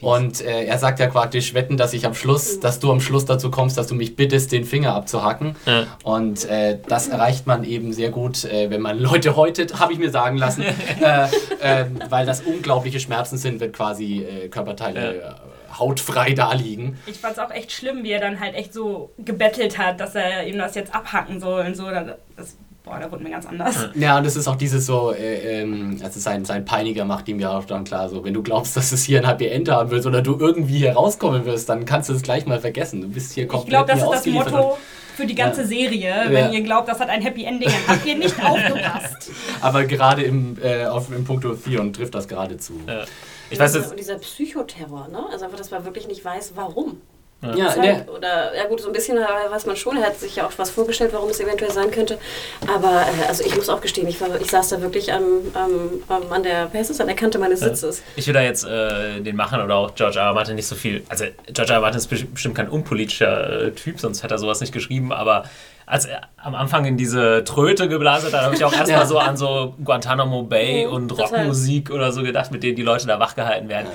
Und 0.00 0.40
äh, 0.40 0.64
er 0.64 0.78
sagt 0.78 0.98
ja 0.98 1.08
praktisch, 1.08 1.52
wetten, 1.52 1.76
dass 1.76 1.92
ich 1.92 2.06
am 2.06 2.14
Schluss, 2.14 2.58
dass 2.60 2.80
du 2.80 2.90
am 2.90 3.00
Schluss 3.00 3.26
dazu 3.26 3.50
kommst, 3.50 3.76
dass 3.76 3.86
du 3.86 3.94
mich 3.94 4.16
bittest, 4.16 4.52
den 4.52 4.64
Finger 4.64 4.94
abzuhacken. 4.94 5.56
Ja. 5.66 5.86
Und 6.04 6.46
äh, 6.46 6.78
das 6.88 7.08
erreicht 7.08 7.46
man 7.46 7.64
eben 7.64 7.92
sehr 7.92 8.10
gut, 8.10 8.44
äh, 8.44 8.70
wenn 8.70 8.80
man 8.80 8.98
Leute 8.98 9.36
häutet, 9.36 9.78
habe 9.78 9.92
ich 9.92 9.98
mir 9.98 10.10
sagen 10.10 10.38
lassen. 10.38 10.62
äh, 11.02 11.26
äh, 11.60 11.84
weil 12.08 12.24
das 12.24 12.40
unglaubliche 12.40 13.00
Schmerzen 13.00 13.36
sind, 13.36 13.60
wenn 13.60 13.72
quasi 13.72 14.22
äh, 14.22 14.48
Körperteile 14.48 15.16
äh, 15.16 15.22
hautfrei 15.78 16.32
da 16.32 16.52
liegen. 16.52 16.98
Ich 17.06 17.18
fand 17.18 17.34
es 17.34 17.38
auch 17.38 17.50
echt 17.50 17.72
schlimm, 17.72 18.02
wie 18.04 18.10
er 18.12 18.20
dann 18.20 18.40
halt 18.40 18.54
echt 18.54 18.72
so 18.72 19.10
gebettelt 19.18 19.78
hat, 19.78 20.00
dass 20.00 20.14
er 20.14 20.46
ihm 20.46 20.58
das 20.58 20.74
jetzt 20.74 20.94
abhacken 20.94 21.40
soll 21.40 21.66
und 21.66 21.76
so. 21.76 21.90
Das, 21.90 22.56
boah, 22.84 22.98
da 23.00 23.10
wurde 23.10 23.24
mir 23.24 23.30
ganz 23.30 23.46
anders. 23.46 23.88
Ja, 23.94 24.16
und 24.18 24.24
das 24.24 24.36
ist 24.36 24.46
auch 24.48 24.56
dieses 24.56 24.86
so, 24.86 25.12
äh, 25.12 25.60
ähm, 25.62 25.98
also 26.04 26.20
sein, 26.20 26.44
sein 26.44 26.64
Peiniger 26.64 27.04
macht 27.04 27.28
ihm 27.28 27.40
ja 27.40 27.56
auch 27.58 27.64
dann 27.64 27.84
klar, 27.84 28.08
so, 28.08 28.24
wenn 28.24 28.32
du 28.34 28.42
glaubst, 28.42 28.76
dass 28.76 28.92
es 28.92 29.02
hier 29.04 29.18
ein 29.20 29.26
Happy 29.26 29.46
End 29.48 29.68
haben 29.68 29.90
willst 29.90 30.06
oder 30.06 30.22
du 30.22 30.38
irgendwie 30.38 30.78
hier 30.78 30.92
rauskommen 30.92 31.44
wirst, 31.46 31.68
dann 31.68 31.84
kannst 31.84 32.08
du 32.08 32.12
es 32.14 32.22
gleich 32.22 32.46
mal 32.46 32.60
vergessen. 32.60 33.00
Du 33.00 33.08
bist 33.08 33.32
hier 33.32 33.44
Ich 33.44 33.48
komplett 33.48 33.70
glaube, 33.70 33.86
das 33.90 33.98
ist 33.98 34.06
das 34.06 34.16
ausgeliefert 34.18 34.52
Motto 34.52 34.78
für 35.16 35.26
die 35.26 35.34
ganze 35.34 35.62
Ja. 35.62 35.66
Serie. 35.66 36.14
Wenn 36.28 36.44
Ja. 36.44 36.50
ihr 36.50 36.60
glaubt, 36.62 36.88
das 36.88 37.00
hat 37.00 37.08
ein 37.08 37.22
Happy 37.22 37.44
Ending, 37.44 37.70
dann 37.70 37.96
habt 37.96 38.06
ihr 38.06 38.16
nicht 38.16 38.36
aufgepasst. 38.44 39.30
Aber 39.62 39.84
gerade 39.84 40.22
im, 40.22 40.56
äh, 40.62 40.84
auf, 40.84 41.10
im 41.10 41.24
Punkto 41.24 41.54
Theon 41.54 41.92
trifft 41.92 42.14
das 42.14 42.28
geradezu. 42.28 42.74
Ja. 42.86 43.04
Ich 43.50 43.58
weiß 43.58 43.74
jetzt. 43.74 43.90
Und 43.90 43.98
dieser 43.98 44.16
Psychoterror, 44.18 45.08
ne? 45.08 45.24
Also 45.30 45.44
einfach, 45.44 45.58
dass 45.58 45.70
man 45.70 45.84
wirklich 45.84 46.08
nicht 46.08 46.24
weiß, 46.24 46.52
warum. 46.54 47.00
Ja, 47.54 47.68
Zeit. 47.68 47.84
der, 47.84 48.12
Oder, 48.12 48.56
ja 48.56 48.64
gut, 48.64 48.80
so 48.80 48.86
ein 48.88 48.94
bisschen 48.94 49.18
äh, 49.18 49.50
weiß 49.50 49.66
man 49.66 49.76
schon, 49.76 49.98
er 49.98 50.06
hat 50.06 50.18
sich 50.18 50.36
ja 50.36 50.46
auch 50.46 50.52
was 50.56 50.70
vorgestellt, 50.70 51.12
warum 51.12 51.28
es 51.28 51.38
eventuell 51.38 51.70
sein 51.70 51.90
könnte. 51.90 52.18
Aber 52.66 53.02
äh, 53.02 53.28
also 53.28 53.44
ich 53.44 53.54
muss 53.54 53.68
auch 53.68 53.82
gestehen, 53.82 54.08
ich, 54.08 54.18
war, 54.22 54.40
ich 54.40 54.50
saß 54.50 54.70
da 54.70 54.80
wirklich 54.80 55.12
am, 55.12 55.22
am, 55.52 56.02
am, 56.08 56.32
an 56.32 56.42
der, 56.42 56.70
es, 56.72 56.98
an 56.98 57.06
der 57.06 57.14
Kante 57.14 57.38
meines 57.38 57.60
Sitzes. 57.60 58.02
Ich 58.16 58.26
will 58.26 58.32
da 58.34 58.40
jetzt 58.40 58.64
äh, 58.64 59.20
den 59.20 59.36
Machern 59.36 59.60
oder 59.62 59.76
auch 59.76 59.94
George 59.94 60.18
R. 60.18 60.24
R. 60.28 60.32
Martin 60.34 60.54
nicht 60.56 60.66
so 60.66 60.74
viel. 60.74 61.04
Also, 61.10 61.26
George 61.52 61.72
R. 61.72 61.76
R. 61.76 61.80
Martin 61.82 61.98
ist 61.98 62.10
besti- 62.10 62.26
bestimmt 62.32 62.54
kein 62.54 62.70
unpolitischer 62.70 63.66
äh, 63.66 63.70
Typ, 63.72 64.00
sonst 64.00 64.22
hätte 64.22 64.34
er 64.34 64.38
sowas 64.38 64.60
nicht 64.62 64.72
geschrieben. 64.72 65.12
Aber 65.12 65.44
als 65.86 66.04
er 66.04 66.22
am 66.36 66.54
Anfang 66.54 66.84
in 66.84 66.96
diese 66.96 67.44
Tröte 67.44 67.88
geblasen 67.88 68.32
hat, 68.32 68.42
habe 68.42 68.54
ich 68.54 68.64
auch 68.64 68.72
erstmal 68.76 69.00
Ja. 69.00 69.06
so 69.06 69.18
an 69.18 69.36
so 69.36 69.74
Guantanamo 69.84 70.42
Bay 70.42 70.86
Mhm, 70.86 70.92
und 70.92 71.08
total. 71.08 71.26
Rockmusik 71.38 71.90
oder 71.90 72.10
so 72.12 72.22
gedacht, 72.22 72.50
mit 72.50 72.62
denen 72.62 72.76
die 72.76 72.82
Leute 72.82 73.06
da 73.06 73.18
wachgehalten 73.20 73.68
werden. 73.68 73.86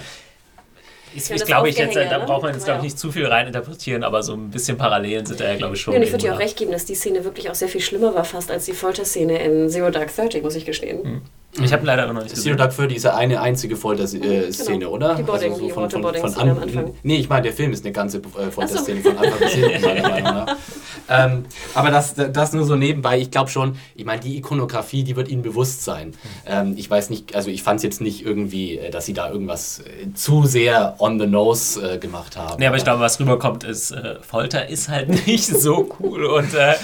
Ich, 1.14 1.28
Ja, 1.28 1.36
ich 1.36 1.44
glaube, 1.44 1.68
ich 1.68 1.76
jetzt, 1.78 1.94
da 1.94 2.18
ne? 2.20 2.26
braucht 2.26 2.44
man 2.44 2.54
jetzt, 2.54 2.64
glaube 2.64 2.78
ich, 2.80 2.84
nicht 2.86 2.98
zu 3.00 3.12
viel 3.12 3.26
reininterpretieren, 3.26 4.06
aber 4.06 4.24
so 4.24 4.34
ein 4.34 4.50
bisschen 4.50 4.78
Parallelen 4.78 5.26
sind 5.26 5.42
da 5.42 5.50
ja, 5.50 5.58
glaube 5.58 5.76
ich, 5.76 5.82
schon. 5.82 5.94
Ja, 5.94 6.00
und 6.00 6.04
ich 6.06 6.12
würde 6.14 6.24
dir 6.24 6.34
auch 6.34 6.40
recht 6.40 6.56
geben, 6.56 6.72
dass 6.72 6.86
die 6.86 6.96
Szene 6.96 7.26
wirklich 7.26 7.50
auch 7.50 7.56
sehr 7.56 7.68
viel 7.68 7.82
schlimmer 7.82 8.16
war 8.16 8.24
fast 8.24 8.50
als 8.50 8.64
die 8.64 8.72
Folterszene 8.74 9.38
in 9.44 9.70
Zero 9.70 9.90
Dark 9.90 10.16
Thirty, 10.16 10.40
muss 10.42 10.56
ich 10.56 10.66
gestehen. 10.66 11.04
da. 11.04 11.10
Ich 11.62 11.74
habe 11.74 11.86
leider 11.86 12.04
immer 12.06 12.14
noch 12.14 12.24
nicht 12.24 12.36
Zero 12.36 12.44
gesehen. 12.56 12.58
Dark 12.58 12.76
Thirty 12.76 12.96
ist 12.96 13.04
ja 13.04 13.16
eine 13.16 13.42
einzige 13.42 13.76
Folterszene, 13.76 14.50
Genau. 14.80 14.90
oder? 14.92 15.10
Also 15.10 15.22
Die 15.24 15.30
Boarding- 15.30 15.60
die 15.60 15.76
Waterboarding-Szene 15.76 16.52
am 16.52 16.60
Anfang. 16.60 16.94
Nee, 17.04 17.18
ich 17.18 17.28
meine, 17.30 17.42
der 17.44 17.54
Film 17.54 17.74
ist 17.74 17.84
eine 17.84 17.92
ganze 17.92 18.20
äh, 18.20 18.50
Folterszene 18.52 19.02
von 19.02 19.18
Anfang 19.18 19.40
bis 19.40 19.52
hinten, 19.54 19.82
meiner 19.82 20.10
Meinung 20.10 20.24
nach. 20.46 20.56
Ähm, 21.10 21.46
aber 21.74 21.90
das, 21.90 22.14
das 22.16 22.54
nur 22.54 22.64
so 22.64 22.76
nebenbei. 22.78 23.18
Ich 23.20 23.32
glaube 23.32 23.50
schon, 23.50 23.76
ich 23.96 24.06
meine, 24.06 24.22
die 24.22 24.38
Ikonografie, 24.38 25.04
die 25.04 25.18
wird 25.18 25.28
ihnen 25.28 25.42
bewusst 25.42 25.84
sein. 25.84 26.14
Ähm, 26.46 26.76
ich 26.78 26.90
weiß 26.90 27.10
nicht, 27.10 27.36
also 27.36 27.50
ich 27.50 27.64
fand 27.64 27.78
es 27.78 27.84
jetzt 27.84 28.00
nicht 28.00 28.26
irgendwie, 28.26 28.78
äh, 28.78 28.92
dass 28.92 29.08
sie 29.08 29.14
da 29.14 29.30
irgendwas 29.30 29.80
äh, 29.80 30.14
zu 30.14 30.46
sehr 30.46 30.96
on 31.00 31.20
the 31.20 31.26
nose 31.28 31.96
äh, 31.96 31.98
gemacht 31.98 32.38
haben. 32.38 32.58
Nee, 32.60 32.68
aber 32.68 32.78
ich 32.78 32.84
glaube, 32.86 33.02
was 33.02 33.20
rüberkommt, 33.20 33.66
ist, 33.66 33.92
äh, 33.92 34.16
Folter 34.22 34.70
ist 34.70 34.88
halt 34.88 35.10
nicht 35.28 35.48
so 35.48 35.90
cool 36.00 36.24
und 36.26 36.54
äh, 36.54 36.76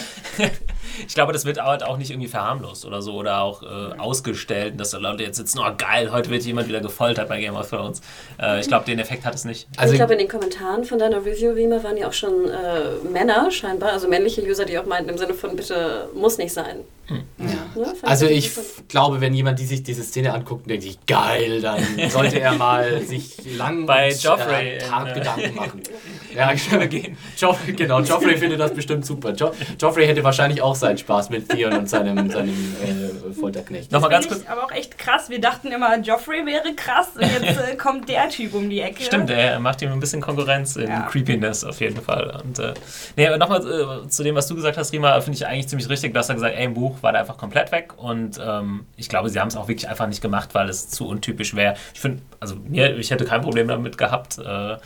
ich 1.06 1.14
glaube, 1.14 1.34
das 1.34 1.46
wird 1.46 1.62
halt 1.62 1.84
auch 1.84 1.98
nicht 1.98 2.12
irgendwie 2.12 2.28
verharmlost 2.28 2.86
oder 2.86 3.02
so 3.02 3.14
oder 3.16 3.42
auch 3.42 3.64
äh, 3.64 3.98
ausgestellt, 3.98 4.80
dass 4.80 4.92
da 4.92 4.98
Leute 4.98 5.24
jetzt 5.24 5.38
sitzen, 5.38 5.60
oh 5.60 5.72
geil, 5.78 6.12
heute 6.12 6.30
wird 6.30 6.44
jemand 6.44 6.68
wieder 6.68 6.80
gefoltert 6.80 7.28
bei 7.30 7.40
Game 7.40 7.56
of 7.56 7.70
Thrones. 7.70 8.02
Äh, 8.42 8.60
ich 8.62 8.68
glaube, 8.68 8.86
den 8.86 9.00
Effekt 9.00 9.26
hat 9.26 9.36
es 9.36 9.46
nicht. 9.46 9.68
Also 9.78 9.94
ich 9.94 10.00
glaube, 10.00 10.14
in 10.14 10.20
den 10.20 10.28
Kommentaren 10.28 10.84
von 10.84 11.00
deiner 11.00 11.26
Review, 11.26 11.52
Rima, 11.52 11.84
waren 11.84 11.98
ja 11.98 12.08
auch 12.08 12.14
schon 12.14 12.50
äh, 12.50 13.08
Männer 13.12 13.52
scheinbar, 13.52 13.92
also 13.92 14.08
männliche 14.08 14.42
User, 14.42 14.66
die 14.66 14.78
auch 14.78 14.86
meinten 14.86 15.10
im 15.10 15.18
Sinne 15.18 15.34
von, 15.34 15.56
bitte, 15.56 16.10
muss 16.14 16.38
nicht 16.38 16.54
sein. 16.54 16.84
Fand 17.08 18.04
Also 18.04 18.26
ich 18.26 18.52
glaube, 18.90 19.22
wenn 19.22 19.34
jemand 19.34 19.60
die 19.60 19.66
sich 19.66 19.84
diese 19.84 20.04
Szene 20.04 20.34
anguckt, 20.34 20.70
denkt 20.70 20.84
sich, 20.84 21.06
geil, 21.06 21.62
dann 21.62 21.82
sollte 22.10 22.40
er 22.40 22.54
mal 22.54 23.02
sich 23.02 23.38
lang 23.58 23.86
Bei 23.86 24.12
und, 24.12 24.22
Joffrey 24.22 24.68
äh, 24.68 24.78
äh, 24.78 25.14
Gedanken 25.14 25.56
machen. 25.56 25.82
Ja, 26.36 26.54
gehen. 26.86 27.18
Joffrey, 27.36 27.74
genau, 27.74 28.00
Joffrey 28.02 28.38
findet 28.38 28.60
das 28.60 28.72
bestimmt 28.72 29.04
super. 29.08 29.34
Jo 29.34 29.52
Joffrey 29.80 30.06
hätte 30.06 30.24
wahrscheinlich 30.24 30.62
auch 30.62 30.76
seinen 30.76 31.00
Spaß 31.00 31.32
mit 31.32 31.50
Theon 31.50 31.74
und 31.74 31.90
seinem, 31.90 32.30
seinem 32.30 32.76
äh, 32.84 33.34
Folterknecht. 33.34 33.92
Nochmal 33.92 34.12
ganz 34.12 34.28
kurz. 34.28 34.46
aber 34.46 34.66
auch 34.66 34.72
echt 34.72 35.00
krass. 35.00 35.32
Wir 35.32 35.42
dachten 35.42 35.72
immer, 35.72 35.98
Joffrey 35.98 36.46
wäre 36.46 36.76
krass 36.76 37.08
und 37.16 37.24
jetzt 37.24 37.58
äh, 37.60 37.76
kommt 37.78 38.08
der 38.08 38.30
Typ 38.30 38.54
um 38.54 38.70
die 38.70 38.82
Ecke. 38.82 39.02
Stimmt, 39.02 39.32
er 39.32 39.60
macht 39.60 39.82
ihm 39.82 39.92
ein 39.92 40.00
bisschen 40.00 40.22
Konkurrenz 40.22 40.76
in 40.76 40.90
Ja. 40.90 41.08
Creepiness 41.10 41.64
auf 41.64 41.80
jeden 41.82 42.02
Fall. 42.02 42.40
Und, 42.44 42.60
äh, 42.60 42.76
nee, 43.16 43.26
aber 43.26 43.38
nochmal 43.38 44.04
äh, 44.06 44.08
zu 44.08 44.22
dem, 44.24 44.36
was 44.36 44.46
du 44.46 44.54
gesagt 44.54 44.78
hast, 44.78 44.94
Rima, 44.94 45.20
finde 45.22 45.38
ich 45.38 45.48
eigentlich 45.48 45.70
ziemlich 45.70 45.90
richtig. 45.90 46.14
Du 46.14 46.20
hast 46.20 46.28
ja 46.28 46.36
gesagt, 46.36 46.56
ey, 46.56 46.66
im 46.66 46.76
Buch 46.76 46.97
war 47.04 47.12
der 47.12 47.22
einfach 47.22 47.38
komplett 47.38 47.72
weg. 47.72 47.94
Und 47.98 48.40
ähm, 48.44 48.86
ich 48.96 49.10
glaube, 49.10 49.30
sie 49.30 49.40
haben 49.40 49.48
es 49.48 49.56
auch 49.56 49.68
wirklich 49.68 49.90
einfach 49.90 50.08
nicht 50.08 50.22
gemacht, 50.22 50.50
weil 50.54 50.70
es 50.70 50.90
zu 50.90 51.08
untypisch 51.08 51.56
wäre. 51.56 51.76
Ich 51.94 52.00
finde, 52.00 52.22
also 52.40 52.56
mir, 52.56 52.98
ich 52.98 53.12
hätte 53.12 53.26
kein 53.26 53.42
Problem 53.42 53.68
damit 53.68 53.98
gehabt. 53.98 54.38
Äh, 54.38 54.78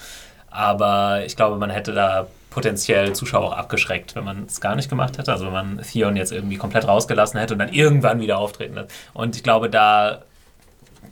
aber 0.49 1.25
ich 1.25 1.35
glaube, 1.35 1.57
man 1.57 1.69
hätte 1.69 1.93
da 1.93 2.27
potenziell 2.49 3.13
Zuschauer 3.13 3.45
auch 3.45 3.57
abgeschreckt, 3.57 4.15
wenn 4.15 4.25
man 4.25 4.45
es 4.45 4.59
gar 4.59 4.75
nicht 4.75 4.89
gemacht 4.89 5.17
hätte. 5.17 5.31
Also 5.31 5.45
wenn 5.45 5.53
man 5.53 5.81
Theon 5.81 6.17
jetzt 6.17 6.31
irgendwie 6.31 6.57
komplett 6.57 6.87
rausgelassen 6.87 7.39
hätte 7.39 7.53
und 7.53 7.59
dann 7.59 7.71
irgendwann 7.71 8.19
wieder 8.19 8.37
auftreten 8.37 8.75
lässt. 8.75 8.91
Und 9.13 9.35
ich 9.35 9.43
glaube, 9.43 9.69
da 9.69 10.23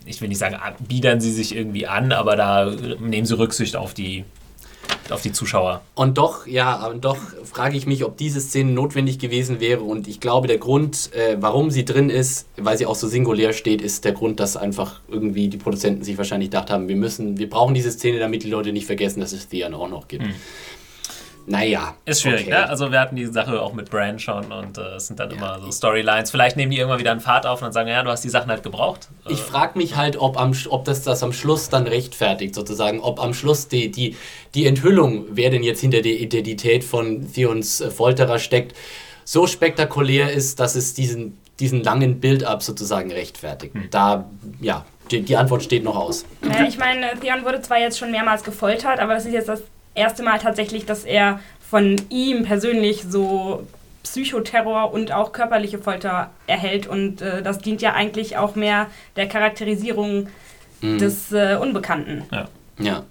ich 0.05 0.21
will 0.21 0.29
nicht 0.29 0.39
sagen, 0.39 0.57
biedern 0.79 1.21
sie 1.21 1.31
sich 1.31 1.55
irgendwie 1.55 1.87
an, 1.87 2.11
aber 2.11 2.35
da 2.35 2.65
nehmen 2.99 3.25
sie 3.25 3.37
Rücksicht 3.37 3.75
auf 3.75 3.93
die, 3.93 4.25
auf 5.11 5.21
die 5.21 5.31
Zuschauer. 5.31 5.81
Und 5.95 6.17
doch, 6.17 6.47
ja, 6.47 6.87
und 6.87 7.05
doch 7.05 7.17
frage 7.43 7.77
ich 7.77 7.85
mich, 7.85 8.03
ob 8.05 8.17
diese 8.17 8.41
Szene 8.41 8.71
notwendig 8.71 9.19
gewesen 9.19 9.59
wäre. 9.59 9.81
Und 9.81 10.07
ich 10.07 10.19
glaube, 10.19 10.47
der 10.47 10.57
Grund, 10.57 11.11
äh, 11.13 11.37
warum 11.39 11.71
sie 11.71 11.85
drin 11.85 12.09
ist, 12.09 12.47
weil 12.57 12.77
sie 12.77 12.85
auch 12.85 12.95
so 12.95 13.07
singulär 13.07 13.53
steht, 13.53 13.81
ist 13.81 14.05
der 14.05 14.13
Grund, 14.13 14.39
dass 14.39 14.57
einfach 14.57 15.01
irgendwie 15.07 15.47
die 15.47 15.57
Produzenten 15.57 16.03
sich 16.03 16.17
wahrscheinlich 16.17 16.49
gedacht 16.49 16.69
haben, 16.69 16.87
wir 16.87 16.95
müssen, 16.95 17.37
wir 17.37 17.49
brauchen 17.49 17.73
diese 17.73 17.91
Szene, 17.91 18.19
damit 18.19 18.43
die 18.43 18.49
Leute 18.49 18.71
nicht 18.71 18.85
vergessen, 18.85 19.19
dass 19.19 19.33
es 19.33 19.47
Theon 19.47 19.73
auch 19.73 19.89
noch 19.89 20.07
gibt. 20.07 20.25
Naja. 21.45 21.95
Ist 22.05 22.21
schwierig, 22.21 22.41
okay. 22.41 22.51
ne? 22.51 22.69
Also 22.69 22.91
wir 22.91 22.99
hatten 22.99 23.15
die 23.15 23.25
Sache 23.25 23.61
auch 23.61 23.73
mit 23.73 23.89
Bran 23.89 24.19
schon 24.19 24.51
und 24.51 24.77
äh, 24.77 24.95
es 24.95 25.07
sind 25.07 25.19
dann 25.19 25.31
immer 25.31 25.59
so 25.59 25.71
Storylines. 25.71 26.29
Vielleicht 26.31 26.57
nehmen 26.57 26.71
die 26.71 26.77
irgendwann 26.77 26.99
wieder 26.99 27.11
einen 27.11 27.21
Pfad 27.21 27.45
auf 27.45 27.59
und 27.61 27.65
dann 27.65 27.73
sagen, 27.73 27.89
ja, 27.89 28.03
du 28.03 28.11
hast 28.11 28.23
die 28.23 28.29
Sachen 28.29 28.49
halt 28.51 28.61
gebraucht. 28.61 29.07
Äh, 29.25 29.33
Ich 29.33 29.39
frage 29.39 29.77
mich 29.77 29.95
halt, 29.95 30.17
ob, 30.17 30.39
am, 30.39 30.53
ob 30.69 30.85
das 30.85 31.01
das 31.01 31.23
am 31.23 31.33
Schluss 31.33 31.69
dann 31.69 31.87
rechtfertigt, 31.87 32.53
sozusagen. 32.53 32.99
Ob 32.99 33.19
am 33.19 33.33
Schluss 33.33 33.67
die, 33.67 33.89
die, 33.89 34.15
die 34.53 34.67
Enthüllung, 34.67 35.25
wer 35.31 35.49
denn 35.49 35.63
jetzt 35.63 35.81
hinter 35.81 36.01
der 36.01 36.19
Identität 36.19 36.83
von 36.83 37.31
Theons 37.33 37.81
äh, 37.81 37.89
Folterer 37.89 38.37
steckt, 38.37 38.75
so 39.25 39.47
spektakulär 39.47 40.31
ist, 40.31 40.59
dass 40.59 40.75
es 40.75 40.93
diesen, 40.93 41.37
diesen 41.59 41.83
langen 41.83 42.19
Build-up 42.19 42.63
sozusagen 42.63 43.11
rechtfertigt. 43.11 43.75
Da, 43.91 44.29
ja, 44.59 44.85
die, 45.11 45.21
die 45.21 45.35
Antwort 45.35 45.63
steht 45.63 45.83
noch 45.83 45.95
aus. 45.95 46.25
Naja, 46.41 46.67
ich 46.67 46.77
meine, 46.77 47.19
Theon 47.19 47.43
wurde 47.43 47.61
zwar 47.61 47.79
jetzt 47.79 47.97
schon 47.97 48.11
mehrmals 48.11 48.43
gefoltert, 48.43 48.99
aber 48.99 49.15
das 49.15 49.25
ist 49.25 49.33
jetzt 49.33 49.49
das 49.49 49.61
erste 49.99 50.23
Mal 50.23 50.39
tatsächlich, 50.39 50.85
dass 50.85 51.03
er 51.03 51.39
von 51.69 51.95
ihm 52.09 52.43
persönlich 52.43 53.03
so 53.07 53.67
Psychoterror 54.03 54.91
und 54.91 55.11
auch 55.11 55.31
körperliche 55.33 55.77
Folter 55.77 56.31
erhält. 56.47 56.87
Und 56.87 57.21
äh, 57.21 57.43
das 57.43 57.59
dient 57.59 57.81
ja 57.81 57.93
eigentlich 57.93 58.37
auch 58.37 58.55
mehr 58.55 58.87
der 59.15 59.27
Charakterisierung 59.27 60.27
des 60.81 61.31
äh, 61.31 61.57
Unbekannten. 61.61 62.23
Ja. 62.79 63.03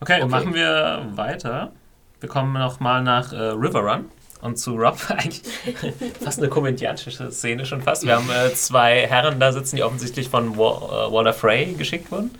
Okay, 0.00 0.14
Okay. 0.22 0.24
machen 0.26 0.54
wir 0.54 1.02
weiter. 1.14 1.72
Wir 2.20 2.28
kommen 2.28 2.52
nochmal 2.54 3.02
nach 3.02 3.32
äh, 3.32 3.36
River 3.36 3.80
Run 3.80 4.04
und 4.40 4.58
zu 4.58 4.76
Rob. 4.76 4.98
Eigentlich 5.08 5.42
fast 6.22 6.38
eine 6.38 6.48
komödiantische 6.48 7.30
Szene 7.32 7.66
schon 7.66 7.82
fast. 7.82 8.06
Wir 8.06 8.14
haben 8.16 8.30
äh, 8.30 8.54
zwei 8.54 9.06
Herren 9.06 9.40
da 9.40 9.52
sitzen, 9.52 9.76
die 9.76 9.82
offensichtlich 9.82 10.28
von 10.30 10.56
Wa 10.56 11.08
äh, 11.08 11.12
Walter 11.12 11.34
Frey 11.34 11.74
geschickt 11.74 12.10
wurden. 12.10 12.30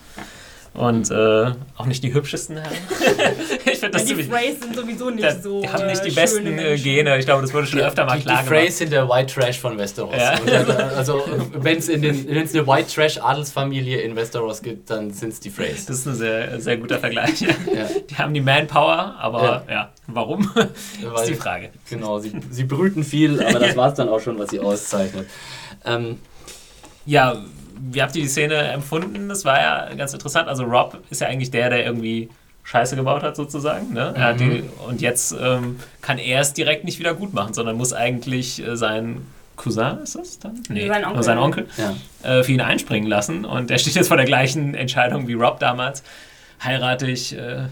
Und 0.73 1.11
äh, 1.11 1.53
auch 1.77 1.87
nicht 1.87 2.03
die 2.05 2.15
hübschesten 2.15 2.57
Herren. 2.57 2.73
ich 3.65 3.79
finde 3.79 3.91
das 3.91 4.03
die 4.03 4.09
ziemlich. 4.09 4.29
Freys 4.29 4.61
sind 4.61 4.77
sowieso 4.77 5.11
nicht 5.11 5.25
Das, 5.25 5.43
so. 5.43 5.61
die 5.61 5.69
haben 5.69 5.87
nicht 5.89 6.05
die 6.05 6.11
äh, 6.11 6.15
besten 6.15 6.47
schöne 6.47 6.63
äh, 6.63 6.69
Menschen. 6.71 6.85
Gene. 6.85 7.19
Ich 7.19 7.25
glaube, 7.25 7.43
das 7.43 7.53
wurde 7.53 7.67
schon 7.67 7.81
öfter 7.81 8.05
mal 8.05 8.17
die, 8.19 8.23
klar 8.23 8.43
die 8.43 8.49
gemacht. 8.49 8.63
Freys 8.63 8.79
sind 8.79 8.93
der 8.93 9.09
White 9.09 9.35
Trash 9.35 9.59
von 9.59 9.77
Westeros. 9.77 10.15
Ja. 10.17 10.35
Äh, 10.47 10.73
also, 10.97 11.25
wenn 11.55 11.79
es 11.79 11.91
eine 11.91 12.67
White 12.67 12.95
Trash 12.95 13.19
Adelsfamilie 13.19 14.01
in 14.01 14.15
Westeros 14.15 14.63
gibt, 14.63 14.89
dann 14.91 15.11
sind 15.11 15.33
es 15.33 15.41
die 15.41 15.51
Freys. 15.51 15.87
Das 15.87 15.99
ist 15.99 16.07
ein 16.07 16.15
sehr, 16.15 16.61
sehr 16.61 16.77
guter 16.77 16.99
Vergleich. 17.01 17.41
Ja. 17.41 17.49
Die 18.09 18.15
haben 18.17 18.33
die 18.33 18.41
Manpower, 18.41 19.17
aber 19.19 19.65
ja, 19.69 19.93
warum? 20.07 20.51
Weil- 20.55 20.69
ist 21.23 21.29
die 21.29 21.35
Frage. 21.35 21.71
Genau, 21.89 22.19
sie, 22.21 22.33
sie 22.51 22.65
brüten 22.65 23.03
viel, 23.05 23.43
aber 23.43 23.59
das 23.59 23.77
war 23.77 23.89
es 23.89 23.95
dann 23.95 24.09
auch 24.09 24.21
schon, 24.21 24.39
was 24.39 24.51
sie 24.51 24.61
auszeichnet. 24.61 25.27
Ähm, 25.85 26.19
Ja, 27.07 27.43
wie 27.91 28.03
habt 28.03 28.15
ihr 28.17 28.23
die 28.23 28.29
Szene 28.29 28.55
empfunden? 28.55 29.29
Das 29.29 29.45
war 29.45 29.61
ja 29.61 29.95
ganz 29.95 30.13
interessant. 30.13 30.49
Also 30.49 30.65
Rob 30.65 30.99
ist 31.11 31.21
ja 31.21 31.29
eigentlich 31.29 31.51
der, 31.51 31.71
der 31.71 31.85
irgendwie 31.85 32.29
Scheiße 32.65 32.95
gebaut 32.95 33.23
hat 33.23 33.37
sozusagen. 33.37 33.93
Ne? 33.93 34.13
Er 34.17 34.25
hat 34.25 34.41
die, 34.41 34.63
und 34.87 35.01
jetzt 35.01 35.35
ähm, 35.41 35.81
kann 36.03 36.19
er 36.19 36.41
es 36.41 36.53
direkt 36.53 36.85
nicht 36.85 36.99
wieder 36.99 37.15
gut 37.15 37.33
machen, 37.33 37.55
sondern 37.55 37.77
muss 37.77 37.93
eigentlich 37.93 38.65
äh, 38.65 38.77
sein 38.77 39.27
Cousin, 39.57 39.99
ist 40.03 40.15
das 40.15 40.39
dann? 40.39 40.63
Nee, 40.69 40.89
Sein 40.89 41.05
Onkel. 41.05 41.13
oder 41.15 41.23
sein 41.23 41.39
Onkel 41.39 41.67
ja. 41.77 42.39
äh, 42.39 42.43
für 42.45 42.53
ihn 42.53 42.61
einspringen 42.61 43.09
lassen. 43.09 43.45
Und 43.45 43.71
er 43.71 43.79
steht 43.79 43.95
jetzt 43.95 44.09
vor 44.09 44.17
der 44.17 44.27
gleichen 44.27 44.75
Entscheidung 44.75 45.27
wie 45.29 45.35
Rob 45.35 45.59
damals. 45.59 46.03
Heirate 46.65 47.11
ich 47.11 47.37
äh, 47.37 47.65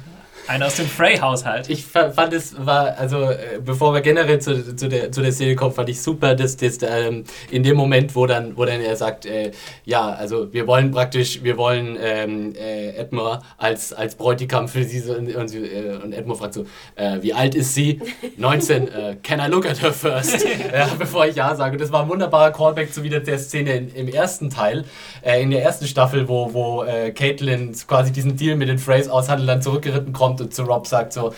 einen 0.48 0.62
aus 0.62 0.76
dem 0.76 0.86
Frey-Haushalt. 0.86 1.68
Ich 1.68 1.84
fa- 1.84 2.10
fand 2.10 2.32
es 2.32 2.54
war, 2.64 2.96
also 2.98 3.22
äh, 3.30 3.60
bevor 3.64 3.92
wir 3.94 4.00
generell 4.00 4.40
zu, 4.40 4.74
zu, 4.76 4.88
der, 4.88 5.12
zu 5.12 5.20
der 5.22 5.32
Szene 5.32 5.54
kommen, 5.56 5.74
fand 5.74 5.88
ich 5.88 6.00
super, 6.00 6.34
dass 6.34 6.56
das 6.56 6.78
ähm, 6.82 7.24
in 7.50 7.62
dem 7.62 7.76
Moment, 7.76 8.14
wo 8.16 8.26
dann, 8.26 8.56
wo 8.56 8.64
dann 8.64 8.80
er 8.80 8.96
sagt, 8.96 9.26
äh, 9.26 9.52
ja, 9.84 10.08
also 10.10 10.52
wir 10.52 10.66
wollen 10.66 10.90
praktisch, 10.90 11.42
wir 11.42 11.56
wollen 11.56 11.96
ähm, 12.00 12.54
äh, 12.56 12.90
Edmure 12.96 13.40
als, 13.58 13.92
als 13.92 14.14
Bräutigam 14.14 14.68
für 14.68 14.84
sie 14.84 15.02
und, 15.10 15.34
und, 15.34 15.54
äh, 15.54 15.98
und 16.02 16.12
Edmure 16.12 16.38
fragt 16.38 16.54
so, 16.54 16.66
äh, 16.96 17.18
wie 17.20 17.34
alt 17.34 17.54
ist 17.54 17.74
sie? 17.74 18.00
19, 18.36 18.88
äh, 18.88 19.16
can 19.22 19.40
I 19.40 19.48
look 19.50 19.66
at 19.66 19.82
her 19.82 19.92
first? 19.92 20.44
ja, 20.72 20.88
bevor 20.98 21.26
ich 21.26 21.36
ja 21.36 21.54
sage. 21.54 21.76
Das 21.76 21.92
war 21.92 22.02
ein 22.04 22.08
wunderbarer 22.08 22.52
Callback 22.52 22.92
zu 22.94 23.02
wieder 23.02 23.20
der 23.20 23.38
Szene 23.38 23.74
in, 23.74 23.94
im 23.94 24.08
ersten 24.08 24.48
Teil, 24.50 24.84
äh, 25.22 25.42
in 25.42 25.50
der 25.50 25.62
ersten 25.62 25.86
Staffel, 25.86 26.26
wo, 26.28 26.52
wo 26.54 26.84
äh, 26.84 27.10
Caitlin 27.10 27.74
quasi 27.86 28.12
diesen 28.12 28.36
Deal 28.36 28.56
mit 28.56 28.68
den 28.68 28.78
Freys 28.78 29.08
aushandelt, 29.08 29.48
dann 29.48 29.62
zurückgeritten 29.62 30.12
kommt 30.12 30.37
und 30.40 30.54
zu 30.54 30.62
Rob 30.64 30.86
sagt 30.86 31.12
so, 31.12 31.32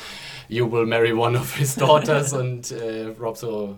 you 0.48 0.70
will 0.70 0.86
marry 0.86 1.12
one 1.12 1.38
of 1.38 1.55
his 1.57 1.74
daughters 1.76 2.32
und 2.42 2.70
äh, 2.72 3.07
Rob 3.20 3.36
so, 3.36 3.76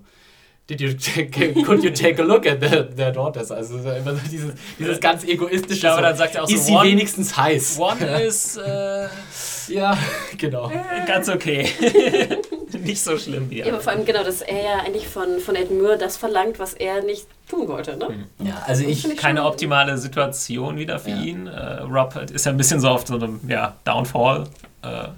Did 0.70 0.80
you 0.80 0.92
take, 0.92 1.54
could 1.64 1.82
you 1.82 1.90
take 1.90 2.20
a 2.22 2.24
look 2.24 2.46
at 2.46 2.60
their, 2.60 2.88
their 2.88 3.10
daughters? 3.10 3.50
Also 3.50 3.78
so 3.82 3.90
immer 3.90 4.14
so 4.14 4.20
dieses, 4.30 4.52
dieses 4.78 5.00
ganz 5.00 5.24
egoistische. 5.24 5.74
Ich 5.74 5.80
glaube, 5.80 5.96
so, 5.96 6.02
dann 6.02 6.16
sagt 6.16 6.36
er 6.36 6.44
auch 6.44 6.48
so, 6.48 6.54
ist 6.54 6.66
sie 6.66 6.72
one- 6.72 6.88
wenigstens 6.88 7.36
heiß? 7.36 7.78
One 7.80 8.20
ist 8.22 8.56
äh, 8.58 9.08
Ja, 9.68 9.98
genau. 10.38 10.70
ganz 11.06 11.28
okay. 11.28 11.68
Nicht 12.78 13.02
so 13.02 13.18
schlimm 13.18 13.50
wie 13.50 13.58
Ja, 13.58 13.66
aber 13.66 13.80
vor 13.80 13.92
allem 13.92 14.04
genau, 14.04 14.22
dass 14.22 14.40
er 14.40 14.62
ja 14.62 14.78
eigentlich 14.86 15.08
von, 15.08 15.40
von 15.40 15.56
Ed 15.56 15.70
Moore 15.72 15.98
das 15.98 16.16
verlangt, 16.16 16.58
was 16.60 16.74
er 16.74 17.02
nicht 17.02 17.26
tun 17.50 17.66
wollte, 17.68 17.96
ne? 17.96 18.26
Ja, 18.38 18.62
also 18.66 18.84
ich, 18.84 19.04
ich 19.06 19.16
keine 19.16 19.44
optimale 19.44 19.98
Situation 19.98 20.78
wieder 20.78 20.98
für 21.00 21.10
Ja. 21.10 21.16
ihn. 21.22 21.48
Äh, 21.48 21.80
Rob 21.82 22.14
ist 22.32 22.46
ja 22.46 22.52
ein 22.52 22.56
bisschen 22.56 22.80
so 22.80 22.88
auf 22.88 23.06
so 23.06 23.16
einem 23.16 23.40
ja, 23.48 23.74
Downfall. 23.84 24.44
Äh, 24.82 25.08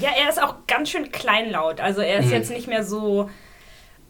Ja, 0.00 0.10
er 0.22 0.28
ist 0.28 0.42
auch 0.42 0.54
ganz 0.66 0.90
schön 0.90 1.10
kleinlaut. 1.12 1.80
Also 1.80 2.00
er 2.00 2.18
ist 2.20 2.26
Mhm. 2.26 2.32
jetzt 2.32 2.50
nicht 2.50 2.66
mehr 2.68 2.84
so 2.84 3.28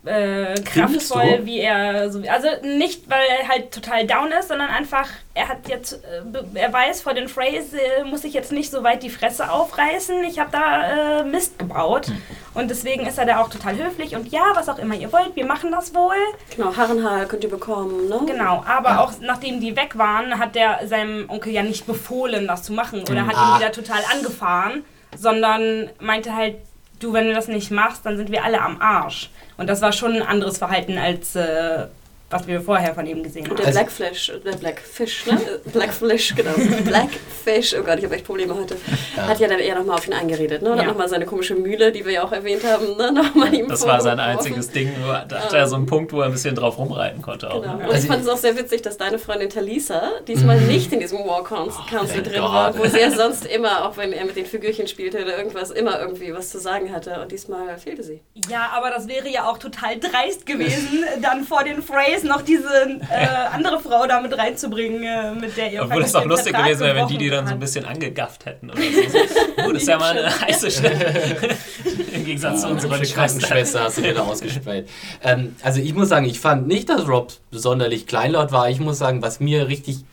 äh, 0.06 0.60
kraftvoll, 0.60 1.46
wie 1.46 1.60
er 1.60 2.10
so. 2.10 2.20
Also 2.28 2.48
nicht, 2.62 3.08
weil 3.08 3.22
er 3.40 3.48
halt 3.48 3.72
total 3.72 4.06
down 4.06 4.30
ist, 4.38 4.48
sondern 4.48 4.68
einfach, 4.68 5.08
er 5.32 5.48
hat 5.48 5.66
jetzt, 5.66 5.94
äh, 6.04 6.58
er 6.58 6.70
weiß, 6.70 7.00
vor 7.00 7.14
den 7.14 7.26
Phrase 7.26 7.80
äh, 7.80 8.04
muss 8.04 8.22
ich 8.24 8.34
jetzt 8.34 8.52
nicht 8.52 8.70
so 8.70 8.82
weit 8.84 9.02
die 9.02 9.08
Fresse 9.08 9.50
aufreißen. 9.50 10.22
Ich 10.24 10.38
habe 10.38 10.50
da 10.52 11.20
äh, 11.20 11.24
Mist 11.24 11.58
gebaut. 11.58 12.08
Und 12.52 12.68
deswegen 12.68 13.06
ist 13.06 13.16
er 13.16 13.24
da 13.24 13.40
auch 13.40 13.48
total 13.48 13.78
höflich 13.78 14.14
und 14.14 14.28
ja, 14.30 14.42
was 14.52 14.68
auch 14.68 14.78
immer 14.78 14.94
ihr 14.94 15.10
wollt, 15.10 15.34
wir 15.36 15.46
machen 15.46 15.72
das 15.72 15.94
wohl. 15.94 16.14
Genau, 16.54 16.76
Harrenhaar 16.76 17.24
könnt 17.24 17.42
ihr 17.42 17.50
bekommen, 17.50 18.06
ne? 18.10 18.20
Genau, 18.26 18.62
aber 18.68 19.00
auch 19.00 19.12
nachdem 19.22 19.58
die 19.60 19.74
weg 19.74 19.96
waren, 19.96 20.38
hat 20.38 20.54
der 20.54 20.86
seinem 20.86 21.30
Onkel 21.30 21.50
ja 21.52 21.62
nicht 21.62 21.86
befohlen, 21.86 22.46
das 22.46 22.62
zu 22.62 22.74
machen 22.74 23.00
oder 23.10 23.26
hat 23.26 23.34
Ah. 23.36 23.54
ihn 23.56 23.60
wieder 23.60 23.72
total 23.72 24.02
angefahren, 24.12 24.84
sondern 25.16 25.90
meinte 26.00 26.34
halt, 26.34 26.56
du, 27.00 27.12
wenn 27.12 27.26
du 27.26 27.34
das 27.34 27.48
nicht 27.48 27.70
machst, 27.70 28.06
dann 28.06 28.16
sind 28.16 28.30
wir 28.30 28.44
alle 28.44 28.60
am 28.60 28.80
Arsch. 28.80 29.30
Und 29.56 29.68
das 29.68 29.82
war 29.82 29.92
schon 29.92 30.14
ein 30.14 30.22
anderes 30.22 30.58
Verhalten 30.58 30.98
als 30.98 31.36
äh, 31.36 31.86
was 32.34 32.46
wir 32.48 32.60
vorher 32.60 32.92
von 32.94 33.06
ihm 33.06 33.22
gesehen 33.22 33.44
Und 33.44 33.50
haben. 33.50 33.56
der 33.58 33.66
Also- 33.66 33.78
Blackfish, 33.78 34.32
der 34.44 34.52
Blackfish, 34.56 35.26
ne? 35.26 35.38
Blackfish, 35.72 36.34
genau. 36.34 36.50
Blackfish, 36.84 37.74
oh 37.78 37.82
Gott, 37.84 37.98
ich 37.98 38.04
habe 38.04 38.16
echt 38.16 38.24
Probleme 38.26 38.54
heute. 38.54 38.76
Hat 39.16 39.38
ja 39.38 39.46
dann 39.48 39.60
eher 39.60 39.76
nochmal 39.76 39.96
auf 39.98 40.06
ihn 40.06 40.12
eingeredet, 40.14 40.62
ne? 40.62 40.72
Und 40.72 40.78
Ja. 40.78 40.84
nochmal 40.84 41.08
seine 41.08 41.26
komische 41.26 41.54
Mühle, 41.54 41.92
die 41.92 42.04
wir 42.04 42.12
ja 42.12 42.24
auch 42.24 42.32
erwähnt 42.32 42.64
haben, 42.64 42.96
ne? 42.96 43.12
Nochmal 43.12 43.54
ihm 43.54 43.68
Das 43.68 43.86
war 43.86 44.00
sein 44.00 44.18
einziges 44.18 44.70
Ding. 44.70 44.90
Nur 45.00 45.24
Da 45.28 45.40
hatte 45.44 45.56
er 45.56 45.66
so 45.68 45.76
einen 45.76 45.86
Punkt, 45.86 46.12
wo 46.12 46.20
er 46.20 46.26
ein 46.26 46.32
bisschen 46.32 46.54
drauf 46.56 46.76
rumreiten 46.78 47.22
konnte. 47.22 47.50
Auch, 47.52 47.62
Genau. 47.62 47.76
ne? 47.76 47.84
Und 47.84 47.90
Also 47.92 47.98
ich 48.02 48.06
fand 48.06 48.22
es 48.22 48.28
auch 48.28 48.36
sehr 48.36 48.56
witzig, 48.58 48.82
dass 48.82 48.96
deine 48.96 49.18
Freundin 49.18 49.48
Talisa 49.50 50.10
diesmal 50.26 50.60
nicht 50.60 50.92
in 50.92 51.00
diesem 51.00 51.18
War 51.20 51.44
Council 51.44 51.82
Council 51.88 52.14
thank 52.22 52.24
drin 52.32 52.40
God. 52.42 52.52
war, 52.52 52.78
wo 52.78 52.84
sie 52.86 52.98
ja 53.00 53.10
sonst 53.16 53.46
immer, 53.46 53.86
auch 53.88 53.96
wenn 53.96 54.12
er 54.12 54.24
mit 54.24 54.34
den 54.36 54.46
Figürchen 54.46 54.88
spielte 54.88 55.22
oder 55.22 55.38
irgendwas, 55.38 55.70
immer 55.70 56.00
irgendwie 56.00 56.34
was 56.34 56.50
zu 56.50 56.58
sagen 56.58 56.92
hatte. 56.92 57.20
Und 57.22 57.30
diesmal 57.30 57.78
fehlte 57.78 58.02
sie. 58.02 58.20
Ja, 58.50 58.70
aber 58.74 58.90
das 58.90 59.06
wäre 59.08 59.28
ja 59.28 59.48
auch 59.48 59.58
total 59.58 59.98
dreist 60.00 60.46
gewesen, 60.46 61.04
dann 61.22 61.44
vor 61.44 61.62
den 61.64 61.82
Phrase 62.24 62.28
noch 62.28 62.42
diese 62.42 62.68
äh, 63.10 63.26
andere 63.52 63.80
Frau 63.80 64.06
da 64.06 64.20
mit 64.20 64.36
reinzubringen, 64.36 65.02
äh, 65.02 65.34
mit 65.34 65.56
der 65.56 65.72
ihr 65.72 65.82
Obwohl 65.82 66.02
es 66.02 66.14
auch 66.14 66.20
den 66.20 66.30
lustig 66.30 66.52
Vertrag 66.52 66.66
gewesen 66.66 66.84
wäre, 66.84 66.96
wenn 66.96 67.08
die 67.08 67.18
die 67.18 67.30
dann 67.30 67.46
so 67.46 67.54
ein 67.54 67.60
bisschen 67.60 67.84
angegafft 67.84 68.46
hätten. 68.46 68.70
Oder 68.70 68.80
so. 68.80 69.18
Oh, 69.66 69.72
das 69.72 69.82
ist 69.82 69.88
ja 69.88 69.98
mal 69.98 70.16
eine 70.16 70.40
heiße 70.40 70.70
Stelle. 70.70 71.56
Im 72.14 72.24
Gegensatz 72.24 72.62
zu 72.62 72.68
unserer 72.68 72.98
Unsere 72.98 73.14
Krankenschwester 73.14 73.84
hast 73.84 73.98
du 73.98 74.02
dir 74.02 74.14
da 74.14 74.22
ausgespäht. 74.22 74.88
Ähm, 75.22 75.56
also 75.62 75.80
ich 75.80 75.94
muss 75.94 76.08
sagen, 76.08 76.26
ich 76.26 76.40
fand 76.40 76.66
nicht, 76.66 76.88
dass 76.88 77.06
Rob 77.08 77.32
sonderlich 77.50 78.06
kleinlaut 78.06 78.52
war. 78.52 78.68
Ich 78.68 78.80
muss 78.80 78.98
sagen, 78.98 79.22
was 79.22 79.40
mir 79.40 79.68
richtig, 79.68 80.04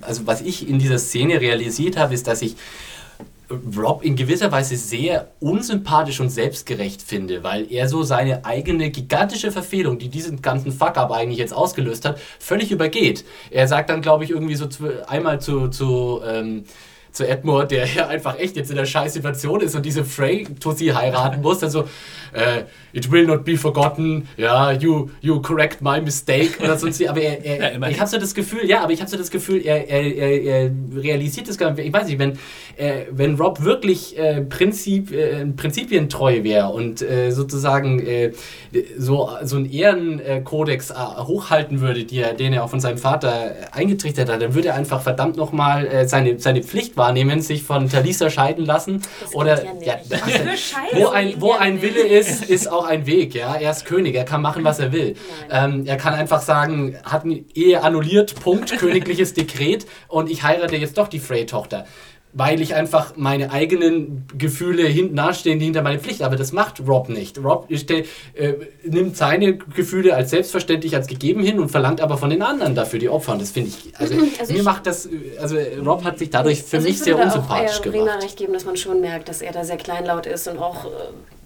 also 0.00 0.26
was 0.26 0.40
ich 0.40 0.68
in 0.68 0.78
dieser 0.78 0.98
Szene 0.98 1.40
realisiert 1.40 1.96
habe, 1.96 2.14
ist, 2.14 2.26
dass 2.26 2.42
ich 2.42 2.56
Rob 3.76 4.02
in 4.02 4.16
gewisser 4.16 4.50
Weise 4.52 4.76
sehr 4.76 5.28
unsympathisch 5.40 6.20
und 6.20 6.30
selbstgerecht 6.30 7.02
finde, 7.02 7.42
weil 7.44 7.70
er 7.70 7.88
so 7.88 8.02
seine 8.02 8.44
eigene 8.44 8.90
gigantische 8.90 9.52
Verfehlung, 9.52 9.98
die 9.98 10.08
diesen 10.08 10.40
ganzen 10.40 10.72
Fuck-up 10.72 11.10
eigentlich 11.10 11.38
jetzt 11.38 11.52
ausgelöst 11.52 12.04
hat, 12.04 12.18
völlig 12.38 12.70
übergeht. 12.70 13.24
Er 13.50 13.68
sagt 13.68 13.90
dann, 13.90 14.00
glaube 14.00 14.24
ich, 14.24 14.30
irgendwie 14.30 14.54
so 14.54 14.66
zu, 14.66 15.08
einmal 15.08 15.40
zu, 15.40 15.68
zu 15.68 16.20
ähm, 16.26 16.64
zu 17.14 17.26
Edmure, 17.26 17.66
der 17.66 17.86
ja 17.86 18.08
einfach 18.08 18.38
echt 18.38 18.56
jetzt 18.56 18.70
in 18.70 18.76
der 18.76 18.86
scheiß 18.86 19.14
Situation 19.14 19.60
ist 19.60 19.74
und 19.74 19.86
diese 19.86 20.04
Frey 20.04 20.46
Tussi 20.60 20.88
heiraten 20.88 21.40
muss. 21.40 21.62
Also, 21.62 21.84
äh, 22.32 22.64
it 22.92 23.10
will 23.10 23.26
not 23.26 23.44
be 23.44 23.56
forgotten, 23.56 24.28
ja, 24.36 24.72
you, 24.72 25.08
you 25.20 25.40
correct 25.40 25.80
my 25.80 26.00
mistake 26.00 26.62
oder 26.62 26.76
sonst 26.76 26.98
wie. 26.98 27.08
Aber 27.08 27.20
er, 27.20 27.44
er, 27.44 27.78
Ja, 27.78 27.88
ich 27.88 28.00
habe 28.00 28.10
so 28.10 28.18
das 28.18 28.34
Gefühl, 28.34 28.68
ja, 28.68 28.82
aber 28.82 28.92
ich 28.92 29.00
habe 29.00 29.10
so 29.10 29.16
das 29.16 29.30
Gefühl, 29.30 29.62
er, 29.64 29.88
er, 29.88 30.02
er, 30.02 30.42
er 30.42 30.70
realisiert 30.96 31.48
das 31.48 31.56
gar 31.56 31.70
nicht. 31.70 31.86
Ich 31.86 31.92
weiß 31.92 32.08
nicht, 32.08 32.18
wenn, 32.18 32.32
äh, 32.76 33.04
wenn 33.10 33.36
Rob 33.36 33.62
wirklich 33.62 34.18
äh, 34.18 34.40
Prinzip, 34.42 35.12
äh, 35.12 35.46
prinzipientreu 35.46 36.42
wäre 36.42 36.68
und 36.68 37.02
äh, 37.02 37.30
sozusagen 37.30 38.00
äh, 38.00 38.32
so, 38.98 39.30
so 39.42 39.56
einen 39.56 39.70
Ehrenkodex 39.70 40.90
äh, 40.90 40.94
hochhalten 40.94 41.80
würde, 41.80 42.04
er, 42.14 42.34
den 42.34 42.52
er 42.52 42.64
auch 42.64 42.70
von 42.70 42.80
seinem 42.80 42.98
Vater 42.98 43.54
eingetrichtert 43.72 44.28
hat, 44.28 44.42
dann 44.42 44.54
würde 44.54 44.68
er 44.68 44.74
einfach 44.74 45.00
verdammt 45.02 45.36
nochmal 45.36 46.06
seine, 46.08 46.38
seine 46.38 46.62
Pflicht 46.62 46.96
wahrnehmen, 47.04 47.40
sich 47.40 47.62
von 47.62 47.88
Talisa 47.88 48.30
scheiden 48.30 48.64
lassen. 48.64 49.02
Das 49.20 49.34
oder 49.34 49.64
ja 49.82 49.94
ja, 49.94 49.98
wo 50.92 51.08
ein, 51.08 51.40
wo 51.40 51.52
ein. 51.52 51.82
Wille 51.82 52.06
ist, 52.06 52.44
ist 52.44 52.70
auch 52.70 52.86
ein 52.86 53.06
Weg. 53.06 53.34
Ja? 53.34 53.54
Er 53.54 53.70
ist 53.70 53.84
König, 53.84 54.14
er 54.14 54.24
kann 54.24 54.42
machen, 54.42 54.64
was 54.64 54.78
er 54.78 54.92
will. 54.92 55.16
Ähm, 55.50 55.84
er 55.86 55.96
kann 55.96 56.14
einfach 56.14 56.40
sagen, 56.40 56.96
hat 57.04 57.24
eine 57.24 57.44
Ehe 57.54 57.82
annulliert, 57.82 58.34
Punkt, 58.40 58.76
königliches 58.78 59.34
Dekret 59.34 59.86
und 60.08 60.30
ich 60.30 60.42
heirate 60.42 60.76
jetzt 60.76 60.98
doch 60.98 61.08
die 61.08 61.20
Frey-Tochter. 61.20 61.86
Weil 62.36 62.60
ich 62.60 62.74
einfach 62.74 63.12
meine 63.16 63.52
eigenen 63.52 64.26
Gefühle 64.36 64.82
hinten 64.82 65.14
nachstehen, 65.14 65.60
die 65.60 65.66
hinter 65.66 65.82
meine 65.82 66.00
Pflicht. 66.00 66.20
Aber 66.22 66.34
das 66.34 66.50
macht 66.52 66.82
Rob 66.86 67.08
nicht. 67.08 67.38
Rob 67.38 67.68
äh, 67.70 68.54
nimmt 68.84 69.16
seine 69.16 69.56
Gefühle 69.56 70.16
als 70.16 70.30
selbstverständlich, 70.30 70.96
als 70.96 71.06
gegeben 71.06 71.44
hin 71.44 71.60
und 71.60 71.68
verlangt 71.70 72.00
aber 72.00 72.18
von 72.18 72.30
den 72.30 72.42
anderen 72.42 72.74
dafür 72.74 72.98
die 72.98 73.08
Opfer. 73.08 73.32
Und 73.34 73.42
das 73.42 73.52
finde 73.52 73.70
ich, 73.70 73.92
also, 73.98 74.14
Also 74.40 74.52
mir 74.52 74.58
ich- 74.58 74.64
macht 74.64 74.86
das, 74.86 75.06
äh, 75.06 75.10
also 75.40 75.56
Rob 75.86 76.02
hat 76.02 76.18
sich 76.18 76.30
dadurch 76.30 76.62
für 76.64 76.78
Also 76.78 76.88
mich 76.88 76.96
ich 77.00 77.06
würde 77.06 77.16
sehr 77.18 77.24
unsympathisch 77.24 77.78
auch 77.80 77.86
eher 77.86 77.92
Rena 77.92 78.04
gemacht. 78.06 78.24
recht 78.24 78.36
geben, 78.36 78.52
dass 78.52 78.64
man 78.64 78.76
schon 78.76 79.00
merkt, 79.00 79.28
dass 79.28 79.40
er 79.40 79.52
da 79.52 79.64
sehr 79.64 79.76
kleinlaut 79.76 80.26
ist 80.26 80.48
und 80.48 80.58
auch 80.58 80.86
äh, 80.86 80.88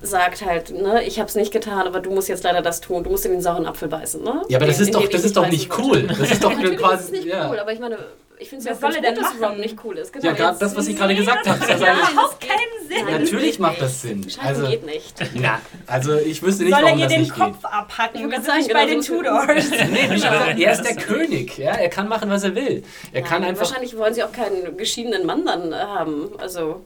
sagt 0.00 0.46
halt, 0.46 0.70
ne, 0.70 1.02
ich 1.04 1.18
habe 1.18 1.28
es 1.28 1.34
nicht 1.34 1.52
getan, 1.52 1.86
aber 1.86 2.00
du 2.00 2.10
musst 2.10 2.28
jetzt 2.30 2.44
leider 2.44 2.62
das 2.62 2.80
tun. 2.80 3.04
Du 3.04 3.10
musst 3.10 3.26
in 3.26 3.32
den 3.32 3.42
sauren 3.42 3.66
Apfel 3.66 3.88
beißen, 3.88 4.22
ne? 4.22 4.42
Ja, 4.48 4.56
aber 4.56 4.66
das 4.66 4.76
Den- 4.76 4.82
ist 4.84 4.88
in 4.88 4.92
doch, 4.94 5.08
das 5.08 5.20
ich 5.20 5.26
ist 5.26 5.36
doch 5.36 5.48
nicht 5.50 5.70
cool. 5.78 6.04
Das 6.04 6.30
ist 6.30 6.42
doch 6.42 6.52
quasi, 6.76 7.04
ist 7.04 7.12
nicht 7.12 7.24
ja. 7.26 7.50
cool, 7.50 7.58
aber 7.58 7.72
ich 7.74 7.78
meine, 7.80 7.98
ich 8.40 8.48
finde 8.48 8.60
es 8.62 8.64
ja 8.66 8.74
soll 8.74 8.94
er 8.94 9.02
denn 9.02 9.14
dass 9.14 9.34
es 9.34 9.40
machen? 9.40 9.60
Nicht 9.60 9.76
cool 9.84 9.96
ist. 9.98 10.12
Genau, 10.12 10.26
Ja, 10.26 10.32
gerade 10.32 10.58
das, 10.58 10.74
was 10.76 10.86
ich 10.86 10.96
gerade 10.96 11.14
gesagt 11.14 11.46
habe. 11.46 11.58
Das 11.58 11.68
Das 11.68 11.80
macht 11.80 12.02
ist 12.02 12.12
überhaupt 12.12 12.40
keinen 12.40 12.88
Sinn. 13.06 13.20
Natürlich 13.22 13.58
macht 13.58 13.80
das 13.82 14.02
Sinn. 14.02 14.28
Scheiden 14.30 14.46
Also, 14.48 14.66
geht 14.68 14.86
nicht. 14.86 15.14
na, 15.34 15.60
also 15.86 16.14
ich 16.16 16.42
wüsste 16.42 16.64
nicht, 16.64 16.72
Soll 16.74 16.80
er 16.82 16.86
warum 16.86 16.98
ihr 16.98 17.04
das 17.04 17.12
den 17.14 17.22
nicht 17.22 17.34
Kopf 17.34 17.62
geht. 17.62 17.72
abhacken? 17.72 18.16
Ich 18.16 18.22
Wir 18.22 18.30
würd 18.32 18.44
sind 18.44 18.56
nicht 18.56 18.72
sagen, 18.72 18.86
bei 18.86 18.86
den 18.92 19.02
so- 19.02 19.16
Tudors. 19.16 19.70
Nee, 20.56 20.62
er 20.64 20.72
ist 20.72 20.82
der 20.84 20.96
König, 20.96 21.58
ja, 21.58 21.72
er 21.72 21.88
kann 21.88 22.08
machen, 22.08 22.30
was 22.30 22.44
er 22.44 22.54
will. 22.54 22.82
Er 23.12 23.22
kann 23.22 23.44
einfach. 23.44 23.62
Wahrscheinlich 23.66 23.96
wollen 23.96 24.14
sie 24.14 24.22
auch 24.22 24.32
keinen 24.32 24.76
geschiedenen 24.76 25.26
Mann 25.26 25.44
dann 25.46 25.72
äh, 25.72 25.76
haben. 25.76 26.30
Also, 26.38 26.84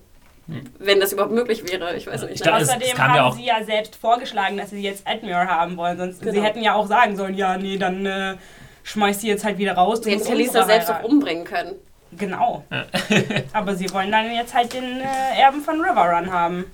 wenn 0.78 0.98
das 1.00 1.12
überhaupt 1.12 1.32
möglich 1.32 1.62
wäre. 1.70 1.94
Ich 1.96 2.07
weiß 2.07 2.22
nicht. 2.22 2.34
Ich 2.34 2.42
glaub, 2.42 2.61
Außerdem 2.61 2.88
ja 2.88 2.98
haben 2.98 3.18
auch- 3.20 3.36
sie 3.36 3.44
ja 3.44 3.62
selbst 3.64 3.94
vorgeschlagen, 3.96 4.57
dass 4.57 4.70
sie 4.70 4.82
jetzt 4.82 5.07
Admir 5.07 5.36
haben 5.36 5.76
wollen. 5.76 5.96
Sonst 5.96 6.18
sie 6.20 6.24
Genau. 6.26 6.42
hätten 6.42 6.62
ja 6.62 6.74
auch 6.74 6.86
sagen 6.88 7.16
sollen, 7.16 7.34
ja, 7.36 7.57
nee, 7.57 7.78
dann 7.78 8.05
äh, 8.05 8.34
schmeiß 8.85 9.20
sie 9.20 9.28
jetzt 9.28 9.45
halt 9.45 9.59
wieder 9.59 9.74
raus. 9.74 10.01
sie 10.03 10.11
hätten 10.12 10.26
unsere 10.33 10.64
selbst 10.64 10.91
auch 10.91 11.03
umbringen 11.03 11.45
können. 11.45 11.72
Genau. 12.18 12.64
Aber 13.53 13.74
sie 13.74 13.91
wollen 13.93 14.12
dann 14.12 14.33
jetzt 14.35 14.53
halt 14.55 14.72
den 14.74 15.01
äh, 15.01 15.41
Erben 15.41 15.62
von 15.62 15.80
Riverrun 15.80 16.30
haben. 16.33 16.64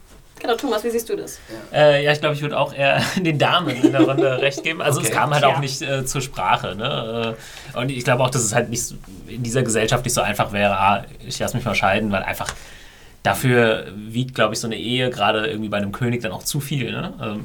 Genau, 0.41 0.55
Thomas, 0.55 0.85
wie 0.85 0.91
siehst 0.91 1.09
du 1.09 1.17
das? 1.17 1.41
Äh, 1.73 2.05
ja, 2.05 2.13
ich 2.13 2.21
glaube, 2.21 2.35
ich 2.37 2.43
würde 2.43 2.57
auch 2.59 2.73
eher 2.73 3.01
den 3.17 3.39
Damen 3.39 3.69
in 3.71 3.93
der 3.93 4.03
Runde 4.03 4.39
recht 4.41 4.63
geben. 4.63 4.81
Also 4.83 5.01
Okay. 5.01 5.09
es 5.09 5.15
kam 5.15 5.31
halt 5.33 5.43
Ja. 5.43 5.49
auch 5.49 5.59
nicht 5.61 5.83
äh, 5.83 6.05
zur 6.07 6.21
Sprache. 6.21 6.75
Ne? 6.77 7.37
Äh, 7.75 7.79
und 7.79 7.91
ich 7.91 8.05
glaube 8.05 8.23
auch, 8.25 8.31
dass 8.31 8.43
es 8.43 8.55
halt 8.55 8.69
nicht 8.71 8.95
in 9.27 9.43
dieser 9.43 9.63
Gesellschaft 9.63 10.05
nicht 10.05 10.15
so 10.15 10.21
einfach 10.21 10.53
wäre, 10.53 10.77
ah, 10.77 11.05
ich 11.27 11.39
lasse 11.39 11.57
mich 11.57 11.65
mal 11.67 11.75
scheiden, 11.75 12.11
weil 12.13 12.23
einfach 12.23 12.55
dafür 13.23 13.87
wiegt, 13.95 14.35
glaube 14.35 14.55
ich, 14.55 14.61
so 14.61 14.67
eine 14.69 14.77
Ehe 14.77 15.11
gerade 15.11 15.47
irgendwie 15.47 15.69
bei 15.69 15.77
einem 15.79 15.93
König 15.93 16.23
dann 16.23 16.33
auch 16.33 16.45
zu 16.45 16.61
viel. 16.61 16.93
Ne? 16.93 17.13
Ähm, 17.21 17.45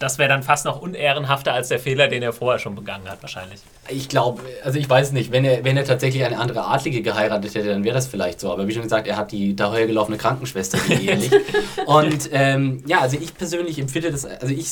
Das 0.00 0.18
wäre 0.18 0.28
dann 0.28 0.42
fast 0.42 0.64
noch 0.64 0.80
unehrenhafter 0.80 1.52
als 1.52 1.68
der 1.68 1.78
Fehler, 1.78 2.08
den 2.08 2.22
er 2.22 2.32
vorher 2.32 2.58
schon 2.58 2.74
begangen 2.74 3.08
hat, 3.08 3.20
wahrscheinlich. 3.22 3.60
Ich 3.88 4.08
glaube, 4.08 4.42
also 4.62 4.78
ich 4.78 4.88
weiß 4.88 5.12
nicht, 5.12 5.32
wenn 5.32 5.44
er, 5.44 5.64
wenn 5.64 5.76
er 5.76 5.84
tatsächlich 5.84 6.24
eine 6.24 6.38
andere 6.38 6.66
Adlige 6.66 7.02
geheiratet 7.02 7.54
hätte, 7.54 7.68
dann 7.68 7.84
wäre 7.84 7.94
das 7.94 8.06
vielleicht 8.06 8.40
so. 8.40 8.52
Aber 8.52 8.68
wie 8.68 8.72
schon 8.72 8.82
gesagt, 8.82 9.06
er 9.06 9.16
hat 9.16 9.32
die 9.32 9.56
dahergelaufene 9.56 10.18
Krankenschwester 10.18 10.78
die 10.88 10.92
ehelich. 11.08 11.30
Und 11.86 12.30
ähm, 12.32 12.82
ja, 12.86 13.00
also 13.00 13.16
ich 13.20 13.34
persönlich 13.34 13.78
empfinde 13.78 14.10
das, 14.10 14.24
also 14.24 14.54
ich 14.54 14.68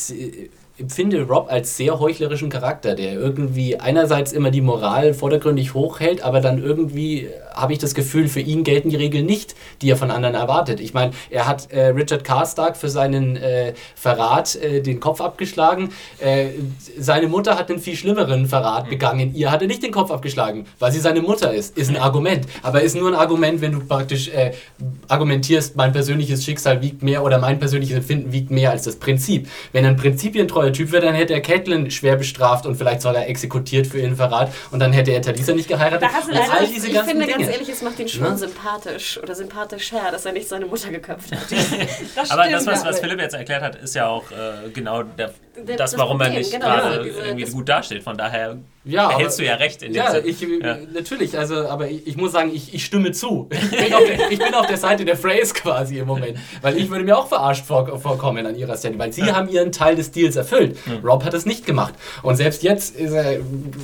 empfinde 0.79 1.23
Rob 1.23 1.51
als 1.51 1.77
sehr 1.77 1.99
heuchlerischen 1.99 2.51
Charakter, 2.51 2.95
der 2.95 3.15
irgendwie 3.15 3.79
einerseits 3.79 4.33
immer 4.33 4.51
die 4.51 4.61
Moral 4.61 5.15
vordergründig 5.15 5.75
hochhält, 5.75 6.23
aber 6.23 6.41
dann 6.41 6.63
irgendwie 6.63 7.25
äh, 7.25 7.31
habe 7.55 7.73
ich 7.73 7.79
das 7.79 7.95
Gefühl, 7.95 8.29
für 8.29 8.41
ihn 8.41 8.65
gelten 8.65 8.91
die 8.91 8.97
Regeln 8.97 9.25
nicht, 9.25 9.55
die 9.81 9.91
er 9.91 9.97
von 9.97 10.11
anderen 10.11 10.35
erwartet. 10.35 10.81
Ich 10.81 10.93
meine, 10.93 11.13
er 11.31 11.47
hat 11.47 11.71
äh, 11.71 11.87
Richard 11.87 12.25
Karstark 12.25 12.77
für 12.77 12.91
seinen 12.91 13.37
äh, 13.37 13.73
Verrat 13.95 14.57
äh, 14.57 14.83
den 14.83 15.01
Kopf 15.01 15.23
abgeschlagen. 15.23 15.91
Äh, 16.19 16.49
seine 16.99 17.29
Mutter 17.29 17.57
hat 17.57 17.71
einen 17.71 17.79
viel 17.79 17.97
schlimmeren 17.97 18.47
Verrat 18.47 18.91
begangen. 18.91 19.35
Ihr 19.35 19.51
hat 19.51 19.63
er 19.63 19.69
nicht 19.69 19.83
den 19.83 19.93
Kopf 19.93 20.11
abgeschlagen, 20.11 20.67
weil 20.79 20.93
sie 20.93 21.01
seine 21.01 21.23
Mutter 21.23 21.55
ist. 21.55 21.79
Ist 21.79 21.89
ein 21.89 21.97
Argument. 21.97 22.47
Aber 22.63 22.83
ist 22.83 22.95
nur 22.95 23.09
ein 23.09 23.15
Argument, 23.15 23.63
wenn 23.63 23.73
du 23.73 23.81
praktisch 23.81 24.29
äh, 24.29 24.53
argumentierst, 25.09 25.77
mein 25.77 25.93
persönliches 25.93 26.45
Schicksal 26.45 26.83
wiegt 26.83 27.03
mehr 27.03 27.25
oder 27.25 27.39
mein 27.39 27.59
persönliches 27.59 27.97
Empfinden 27.97 28.33
wiegt 28.33 28.51
mehr 28.51 28.71
als 28.71 28.83
das 28.83 28.97
Prinzip. 28.97 29.49
Wenn 29.73 29.87
ein 29.87 29.97
prinzipientreuer 29.97 30.66
Typ 30.73 30.93
wäre, 30.93 31.05
dann 31.07 31.15
hätte 31.15 31.35
er 31.35 31.41
Catelyn 31.41 31.91
schwer 31.91 32.17
bestraft 32.17 32.67
und 32.67 32.77
vielleicht 32.77 33.01
sogar 33.03 33.27
exekutiert 33.27 33.87
für 33.87 33.99
ihren 34.01 34.17
Verrat 34.17 34.53
und 34.71 34.81
dann 34.81 34.93
hätte 34.93 35.11
er 35.13 35.23
Talisa 35.23 35.53
nicht 35.53 35.69
geheiratet. 35.69 36.03
Da 36.03 36.13
hast 36.13 36.29
du 36.29 36.33
leider- 36.33 36.53
all 36.53 36.67
diese 36.67 36.89
ich 36.89 36.95
ganzen 36.95 37.11
finde 37.11 37.27
Dinge. 37.27 37.39
ganz 37.39 37.51
ehrlich, 37.53 37.69
es 37.69 37.83
macht 37.83 37.99
ihn 37.99 38.09
schon 38.09 38.23
Ne? 38.23 38.37
sympathisch 38.37 39.19
oder 39.23 39.35
sympathischer, 39.35 40.01
dass 40.11 40.25
er 40.27 40.33
nicht 40.33 40.49
seine 40.49 40.67
Mutter 40.67 40.91
geköpft 40.91 41.33
hat. 41.33 41.41
Das 42.15 42.31
Aber 42.31 42.49
das, 42.49 42.67
was, 42.67 42.85
was 42.85 43.01
Philipp 43.01 43.21
jetzt 43.21 43.35
erklärt 43.35 43.63
hat, 43.63 43.77
ist 43.77 43.95
ja 43.95 44.07
auch 44.09 44.31
äh, 44.31 44.71
genau 44.73 45.03
der, 45.03 45.33
Der- 45.57 45.77
das, 45.77 45.93
das 45.93 45.99
warum 46.01 46.21
er 46.21 46.25
Problem, 46.27 46.39
nicht 46.41 46.53
genau, 46.53 46.67
gerade 46.67 47.05
diese- 47.05 47.19
irgendwie 47.21 47.51
gut 47.51 47.69
dasteht. 47.69 48.03
Von 48.03 48.17
daher 48.17 48.57
Ja, 48.87 49.09
Behältst 49.09 49.39
du 49.39 49.45
ja 49.45 49.55
recht 49.57 49.83
in 49.83 49.93
dem 49.93 49.97
Ja, 49.97 50.13
Sinn. 50.13 50.23
ich, 50.27 50.41
Ja. 50.41 50.79
natürlich, 50.95 51.37
also, 51.37 51.67
aber 51.69 51.89
ich, 51.91 52.07
ich 52.07 52.17
muss 52.17 52.33
sagen, 52.33 52.51
ich, 52.55 52.73
ich 52.73 52.85
stimme 52.85 53.11
zu. 53.13 53.49
Ich 53.51 53.71
bin, 53.71 53.93
auf 53.95 54.05
der, 54.05 54.31
ich 54.31 54.39
bin 54.39 54.55
auf 54.55 54.67
der 54.67 54.77
Seite 54.77 55.05
der 55.05 55.17
Phrase 55.17 55.53
quasi 55.55 55.99
im 55.99 56.07
Moment. 56.07 56.39
Weil 56.63 56.77
ich 56.77 56.89
würde 56.89 57.05
mir 57.05 57.19
auch 57.19 57.27
verarscht 57.27 57.65
vor, 57.67 57.99
vorkommen 57.99 58.47
an 58.47 58.57
ihrer 58.57 58.77
Stelle, 58.77 58.99
weil 58.99 59.13
sie 59.13 59.25
haben 59.33 59.49
ihren 59.49 59.73
Teil 59.73 59.97
des 59.97 60.13
Deals 60.13 60.37
erfüllt. 60.37 60.79
Rob 61.05 61.25
hat 61.25 61.35
es 61.35 61.47
nicht 61.47 61.67
gemacht. 61.67 61.95
Und 62.23 62.37
selbst 62.37 62.63
jetzt 62.63 62.97
ist 62.97 63.13
er 63.13 63.39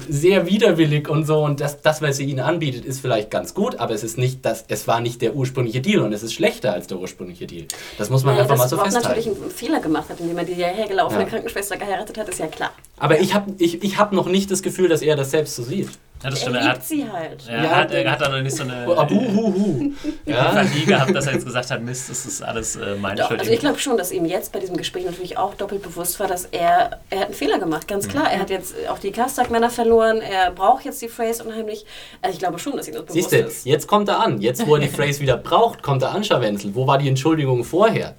sehr 0.09 0.47
widerwillig 0.47 1.09
und 1.09 1.27
so. 1.27 1.39
Und 1.43 1.61
das, 1.61 1.81
das, 1.83 2.01
was 2.01 2.17
sie 2.19 2.25
ihnen 2.25 2.41
anbietet, 2.41 2.85
ist 2.85 3.01
vielleicht 3.01 3.31
ganz 3.31 3.55
gut, 3.55 3.81
aber 3.81 3.95
es 3.95 4.05
ist 4.05 4.19
nicht 4.19 4.45
das, 4.45 4.65
es 4.69 4.87
war 4.87 5.01
nicht 5.01 5.21
der 5.23 5.35
ursprüngliche 5.35 5.81
Deal 5.81 6.01
und 6.03 6.13
es 6.13 6.23
ist 6.23 6.33
schlechter 6.33 6.73
als 6.73 6.87
der 6.87 6.99
ursprüngliche 6.99 7.47
Deal. 7.47 7.67
Das 7.99 8.09
muss 8.11 8.23
man 8.25 8.35
Naja, 8.35 8.45
einfach 8.45 8.57
mal 8.59 8.69
so 8.69 8.77
Rob 8.77 8.85
festhalten. 8.85 9.09
natürlich 9.19 9.37
einen 9.43 9.51
Fehler 9.51 9.81
gemacht 9.81 10.09
hat, 10.11 10.21
indem 10.21 10.39
er 10.39 10.45
die 10.45 10.55
hergelaufene 10.55 11.23
Ja. 11.23 11.29
Krankenschwester 11.29 11.77
geheiratet 11.77 12.19
hat, 12.19 12.29
ist 12.29 12.39
ja 12.39 12.47
klar. 12.47 12.71
Aber 12.99 13.19
ich 13.21 13.35
habe 13.35 13.53
ich, 13.59 13.83
ich 13.83 13.99
hab 13.99 14.13
noch 14.13 14.27
nicht 14.27 14.51
das 14.51 14.63
Gefühl, 14.63 14.89
dass 14.93 15.03
er 15.03 15.17
das 15.17 15.31
selbst 15.31 15.57
so 15.57 15.63
sieht. 15.63 15.89
Ja, 16.23 16.31
das 16.31 16.39
Er 16.39 16.43
stimmt. 16.43 16.57
Er 16.57 16.63
liebt 16.63 16.75
hat, 16.77 16.85
sie 16.85 17.11
halt. 17.11 17.49
er 17.49 17.65
Ja, 17.65 17.71
hat, 17.77 17.91
er 17.91 18.13
hat 18.13 18.21
da 18.21 18.29
noch 18.29 18.41
nicht 18.41 18.57
so 18.57 18.63
eine 18.63 18.87
Oh, 18.89 18.95
Abuhuhu. 18.95 19.91
Ja. 20.25 20.51
Empathie 20.61 20.85
gehabt, 20.87 21.13
dass 21.17 21.27
er 21.27 21.33
jetzt 21.33 21.45
gesagt 21.45 21.69
hat, 21.73 21.83
Mist, 21.83 22.09
das 22.11 22.25
ist 22.27 22.41
alles 22.43 22.77
äh, 22.77 22.95
meine 22.95 23.17
Doch, 23.21 23.27
Schuld. 23.29 23.41
also 23.41 23.51
ich 23.53 23.59
glaube 23.59 23.81
schon, 23.81 23.97
dass 23.97 24.13
ihm 24.13 24.25
jetzt 24.25 24.53
bei 24.53 24.61
diesem 24.61 24.77
Gespräch 24.77 25.05
natürlich 25.05 25.37
auch 25.37 25.55
doppelt 25.55 25.83
bewusst 25.83 26.21
war, 26.21 26.29
dass 26.29 26.45
er, 26.45 27.01
er 27.11 27.19
hat 27.19 27.25
einen 27.27 27.35
Fehler 27.35 27.59
gemacht, 27.59 27.89
ganz 27.89 28.07
klar. 28.07 28.31
Er 28.31 28.39
hat 28.39 28.51
jetzt 28.51 28.73
auch 28.89 29.01
die 29.01 29.11
Kastak-Männer 29.11 29.69
verloren, 29.71 30.21
er 30.21 30.53
braucht 30.53 30.85
jetzt 30.85 31.03
die 31.03 31.09
Phrase 31.09 31.43
unheimlich. 31.43 31.85
Also 32.21 32.35
ich 32.35 32.39
glaube 32.39 32.61
schon, 32.61 32.77
dass 32.77 32.87
ihm 32.87 32.95
das 32.95 33.03
bewusst 33.05 33.31
Siehst 33.31 33.33
du, 33.33 33.49
ist. 33.49 33.67
jetzt 33.67 33.89
kommt 33.89 34.09
er 34.09 34.21
an. 34.21 34.41
Jetzt, 34.41 34.65
wo 34.65 34.77
er 34.77 34.81
die 34.81 34.89
Phrase 34.97 35.19
wieder 35.21 35.37
braucht, 35.39 35.83
kommt 35.83 36.03
er 36.03 36.13
an, 36.13 36.23
Scharwenzel. 36.23 36.73
Wo 36.77 36.87
war 36.87 36.99
die 36.99 37.09
Entschuldigung 37.09 37.65
vorher? 37.65 38.15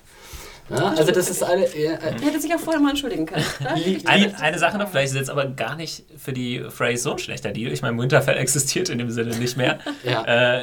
Ja, 0.70 0.94
also 0.98 1.12
das 1.12 1.30
ist 1.30 1.44
alle... 1.44 1.62
Ja, 1.78 1.92
äh, 1.94 1.98
Er 2.16 2.22
hätte 2.22 2.40
sich 2.40 2.54
auch 2.54 2.60
vorher 2.60 2.82
mal 2.82 2.92
entschuldigen 2.92 3.26
können. 3.26 3.44
Eine, 4.06 4.40
eine 4.40 4.58
Sache 4.60 4.78
noch, 4.78 4.90
vielleicht 4.90 5.12
ist 5.12 5.18
jetzt 5.18 5.30
aber 5.30 5.46
gar 5.46 5.76
nicht 5.76 6.04
für 6.18 6.32
die 6.34 6.64
Phrase 6.70 6.98
so 7.04 7.12
ein 7.12 7.18
schlechter 7.20 7.52
Deal. 7.52 7.72
Ich 7.72 7.82
meine, 7.82 7.98
Winterfell 7.98 8.38
existiert 8.40 8.90
in 8.90 8.98
dem 8.98 9.12
Sinne 9.12 9.36
nicht 9.36 9.58
mehr. 9.58 9.80
ja. 10.04 10.24
Äh, 10.24 10.62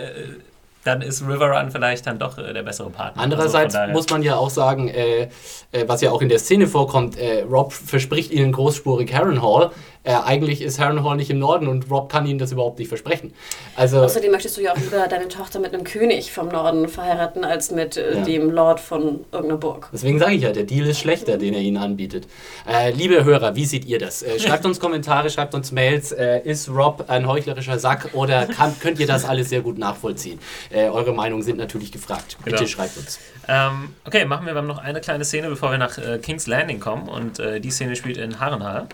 dann 0.83 1.03
ist 1.03 1.21
River 1.21 1.51
Run 1.51 1.71
vielleicht 1.71 2.07
dann 2.07 2.19
doch 2.19 2.39
äh, 2.39 2.55
der 2.55 2.63
bessere 2.63 2.89
Partner. 2.89 3.23
Andererseits 3.23 3.75
Also 3.75 3.77
von 3.77 3.81
daher- 3.89 3.93
muss 3.95 4.09
man 4.09 4.23
ja 4.23 4.37
auch 4.37 4.49
sagen, 4.49 4.89
äh, 4.89 5.25
äh, 5.73 5.85
was 5.87 6.01
ja 6.01 6.11
auch 6.11 6.23
in 6.23 6.31
der 6.31 6.39
Szene 6.39 6.67
vorkommt, 6.67 7.19
äh, 7.19 7.43
Rob 7.43 7.73
verspricht 7.75 8.31
ihnen 8.33 8.51
großspurig 8.53 9.13
Harrenhal. 9.15 9.73
Äh, 10.03 10.13
eigentlich 10.15 10.63
ist 10.63 10.79
Harrenhal 10.81 11.17
nicht 11.17 11.29
im 11.29 11.39
Norden 11.39 11.69
und 11.69 11.91
Rob 11.91 12.11
kann 12.11 12.25
ihnen 12.25 12.39
das 12.39 12.53
überhaupt 12.53 12.79
nicht 12.79 12.89
versprechen. 12.89 13.35
Also, 13.77 13.99
Außerdem 13.99 14.31
möchtest 14.33 14.57
du 14.57 14.63
ja 14.63 14.73
auch 14.73 14.79
lieber 14.79 15.07
deine 15.09 15.29
Tochter 15.29 15.59
mit 15.61 15.75
einem 15.75 15.85
König 15.85 16.33
vom 16.33 16.49
Norden 16.49 16.89
verheiraten, 16.89 17.45
als 17.45 17.71
mit 17.71 17.99
äh, 17.99 18.17
Ja. 18.17 18.23
dem 18.25 18.51
Lord 18.51 18.81
von 18.81 19.27
irgendeiner 19.31 19.59
Burg. 19.59 19.91
deswegen 19.93 20.19
sage 20.19 20.35
ich 20.37 20.43
ja, 20.43 20.53
der 20.53 20.63
Deal 20.65 20.87
ist 20.87 21.01
schlechter, 21.01 21.37
den 21.37 21.53
er 21.53 21.61
ihnen 21.61 21.77
anbietet. 21.77 22.27
Äh, 22.67 22.93
liebe 22.93 23.25
Hörer, 23.25 23.57
wie 23.57 23.67
seht 23.67 23.85
ihr 23.85 23.99
das? 23.99 24.23
Äh, 24.23 24.39
schreibt 24.41 24.65
uns 24.65 24.81
Kommentare, 24.81 25.29
schreibt 25.29 25.55
uns 25.55 25.71
Mails. 25.71 26.13
Äh, 26.13 26.41
ist 26.45 26.71
Rob 26.71 27.05
ein 27.09 27.29
heuchlerischer 27.29 27.79
Sack 27.79 28.11
oder 28.15 28.47
kann, 28.47 28.75
könnt 28.81 29.01
ihr 29.01 29.07
das 29.07 29.27
alles 29.27 29.51
sehr 29.51 29.61
gut 29.61 29.77
nachvollziehen? 29.77 30.39
Äh, 30.71 30.89
eure 30.89 31.13
Meinungen 31.13 31.43
sind 31.43 31.59
natürlich 31.59 31.93
gefragt. 31.93 32.39
Bitte 32.43 32.57
Genau. 32.57 32.69
schreibt 32.69 32.97
uns. 32.97 33.19
Ähm, 33.49 33.95
okay, 34.07 34.25
machen 34.25 34.47
wir, 34.47 34.55
wir 34.55 34.59
haben 34.59 34.67
noch 34.67 34.79
eine 34.79 35.01
kleine 35.03 35.25
Szene, 35.27 35.49
bevor 35.51 35.71
wir 35.73 35.79
nach 35.79 35.99
äh, 35.99 36.19
King's 36.19 36.47
Landing 36.47 36.81
kommen. 36.81 37.07
Und 37.09 37.39
äh, 37.39 37.61
die 37.61 37.71
Szene 37.71 37.97
spielt 37.97 38.17
in 38.17 38.41
Harrenhal. 38.41 38.87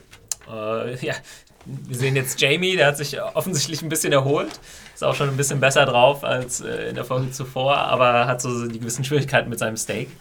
Äh, 0.52 1.04
ja, 1.04 1.14
wir 1.64 1.96
sehen 1.96 2.14
jetzt 2.14 2.40
Jamie, 2.40 2.76
der 2.76 2.86
hat 2.86 2.96
sich 2.96 3.20
offensichtlich 3.20 3.82
ein 3.82 3.88
bisschen 3.88 4.12
erholt. 4.12 4.60
Ist 4.94 5.02
auch 5.04 5.14
schon 5.14 5.28
ein 5.28 5.36
bisschen 5.36 5.58
besser 5.60 5.84
drauf 5.84 6.22
als 6.24 6.60
äh, 6.60 6.88
in 6.90 6.94
der 6.94 7.04
Folge 7.04 7.30
zuvor, 7.32 7.76
aber 7.76 8.26
hat 8.26 8.40
so 8.40 8.66
die 8.66 8.78
gewissen 8.78 9.04
Schwierigkeiten 9.04 9.50
mit 9.50 9.58
seinem 9.58 9.76
Steak. 9.76 10.08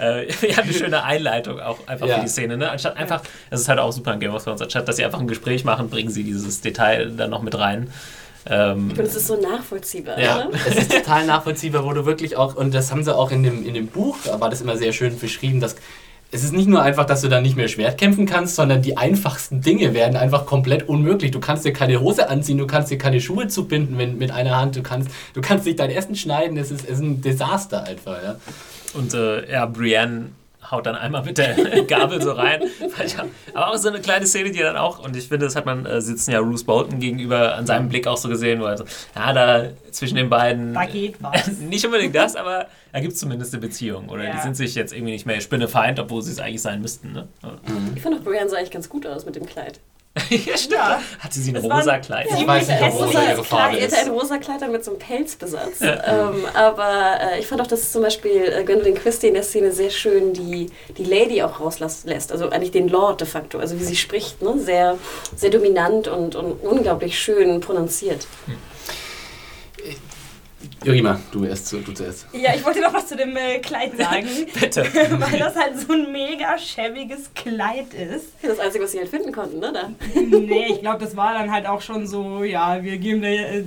äh, 0.00 0.26
ja, 0.48 0.58
eine 0.58 0.72
schöne 0.72 1.04
Einleitung 1.04 1.60
auch 1.60 1.86
einfach 1.86 2.06
Ja. 2.06 2.16
für 2.16 2.22
die 2.22 2.28
Szene. 2.28 2.56
Ne? 2.56 2.70
Anstatt 2.70 2.96
einfach, 2.96 3.22
das 3.50 3.60
ist 3.60 3.68
halt 3.68 3.78
auch 3.78 3.92
super 3.92 4.12
in 4.14 4.20
Game 4.20 4.34
of 4.34 4.42
Thrones, 4.44 4.62
anstatt 4.62 4.88
dass 4.88 4.96
sie 4.96 5.04
einfach 5.04 5.20
ein 5.20 5.28
Gespräch 5.28 5.64
machen, 5.64 5.88
bringen 5.90 6.10
sie 6.10 6.24
dieses 6.24 6.60
Detail 6.60 7.10
dann 7.10 7.30
noch 7.30 7.42
mit 7.42 7.56
rein. 7.58 7.92
Ähm, 8.44 8.90
Und 8.90 8.98
es 8.98 9.14
ist 9.14 9.28
so 9.28 9.40
nachvollziehbar. 9.40 10.18
Ja. 10.18 10.44
Ne? 10.46 10.50
Es 10.66 10.74
ist 10.76 10.90
total 10.92 11.26
nachvollziehbar, 11.26 11.84
wo 11.84 11.92
du 11.92 12.06
wirklich 12.06 12.36
auch, 12.36 12.56
und 12.56 12.74
das 12.74 12.90
haben 12.90 13.04
sie 13.04 13.14
auch 13.14 13.30
in 13.30 13.44
dem, 13.44 13.64
in 13.64 13.74
dem 13.74 13.86
Buch, 13.86 14.16
da 14.24 14.40
war 14.40 14.50
das 14.50 14.60
immer 14.60 14.76
sehr 14.76 14.92
schön 14.92 15.16
beschrieben, 15.18 15.60
dass 15.60 15.76
es 16.34 16.42
ist 16.42 16.52
nicht 16.54 16.66
nur 16.66 16.82
einfach, 16.82 17.04
dass 17.04 17.20
du 17.20 17.28
dann 17.28 17.42
nicht 17.42 17.56
mehr 17.56 17.68
Schwert 17.68 17.98
kämpfen 17.98 18.24
kannst, 18.24 18.56
sondern 18.56 18.80
die 18.80 18.96
einfachsten 18.96 19.60
Dinge 19.60 19.92
werden 19.92 20.16
einfach 20.16 20.46
komplett 20.46 20.88
unmöglich. 20.88 21.30
Du 21.30 21.40
kannst 21.40 21.66
dir 21.66 21.74
keine 21.74 22.00
Hose 22.00 22.30
anziehen, 22.30 22.56
du 22.56 22.66
kannst 22.66 22.90
dir 22.90 22.96
keine 22.96 23.20
Schuhe 23.20 23.48
zubinden 23.48 23.98
wenn, 23.98 24.16
mit 24.16 24.30
einer 24.30 24.56
Hand, 24.56 24.74
du 24.76 24.82
kannst, 24.82 25.10
du 25.34 25.42
kannst 25.42 25.66
nicht 25.66 25.78
dein 25.78 25.90
Essen 25.90 26.16
schneiden, 26.16 26.56
es 26.56 26.70
ist, 26.70 26.86
ist 26.86 27.00
ein 27.00 27.20
Desaster 27.20 27.84
einfach. 27.84 28.16
Ja. 28.22 28.36
Und 28.94 29.12
äh, 29.12 29.50
ja, 29.52 29.66
Brienne 29.66 30.30
haut 30.70 30.86
dann 30.86 30.94
einmal 30.96 31.22
mit 31.24 31.38
der 31.38 31.54
Gabel 31.86 32.22
so 32.22 32.32
rein. 32.32 32.62
Aber 33.54 33.68
auch 33.70 33.76
so 33.76 33.88
eine 33.88 34.00
kleine 34.00 34.26
Szene, 34.26 34.50
die 34.50 34.58
dann 34.60 34.76
auch, 34.76 34.98
und 35.04 35.16
ich 35.16 35.28
finde, 35.28 35.46
das 35.46 35.56
hat 35.56 35.66
man, 35.66 35.84
äh, 35.86 36.00
sitzen 36.00 36.30
ja 36.30 36.40
Bruce 36.40 36.64
Bolton 36.64 36.98
gegenüber 37.00 37.54
an 37.56 37.66
seinem 37.66 37.88
Blick 37.88 38.06
auch 38.06 38.16
so 38.16 38.28
gesehen, 38.28 38.60
wo 38.60 38.64
er 38.66 38.78
so, 38.78 38.84
ja, 39.14 39.32
da 39.32 39.64
zwischen 39.90 40.16
den 40.16 40.28
beiden. 40.30 40.74
Da 40.74 40.84
geht 40.86 41.16
was. 41.22 41.48
nicht 41.60 41.84
unbedingt 41.84 42.14
das, 42.14 42.36
aber 42.36 42.66
da 42.92 43.00
gibt 43.00 43.12
es 43.14 43.18
zumindest 43.18 43.52
eine 43.54 43.60
Beziehung. 43.60 44.08
Oder 44.08 44.22
die 44.22 44.28
Ja. 44.28 44.42
sind 44.42 44.56
sich 44.56 44.74
jetzt 44.74 44.92
irgendwie 44.92 45.12
nicht 45.12 45.26
mehr 45.26 45.40
Spinnefeind, 45.40 45.98
obwohl 45.98 46.22
sie 46.22 46.32
es 46.32 46.40
eigentlich 46.40 46.62
sein 46.62 46.80
müssten. 46.80 47.12
Ne? 47.12 47.28
Ich 47.94 48.02
fand 48.02 48.18
auch 48.18 48.24
Brienne 48.24 48.48
sah 48.48 48.56
eigentlich 48.58 48.70
ganz 48.70 48.88
gut 48.88 49.06
aus 49.06 49.26
mit 49.26 49.36
dem 49.36 49.46
Kleid. 49.46 49.80
ja, 50.30 50.56
stimmt. 50.58 50.72
Ja. 50.72 51.00
Hatte 51.20 51.38
sie 51.38 51.52
ein 51.52 51.56
Es 51.56 51.64
rosa 51.64 51.98
Kleid? 51.98 52.26
Ja, 52.30 52.36
Ich 52.36 52.46
weiß 52.46 52.68
nicht, 52.68 52.82
ob 52.82 52.92
Rosa 52.94 53.22
ihre 53.22 53.32
Kleid, 53.34 53.46
Farbe 53.46 53.76
sie 53.76 53.82
hatte 53.82 53.94
ist. 53.94 54.04
ein 54.04 54.10
rosa 54.10 54.36
Kleid 54.38 54.70
mit 54.70 54.84
so 54.84 54.90
einem 54.90 55.00
Pelzbesatz. 55.00 55.80
Ähm, 55.80 56.44
aber 56.52 57.18
äh, 57.20 57.40
ich 57.40 57.46
fand 57.46 57.62
auch, 57.62 57.66
dass 57.66 57.92
zum 57.92 58.02
Beispiel 58.02 58.42
äh, 58.42 58.62
Gwendolyn 58.64 58.94
Christie 58.94 59.28
in 59.28 59.34
der 59.34 59.42
Szene 59.42 59.72
sehr 59.72 59.88
schön 59.90 60.34
die, 60.34 60.70
die 60.98 61.04
Lady 61.04 61.42
auch 61.42 61.60
rauslässt. 61.60 62.30
Also 62.30 62.50
eigentlich 62.50 62.72
den 62.72 62.88
Lord 62.88 63.22
de 63.22 63.26
facto. 63.26 63.58
Also 63.58 63.80
wie 63.80 63.84
sie 63.84 63.96
spricht. 63.96 64.42
Ne? 64.42 64.58
Sehr, 64.58 64.98
sehr 65.34 65.50
dominant 65.50 66.08
und, 66.08 66.34
und 66.36 66.62
unglaublich 66.62 67.18
schön 67.18 67.60
prononziert. 67.60 68.26
Jurima, 70.84 71.20
du 71.30 71.44
erst, 71.44 71.66
zu- 71.68 71.78
du 71.80 71.92
zuerst. 71.92 72.26
Ja, 72.32 72.54
ich 72.54 72.64
wollte 72.64 72.80
noch 72.80 72.92
was 72.92 73.06
zu 73.06 73.16
dem 73.16 73.36
äh, 73.36 73.58
Kleid 73.60 73.96
sagen. 73.96 74.26
Bitte. 74.60 74.84
weil 75.18 75.38
das 75.38 75.54
halt 75.56 75.78
so 75.78 75.92
ein 75.92 76.10
mega 76.12 76.58
schäbiges 76.58 77.30
Kleid 77.34 77.94
ist. 77.94 78.26
Das 78.42 78.58
Einzige, 78.58 78.84
was 78.84 78.92
sie 78.92 78.98
halt 78.98 79.08
finden 79.08 79.32
konnten, 79.32 79.58
ne? 79.60 79.72
Da. 79.72 79.90
Nee, 80.20 80.66
ich 80.72 80.80
glaube, 80.80 80.98
das 81.04 81.16
war 81.16 81.34
dann 81.34 81.50
halt 81.52 81.66
auch 81.66 81.80
schon 81.80 82.06
so, 82.06 82.42
ja, 82.44 82.82
wir 82.82 82.98
geben 82.98 83.22
dir 83.22 83.30
äh, 83.48 83.64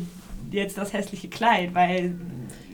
jetzt 0.52 0.78
das 0.78 0.94
hässliche 0.94 1.28
Kleid, 1.30 1.74
weil. 1.74 2.16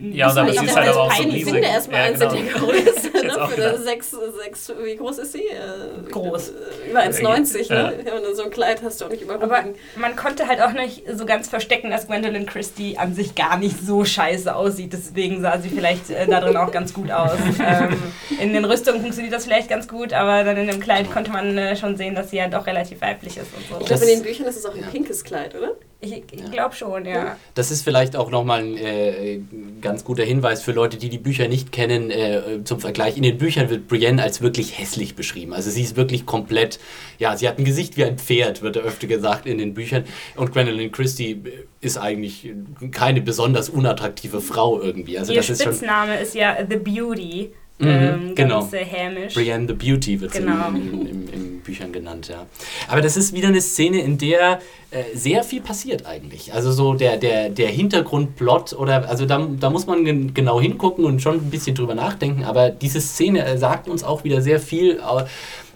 Ja, 0.01 0.33
das 0.33 0.49
ist 0.49 0.61
ist 0.63 0.69
sie 0.69 0.75
halt 0.75 0.89
aber 0.89 1.01
auch 1.01 1.11
so 1.11 1.17
peinlich. 1.17 1.27
Ich 1.41 1.45
riesig. 1.47 1.53
finde 1.53 1.67
erstmal 1.67 1.99
Ja, 1.99 2.05
eins 2.07 2.19
genau. 2.19 2.33
der 2.33 2.43
größten. 2.43 3.11
jetzt 3.21 3.21
Ne? 3.21 3.47
Für 3.55 3.77
sechs, 3.77 4.11
sechs, 4.43 4.71
wie 4.83 4.95
groß 4.95 5.19
ist 5.19 5.33
sie? 5.33 5.43
Äh, 5.47 6.09
Groß. 6.11 6.53
Über 6.89 7.01
1,90. 7.01 7.71
Ja. 7.71 7.83
Ne? 7.91 7.93
Ja, 8.05 8.13
und 8.15 8.35
so 8.35 8.43
ein 8.43 8.49
Kleid 8.49 8.81
hast 8.83 8.99
du 8.99 9.05
auch 9.05 9.09
nicht 9.09 9.21
überall 9.21 9.41
Aber 9.41 9.63
man 9.95 10.15
konnte 10.15 10.47
halt 10.47 10.61
auch 10.61 10.71
nicht 10.73 11.03
so 11.15 11.25
ganz 11.25 11.47
verstecken, 11.47 11.91
dass 11.91 12.07
Gwendolyn 12.07 12.45
Christie 12.45 12.97
an 12.97 13.13
sich 13.13 13.35
gar 13.35 13.57
nicht 13.57 13.77
so 13.85 14.03
scheiße 14.03 14.53
aussieht. 14.55 14.93
Deswegen 14.93 15.41
sah 15.41 15.59
sie 15.59 15.69
vielleicht 15.69 16.09
äh, 16.09 16.25
da 16.27 16.39
drin 16.41 16.57
auch 16.57 16.71
ganz 16.71 16.93
gut 16.93 17.11
aus. 17.11 17.31
Ähm, 17.63 17.95
in 18.39 18.53
den 18.53 18.65
Rüstungen 18.65 19.01
funktioniert 19.01 19.33
das 19.33 19.45
vielleicht 19.45 19.69
ganz 19.69 19.87
gut, 19.87 20.13
aber 20.13 20.43
dann 20.43 20.57
in 20.57 20.67
dem 20.67 20.79
Kleid 20.79 21.11
konnte 21.11 21.31
man 21.31 21.57
äh, 21.57 21.75
schon 21.75 21.95
sehen, 21.95 22.15
dass 22.15 22.31
sie 22.31 22.37
ja 22.37 22.47
doch 22.47 22.65
relativ 22.65 23.01
weiblich 23.01 23.37
ist 23.37 23.53
und 23.53 23.61
Ich 23.61 23.67
so. 23.69 23.75
glaube, 23.75 23.89
Das- 23.89 24.01
in 24.01 24.07
den 24.07 24.23
Büchern 24.23 24.47
ist 24.47 24.57
es 24.57 24.65
auch 24.65 24.73
ein 24.73 24.81
ja. 24.81 24.87
pinkes 24.87 25.23
Kleid, 25.23 25.55
oder? 25.55 25.71
Ich, 26.03 26.11
ich 26.31 26.51
glaube 26.51 26.73
schon, 26.75 27.05
ja. 27.05 27.37
Das 27.53 27.69
ist 27.69 27.83
vielleicht 27.83 28.15
auch 28.15 28.31
nochmal 28.31 28.61
ein 28.61 28.75
äh, 28.75 29.39
ganz 29.81 30.03
guter 30.03 30.23
Hinweis 30.23 30.63
für 30.63 30.71
Leute, 30.71 30.97
die 30.97 31.09
die 31.09 31.19
Bücher 31.19 31.47
nicht 31.47 31.71
kennen. 31.71 32.09
Äh, 32.09 32.63
zum 32.63 32.79
Vergleich, 32.79 33.17
in 33.17 33.23
den 33.23 33.37
Büchern 33.37 33.69
wird 33.69 33.87
Brienne 33.87 34.23
als 34.23 34.41
wirklich 34.41 34.79
hässlich 34.79 35.15
beschrieben. 35.15 35.53
Also 35.53 35.69
sie 35.69 35.83
ist 35.83 35.95
wirklich 35.95 36.25
komplett, 36.25 36.79
ja, 37.19 37.37
sie 37.37 37.47
hat 37.47 37.59
ein 37.59 37.65
Gesicht 37.65 37.97
wie 37.97 38.03
ein 38.03 38.17
Pferd, 38.17 38.63
wird 38.63 38.77
öfter 38.77 39.05
gesagt 39.05 39.45
in 39.45 39.59
den 39.59 39.75
Büchern. 39.75 40.05
Und 40.35 40.53
Gwendolyn 40.53 40.91
Christie 40.91 41.43
ist 41.81 41.97
eigentlich 41.97 42.51
keine 42.89 43.21
besonders 43.21 43.69
unattraktive 43.69 44.41
Frau 44.41 44.81
irgendwie. 44.81 45.19
Also 45.19 45.33
Ihr 45.33 45.37
das 45.37 45.51
ist 45.51 45.61
schon 45.61 45.73
Spitzname 45.73 46.19
ist 46.19 46.33
ja 46.33 46.57
The 46.67 46.77
Beauty. 46.77 47.51
Mhm, 47.81 47.89
ähm, 47.89 48.35
genau. 48.35 48.67
Äh, 48.71 48.85
hämisch. 48.85 49.33
Brienne 49.33 49.67
the 49.67 49.73
Beauty 49.73 50.21
wird 50.21 50.31
Genau. 50.33 50.69
in, 50.69 51.07
in, 51.07 51.27
in, 51.27 51.61
Büchern 51.61 51.91
genannt, 51.91 52.27
ja. 52.27 52.47
Aber 52.87 53.01
das 53.01 53.17
ist 53.17 53.33
wieder 53.33 53.49
eine 53.49 53.61
Szene, 53.61 54.01
in 54.01 54.17
der 54.17 54.59
äh, 54.89 55.03
sehr 55.13 55.43
viel 55.43 55.61
passiert 55.61 56.05
eigentlich. 56.07 56.53
Also 56.53 56.71
so 56.71 56.95
der, 56.95 57.17
der, 57.17 57.49
der 57.49 57.69
Hintergrundplot 57.69 58.73
oder 58.73 59.07
also 59.07 59.27
da, 59.27 59.47
da 59.59 59.69
muss 59.69 59.85
man 59.85 60.03
gen 60.03 60.33
genau 60.33 60.59
hingucken 60.59 61.05
und 61.05 61.21
schon 61.21 61.35
ein 61.35 61.49
bisschen 61.51 61.75
drüber 61.75 61.93
nachdenken, 61.93 62.43
aber 62.45 62.71
diese 62.71 62.99
Szene 62.99 63.45
äh, 63.45 63.57
sagt 63.57 63.87
uns 63.87 64.03
auch 64.03 64.23
wieder 64.23 64.41
sehr 64.41 64.59
viel, 64.59 64.99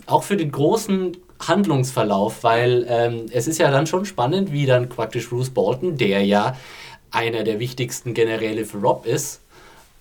auch 0.07 0.23
für 0.23 0.37
den 0.37 0.51
großen 0.51 1.17
Handlungsverlauf, 1.39 2.43
weil 2.43 2.85
ähm, 2.89 3.25
es 3.31 3.47
ist 3.47 3.59
ja 3.59 3.69
dann 3.71 3.87
schon 3.87 4.05
spannend, 4.05 4.51
wie 4.51 4.65
dann 4.65 4.89
praktisch 4.89 5.29
Bruce 5.29 5.49
Bolton, 5.49 5.97
der 5.97 6.23
ja 6.25 6.57
einer 7.11 7.43
der 7.43 7.59
wichtigsten 7.59 8.13
Generäle 8.13 8.65
für 8.65 8.77
Rob 8.77 9.05
ist, 9.05 9.41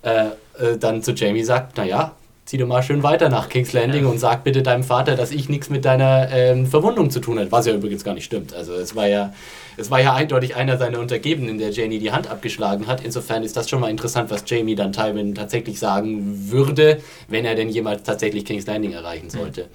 äh, 0.02 0.30
äh, 0.58 0.76
dann 0.78 1.02
zu 1.02 1.12
Jamie 1.12 1.44
sagt, 1.44 1.76
naja, 1.76 2.12
zieh 2.46 2.58
du 2.58 2.66
mal 2.66 2.82
schön 2.82 3.02
weiter 3.02 3.30
nach 3.30 3.48
King's 3.48 3.72
Landing 3.72 4.04
Ja. 4.04 4.10
und 4.10 4.18
sag 4.18 4.44
bitte 4.44 4.62
deinem 4.62 4.84
Vater, 4.84 5.16
dass 5.16 5.30
ich 5.30 5.48
nichts 5.48 5.70
mit 5.70 5.84
deiner 5.86 6.28
ähm, 6.30 6.66
Verwundung 6.66 7.08
zu 7.10 7.20
tun 7.20 7.38
hat, 7.38 7.50
was 7.50 7.64
ja 7.66 7.72
übrigens 7.72 8.04
gar 8.04 8.12
nicht 8.14 8.24
stimmt. 8.26 8.52
Also 8.52 8.74
es 8.74 8.94
war 8.94 9.06
ja, 9.08 9.32
es 9.78 9.90
war 9.90 10.00
ja 10.00 10.12
eindeutig 10.12 10.54
einer 10.54 10.76
seiner 10.76 10.98
Untergebenen, 11.00 11.56
der 11.56 11.70
Janie 11.70 11.98
die 11.98 12.12
Hand 12.12 12.30
abgeschlagen 12.30 12.86
hat. 12.86 13.02
Insofern 13.02 13.42
ist 13.44 13.56
das 13.56 13.70
schon 13.70 13.80
mal 13.80 13.88
interessant, 13.90 14.30
was 14.30 14.44
Jamie 14.46 14.74
dann 14.74 14.92
Tywin 14.92 15.34
tatsächlich 15.34 15.78
sagen 15.78 16.50
würde, 16.50 17.00
wenn 17.28 17.46
er 17.46 17.54
denn 17.54 17.70
jemals 17.70 18.02
tatsächlich 18.02 18.44
King's 18.44 18.66
Landing 18.66 18.92
erreichen 18.92 19.30
sollte. 19.30 19.68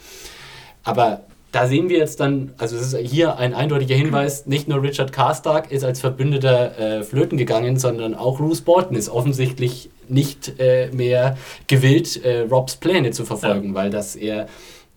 Aber 0.84 1.22
da 1.52 1.68
sehen 1.68 1.90
wir 1.90 1.98
jetzt 1.98 2.20
dann, 2.20 2.54
also 2.58 2.76
es 2.76 2.94
ist 2.94 3.10
hier 3.10 3.38
ein 3.38 3.54
eindeutiger 3.54 3.96
Hinweis, 3.96 4.46
nicht 4.46 4.68
nur 4.68 4.84
Richard 4.84 5.12
Karstark 5.12 5.72
ist 5.72 5.84
als 5.84 6.00
Verbündeter 6.00 6.78
äh, 6.78 7.04
flöten 7.04 7.38
gegangen, 7.38 7.78
sondern 7.78 8.14
auch 8.14 8.38
Bruce 8.38 8.62
Bolton 8.62 8.96
ist 8.96 9.10
offensichtlich 9.10 9.90
nicht 10.08 10.60
äh, 10.60 10.90
mehr 10.92 11.38
gewillt, 11.68 12.24
äh, 12.24 12.42
Robs 12.42 12.76
Pläne 12.76 13.12
zu 13.12 13.26
verfolgen, 13.26 13.70
ja. 13.70 13.74
weil 13.76 13.90
dass 13.90 14.16
er 14.16 14.48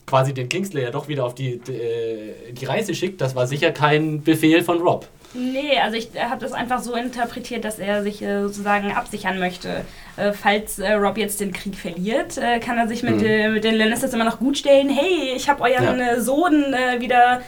quasi 0.07 0.35
den 0.35 0.49
Kingslayer 0.49 0.91
doch 0.91 1.09
wieder 1.09 1.25
auf 1.25 1.35
die, 1.35 1.59
die, 1.59 1.73
äh, 1.73 2.53
die 2.53 2.65
Reise 2.67 2.95
schickt, 2.95 3.21
das 3.21 3.35
war 3.35 3.47
sicher 3.47 3.71
kein 3.71 4.23
Befehl 4.23 4.63
von 4.63 4.81
Rob. 4.81 5.07
Nee, 5.35 5.79
also 5.83 5.97
ich 5.97 6.11
habe 6.19 6.41
das 6.41 6.53
einfach 6.53 6.81
so 6.81 6.95
interpretiert, 6.95 7.65
dass 7.65 7.79
er 7.79 8.03
sich 8.03 8.23
äh, 8.23 8.43
sozusagen 8.43 8.93
absichern 8.93 9.39
möchte. 9.39 9.85
Äh, 10.17 10.33
falls 10.33 10.79
äh, 10.79 10.93
Rob 10.93 11.17
jetzt 11.17 11.41
den 11.41 11.53
Krieg 11.53 11.75
verliert, 11.75 12.37
äh, 12.37 12.59
kann 12.59 12.77
er 12.77 12.87
sich 12.87 13.03
mit, 13.03 13.17
mhm. 13.17 13.55
mit 13.55 13.65
den 13.65 13.77
Lannisters 13.77 14.13
immer 14.13 14.25
noch 14.25 14.39
gut 14.39 14.59
stellen. 14.59 14.91
Hey, 14.91 15.33
ich 15.35 15.49
habe 15.49 15.63
euren 15.63 15.99
ja. 15.99 16.13
Äh, 16.13 16.21
Sohn 16.21 16.75
äh, 16.75 17.01
wieder 17.01 17.43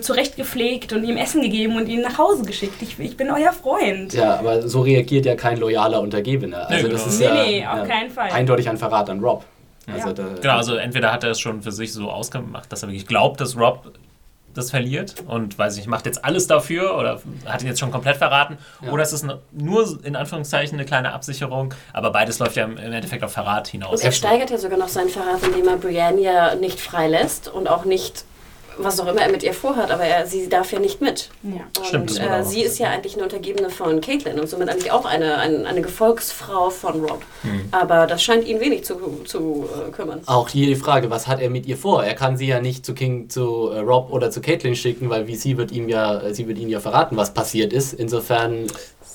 zurechtgepflegt 0.00 0.92
und 0.92 1.02
ihm 1.02 1.16
Essen 1.16 1.42
gegeben 1.42 1.74
und 1.74 1.88
ihn 1.88 2.00
nach 2.00 2.18
Hause 2.18 2.44
geschickt. 2.44 2.80
Ich, 2.82 3.00
ich 3.00 3.16
bin 3.16 3.32
euer 3.32 3.52
Freund. 3.52 4.12
Ja, 4.12 4.38
aber 4.38 4.68
so 4.68 4.82
reagiert 4.82 5.26
ja 5.26 5.34
kein 5.34 5.58
loyaler 5.58 6.02
Untergebener. 6.02 6.70
Also 6.70 6.86
nee, 6.86 6.92
das 6.92 7.02
genau. 7.02 7.12
ist 7.12 7.18
nee, 7.18 7.58
ja, 7.58 7.74
nee, 7.74 7.80
auf 7.82 7.88
keinen 7.88 8.10
Fall. 8.12 8.30
eindeutig 8.30 8.68
ein 8.68 8.76
Verrat 8.76 9.10
an 9.10 9.18
Rob. 9.18 9.44
Also 9.92 10.10
ja. 10.10 10.28
genau, 10.40 10.56
also 10.56 10.76
entweder 10.76 11.12
hat 11.12 11.24
er 11.24 11.32
es 11.32 11.40
schon 11.40 11.62
für 11.62 11.72
sich 11.72 11.92
so 11.92 12.08
ausgemacht, 12.08 12.70
dass 12.70 12.84
er 12.84 12.90
wirklich 12.90 13.08
glaubt, 13.08 13.40
dass 13.40 13.56
Rob 13.58 13.92
das 14.56 14.70
verliert 14.70 15.14
und 15.26 15.58
weiß 15.58 15.78
ich, 15.78 15.86
macht 15.86 16.06
jetzt 16.06 16.24
alles 16.24 16.46
dafür 16.46 16.96
oder 16.96 17.20
hat 17.44 17.62
ihn 17.62 17.68
jetzt 17.68 17.80
schon 17.80 17.90
komplett 17.90 18.16
verraten 18.16 18.58
ja. 18.82 18.90
oder 18.90 19.02
es 19.02 19.12
ist 19.12 19.26
nur 19.52 19.98
in 20.04 20.16
Anführungszeichen 20.16 20.78
eine 20.78 20.86
kleine 20.86 21.12
Absicherung, 21.12 21.74
aber 21.92 22.10
beides 22.10 22.38
läuft 22.38 22.56
ja 22.56 22.64
im 22.64 22.76
Endeffekt 22.76 23.24
auf 23.24 23.32
Verrat 23.32 23.68
hinaus. 23.68 24.00
Und 24.00 24.04
er 24.04 24.12
steigert 24.12 24.50
ja 24.50 24.58
sogar 24.58 24.78
noch 24.78 24.88
seinen 24.88 25.08
Verrat, 25.08 25.42
indem 25.42 25.68
er 25.68 25.76
Brienne 25.76 26.20
ja 26.20 26.54
nicht 26.54 26.80
freilässt 26.80 27.48
und 27.48 27.68
auch 27.68 27.84
nicht 27.84 28.24
was 28.78 29.00
auch 29.00 29.06
immer 29.06 29.22
er 29.22 29.30
mit 29.30 29.42
ihr 29.42 29.54
vorhat, 29.54 29.90
aber 29.90 30.04
er, 30.04 30.26
sie 30.26 30.48
darf 30.48 30.72
ja 30.72 30.78
nicht 30.78 31.00
mit. 31.00 31.30
Ja. 31.42 31.62
Und, 31.78 31.86
Stimmt, 31.86 32.20
äh, 32.20 32.44
sie 32.44 32.62
ist 32.62 32.78
ja 32.78 32.90
eigentlich 32.90 33.14
eine 33.14 33.24
Untergebene 33.24 33.70
von 33.70 34.00
Caitlin 34.00 34.38
und 34.38 34.48
somit 34.48 34.68
eigentlich 34.68 34.90
auch 34.90 35.04
eine, 35.04 35.38
eine, 35.38 35.66
eine 35.66 35.82
Gefolgsfrau 35.82 36.70
von 36.70 37.00
Rob. 37.00 37.22
Mhm. 37.42 37.68
Aber 37.70 38.06
das 38.06 38.22
scheint 38.22 38.46
ihn 38.46 38.60
wenig 38.60 38.84
zu, 38.84 39.22
zu 39.24 39.68
äh, 39.88 39.90
kümmern. 39.90 40.20
Auch 40.26 40.48
hier 40.48 40.66
die 40.66 40.76
Frage, 40.76 41.10
was 41.10 41.26
hat 41.26 41.40
er 41.40 41.50
mit 41.50 41.66
ihr 41.66 41.76
vor? 41.76 42.04
Er 42.04 42.14
kann 42.14 42.36
sie 42.36 42.46
ja 42.46 42.60
nicht 42.60 42.84
zu 42.84 42.94
King, 42.94 43.28
zu 43.28 43.70
äh, 43.70 43.78
Rob 43.78 44.12
oder 44.12 44.30
zu 44.30 44.40
Caitlin 44.40 44.76
schicken, 44.76 45.10
weil 45.10 45.26
wie 45.26 45.36
sie 45.36 45.56
wird 45.56 45.72
ihm 45.72 45.88
ja, 45.88 46.32
sie 46.32 46.46
wird 46.48 46.58
ihm 46.58 46.68
ja 46.68 46.80
verraten, 46.80 47.16
was 47.16 47.32
passiert 47.32 47.72
ist. 47.72 47.94
Insofern 47.94 48.66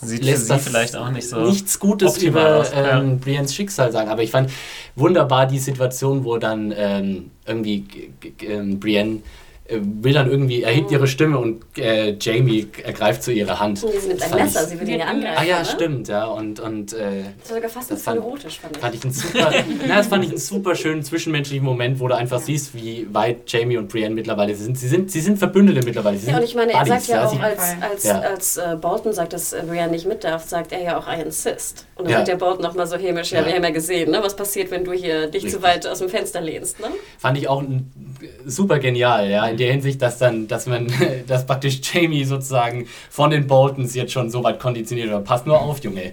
Sieht 0.04 0.24
lässt 0.24 0.50
das 0.50 0.64
vielleicht 0.64 0.96
auch 0.96 1.12
nicht 1.12 1.30
so 1.30 1.42
nichts 1.42 1.78
Gutes 1.80 2.18
über 2.24 2.66
ähm, 2.74 3.10
ja. 3.10 3.18
Briens 3.24 3.54
Schicksal 3.54 3.92
sagen. 3.92 4.10
Aber 4.10 4.24
ich 4.24 4.32
fand 4.32 4.50
wunderbar 4.96 5.46
die 5.46 5.60
Situation, 5.60 6.26
wo 6.26 6.38
dann 6.38 6.74
ähm, 6.76 7.32
irgendwie 7.46 7.86
ähm, 8.42 8.80
Brienne 8.80 9.20
will 9.80 10.14
dann 10.14 10.30
irgendwie, 10.30 10.64
erhebt 10.64 10.92
ihre 10.92 11.08
Stimme 11.08 11.38
und 11.38 11.64
äh, 11.78 12.16
Jamie 12.20 12.68
ergreift 12.84 13.24
so 13.24 13.32
ihre 13.32 13.60
Hand. 13.60 13.80
Sie 13.80 13.88
mit 14.08 14.22
einem 14.22 14.36
Messer, 14.36 14.66
sie 14.66 14.80
will 14.80 14.90
ihn 14.90 15.00
ja 15.00 15.06
angreifen. 15.06 15.38
Ah 15.38 15.44
ja, 15.44 15.60
ne? 15.60 15.66
stimmt, 15.66 16.08
ja. 16.08 16.26
Und, 16.26 16.60
und, 16.60 16.94
äh, 16.94 17.24
das 17.40 17.50
war 17.50 17.56
sogar 17.56 17.70
fast 17.70 17.92
ein 17.92 17.98
bisschen 17.98 18.16
erotisch, 18.18 18.60
fand 18.60 18.76
ich. 18.76 18.82
Fand 18.82 18.96
ich 18.96 19.04
einen 19.04 19.14
super, 19.14 19.54
na, 19.88 19.98
das 19.98 20.08
fand 20.08 20.24
ich 20.24 20.30
einen 20.30 20.40
super 20.40 20.76
schönen 20.76 21.04
zwischenmenschlichen 21.04 21.66
Moment, 21.66 22.00
wo 22.00 22.08
du 22.08 22.16
einfach 22.16 22.40
ja. 22.40 22.46
siehst, 22.46 22.76
wie 22.76 23.08
weit 23.12 23.52
Jamie 23.52 23.78
und 23.78 23.90
Brienne 23.90 24.16
mittlerweile 24.16 24.56
sind. 24.56 24.78
Sie 24.78 24.88
sind, 24.88 25.12
sie 25.12 25.22
sind 25.22 25.38
Verbündete 25.38 25.86
mittlerweile. 25.86 26.18
Sie 26.18 26.30
ja, 26.30 26.38
und 26.38 26.44
ich 26.44 26.56
meine, 26.56 26.74
er 26.74 26.86
sagt 26.86 27.08
ja, 27.08 27.26
auch, 27.26 27.40
als, 27.40 27.62
als, 27.82 28.04
ja. 28.04 28.20
als 28.20 28.58
äh, 28.58 28.76
Bolton 28.80 29.14
sagt, 29.14 29.34
dass 29.34 29.54
äh, 29.54 29.64
Brienne 29.66 29.92
nicht 29.92 30.08
mit 30.08 30.24
darf, 30.24 30.48
sagt 30.48 30.72
er 30.72 30.82
ja 30.82 30.98
auch, 30.98 31.08
I 31.08 31.22
insist. 31.22 31.86
Und 31.96 32.06
dann 32.06 32.12
ja. 32.12 32.18
sagt 32.20 32.28
der 32.30 32.36
Bolton 32.36 32.64
nochmal 32.64 32.88
so 32.88 32.98
hämisch, 32.98 33.32
ja, 33.32 33.46
wir 33.46 33.54
haben 33.54 33.64
ja 33.64 33.70
gesehen, 33.70 34.12
ne, 34.12 34.20
was 34.22 34.36
passiert, 34.36 34.72
wenn 34.72 34.84
du 34.84 34.92
hier 34.92 35.28
dich 35.28 35.44
Richtig. 35.44 35.54
zu 35.54 35.62
weit 35.62 35.88
aus 35.88 36.00
dem 36.00 36.10
Fenster 36.10 36.42
lehnst. 36.42 36.80
Ne? 36.80 36.88
Fand 37.18 37.38
ich 37.38 37.48
auch 37.48 37.64
super 38.46 38.80
genial, 38.80 39.30
ja, 39.30 39.48
in 39.48 39.58
der 39.62 39.72
Hinsicht, 39.72 40.02
dass 40.02 40.18
dann 40.18 40.48
dass 40.48 40.66
man, 40.66 40.92
dass 41.28 41.46
praktisch 41.46 41.80
Jamie 41.82 42.24
sozusagen 42.24 42.88
von 43.10 43.30
den 43.30 43.48
Boltons 43.48 43.96
jetzt 43.96 44.12
schon 44.14 44.30
so 44.30 44.44
weit 44.44 44.60
konditioniert 44.60 45.10
wird. 45.10 45.24
Pass 45.24 45.46
nur 45.46 45.60
auf, 45.60 45.84
Junge. 45.84 46.12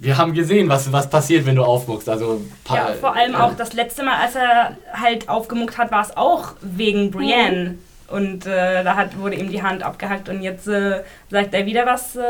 Wir 0.00 0.16
haben 0.16 0.32
gesehen, 0.32 0.68
was, 0.68 0.92
was 0.92 1.10
passiert, 1.10 1.44
wenn 1.44 1.56
du 1.56 1.64
aufmuckst. 1.64 2.08
Also, 2.08 2.40
ja, 2.68 2.92
vor 3.00 3.16
allem 3.16 3.34
auch 3.34 3.56
das 3.56 3.72
letzte 3.72 4.04
Mal, 4.04 4.22
als 4.22 4.36
er 4.36 4.76
halt 4.92 5.28
aufgemuckt 5.28 5.76
hat, 5.76 5.90
war 5.90 6.02
es 6.02 6.16
auch 6.16 6.52
wegen 6.62 7.10
Brienne. 7.10 7.78
Und 8.08 8.46
äh, 8.46 8.82
da 8.84 8.96
hat, 8.96 9.18
wurde 9.18 9.36
ihm 9.36 9.50
die 9.50 9.62
Hand 9.62 9.82
abgehackt 9.82 10.30
und 10.30 10.40
jetzt 10.40 10.66
äh, 10.66 11.02
sagt 11.30 11.52
er 11.52 11.66
wieder 11.66 11.84
was 11.84 12.16
äh, 12.16 12.22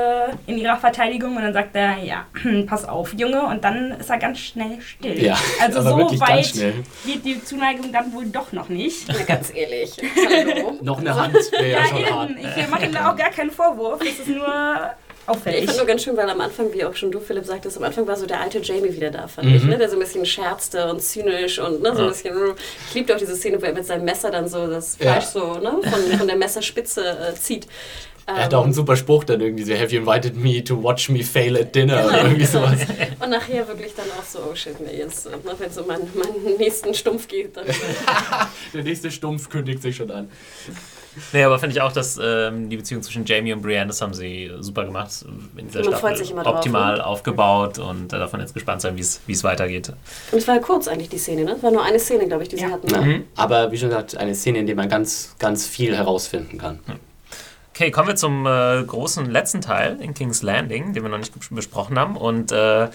in 0.48 0.58
ihrer 0.58 0.76
Verteidigung 0.76 1.36
und 1.36 1.42
dann 1.42 1.52
sagt 1.52 1.76
er, 1.76 1.98
ja, 1.98 2.26
pass 2.66 2.84
auf, 2.84 3.14
Junge, 3.14 3.42
und 3.42 3.62
dann 3.62 3.92
ist 3.92 4.10
er 4.10 4.18
ganz 4.18 4.40
schnell 4.40 4.80
still. 4.80 5.22
Ja, 5.22 5.38
also 5.60 5.82
so 5.82 6.20
weit 6.20 6.52
geht 7.06 7.24
die 7.24 7.44
Zuneigung 7.44 7.92
dann 7.92 8.12
wohl 8.12 8.26
doch 8.26 8.50
noch 8.52 8.68
nicht. 8.68 9.08
Ja, 9.08 9.22
ganz 9.24 9.54
ehrlich. 9.54 9.96
Hallo. 10.16 10.78
noch 10.82 10.98
eine 10.98 11.14
Hand 11.14 11.34
wäre 11.52 11.70
ja, 11.70 11.78
ja 11.78 11.86
schon 11.86 11.98
eben. 11.98 12.14
hart. 12.14 12.30
Ich 12.56 12.68
mache 12.68 12.86
ihm 12.86 12.92
da 12.92 13.12
auch 13.12 13.16
gar 13.16 13.30
keinen 13.30 13.52
Vorwurf. 13.52 14.00
Es 14.02 14.18
ist 14.18 14.28
nur 14.28 14.90
auffällig. 15.28 15.60
Ich 15.60 15.66
fand 15.66 15.78
nur 15.78 15.86
ganz 15.86 16.02
schön, 16.02 16.16
weil 16.16 16.28
am 16.28 16.40
Anfang, 16.40 16.72
wie 16.72 16.84
auch 16.84 16.94
schon 16.94 17.10
du, 17.10 17.20
Philipp, 17.20 17.44
sagtest, 17.44 17.76
am 17.76 17.84
Anfang 17.84 18.06
war 18.06 18.16
so 18.16 18.26
der 18.26 18.40
alte 18.40 18.60
Jamie 18.60 18.92
wieder 18.92 19.10
da, 19.10 19.28
fand 19.28 19.48
mhm. 19.48 19.54
ich, 19.56 19.64
ne? 19.64 19.78
der 19.78 19.88
so 19.88 19.96
ein 19.96 20.00
bisschen 20.00 20.24
scherzte 20.26 20.90
und 20.90 21.02
zynisch 21.02 21.58
und 21.58 21.82
ne, 21.82 21.94
so 21.94 22.02
ein 22.02 22.08
bisschen. 22.08 22.34
Ich 22.88 22.94
liebte 22.94 23.14
auch 23.14 23.18
diese 23.18 23.36
Szene, 23.36 23.60
wo 23.60 23.66
er 23.66 23.72
mit 23.72 23.86
seinem 23.86 24.04
Messer 24.04 24.30
dann 24.30 24.48
so 24.48 24.66
das 24.66 24.96
Fleisch 24.96 25.24
ja. 25.24 25.30
so 25.30 25.54
ne, 25.58 25.78
von, 25.82 26.18
von 26.18 26.26
der 26.26 26.36
Messerspitze 26.36 27.02
äh, 27.02 27.34
zieht. 27.34 27.66
Er 28.28 28.44
hat 28.44 28.52
auch 28.52 28.64
einen 28.64 28.74
super 28.74 28.94
Spruch 28.94 29.24
dann 29.24 29.40
irgendwie 29.40 29.64
so, 29.64 29.72
have 29.72 29.90
you 29.90 30.00
invited 30.00 30.36
me 30.36 30.62
to 30.62 30.82
watch 30.82 31.08
me 31.08 31.22
fail 31.22 31.56
at 31.56 31.74
dinner 31.74 31.96
genau. 31.96 32.08
oder 32.08 32.22
irgendwie 32.24 32.44
sowas. 32.44 32.80
Und 33.20 33.30
nachher 33.30 33.66
wirklich 33.66 33.94
dann 33.94 34.06
auch 34.18 34.24
so, 34.24 34.40
oh 34.50 34.54
shit, 34.54 34.78
nee, 34.80 34.98
jetzt, 34.98 35.26
äh, 35.26 35.30
wenn 35.58 35.70
es 35.70 35.78
um 35.78 35.86
meinen, 35.86 36.10
meinen 36.14 36.56
nächsten 36.58 36.92
Stumpf 36.92 37.26
geht, 37.26 37.56
dann... 37.56 37.64
Der 38.74 38.82
nächste 38.82 39.10
Stumpf 39.10 39.48
kündigt 39.48 39.80
sich 39.80 39.96
schon 39.96 40.10
an. 40.10 40.28
Nee, 41.32 41.44
aber 41.44 41.58
finde 41.58 41.74
ich 41.74 41.80
auch, 41.80 41.92
dass 41.92 42.18
ähm, 42.22 42.68
die 42.70 42.76
Beziehung 42.76 43.02
zwischen 43.02 43.24
Jamie 43.24 43.52
und 43.52 43.62
Brienne, 43.62 43.86
das 43.88 44.00
haben 44.00 44.14
sie 44.14 44.50
super 44.60 44.84
gemacht. 44.84 45.10
In 45.56 45.66
dieser 45.66 45.84
Staffel 45.84 46.12
optimal 46.44 46.96
drauf, 46.96 46.98
ne? 46.98 47.06
aufgebaut 47.06 47.78
und 47.78 48.12
äh, 48.12 48.18
davon 48.18 48.40
jetzt 48.40 48.54
gespannt 48.54 48.80
sein, 48.80 48.96
wie 48.96 49.00
es 49.00 49.44
weitergeht. 49.44 49.92
Und 50.32 50.38
es 50.38 50.48
war 50.48 50.56
ja 50.56 50.60
kurz 50.60 50.88
eigentlich 50.88 51.08
die 51.08 51.18
Szene, 51.18 51.44
ne? 51.44 51.52
Es 51.52 51.62
war 51.62 51.70
nur 51.70 51.82
eine 51.82 51.98
Szene, 51.98 52.26
glaube 52.26 52.42
ich, 52.42 52.48
die 52.48 52.56
ja. 52.56 52.68
sie 52.68 52.72
hatten. 52.72 52.86
Ne? 52.88 53.00
Mhm. 53.00 53.24
Aber 53.36 53.70
wie 53.72 53.78
schon 53.78 53.88
gesagt, 53.88 54.16
eine 54.16 54.34
Szene, 54.34 54.58
in 54.58 54.66
der 54.66 54.76
man 54.76 54.88
ganz, 54.88 55.34
ganz 55.38 55.66
viel 55.66 55.96
herausfinden 55.96 56.58
kann. 56.58 56.80
Okay, 57.74 57.92
kommen 57.92 58.08
wir 58.08 58.16
zum 58.16 58.44
äh, 58.44 58.82
großen 58.84 59.30
letzten 59.30 59.60
Teil 59.60 59.98
in 60.00 60.12
King's 60.12 60.42
Landing, 60.42 60.94
den 60.94 61.02
wir 61.04 61.10
noch 61.10 61.18
nicht 61.18 61.32
besprochen 61.50 61.96
haben. 61.98 62.16
Und 62.16 62.50
äh, 62.50 62.88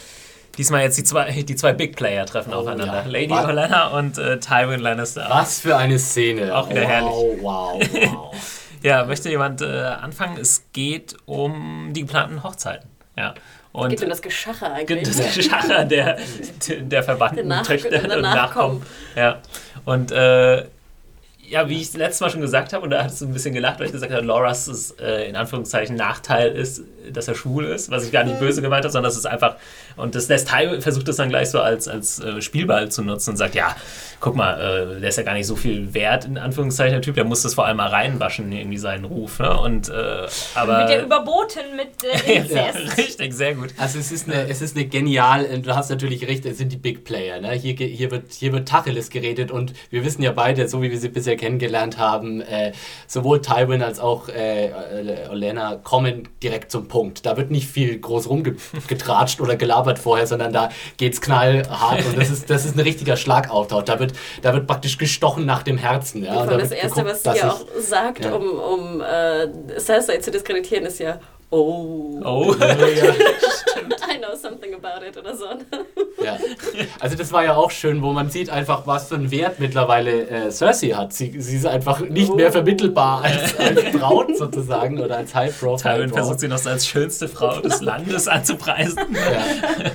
Diesmal 0.58 0.84
jetzt 0.84 0.98
die 0.98 1.04
zwei, 1.04 1.32
die 1.32 1.56
zwei 1.56 1.74
Big 1.74 1.96
Player 1.96 2.26
treffen 2.26 2.54
oh, 2.54 2.58
aufeinander. 2.58 3.04
Ja. 3.06 3.06
Lady 3.08 3.32
Was? 3.32 3.46
Olenna 3.46 3.88
und 3.88 4.18
äh, 4.18 4.40
Tywin 4.40 4.80
Lannister. 4.80 5.26
Was 5.30 5.60
für 5.60 5.76
eine 5.76 5.98
Szene. 5.98 6.56
Auch 6.56 6.70
wieder 6.70 6.84
wow, 6.84 6.90
herrlich. 6.90 7.42
Wow, 7.42 8.14
wow. 8.14 8.60
ja, 8.84 9.04
möchte 9.06 9.30
jemand 9.30 9.62
äh, 9.62 9.66
anfangen? 9.66 10.38
Es 10.38 10.66
geht 10.72 11.16
um 11.26 11.90
die 11.94 12.02
geplanten 12.02 12.44
Hochzeiten. 12.44 12.88
Ja. 13.18 13.34
Und 13.72 13.90
geht 13.90 14.04
um 14.04 14.10
das 14.10 14.22
Geschacher 14.22 14.72
eigentlich. 14.72 15.08
Das 15.08 15.36
Geschacher 15.36 15.86
der, 15.86 16.20
der 16.70 17.04
verbannten 17.04 17.50
Töchter 17.64 18.04
und 18.04 18.22
Nachkommen. 18.22 18.84
Ja. 19.16 19.40
Und 19.86 20.12
äh, 20.12 20.66
ja, 21.50 21.68
wie 21.68 21.82
ich 21.82 21.94
letztes 21.94 22.22
Mal 22.22 22.30
schon 22.30 22.42
gesagt 22.42 22.74
habe, 22.74 22.84
und 22.84 22.92
da 22.92 23.04
hat 23.04 23.12
es 23.12 23.22
ein 23.22 23.34
bisschen 23.34 23.54
gelacht, 23.54 23.80
weil 23.80 23.88
ich 23.88 23.92
gesagt 23.92 24.12
habe, 24.12 24.24
Loras 24.24 24.96
äh, 25.00 25.28
in 25.28 25.36
Anführungszeichen 25.36 25.96
Nachteil 25.96 26.52
ist, 26.52 26.84
dass 27.12 27.28
er 27.28 27.36
schwul 27.36 27.66
ist, 27.66 27.92
was 27.92 28.06
ich 28.06 28.12
gar 28.12 28.24
nicht 28.24 28.36
mhm. 28.36 28.46
böse 28.46 28.62
gemeint 28.62 28.84
habe, 28.84 28.92
sondern 28.92 29.10
das 29.10 29.18
ist 29.18 29.26
einfach, 29.26 29.56
und 29.96 30.16
das 30.16 30.28
lässt 30.28 30.50
Ty 30.50 30.82
versucht 30.82 31.08
das 31.08 31.18
dann 31.18 31.30
gleich 31.30 31.50
so 31.50 31.62
als, 31.62 31.88
als 31.88 32.20
äh, 32.20 32.42
Spielball 32.42 32.90
zu 32.90 33.04
nutzen 33.04 33.32
und 33.32 33.38
sagt, 33.38 33.56
ja, 33.56 33.76
guck 34.20 34.36
mal, 34.36 34.98
äh, 34.98 35.00
der 35.00 35.10
ist 35.10 35.18
ja 35.18 35.24
gar 35.24 35.34
nicht 35.34 35.48
so 35.48 35.56
viel 35.56 35.94
wert, 35.94 36.26
in 36.26 36.38
Anführungszeichen, 36.38 36.94
der 36.94 37.02
Typ, 37.02 37.16
der 37.16 37.26
muss 37.26 37.44
das 37.44 37.56
vor 37.56 37.66
allem 37.66 37.78
mal 37.78 37.90
reinwaschen, 37.90 38.52
irgendwie 38.52 38.78
seinen 38.78 39.06
Ruf. 39.06 39.40
Ne? 39.40 39.60
Und, 39.60 39.90
äh, 39.90 40.28
aber, 40.56 40.80
Wird 40.80 40.90
ja 40.90 41.02
überboten 41.04 41.76
mit 41.76 42.04
äh, 42.04 42.34
Inzest. 42.38 42.80
ja, 42.80 42.94
richtig, 42.98 43.34
sehr 43.34 43.56
gut. 43.56 43.74
Also 43.78 44.00
es 44.00 44.12
ist 44.12 44.30
eine, 44.30 44.48
es 44.48 44.62
ist 44.62 44.76
eine 44.76 44.86
genial, 44.86 45.60
du 45.60 45.76
hast 45.76 45.90
natürlich 45.90 46.28
recht, 46.28 46.46
es 46.46 46.58
sind 46.58 46.72
die 46.72 46.78
Big 46.78 47.04
Player. 47.04 47.42
Ne? 47.42 47.52
Hier, 47.52 47.74
hier, 47.74 48.12
wird, 48.12 48.32
hier 48.32 48.54
wird 48.54 48.68
Tacheles 48.68 49.10
geredet 49.10 49.52
und 49.52 49.74
wir 49.90 50.06
wissen 50.06 50.22
ja 50.22 50.32
beide, 50.32 50.68
so 50.68 50.82
wie 50.82 50.92
wir 50.92 51.00
sie 51.00 51.10
bisher 51.10 51.36
kennengelernt 51.36 51.98
haben, 51.98 52.42
äh, 52.42 52.72
sowohl 53.08 53.42
Tywin 53.42 53.82
als 53.82 54.00
auch 54.00 54.30
äh, 54.30 54.72
Olena 55.30 55.76
kommen 55.76 56.30
direkt 56.42 56.72
zum 56.72 56.88
Punkt. 56.94 57.26
Da 57.26 57.38
wird 57.38 57.50
nicht 57.50 57.68
viel 57.68 58.00
groß 58.00 58.30
rumgetratscht 58.30 59.42
oder 59.42 59.56
gelabert 59.56 59.98
vorher, 59.98 60.28
sondern 60.28 60.54
da 60.54 60.70
geht 60.98 61.14
es 61.14 61.22
knallhart 61.22 62.06
und 62.06 62.16
das 62.16 62.30
ist, 62.30 62.52
das 62.52 62.66
ist 62.66 62.76
ein 62.76 62.82
richtiger 62.82 63.18
Schlagauftausch. 63.18 63.86
Da 63.86 64.00
wird, 64.00 64.14
da 64.44 64.54
wird 64.54 64.68
praktisch 64.68 65.00
gestochen 65.00 65.44
nach 65.48 65.64
dem 65.64 65.80
Herzen. 65.80 66.24
Ja? 66.24 66.46
das 66.46 66.70
Erste, 66.70 67.04
geguckt, 67.04 67.26
was 67.26 67.36
sie 67.36 67.44
auch 67.44 67.66
sagt, 67.80 68.26
ja. 68.26 68.36
um, 68.36 68.60
um 68.60 69.02
äh, 69.02 69.80
Cersei 69.80 70.18
zu 70.20 70.30
diskreditieren, 70.30 70.86
ist 70.86 71.00
ja, 71.00 71.20
oh. 71.54 72.22
Oh, 72.26 72.56
ja, 72.60 72.68
I 74.14 74.18
know 74.18 74.36
something 74.36 74.74
about 74.74 75.06
it 75.06 75.18
oder 75.18 75.36
so. 75.36 75.46
ja. 76.24 76.38
Also 77.00 77.16
das 77.16 77.32
war 77.32 77.44
ja 77.44 77.56
auch 77.56 77.72
schön, 77.72 78.02
wo 78.02 78.12
man 78.14 78.30
sieht 78.30 78.50
einfach, 78.50 78.88
was 78.88 79.10
für 79.10 79.16
einen 79.16 79.32
Wert 79.32 79.60
mittlerweile 79.60 80.28
äh, 80.28 80.52
Cersei 80.52 80.90
hat. 80.90 81.14
Sie, 81.14 81.40
sie 81.42 81.58
ist 81.58 81.66
einfach 81.66 82.00
nicht 82.00 82.32
oh. 82.32 82.36
mehr 82.36 82.52
vermittelbar 82.52 83.24
als, 83.24 83.58
als 83.60 83.98
Braut 83.98 84.38
sozusagen 84.38 85.00
oder 85.00 85.18
als 85.18 85.36
High 85.36 85.58
Profile. 85.60 85.96
Tywin 85.96 86.10
versucht 86.14 86.40
sie 86.40 86.48
noch 86.48 86.66
als 86.66 86.88
schönste 86.88 87.28
Frau 87.28 87.60
des 87.60 87.82
Landes 87.82 88.28
anzupreisen. 88.28 89.00
Ja. 89.14 89.92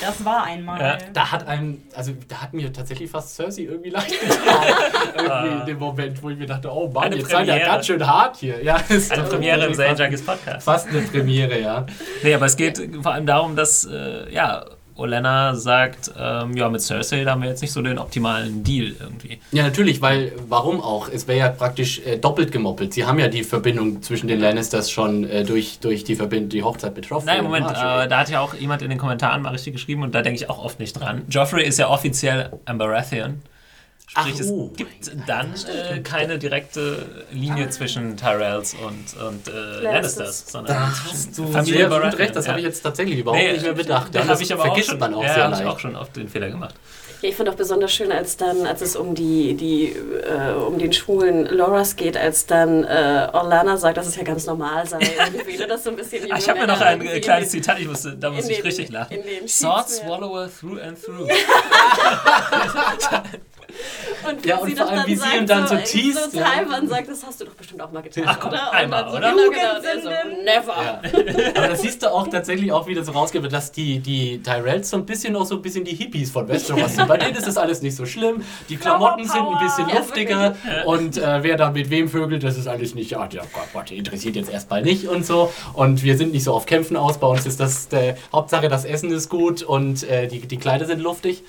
Das 0.00 0.24
war 0.24 0.44
einmal. 0.44 0.80
Ja. 0.80 0.98
Da 1.12 1.32
hat 1.32 1.46
einem, 1.46 1.82
also 1.94 2.12
da 2.28 2.42
hat 2.42 2.52
mir 2.52 2.72
tatsächlich 2.72 3.10
fast 3.10 3.34
Cersei 3.34 3.62
irgendwie 3.62 3.90
leicht 3.90 4.20
getan. 4.20 4.36
irgendwie 5.16 5.60
in 5.60 5.66
dem 5.66 5.78
Moment, 5.78 6.22
wo 6.22 6.30
ich 6.30 6.38
mir 6.38 6.46
dachte, 6.46 6.70
oh 6.72 6.88
Mann, 6.88 7.04
Eine 7.04 7.16
jetzt 7.16 7.30
seid 7.30 7.46
ihr 7.46 7.58
ganz 7.58 7.86
schön 7.86 8.06
hart 8.06 8.36
hier. 8.36 8.62
Ja, 8.62 8.76
ist 8.88 9.10
Eine 9.12 9.22
Premiere 9.24 9.66
im 9.66 9.74
fast- 9.74 9.98
Junkies 10.00 10.24
Podcast. 10.24 10.64
Fast 10.64 10.88
eine 10.88 11.00
Premiere, 11.02 11.58
ja. 11.60 11.86
Nee, 12.22 12.34
aber 12.34 12.46
es 12.46 12.56
geht 12.56 12.80
vor 13.02 13.12
allem 13.12 13.26
darum, 13.26 13.56
dass, 13.56 13.84
äh, 13.84 14.30
ja, 14.32 14.64
Olenna 14.96 15.54
sagt, 15.54 16.12
ähm, 16.18 16.56
ja, 16.56 16.68
mit 16.68 16.80
Cersei 16.80 17.24
da 17.24 17.32
haben 17.32 17.42
wir 17.42 17.48
jetzt 17.48 17.62
nicht 17.62 17.72
so 17.72 17.82
den 17.82 17.98
optimalen 17.98 18.62
Deal 18.62 18.94
irgendwie. 18.98 19.40
Ja, 19.50 19.64
natürlich, 19.64 20.00
weil, 20.00 20.32
warum 20.48 20.80
auch? 20.80 21.08
Es 21.08 21.26
wäre 21.26 21.38
ja 21.38 21.48
praktisch 21.48 22.00
äh, 22.00 22.16
doppelt 22.16 22.52
gemoppelt. 22.52 22.94
Sie 22.94 23.04
haben 23.04 23.18
ja 23.18 23.28
die 23.28 23.42
Verbindung 23.42 24.02
zwischen 24.02 24.28
den 24.28 24.40
Lannisters 24.40 24.90
schon 24.90 25.24
äh, 25.24 25.44
durch, 25.44 25.80
durch 25.80 26.04
die, 26.04 26.14
Verbind 26.14 26.52
die 26.52 26.62
Hochzeit 26.62 26.94
mit 26.94 27.06
Joffrey. 27.06 27.26
Nein, 27.26 27.44
Moment, 27.44 27.66
Marjorie. 27.66 28.04
äh, 28.04 28.08
da 28.08 28.18
hat 28.20 28.30
ja 28.30 28.40
auch 28.40 28.54
jemand 28.54 28.82
in 28.82 28.90
den 28.90 28.98
Kommentaren 28.98 29.42
mal 29.42 29.50
richtig 29.50 29.72
geschrieben 29.72 30.02
und 30.02 30.14
da 30.14 30.22
denke 30.22 30.36
ich 30.36 30.48
auch 30.48 30.62
oft 30.64 30.78
nicht 30.78 30.92
dran. 30.92 31.22
Joffrey 31.28 31.64
ist 31.64 31.78
ja 31.78 31.88
offiziell 31.88 32.52
ein 32.64 32.78
Baratheon. 32.78 33.42
Sprich, 34.16 34.34
Ach, 34.44 34.48
oh 34.48 34.68
es 34.70 34.76
gibt 34.76 35.28
dann 35.28 35.54
äh, 35.54 35.98
keine 36.00 36.38
direkte 36.38 37.24
Linie 37.32 37.68
zwischen 37.70 38.16
Tyrells 38.16 38.74
und, 38.74 39.20
und 39.20 39.48
äh, 39.48 39.80
Lannisters, 39.82 40.44
sondern 40.46 40.76
da 40.76 40.92
hast 41.10 41.36
du 41.36 41.48
Familie 41.48 41.88
sehr 41.88 42.00
gut 42.00 42.18
recht, 42.18 42.36
das 42.36 42.44
ja. 42.44 42.50
habe 42.52 42.60
ich 42.60 42.66
jetzt 42.66 42.82
tatsächlich 42.82 43.18
überhaupt 43.18 43.42
Nee, 43.42 43.52
nicht 43.54 43.64
mehr 43.64 43.72
bedacht. 43.72 44.14
Da 44.14 44.20
Das 44.20 44.28
habe 44.28 44.42
ich 44.42 44.52
aber 44.52 44.62
auch 44.62 44.66
vergisst 44.66 44.90
schon, 44.90 44.98
man 45.00 45.14
auch 45.14 45.22
ja, 45.24 45.34
sehr 45.34 45.44
hab 45.44 45.52
ich 45.54 45.58
leicht. 45.58 45.70
auch 45.70 45.78
schon 45.80 45.96
oft 45.96 46.14
den 46.14 46.28
Fehler 46.28 46.50
gemacht. 46.50 46.74
Ja, 47.22 47.30
ich 47.30 47.34
fand 47.36 47.48
auch 47.48 47.54
besonders 47.54 47.92
schön, 47.92 48.12
als 48.12 48.36
dann, 48.36 48.66
als 48.66 48.82
es 48.82 48.94
um 48.94 49.14
die, 49.16 49.54
die 49.54 49.96
äh, 49.96 50.52
um 50.52 50.78
den 50.78 50.92
schwulen 50.92 51.46
Loras 51.46 51.96
geht, 51.96 52.16
als 52.16 52.46
dann 52.46 52.84
äh, 52.84 53.28
Orlana 53.32 53.76
sagt, 53.78 53.96
dass 53.96 54.06
es 54.06 54.14
ja 54.14 54.22
ganz 54.22 54.46
normal 54.46 54.86
sei. 54.86 54.98
Dass 55.68 55.84
so 55.84 55.90
ein 55.90 55.96
bisschen 55.96 56.30
Ah, 56.30 56.36
ich 56.38 56.48
habe 56.48 56.60
mir 56.60 56.66
noch 56.66 56.80
ein 56.80 57.00
äh, 57.00 57.20
kleines 57.20 57.48
Zitat, 57.48 57.80
ich 57.80 57.88
musste, 57.88 58.14
da 58.14 58.30
muss 58.30 58.46
ich 58.48 58.56
den- 58.58 58.66
richtig 58.66 58.90
lachen. 58.90 59.16
Sword 59.46 59.88
swallower 59.88 60.48
through 60.60 60.78
and 60.80 61.02
through. 61.02 61.26
Und, 64.28 64.46
Ja, 64.46 64.56
wie 64.58 64.60
und 64.62 64.68
sie 64.70 64.76
vor 64.76 64.88
allem, 64.90 65.06
wie 65.06 65.16
sie 65.16 65.36
ihm 65.36 65.46
dann 65.46 65.66
so 65.66 65.76
so 65.76 65.82
teast, 65.82 66.32
So 66.32 66.38
ja. 66.38 66.64
Sagt, 66.86 67.08
das 67.08 67.26
hast 67.26 67.40
du 67.40 67.44
doch 67.44 67.54
bestimmt 67.54 67.80
auch 67.82 67.92
mal 67.92 68.02
getan, 68.02 68.24
Ach, 68.26 68.38
guck, 68.40 68.52
oder? 68.52 68.72
einmal, 68.72 69.06
und 69.08 69.20
dann 69.20 69.34
oder? 69.34 69.44
So, 69.44 69.50
genau, 69.50 69.60
genau. 69.60 69.78
Und 69.78 69.84
er 69.84 70.02
so, 70.02 70.42
never. 70.44 70.74
Ja. 70.82 71.50
Aber 71.56 71.68
das 71.68 71.82
siehst 71.82 72.02
du 72.02 72.10
auch 72.12 72.28
tatsächlich 72.28 72.72
auch 72.72 72.86
wieder 72.86 73.04
so 73.04 73.12
rausgeben, 73.12 73.50
dass 73.50 73.72
die, 73.72 73.98
die 74.00 74.42
Tyrells 74.42 74.90
so 74.90 74.96
ein 74.96 75.06
bisschen 75.06 75.36
auch 75.36 75.44
so 75.46 75.56
ein 75.56 75.62
bisschen 75.62 75.84
die 75.84 75.94
Hippies 75.94 76.30
von 76.30 76.48
Westeros 76.48 76.94
sind. 76.94 77.08
Bei 77.08 77.16
denen 77.16 77.36
ist 77.36 77.46
das 77.46 77.56
alles 77.56 77.82
nicht 77.82 77.96
so 77.96 78.06
schlimm. 78.06 78.42
Die 78.68 78.76
Klamotten 78.76 79.26
sind 79.26 79.40
ein 79.46 79.58
bisschen 79.64 79.88
Ja, 79.88 79.98
luftiger 79.98 80.56
und 80.86 81.16
äh, 81.16 81.42
wer 81.42 81.56
da 81.56 81.70
mit 81.70 81.90
wem 81.90 82.08
vögelt, 82.08 82.42
das 82.44 82.56
ist 82.56 82.66
alles 82.66 82.94
nicht, 82.94 83.10
ja, 83.10 83.28
ja 83.30 83.42
Gott, 83.52 83.68
Gott, 83.72 83.90
interessiert 83.90 84.36
jetzt 84.36 84.50
erstmal 84.50 84.82
nicht 84.82 85.08
und 85.08 85.26
so. 85.26 85.52
Und 85.74 86.02
wir 86.02 86.16
sind 86.16 86.32
nicht 86.32 86.44
so 86.44 86.54
auf 86.54 86.66
Kämpfen 86.66 86.96
aus. 86.96 87.18
Bei 87.18 87.26
uns 87.26 87.46
ist 87.46 87.60
das 87.60 87.86
äh, 87.92 88.14
Hauptsache, 88.32 88.68
das 88.68 88.84
Essen 88.84 89.10
ist 89.10 89.28
gut 89.28 89.62
und 89.62 90.02
äh, 90.08 90.28
die, 90.28 90.40
die 90.40 90.56
Kleider 90.56 90.86
sind 90.86 91.00
luftig. 91.00 91.42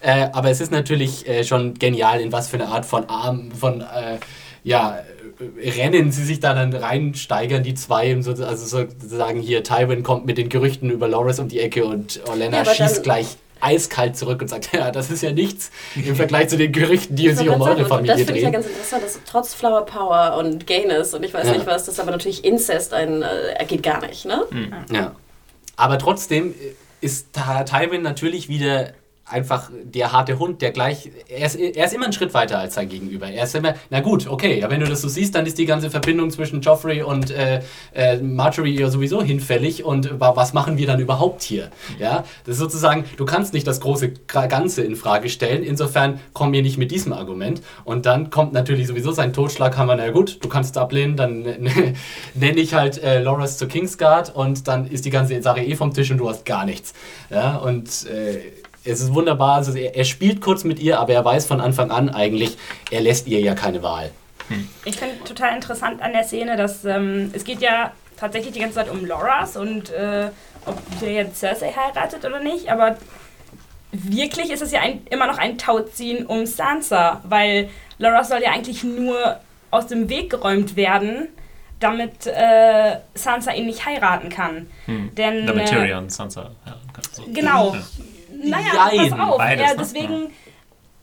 Äh, 0.00 0.28
aber 0.32 0.50
es 0.50 0.60
ist 0.60 0.70
natürlich 0.72 1.26
äh, 1.28 1.44
schon 1.44 1.74
genial, 1.74 2.20
in 2.20 2.32
was 2.32 2.48
für 2.48 2.56
eine 2.56 2.68
Art 2.68 2.84
von 2.86 3.08
Arm, 3.08 3.50
von 3.52 3.80
äh, 3.80 4.18
ja, 4.64 4.98
äh, 4.98 5.70
Rennen 5.70 6.12
sie 6.12 6.24
sich 6.24 6.40
da 6.40 6.54
dann 6.54 6.72
reinsteigern, 6.74 7.62
die 7.62 7.74
zwei, 7.74 8.14
also 8.14 8.34
sozusagen 8.54 9.40
hier, 9.40 9.62
Tywin 9.62 10.02
kommt 10.02 10.24
mit 10.26 10.38
den 10.38 10.48
Gerüchten 10.48 10.90
über 10.90 11.08
Loris 11.08 11.38
um 11.38 11.48
die 11.48 11.60
Ecke 11.60 11.84
und 11.84 12.20
Olenna 12.30 12.62
Ja, 12.62 12.74
schießt 12.74 13.02
gleich 13.02 13.36
eiskalt 13.60 14.16
zurück 14.16 14.42
und 14.42 14.48
sagt, 14.48 14.72
ja, 14.74 14.90
das 14.90 15.10
ist 15.10 15.22
ja 15.22 15.32
nichts 15.32 15.70
im 15.94 16.14
Vergleich 16.14 16.48
zu 16.48 16.56
den 16.58 16.72
Gerüchten, 16.72 17.16
die 17.16 17.28
Ich 17.28 17.36
sich 17.36 17.48
um 17.48 17.60
eure 17.60 17.70
sagen, 17.70 17.80
und 17.80 17.80
das 17.80 17.88
Familie 17.88 18.16
finde 18.26 18.32
ich 18.38 18.42
ja 18.44 18.50
drehen. 18.50 18.52
ganz 18.52 18.66
interessant, 18.66 19.02
dass 19.04 19.18
trotz 19.26 19.54
Flower 19.54 19.84
Power 19.86 20.36
und 20.38 20.66
Gayness 20.66 21.14
und 21.14 21.22
ich 21.24 21.32
weiß 21.32 21.46
Ja. 21.46 21.52
nicht 21.54 21.66
was, 21.66 21.84
das 21.86 21.98
aber 21.98 22.10
natürlich 22.10 22.44
Incest 22.44 22.92
ein, 22.92 23.22
äh, 23.22 23.64
geht 23.66 23.82
gar 23.82 24.04
nicht, 24.06 24.24
ne? 24.26 24.44
Ja. 24.92 25.14
Aber 25.76 25.98
trotzdem 25.98 26.54
ist 27.00 27.32
Ta- 27.32 27.64
Tywin 27.64 28.02
natürlich 28.02 28.48
wieder 28.48 28.92
einfach 29.28 29.70
der 29.82 30.12
harte 30.12 30.38
Hund, 30.38 30.62
der 30.62 30.70
gleich. 30.70 31.10
Er 31.28 31.46
ist, 31.46 31.56
er 31.56 31.84
ist 31.84 31.92
immer 31.94 32.04
einen 32.04 32.12
Schritt 32.12 32.32
weiter 32.32 32.58
als 32.58 32.74
sein 32.74 32.88
Gegenüber. 32.88 33.26
Er 33.28 33.44
ist 33.44 33.54
immer, 33.56 33.74
na 33.90 34.00
gut, 34.00 34.28
okay, 34.28 34.60
ja, 34.60 34.70
wenn 34.70 34.80
du 34.80 34.86
das 34.86 35.00
so 35.02 35.08
siehst, 35.08 35.34
dann 35.34 35.46
ist 35.46 35.58
die 35.58 35.66
ganze 35.66 35.90
Verbindung 35.90 36.30
zwischen 36.30 36.60
Joffrey 36.60 37.02
und 37.02 37.30
äh, 37.32 37.60
äh, 37.92 38.18
Marjorie 38.18 38.78
ja 38.78 38.88
sowieso 38.88 39.22
hinfällig 39.22 39.84
und 39.84 40.20
wa- 40.20 40.36
was 40.36 40.52
machen 40.52 40.78
wir 40.78 40.86
dann 40.86 41.00
überhaupt 41.00 41.42
hier? 41.42 41.70
Ja, 41.98 42.24
das 42.44 42.54
ist 42.54 42.58
sozusagen, 42.60 43.04
du 43.16 43.24
kannst 43.24 43.52
nicht 43.52 43.66
das 43.66 43.80
große 43.80 44.12
Ganze 44.28 44.82
in 44.82 44.94
Frage 44.94 45.28
stellen, 45.28 45.64
insofern 45.64 46.20
komm 46.32 46.52
mir 46.52 46.62
nicht 46.62 46.78
mit 46.78 46.90
diesem 46.92 47.12
Argument. 47.12 47.62
Und 47.84 48.06
dann 48.06 48.30
kommt 48.30 48.52
natürlich 48.52 48.86
sowieso 48.86 49.10
sein 49.10 49.32
Totschlaghammer, 49.32 49.96
na 49.96 50.10
gut, 50.10 50.38
du 50.44 50.48
kannst 50.48 50.76
es 50.76 50.80
ablehnen, 50.80 51.16
dann 51.16 51.42
nenne 52.34 52.58
ich 52.60 52.74
halt 52.74 53.02
äh, 53.02 53.20
Loras 53.20 53.58
zur 53.58 53.68
Kingsguard 53.68 54.34
und 54.34 54.68
dann 54.68 54.86
ist 54.86 55.04
die 55.04 55.10
ganze 55.10 55.40
Sache 55.42 55.62
eh 55.62 55.74
vom 55.74 55.92
Tisch 55.92 56.10
und 56.10 56.18
du 56.18 56.28
hast 56.28 56.44
gar 56.44 56.64
nichts. 56.64 56.94
Ja, 57.30 57.56
und 57.56 57.88
äh, 58.06 58.36
es 58.86 59.00
ist 59.00 59.14
wunderbar, 59.14 59.56
also 59.56 59.72
er, 59.74 59.96
er 59.96 60.04
spielt 60.04 60.40
kurz 60.40 60.64
mit 60.64 60.78
ihr, 60.78 60.98
aber 60.98 61.12
er 61.12 61.24
weiß 61.24 61.46
von 61.46 61.60
Anfang 61.60 61.90
an 61.90 62.08
eigentlich, 62.08 62.56
er 62.90 63.00
lässt 63.00 63.26
ihr 63.26 63.40
ja 63.40 63.54
keine 63.54 63.82
Wahl. 63.82 64.10
Ich 64.84 64.96
finde 64.96 65.16
total 65.24 65.56
interessant 65.56 66.00
an 66.00 66.12
der 66.12 66.24
Szene, 66.24 66.56
dass 66.56 66.84
ähm, 66.84 67.30
es 67.32 67.44
geht 67.44 67.60
ja 67.60 67.92
tatsächlich 68.16 68.52
die 68.52 68.60
ganze 68.60 68.76
Zeit 68.76 68.90
um 68.90 69.04
Loras 69.04 69.56
und 69.56 69.90
äh, 69.90 70.28
ob 70.64 70.78
der 71.00 71.12
jetzt 71.12 71.38
Cersei 71.40 71.72
heiratet 71.72 72.24
oder 72.24 72.40
nicht, 72.40 72.70
aber 72.70 72.96
wirklich 73.92 74.50
ist 74.50 74.62
es 74.62 74.72
ja 74.72 74.80
ein, 74.80 75.02
immer 75.10 75.26
noch 75.26 75.38
ein 75.38 75.58
Tauziehen 75.58 76.26
um 76.26 76.46
Sansa, 76.46 77.20
weil 77.24 77.68
Loras 77.98 78.28
soll 78.28 78.42
ja 78.42 78.52
eigentlich 78.52 78.84
nur 78.84 79.38
aus 79.70 79.86
dem 79.86 80.08
Weg 80.08 80.30
geräumt 80.30 80.76
werden, 80.76 81.28
damit 81.80 82.26
äh, 82.26 82.96
Sansa 83.14 83.52
ihn 83.52 83.66
nicht 83.66 83.84
heiraten 83.84 84.28
kann. 84.28 84.68
Denn, 84.86 85.46
Damit 85.46 85.64
äh, 85.64 85.74
Tyrion, 85.74 86.08
Sansa. 86.08 86.50
Ja, 86.64 86.76
so. 87.12 87.24
Genau. 87.32 87.74
Ja. 87.74 87.82
Naja, 88.42 88.90
Jein, 88.92 89.10
pass 89.10 89.20
auf. 89.20 89.38
beides, 89.38 89.62
ja, 89.64 89.70
ne? 89.70 89.76
deswegen, 89.78 90.30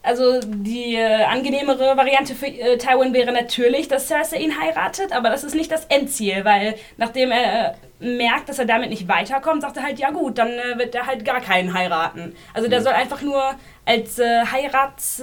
also 0.01 0.39
die 0.45 0.95
äh, 0.95 1.23
angenehmere 1.23 1.95
Variante 1.95 2.35
für 2.35 2.47
äh, 2.47 2.77
Tywin 2.77 3.13
wäre 3.13 3.31
natürlich, 3.31 3.87
dass 3.87 4.07
Cersei 4.07 4.37
ihn 4.37 4.59
heiratet, 4.59 5.11
aber 5.13 5.29
das 5.29 5.43
ist 5.43 5.55
nicht 5.55 5.71
das 5.71 5.85
Endziel, 5.85 6.43
weil 6.45 6.75
nachdem 6.97 7.31
er 7.31 7.75
äh, 8.01 8.05
merkt, 8.05 8.49
dass 8.49 8.59
er 8.59 8.65
damit 8.65 8.89
nicht 8.89 9.07
weiterkommt, 9.07 9.61
sagt 9.61 9.77
er 9.77 9.83
halt, 9.83 9.99
ja 9.99 10.11
gut, 10.11 10.37
dann 10.37 10.49
äh, 10.49 10.77
wird 10.77 10.93
er 10.93 11.07
halt 11.07 11.23
gar 11.23 11.39
keinen 11.39 11.73
heiraten. 11.73 12.35
Also 12.53 12.67
Mhm. 12.67 12.71
der 12.71 12.81
soll 12.81 12.93
einfach 12.93 13.21
nur 13.21 13.41
als 13.85 14.19
äh, 14.19 14.43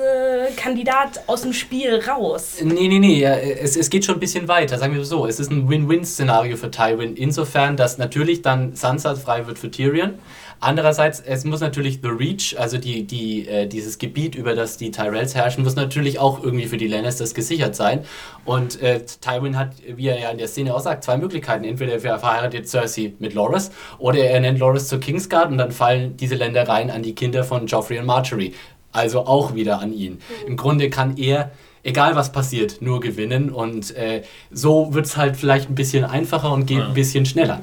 Heiratskandidat 0.00 1.22
aus 1.26 1.42
dem 1.42 1.52
Spiel 1.52 2.00
raus. 2.08 2.56
Nee, 2.62 2.88
nee, 2.88 2.98
nee, 2.98 3.20
ja, 3.20 3.34
es, 3.34 3.76
es 3.76 3.90
geht 3.90 4.04
schon 4.04 4.16
ein 4.16 4.20
bisschen 4.20 4.48
weiter, 4.48 4.78
sagen 4.78 4.94
wir 4.94 5.04
so. 5.04 5.26
Es 5.26 5.40
ist 5.40 5.50
ein 5.50 5.68
Win-Win-Szenario 5.68 6.56
für 6.56 6.70
Tywin, 6.70 7.16
insofern, 7.16 7.76
dass 7.76 7.98
natürlich 7.98 8.42
dann 8.42 8.74
Sansa 8.74 9.14
frei 9.14 9.46
wird 9.46 9.58
für 9.58 9.70
Tyrion. 9.70 10.18
Andererseits, 10.60 11.20
es 11.20 11.44
muss 11.44 11.60
natürlich 11.60 12.00
The 12.02 12.08
Reach, 12.10 12.54
also 12.58 12.76
die, 12.76 13.06
die, 13.06 13.48
äh, 13.48 13.66
dieses 13.66 13.98
Gebiet, 13.98 14.34
über 14.34 14.54
das 14.54 14.76
die 14.76 14.90
Tyrells 14.90 15.34
herrschen, 15.34 15.64
muss 15.64 15.74
natürlich 15.74 16.18
auch 16.18 16.42
irgendwie 16.44 16.66
für 16.66 16.76
die 16.76 16.86
Lannisters 16.86 17.32
gesichert 17.34 17.74
sein. 17.74 18.04
Und 18.44 18.80
äh, 18.82 19.00
Tywin 19.22 19.56
hat, 19.56 19.72
wie 19.96 20.08
er 20.08 20.18
ja 20.20 20.30
in 20.30 20.36
der 20.38 20.48
Szene 20.48 20.74
auch 20.74 20.80
sagt, 20.80 21.02
zwei 21.04 21.16
Möglichkeiten. 21.16 21.64
Entweder 21.64 21.92
er 21.94 22.18
verheiratet 22.18 22.68
Cersei 22.68 23.14
mit 23.18 23.32
Loras 23.32 23.70
oder 23.98 24.18
er 24.18 24.38
nennt 24.40 24.58
Loras 24.58 24.88
zur 24.88 25.00
Kingsguard 25.00 25.50
und 25.50 25.56
dann 25.58 25.72
fallen 25.72 26.16
diese 26.18 26.34
Ländereien 26.34 26.90
an 26.90 27.02
die 27.02 27.14
Kinder 27.14 27.42
von 27.42 27.66
Joffrey 27.66 27.98
und 27.98 28.06
Marjorie. 28.06 28.54
Also 28.92 29.20
auch 29.20 29.54
wieder 29.54 29.80
an 29.80 29.92
ihn. 29.94 30.18
Im 30.46 30.56
Grunde 30.56 30.90
kann 30.90 31.16
er 31.16 31.52
egal 31.82 32.16
was 32.16 32.32
passiert, 32.32 32.82
nur 32.82 33.00
gewinnen. 33.00 33.50
Und 33.50 33.96
äh, 33.96 34.22
so 34.50 34.92
wird 34.92 35.06
es 35.06 35.16
halt 35.16 35.36
vielleicht 35.36 35.70
ein 35.70 35.74
bisschen 35.74 36.04
einfacher 36.04 36.52
und 36.52 36.66
geht 36.66 36.78
Ja. 36.78 36.88
ein 36.88 36.94
bisschen 36.94 37.24
schneller. 37.24 37.60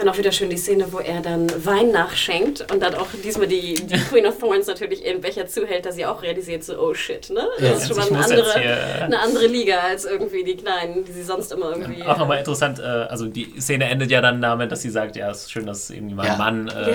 Fand 0.00 0.12
auch 0.14 0.16
wieder 0.18 0.32
schön 0.32 0.48
die 0.48 0.56
Szene, 0.56 0.86
wo 0.92 0.98
er 0.98 1.20
dann 1.20 1.46
Wein 1.66 1.90
nachschenkt 1.90 2.72
und 2.72 2.82
dann 2.82 2.94
auch 2.94 3.08
diesmal 3.22 3.46
die, 3.46 3.74
die 3.74 3.98
Queen 4.08 4.24
of 4.24 4.38
Thorns 4.38 4.66
natürlich 4.66 5.04
ihren 5.04 5.20
Becher 5.20 5.46
zuhält, 5.46 5.84
dass 5.84 5.94
sie 5.96 6.06
auch 6.06 6.22
realisiert, 6.22 6.64
so, 6.64 6.78
oh 6.80 6.94
shit, 6.94 7.28
ne? 7.28 7.46
Das 7.58 7.68
Ja. 7.68 7.72
ist 7.76 7.88
schon 7.88 7.96
mal 7.98 8.06
eine 8.06 8.24
andere, 8.24 8.58
hier- 8.58 9.02
eine 9.04 9.20
andere 9.20 9.46
Liga 9.46 9.78
als 9.80 10.06
irgendwie 10.06 10.42
die 10.42 10.56
Kleinen, 10.56 11.04
die 11.04 11.12
sie 11.12 11.22
sonst 11.22 11.52
immer 11.52 11.72
irgendwie. 11.76 12.02
Auch 12.04 12.16
nochmal 12.16 12.38
interessant, 12.38 12.78
äh, 12.78 12.82
also 12.82 13.26
die 13.26 13.60
Szene 13.60 13.90
endet 13.90 14.10
ja 14.10 14.22
dann 14.22 14.40
damit, 14.40 14.72
dass 14.72 14.80
sie 14.80 14.88
sagt, 14.88 15.16
ja, 15.16 15.30
es 15.30 15.42
ist 15.42 15.52
schön, 15.52 15.66
dass 15.66 15.90
irgendwie 15.90 16.14
mein 16.14 16.28
Ja. 16.28 16.36
Mann. 16.36 16.68
Äh, 16.68 16.94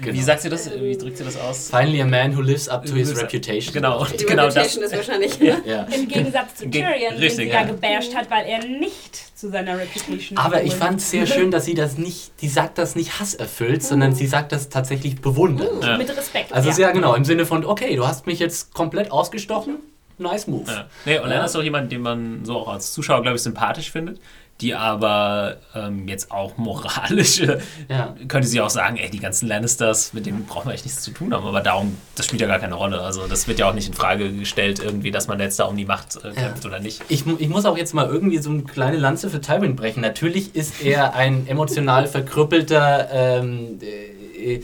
Wie 0.00 0.10
Genau. 0.12 0.22
sagt 0.24 0.42
sie 0.42 0.48
das? 0.48 0.70
Wie 0.80 0.96
drückt 0.96 1.16
sie 1.18 1.24
das 1.24 1.36
aus? 1.36 1.70
Finally 1.70 2.00
a 2.02 2.04
man 2.06 2.36
who 2.36 2.40
lives 2.40 2.68
up 2.68 2.84
to 2.86 2.94
his 2.94 3.16
reputation. 3.20 3.72
Genau, 3.74 4.04
die 4.04 4.24
genau 4.24 4.44
das. 4.44 4.56
Reputation 4.56 4.84
ist 4.84 4.92
wahrscheinlich. 4.96 5.38
Ja. 5.66 5.82
Im 5.84 6.06
Gegensatz 6.08 6.54
zu 6.56 6.68
Ge- 6.68 6.82
Tyrion, 6.82 7.14
den 7.14 7.18
richtig, 7.20 7.36
sie 7.36 7.52
ja 7.52 7.60
ja. 7.62 7.66
gebasht 7.66 8.14
hat, 8.14 8.30
weil 8.30 8.46
er 8.46 8.64
nicht 8.64 9.38
zu 9.38 9.50
seiner 9.50 9.78
Reputation 9.78 10.38
Aber 10.38 10.62
ich 10.62 10.74
fand 10.74 11.00
es 11.00 11.10
sehr 11.10 11.26
schön, 11.26 11.50
dass 11.50 11.64
sie 11.64 11.74
das 11.74 11.98
nicht, 11.98 12.30
die 12.40 12.48
sagt 12.48 12.78
das 12.78 12.94
nicht 12.96 13.18
hasserfüllt, 13.20 13.82
sondern 13.82 14.14
sie 14.14 14.26
sagt 14.26 14.52
das 14.52 14.68
tatsächlich 14.68 15.20
bewundernd. 15.20 15.82
Ja. 15.84 15.96
Mit 15.98 16.16
Respekt. 16.16 16.52
Also 16.52 16.68
ja. 16.68 16.74
sehr 16.74 16.92
genau, 16.92 17.14
im 17.14 17.24
Sinne 17.24 17.44
von, 17.46 17.64
okay, 17.64 17.94
du 17.96 18.06
hast 18.06 18.26
mich 18.26 18.38
jetzt 18.38 18.72
komplett 18.74 19.10
ausgestochen, 19.10 19.76
nice 20.18 20.46
move. 20.46 20.70
Ja. 20.70 20.86
Nee, 21.04 21.18
und 21.18 21.30
Ja. 21.30 21.36
er 21.36 21.44
ist 21.44 21.56
auch 21.56 21.62
jemand, 21.62 21.90
den 21.92 22.02
man 22.02 22.44
so 22.44 22.56
auch 22.58 22.68
als 22.68 22.92
Zuschauer, 22.92 23.22
glaube 23.22 23.36
ich, 23.36 23.42
sympathisch 23.42 23.90
findet, 23.92 24.20
die 24.60 24.74
aber 24.74 25.58
ähm, 25.74 26.08
jetzt 26.08 26.32
auch 26.32 26.56
moralische, 26.56 27.60
Ja. 27.88 28.14
könnte 28.26 28.48
sie 28.48 28.60
auch 28.60 28.70
sagen, 28.70 28.96
ey, 28.96 29.08
die 29.08 29.20
ganzen 29.20 29.46
Lannisters, 29.48 30.12
mit 30.12 30.26
denen 30.26 30.46
brauchen 30.46 30.68
wir 30.68 30.74
echt 30.74 30.84
nichts 30.84 31.02
zu 31.02 31.12
tun 31.12 31.32
haben, 31.32 31.46
aber 31.46 31.60
darum, 31.60 31.96
das 32.16 32.26
spielt 32.26 32.40
ja 32.42 32.48
gar 32.48 32.58
keine 32.58 32.74
Rolle. 32.74 33.00
Also 33.00 33.26
das 33.28 33.46
wird 33.46 33.58
ja 33.60 33.68
auch 33.68 33.74
nicht 33.74 33.86
in 33.88 33.94
Frage 33.94 34.32
gestellt, 34.32 34.80
irgendwie, 34.82 35.10
dass 35.12 35.28
man 35.28 35.38
jetzt 35.38 35.58
da 35.60 35.64
um 35.64 35.76
die 35.76 35.84
Macht 35.84 36.16
äh, 36.24 36.32
kämpft 36.32 36.66
oder 36.66 36.80
nicht. 36.80 37.02
Ich, 37.08 37.24
ich 37.26 37.48
muss 37.48 37.64
auch 37.66 37.76
jetzt 37.76 37.94
mal 37.94 38.06
irgendwie 38.06 38.38
so 38.38 38.50
eine 38.50 38.62
kleine 38.62 38.96
Lanze 38.96 39.30
für 39.30 39.40
Tywin 39.40 39.76
brechen. 39.76 40.00
Natürlich 40.00 40.54
ist 40.56 40.82
er 40.84 41.14
ein 41.14 41.46
emotional 41.46 42.06
verkrüppelter, 42.08 43.08
ähm, 43.12 43.78
äh, 43.80 44.54
äh, 44.54 44.62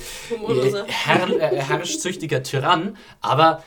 herr, 0.86 1.28
äh, 1.28 1.56
herrschsüchtiger 1.60 2.42
Tyrann, 2.42 2.96
aber 3.20 3.62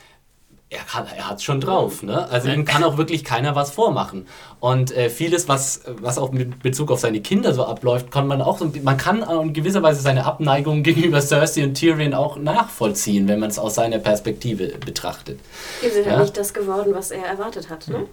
er, 0.70 0.80
kann, 0.80 1.06
er 1.16 1.30
hat 1.30 1.42
schon 1.42 1.60
drauf. 1.60 2.02
Ne? 2.02 2.28
Also 2.28 2.48
ihm 2.48 2.64
kann 2.66 2.84
auch 2.84 2.98
wirklich 2.98 3.24
keiner 3.24 3.54
was 3.54 3.70
vormachen. 3.70 4.26
Und 4.60 4.94
äh, 4.94 5.08
vieles, 5.08 5.48
was, 5.48 5.82
was 6.00 6.18
auch 6.18 6.30
mit 6.30 6.62
Bezug 6.62 6.90
auf 6.90 7.00
seine 7.00 7.20
Kinder 7.20 7.54
so 7.54 7.64
abläuft, 7.64 8.10
kann 8.10 8.26
man 8.26 8.42
auch 8.42 8.58
so, 8.58 8.70
man 8.82 8.98
kann 8.98 9.22
in 9.22 9.52
gewisser 9.54 9.82
Weise 9.82 10.02
seine 10.02 10.26
Abneigung 10.26 10.82
gegenüber 10.82 11.22
Cersei 11.22 11.64
und 11.64 11.74
Tyrion 11.74 12.12
auch 12.12 12.36
nachvollziehen, 12.36 13.28
wenn 13.28 13.40
man 13.40 13.48
es 13.50 13.58
aus 13.58 13.76
seiner 13.76 13.98
Perspektive 13.98 14.68
betrachtet. 14.78 15.40
Sind 15.80 16.04
Ja. 16.04 16.12
ja 16.12 16.20
nicht 16.20 16.36
das 16.36 16.52
geworden, 16.52 16.92
was 16.94 17.10
er 17.12 17.24
erwartet 17.24 17.70
hat. 17.70 17.88
Ne? 17.88 18.04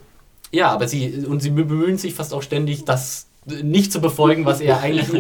Ja, 0.51 0.69
aber 0.69 0.87
sie 0.87 1.25
und 1.27 1.41
sie 1.41 1.49
bemühen 1.49 1.97
sich 1.97 2.13
fast 2.13 2.33
auch 2.33 2.41
ständig, 2.43 2.85
das 2.85 3.25
nicht 3.45 3.91
zu 3.91 4.01
befolgen, 4.01 4.45
was 4.45 4.59
er 4.59 4.81
eigentlich 4.81 5.13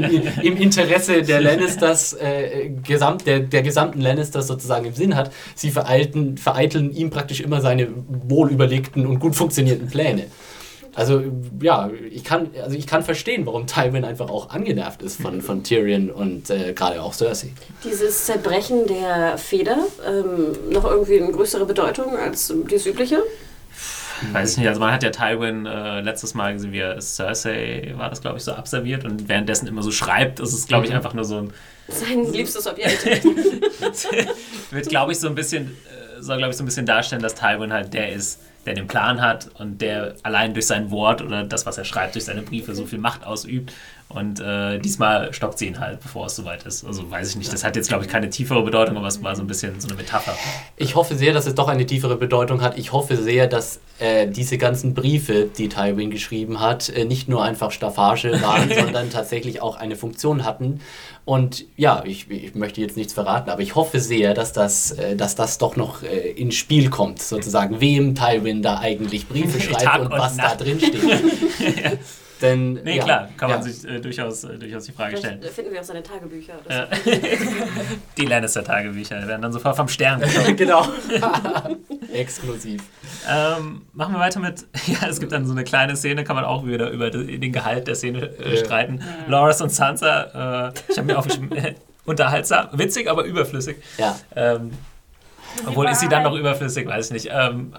im, 0.43 0.57
Interesse 0.57 1.21
der 1.21 1.41
Lannisters, 1.41 2.13
äh, 2.13 2.71
gesamt, 2.83 3.27
der, 3.27 3.41
der 3.41 3.61
gesamten 3.61 4.01
Lannisters 4.01 4.47
sozusagen 4.47 4.85
im 4.85 4.93
Sinn 4.93 5.15
hat. 5.15 5.31
Sie 5.53 5.69
vereiteln, 5.69 6.37
vereiteln 6.37 6.91
ihm 6.91 7.11
praktisch 7.11 7.41
immer 7.41 7.61
seine 7.61 7.87
wohlüberlegten 8.07 9.05
und 9.05 9.19
gut 9.19 9.35
funktionierenden 9.35 9.89
Pläne. 9.89 10.25
Also 10.95 11.23
ja, 11.61 11.91
ich 12.09 12.23
kann, 12.23 12.51
also 12.63 12.77
ich 12.77 12.87
kann 12.87 13.03
verstehen, 13.03 13.45
warum 13.45 13.67
Tywin 13.67 14.05
einfach 14.05 14.29
auch 14.29 14.49
angenervt 14.49 15.01
ist 15.01 15.21
von, 15.21 15.41
von 15.41 15.61
Tyrion 15.61 16.09
und 16.09 16.49
äh, 16.49 16.71
gerade 16.73 17.01
auch 17.01 17.13
Cersei. 17.13 17.49
Dieses 17.83 18.25
Zerbrechen 18.25 18.87
der 18.87 19.37
Feder 19.37 19.77
ähm, 20.07 20.71
noch 20.71 20.85
irgendwie 20.85 21.21
eine 21.21 21.31
größere 21.33 21.65
Bedeutung 21.65 22.15
als 22.17 22.53
das 22.69 22.85
übliche? 22.85 23.21
Weiß 24.31 24.53
ich 24.53 24.57
nicht, 24.57 24.67
also 24.67 24.79
man 24.79 24.93
hat 24.93 25.03
ja 25.03 25.09
Tywin 25.09 25.65
äh, 25.65 26.01
letztes 26.01 26.33
Mal 26.33 26.53
gesehen, 26.53 26.71
wie 26.71 26.79
er 26.79 26.99
Cersei 27.01 27.93
war 27.95 28.09
das, 28.09 28.21
glaube 28.21 28.37
ich, 28.37 28.43
so 28.43 28.53
abserviert 28.53 29.03
und 29.05 29.27
währenddessen 29.27 29.67
immer 29.67 29.83
so 29.83 29.91
schreibt. 29.91 30.39
Das 30.39 30.53
ist, 30.53 30.67
glaube 30.67 30.85
ich, 30.85 30.93
einfach 30.93 31.13
nur 31.13 31.25
so 31.25 31.37
ein, 31.37 31.53
Sein 31.87 32.31
liebstes 32.31 32.67
Objekt. 32.67 33.05
wird, 34.71 34.89
glaube 34.89 35.11
ich, 35.11 35.19
so 35.19 35.27
ein 35.27 35.35
bisschen, 35.35 35.67
äh, 35.67 36.21
soll, 36.21 36.37
glaube 36.37 36.51
ich, 36.51 36.57
so 36.57 36.63
ein 36.63 36.65
bisschen 36.65 36.85
darstellen, 36.85 37.21
dass 37.21 37.35
Tywin 37.35 37.73
halt 37.73 37.93
der 37.93 38.13
ist, 38.13 38.41
der 38.65 38.73
den 38.73 38.87
Plan 38.87 39.21
hat 39.21 39.49
und 39.59 39.81
der 39.81 40.15
allein 40.23 40.53
durch 40.53 40.67
sein 40.67 40.89
Wort 40.91 41.21
oder 41.21 41.43
das, 41.43 41.65
was 41.65 41.77
er 41.77 41.85
schreibt, 41.85 42.15
durch 42.15 42.25
seine 42.25 42.41
Briefe 42.41 42.73
so 42.73 42.85
viel 42.85 42.99
Macht 42.99 43.25
ausübt. 43.25 43.73
Und 44.07 44.39
äh, 44.39 44.77
diesmal 44.79 45.33
stoppt 45.33 45.57
sie 45.57 45.65
ihn 45.65 45.79
halt, 45.79 45.99
bevor 45.99 46.27
es 46.27 46.35
soweit 46.35 46.63
ist. 46.63 46.85
Also 46.85 47.09
weiß 47.09 47.31
ich 47.31 47.35
nicht. 47.37 47.51
Das 47.51 47.63
hat 47.63 47.75
jetzt, 47.75 47.89
glaube 47.89 48.05
ich, 48.05 48.09
keine 48.09 48.29
tiefere 48.29 48.61
Bedeutung, 48.61 48.97
aber 48.97 49.07
es 49.07 49.21
war 49.23 49.35
so 49.35 49.41
ein 49.41 49.47
bisschen 49.47 49.81
so 49.81 49.87
eine 49.87 49.97
Metapher. 49.97 50.35
Ich 50.77 50.95
hoffe 50.95 51.15
sehr, 51.15 51.33
dass 51.33 51.47
es 51.47 51.55
doch 51.55 51.67
eine 51.67 51.85
tiefere 51.87 52.15
Bedeutung 52.15 52.61
hat. 52.61 52.77
Ich 52.77 52.93
hoffe 52.93 53.17
sehr, 53.17 53.47
dass 53.47 53.79
äh, 53.97 54.27
diese 54.27 54.59
ganzen 54.59 54.93
Briefe, 54.93 55.49
die 55.57 55.69
Tywin 55.69 56.11
geschrieben 56.11 56.59
hat, 56.59 56.87
äh, 56.89 57.03
nicht 57.03 57.27
nur 57.27 57.43
einfach 57.43 57.71
Staffage 57.71 58.31
waren, 58.41 58.71
sondern 58.79 59.09
tatsächlich 59.09 59.61
auch 59.61 59.75
eine 59.75 59.95
Funktion 59.95 60.45
hatten. 60.45 60.81
Und 61.25 61.65
ja, 61.75 62.03
ich, 62.05 62.29
ich 62.29 62.53
möchte 62.53 62.81
jetzt 62.81 62.97
nichts 62.97 63.13
verraten, 63.13 63.49
aber 63.49 63.63
ich 63.63 63.73
hoffe 63.73 63.99
sehr, 63.99 64.35
dass 64.35 64.53
das, 64.53 64.91
äh, 64.91 65.15
dass 65.15 65.35
das 65.35 65.57
doch 65.57 65.75
noch 65.75 66.03
äh, 66.03 66.29
ins 66.31 66.53
Spiel 66.53 66.91
kommt, 66.91 67.21
sozusagen, 67.23 67.81
wem 67.81 68.13
Tywin 68.13 68.61
da 68.61 68.77
eigentlich 68.77 69.27
Briefe 69.27 69.59
schreibt 69.59 69.81
Tag 69.81 70.01
und 70.01 70.13
und 70.13 70.19
was 70.19 70.37
Nacht. 70.37 70.61
da 70.61 70.63
drin 70.63 70.79
steht. 70.79 71.01
Denn, 72.41 72.73
Nee, 72.83 72.97
ja, 72.97 73.03
klar, 73.03 73.29
kann 73.37 73.49
man 73.49 73.59
ja. 73.59 73.63
sich 73.71 73.89
äh, 73.89 73.99
durchaus, 73.99 74.43
äh, 74.43 74.57
durchaus 74.57 74.83
die 74.85 74.91
Frage 74.91 75.15
stellen. 75.17 75.37
Vielleicht 75.39 75.55
finden 75.55 75.71
wir 75.73 75.79
auch 75.79 75.83
seine 75.85 76.03
Tagebücher. 76.03 76.53
Oder 76.65 76.75
Ja. 76.75 76.87
die 78.17 78.25
Lannister-Tagebücher 78.25 79.25
werden 79.27 79.41
dann 79.41 79.53
sofort 79.53 79.75
vom 79.77 79.87
Stern 79.87 80.19
bekommen. 80.19 80.55
genau. 80.57 80.85
Exklusiv. 82.13 82.81
Ähm, 83.29 83.83
machen 83.93 84.13
wir 84.13 84.19
weiter 84.19 84.39
mit. 84.39 84.65
Ja, 84.87 85.07
es 85.07 85.19
gibt 85.19 85.31
dann 85.31 85.45
so 85.45 85.53
eine 85.53 85.63
kleine 85.63 85.95
Szene, 85.95 86.23
kann 86.23 86.35
man 86.35 86.45
auch 86.45 86.65
wieder 86.65 86.89
über 86.89 87.09
de- 87.09 87.37
den 87.37 87.51
Gehalt 87.51 87.87
der 87.87 87.95
Szene 87.95 88.29
äh, 88.39 88.55
Ja. 88.55 88.65
streiten. 88.65 89.01
Loras 89.27 89.61
und 89.61 89.69
Sansa, 89.71 90.69
äh, 90.69 90.73
ich 90.89 90.97
habe 90.97 91.07
mir 91.07 91.17
aufgeschrieben, 91.17 91.49
unterhaltsam, 92.05 92.67
witzig, 92.73 93.09
aber 93.09 93.23
überflüssig. 93.23 93.77
Ja. 93.97 94.17
Ähm, 94.35 94.71
obwohl 95.65 95.87
ist 95.89 95.99
sie 95.99 96.07
dann 96.07 96.23
halt- 96.23 96.31
noch 96.33 96.39
überflüssig, 96.39 96.87
weiß 96.87 97.07
ich 97.07 97.11
nicht. 97.13 97.29
Ähm, 97.31 97.73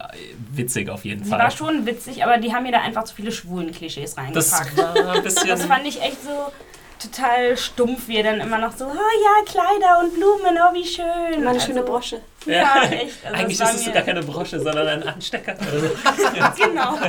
witzig 0.53 0.89
auf 0.91 1.05
jeden 1.05 1.25
Sie 1.25 1.31
Fall. 1.31 1.39
war 1.39 1.51
schon 1.51 1.87
witzig, 1.87 2.25
aber 2.25 2.39
die 2.39 2.53
haben 2.55 2.63
mir 2.63 2.73
da 2.73 2.81
einfach 2.81 3.05
zu 3.05 3.15
viele 3.15 3.33
schwulen 3.33 3.73
Klischees 3.73 4.15
das 4.15 4.53
reingepackt. 4.53 4.77
war 5.05 5.15
ein 5.15 5.23
bisschen. 5.23 5.49
Das 5.49 5.65
fand 5.65 5.87
ich 5.87 6.01
echt 6.03 6.23
so 6.23 6.53
total 6.99 7.57
stumpf, 7.59 8.09
wie 8.09 8.17
er 8.17 8.23
dann 8.25 8.41
immer 8.41 8.59
noch 8.59 8.75
so, 8.75 8.87
oh 8.87 8.89
ja, 8.89 9.45
Kleider 9.45 10.01
und 10.01 10.15
Blumen, 10.15 10.59
oh 10.59 10.75
wie 10.75 10.85
schön. 10.87 11.05
Meine 11.45 11.51
Also, 11.51 11.67
schöne 11.67 11.83
Brosche. 11.83 12.21
Ja, 12.47 12.83
echt. 12.85 13.25
Also 13.25 13.37
Eigentlich 13.37 13.59
das 13.59 13.75
ist 13.75 13.87
es 13.89 13.93
gar 13.93 14.03
keine 14.03 14.23
Brosche, 14.23 14.59
sondern 14.61 14.87
ein 14.89 15.03
Anstecker. 15.03 15.55
Genau. 16.57 16.99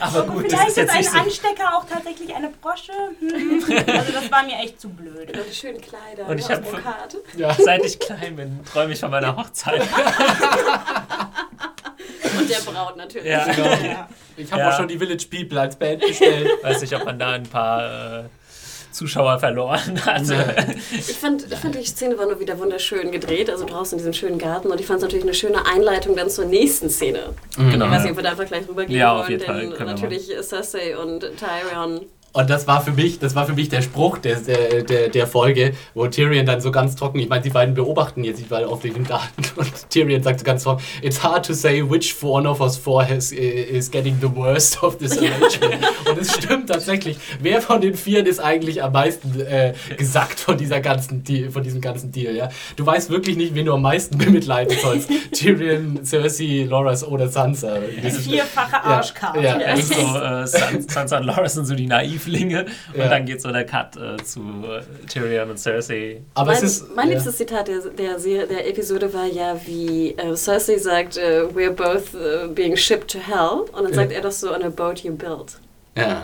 Aber 0.00 0.22
gut, 0.26 0.44
das 0.44 0.52
Vielleicht 0.52 0.68
ist 0.68 0.76
ist 0.76 0.76
jetzt 0.76 0.90
ein 0.92 0.98
nicht 0.98 1.10
so. 1.10 1.18
Anstecker 1.48 1.76
auch 1.76 1.84
tatsächlich 1.88 2.34
eine 2.34 2.48
Brosche. 2.50 2.92
Hm. 3.20 3.64
Also 3.98 4.12
das 4.12 4.30
war 4.30 4.42
mir 4.44 4.56
echt 4.62 4.80
zu 4.80 4.88
blöd. 4.90 5.36
Und 5.36 5.46
die 5.50 5.54
schönen 5.54 5.80
Kleider. 5.80 6.26
Und 6.28 6.38
ich 6.38 6.44
aus 6.44 6.50
hab- 6.52 6.62
Brokat. 6.70 7.16
Seit 7.64 7.84
ich 7.84 7.98
klein 7.98 8.36
bin, 8.36 8.60
träume 8.64 8.92
ich 8.92 9.00
von 9.00 9.10
meiner 9.10 9.36
Hochzeit. 9.36 9.80
Und 12.38 12.48
der 12.50 12.58
Braut 12.70 12.96
natürlich. 12.96 13.28
Ja, 13.28 13.44
genau. 13.44 13.68
Ja. 13.68 14.08
Ich 14.36 14.50
habe 14.52 14.62
Ja. 14.62 14.70
auch 14.70 14.76
schon 14.76 14.88
die 14.88 14.98
Village 14.98 15.26
People 15.30 15.60
als 15.60 15.76
Band 15.76 16.00
bestellt. 16.00 16.48
Weiß 16.62 16.80
nicht, 16.80 16.94
ob 16.94 17.04
man 17.04 17.18
da 17.18 17.30
ein 17.32 17.42
paar 17.44 18.20
äh, 18.20 18.24
Zuschauer 18.98 19.38
verloren 19.38 20.00
hat. 20.06 20.22
Ich 20.92 21.16
fand, 21.16 21.46
ich 21.50 21.58
fand, 21.58 21.74
die 21.74 21.84
Szene 21.84 22.18
war 22.18 22.26
nur 22.26 22.40
wieder 22.40 22.58
wunderschön 22.58 23.10
gedreht, 23.12 23.48
also 23.48 23.64
draußen 23.64 23.96
in 23.96 23.98
diesem 23.98 24.12
schönen 24.12 24.38
Garten. 24.38 24.68
Und 24.68 24.80
ich 24.80 24.86
fand 24.86 24.98
es 24.98 25.02
natürlich 25.04 25.24
eine 25.24 25.34
schöne 25.34 25.64
Einleitung 25.66 26.16
dann 26.16 26.28
zur 26.28 26.44
nächsten 26.44 26.90
Szene. 26.90 27.34
Genau. 27.56 27.86
Ich 27.86 27.90
weiß 27.92 28.02
nicht, 28.02 28.10
ob 28.10 28.18
wir 28.18 28.24
da 28.24 28.30
einfach 28.30 28.46
gleich 28.46 28.68
rübergehen 28.68 28.98
Ja, 28.98 29.12
auf 29.12 29.20
wollen, 29.20 29.30
jeden 29.30 29.44
Fall, 29.44 29.60
denn 29.60 29.78
wir 29.78 29.86
natürlich 29.86 30.30
Cersei 30.42 30.98
und 30.98 31.20
Tyrion. 31.20 32.06
Und 32.34 32.50
das 32.50 32.66
war 32.66 32.82
für 32.82 32.92
mich, 32.92 33.18
das 33.18 33.34
war 33.34 33.46
für 33.46 33.54
mich 33.54 33.68
der 33.70 33.80
Spruch 33.82 34.18
der, 34.18 34.36
der, 34.36 34.82
der, 34.82 35.08
der 35.08 35.26
Folge, 35.26 35.72
wo 35.94 36.06
Tyrion 36.06 36.44
dann 36.46 36.60
so 36.60 36.70
ganz 36.70 36.94
trocken, 36.94 37.18
ich 37.18 37.28
meine, 37.28 37.42
die 37.42 37.50
beiden 37.50 37.74
beobachten 37.74 38.22
jetzt 38.22 38.38
die 38.40 38.44
beiden 38.44 38.68
auf 38.68 38.80
den 38.82 39.02
Garten 39.04 39.42
und 39.56 39.90
Tyrion 39.90 40.22
sagt 40.22 40.40
so 40.40 40.44
ganz 40.44 40.62
trocken, 40.62 40.82
it's 41.02 41.22
hard 41.22 41.44
to 41.46 41.54
say 41.54 41.82
which 41.82 42.14
one 42.22 42.46
of 42.48 42.60
us 42.60 42.76
four 42.76 43.02
has, 43.02 43.32
is 43.32 43.90
getting 43.90 44.18
the 44.20 44.28
worst 44.36 44.82
of 44.82 44.98
this 44.98 45.16
arrangement. 45.18 45.82
Und 46.08 46.18
es 46.20 46.34
stimmt 46.34 46.68
tatsächlich. 46.68 47.16
Wer 47.40 47.62
von 47.62 47.80
den 47.80 47.94
Vieren 47.94 48.26
ist 48.26 48.40
eigentlich 48.40 48.82
am 48.82 48.92
meisten 48.92 49.40
äh, 49.40 49.72
gesackt 49.96 50.38
von 50.38 50.56
dieser 50.58 50.80
ganzen 50.80 51.24
Deal, 51.24 51.50
von 51.50 51.62
diesem 51.62 51.80
ganzen 51.80 52.12
Deal, 52.12 52.36
ja? 52.36 52.50
Du 52.76 52.84
weißt 52.84 53.08
wirklich 53.10 53.36
nicht, 53.36 53.54
wen 53.54 53.64
du 53.66 53.72
am 53.72 53.82
meisten 53.82 54.18
bemitleiden 54.18 54.76
sollst. 54.80 55.10
Tyrion, 55.32 56.04
Cersei, 56.04 56.66
Loras 56.68 57.02
oder 57.04 57.28
Sansa. 57.28 57.78
Vierfache 58.20 58.84
Arschkarte. 58.84 59.40
Ja, 59.40 59.54
ist 59.72 59.94
so, 59.94 60.00
äh, 60.00 60.46
San- 60.46 60.86
Sansa 60.88 61.18
und 61.18 61.24
Loras 61.24 61.54
sind 61.54 61.66
so 61.66 61.74
die 61.74 61.86
Naivlinge 62.26 62.66
und 62.92 62.98
Ja. 62.98 63.08
dann 63.08 63.24
geht 63.26 63.40
so 63.40 63.50
der 63.50 63.64
Cut 63.64 63.96
äh, 63.96 64.16
zu 64.22 64.40
äh, 64.40 65.06
Tyrion 65.06 65.50
und 65.50 65.58
Cersei. 65.58 66.22
Aber 66.34 66.52
mein 66.52 66.56
es 66.56 66.62
ist. 66.80 66.94
mein 66.96 67.08
ja. 67.08 67.14
liebstes 67.14 67.36
Zitat 67.36 67.68
der, 67.68 67.80
der, 67.80 68.18
Serie- 68.18 68.46
der 68.46 68.68
Episode 68.68 69.12
war 69.12 69.26
ja, 69.26 69.58
wie 69.66 70.10
äh, 70.16 70.34
Cersei 70.36 70.78
sagt, 70.78 71.16
äh, 71.16 71.44
we're 71.54 71.70
both 71.70 72.14
äh, 72.14 72.48
being 72.48 72.76
shipped 72.76 73.10
to 73.10 73.18
hell. 73.18 73.64
Und 73.72 73.84
dann 73.84 73.90
Ja. 73.90 73.94
sagt 73.94 74.12
er 74.12 74.20
das 74.20 74.40
so 74.40 74.54
on 74.54 74.62
a 74.62 74.68
boat 74.68 75.00
you 75.00 75.12
built. 75.14 75.58
Ja. 75.96 76.22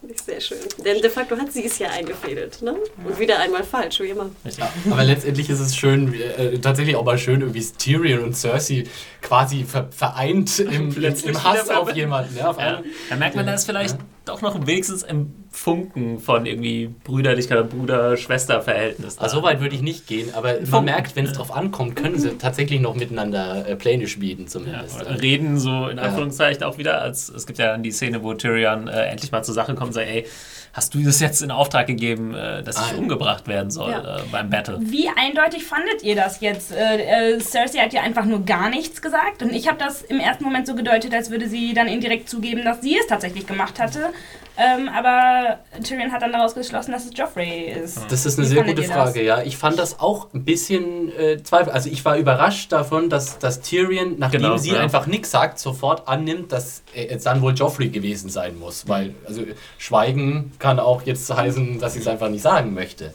Finde 0.00 0.16
ich 0.16 0.22
sehr 0.22 0.40
schön. 0.40 0.58
Denn 0.84 1.00
de 1.00 1.08
facto 1.08 1.34
hat 1.36 1.50
sie 1.50 1.64
es 1.64 1.78
ja 1.78 1.88
eingefädelt. 1.88 2.60
Ne? 2.60 2.74
Und 3.04 3.18
wieder 3.18 3.38
einmal 3.38 3.64
falsch, 3.64 4.00
wie 4.00 4.08
immer. 4.10 4.28
Richtig. 4.44 4.62
Aber 4.90 5.02
letztendlich 5.02 5.48
ist 5.48 5.60
es 5.60 5.74
schön, 5.74 6.12
äh, 6.12 6.58
tatsächlich 6.58 6.94
auch 6.96 7.04
mal 7.06 7.16
schön, 7.16 7.54
wie 7.54 7.60
Tyrion 7.78 8.22
und 8.22 8.36
Cersei 8.36 8.84
quasi 9.22 9.64
ver 9.64 9.88
vereint 9.90 10.58
im, 10.58 10.94
im 11.02 11.44
Hass 11.44 11.70
auf 11.70 11.90
jemanden. 11.94 12.36
Ja, 12.36 12.50
auf 12.50 12.58
Ja. 12.58 12.82
Da 13.08 13.16
merkt 13.16 13.34
man, 13.34 13.46
da 13.46 13.54
ist 13.54 13.64
vielleicht 13.64 13.96
doch 14.24 14.40
noch 14.42 14.66
wenigstens 14.66 15.02
im 15.02 15.32
Funken 15.50 16.18
von 16.18 16.46
irgendwie 16.46 16.88
Brüderlichkeit, 17.04 17.68
Bruder-Schwester-Verhältnis. 17.70 19.18
Also 19.18 19.36
so 19.38 19.42
weit 19.42 19.60
würde 19.60 19.74
ich 19.74 19.82
nicht 19.82 20.06
gehen, 20.06 20.30
aber 20.34 20.54
man 20.54 20.66
Funken. 20.66 20.84
merkt, 20.86 21.16
wenn 21.16 21.26
es 21.26 21.32
drauf 21.34 21.54
ankommt, 21.54 21.96
können 21.96 22.18
sie 22.18 22.30
tatsächlich 22.38 22.80
noch 22.80 22.94
miteinander 22.94 23.66
äh, 23.68 23.76
Pläne 23.76 24.06
schmieden 24.08 24.44
Ja, 24.46 24.50
zumindest. 24.50 25.00
oder 25.00 25.20
reden 25.20 25.58
so 25.58 25.88
in 25.88 25.98
Anführungszeichen 25.98 26.62
auch 26.64 26.78
wieder, 26.78 27.02
als 27.02 27.28
es 27.28 27.46
gibt 27.46 27.58
ja 27.58 27.66
dann 27.72 27.82
die 27.82 27.90
Szene, 27.92 28.22
wo 28.22 28.34
Tyrion 28.34 28.88
äh, 28.88 29.04
endlich 29.06 29.30
mal 29.30 29.42
zur 29.42 29.54
Sache 29.54 29.74
kommt 29.74 29.88
und 29.88 29.92
sagt, 29.94 30.08
ey, 30.08 30.26
hast 30.74 30.92
du 30.92 31.02
das 31.02 31.20
jetzt 31.20 31.40
in 31.40 31.50
Auftrag 31.50 31.86
gegeben, 31.86 32.34
äh, 32.34 32.62
dass 32.62 32.76
ich 32.76 32.92
Ah, 32.92 32.98
umgebracht 32.98 33.48
werden 33.48 33.70
soll 33.70 33.90
Ja. 33.92 34.18
äh, 34.18 34.22
beim 34.30 34.50
Battle? 34.50 34.78
Wie 34.82 35.08
eindeutig 35.08 35.64
fandet 35.64 36.02
ihr 36.02 36.16
das 36.16 36.40
jetzt? 36.40 36.72
Äh, 36.72 37.34
äh, 37.36 37.40
Cersei 37.40 37.78
hat 37.78 37.92
ja 37.94 38.02
einfach 38.02 38.26
nur 38.26 38.44
gar 38.44 38.68
nichts 38.68 39.00
gesagt 39.00 39.42
und 39.42 39.52
ich 39.54 39.68
habe 39.68 39.78
das 39.78 40.02
im 40.02 40.20
ersten 40.20 40.44
Moment 40.44 40.66
so 40.66 40.74
gedeutet, 40.74 41.14
als 41.14 41.30
würde 41.30 41.48
sie 41.48 41.72
dann 41.72 41.86
indirekt 41.86 42.28
zugeben, 42.28 42.64
dass 42.64 42.82
sie 42.82 42.98
es 42.98 43.06
tatsächlich 43.06 43.46
gemacht 43.46 43.78
hatte. 43.80 44.12
Ähm, 44.56 44.88
aber 44.88 45.58
Tyrion 45.82 46.12
hat 46.12 46.22
dann 46.22 46.30
daraus 46.32 46.54
geschlossen, 46.54 46.92
dass 46.92 47.04
es 47.06 47.10
Joffrey 47.16 47.72
ist. 47.72 47.98
Das 48.08 48.24
ist 48.24 48.38
eine 48.38 48.46
Wie 48.48 48.52
sehr 48.52 48.62
gute 48.62 48.82
ihr 48.82 48.86
das? 48.88 48.96
Frage, 48.96 49.22
ja. 49.24 49.42
Ich 49.42 49.56
fand 49.56 49.78
das 49.78 49.98
auch 49.98 50.32
ein 50.32 50.44
bisschen 50.44 51.10
äh, 51.18 51.42
zweifel. 51.42 51.72
Also 51.72 51.90
ich 51.90 52.04
war 52.04 52.16
überrascht 52.16 52.70
davon, 52.70 53.10
dass, 53.10 53.38
dass 53.40 53.60
Tyrion, 53.62 54.14
nachdem 54.18 54.42
Genau, 54.42 54.56
sie 54.56 54.70
ja. 54.72 54.80
einfach 54.80 55.06
nichts 55.06 55.32
sagt, 55.32 55.58
sofort 55.58 56.06
annimmt, 56.06 56.52
dass 56.52 56.84
äh, 56.94 57.06
es 57.06 57.24
dann 57.24 57.42
wohl 57.42 57.54
Joffrey 57.54 57.88
gewesen 57.88 58.30
sein 58.30 58.56
muss. 58.58 58.86
Weil, 58.88 59.14
also 59.26 59.42
Schweigen 59.78 60.52
kann 60.60 60.78
auch 60.78 61.02
jetzt 61.02 61.34
heißen, 61.34 61.80
dass 61.80 61.94
sie 61.94 62.00
es 62.00 62.06
einfach 62.06 62.28
nicht 62.28 62.42
sagen 62.42 62.74
möchte. 62.74 63.12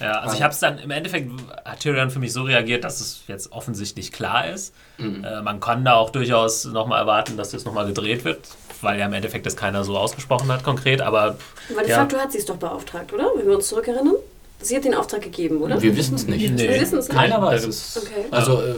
Ja, 0.00 0.20
also 0.20 0.36
ich 0.36 0.42
habe 0.42 0.52
es 0.54 0.60
dann 0.60 0.78
im 0.78 0.90
Endeffekt 0.90 1.30
hat 1.64 1.80
Tyrion 1.80 2.10
für 2.10 2.18
mich 2.18 2.32
so 2.32 2.42
reagiert, 2.42 2.84
dass 2.84 3.00
es 3.00 3.22
jetzt 3.26 3.52
offensichtlich 3.52 4.12
klar 4.12 4.48
ist. 4.48 4.72
Äh, 4.98 5.40
man 5.42 5.60
kann 5.60 5.84
da 5.84 5.94
auch 5.94 6.10
durchaus 6.10 6.64
nochmal 6.64 7.00
erwarten, 7.00 7.36
dass 7.36 7.50
das 7.50 7.64
nochmal 7.64 7.86
gedreht 7.86 8.24
wird, 8.24 8.40
weil 8.80 8.98
ja 8.98 9.06
im 9.06 9.12
Endeffekt 9.12 9.46
das 9.46 9.56
keiner 9.56 9.84
so 9.84 9.96
ausgesprochen 9.98 10.50
hat 10.52 10.62
konkret, 10.62 11.00
aber 11.00 11.36
Weil 11.74 11.84
de 11.84 11.90
Ja. 11.90 11.96
facto 12.00 12.16
hat 12.18 12.32
sie 12.32 12.38
es 12.38 12.46
doch 12.46 12.56
beauftragt, 12.56 13.12
oder? 13.12 13.30
Wenn 13.36 13.46
wir 13.46 13.56
uns 13.56 13.68
zurückerinnern. 13.68 14.14
Sie 14.60 14.74
hat 14.76 14.84
den 14.84 14.94
Auftrag 14.94 15.22
gegeben, 15.22 15.58
oder? 15.62 15.80
Wir 15.80 15.96
wissen 15.96 16.16
es 16.16 16.26
nicht. 16.26 16.50
Nee. 16.52 16.68
Wir 16.68 16.80
wissen 16.80 16.98
es 16.98 17.08
nicht. 17.08 17.16
Keiner 17.16 17.40
weiß 17.40 17.64
es. 17.64 17.96
Okay. 18.02 18.24
Also, 18.30 18.60
äh, 18.62 18.74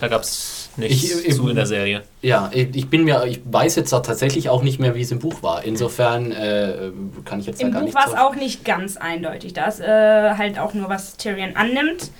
da 0.00 0.08
gab 0.08 0.22
es 0.22 0.53
nichts 0.76 1.04
Ich- 1.04 1.26
ich- 1.28 1.34
zu 1.36 1.48
in 1.48 1.56
der 1.56 1.66
Serie. 1.66 2.02
Ja, 2.22 2.50
ich 2.52 2.88
bin 2.88 3.04
mir, 3.04 3.24
ich 3.26 3.40
weiß 3.44 3.76
jetzt 3.76 3.92
auch 3.92 4.02
tatsächlich 4.02 4.48
auch 4.48 4.62
nicht 4.62 4.78
mehr, 4.80 4.94
wie 4.94 5.02
es 5.02 5.10
im 5.12 5.18
Buch 5.18 5.42
war. 5.42 5.64
Insofern 5.64 6.32
äh, 6.32 6.90
kann 7.24 7.40
ich 7.40 7.46
jetzt 7.46 7.60
da 7.62 7.66
Im 7.66 7.72
gar 7.72 7.80
Buch 7.80 7.86
nicht 7.86 7.94
war 7.94 8.06
es 8.08 8.14
auch 8.14 8.34
nicht 8.34 8.64
ganz 8.64 8.96
eindeutig. 8.96 9.52
Da 9.52 9.66
ist 9.66 9.80
äh, 9.80 10.34
halt 10.36 10.58
auch 10.58 10.74
nur, 10.74 10.88
was 10.88 11.16
Tyrion 11.16 11.56
annimmt. 11.56 12.10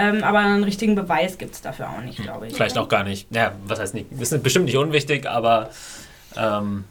Ähm, 0.00 0.22
aber 0.22 0.38
einen 0.38 0.62
richtigen 0.62 0.94
Beweis 0.94 1.38
gibt 1.38 1.54
es 1.56 1.60
dafür 1.60 1.88
auch 1.90 2.02
nicht, 2.04 2.22
glaube 2.22 2.46
ich. 2.46 2.54
Vielleicht 2.54 2.78
auch 2.78 2.88
gar 2.88 3.02
nicht. 3.02 3.26
Ja, 3.34 3.52
was 3.66 3.80
heißt 3.80 3.94
nicht? 3.94 4.06
Ist 4.20 4.42
bestimmt 4.44 4.66
nicht 4.66 4.76
unwichtig, 4.76 5.28
aber 5.28 5.70
ähm, 6.36 6.84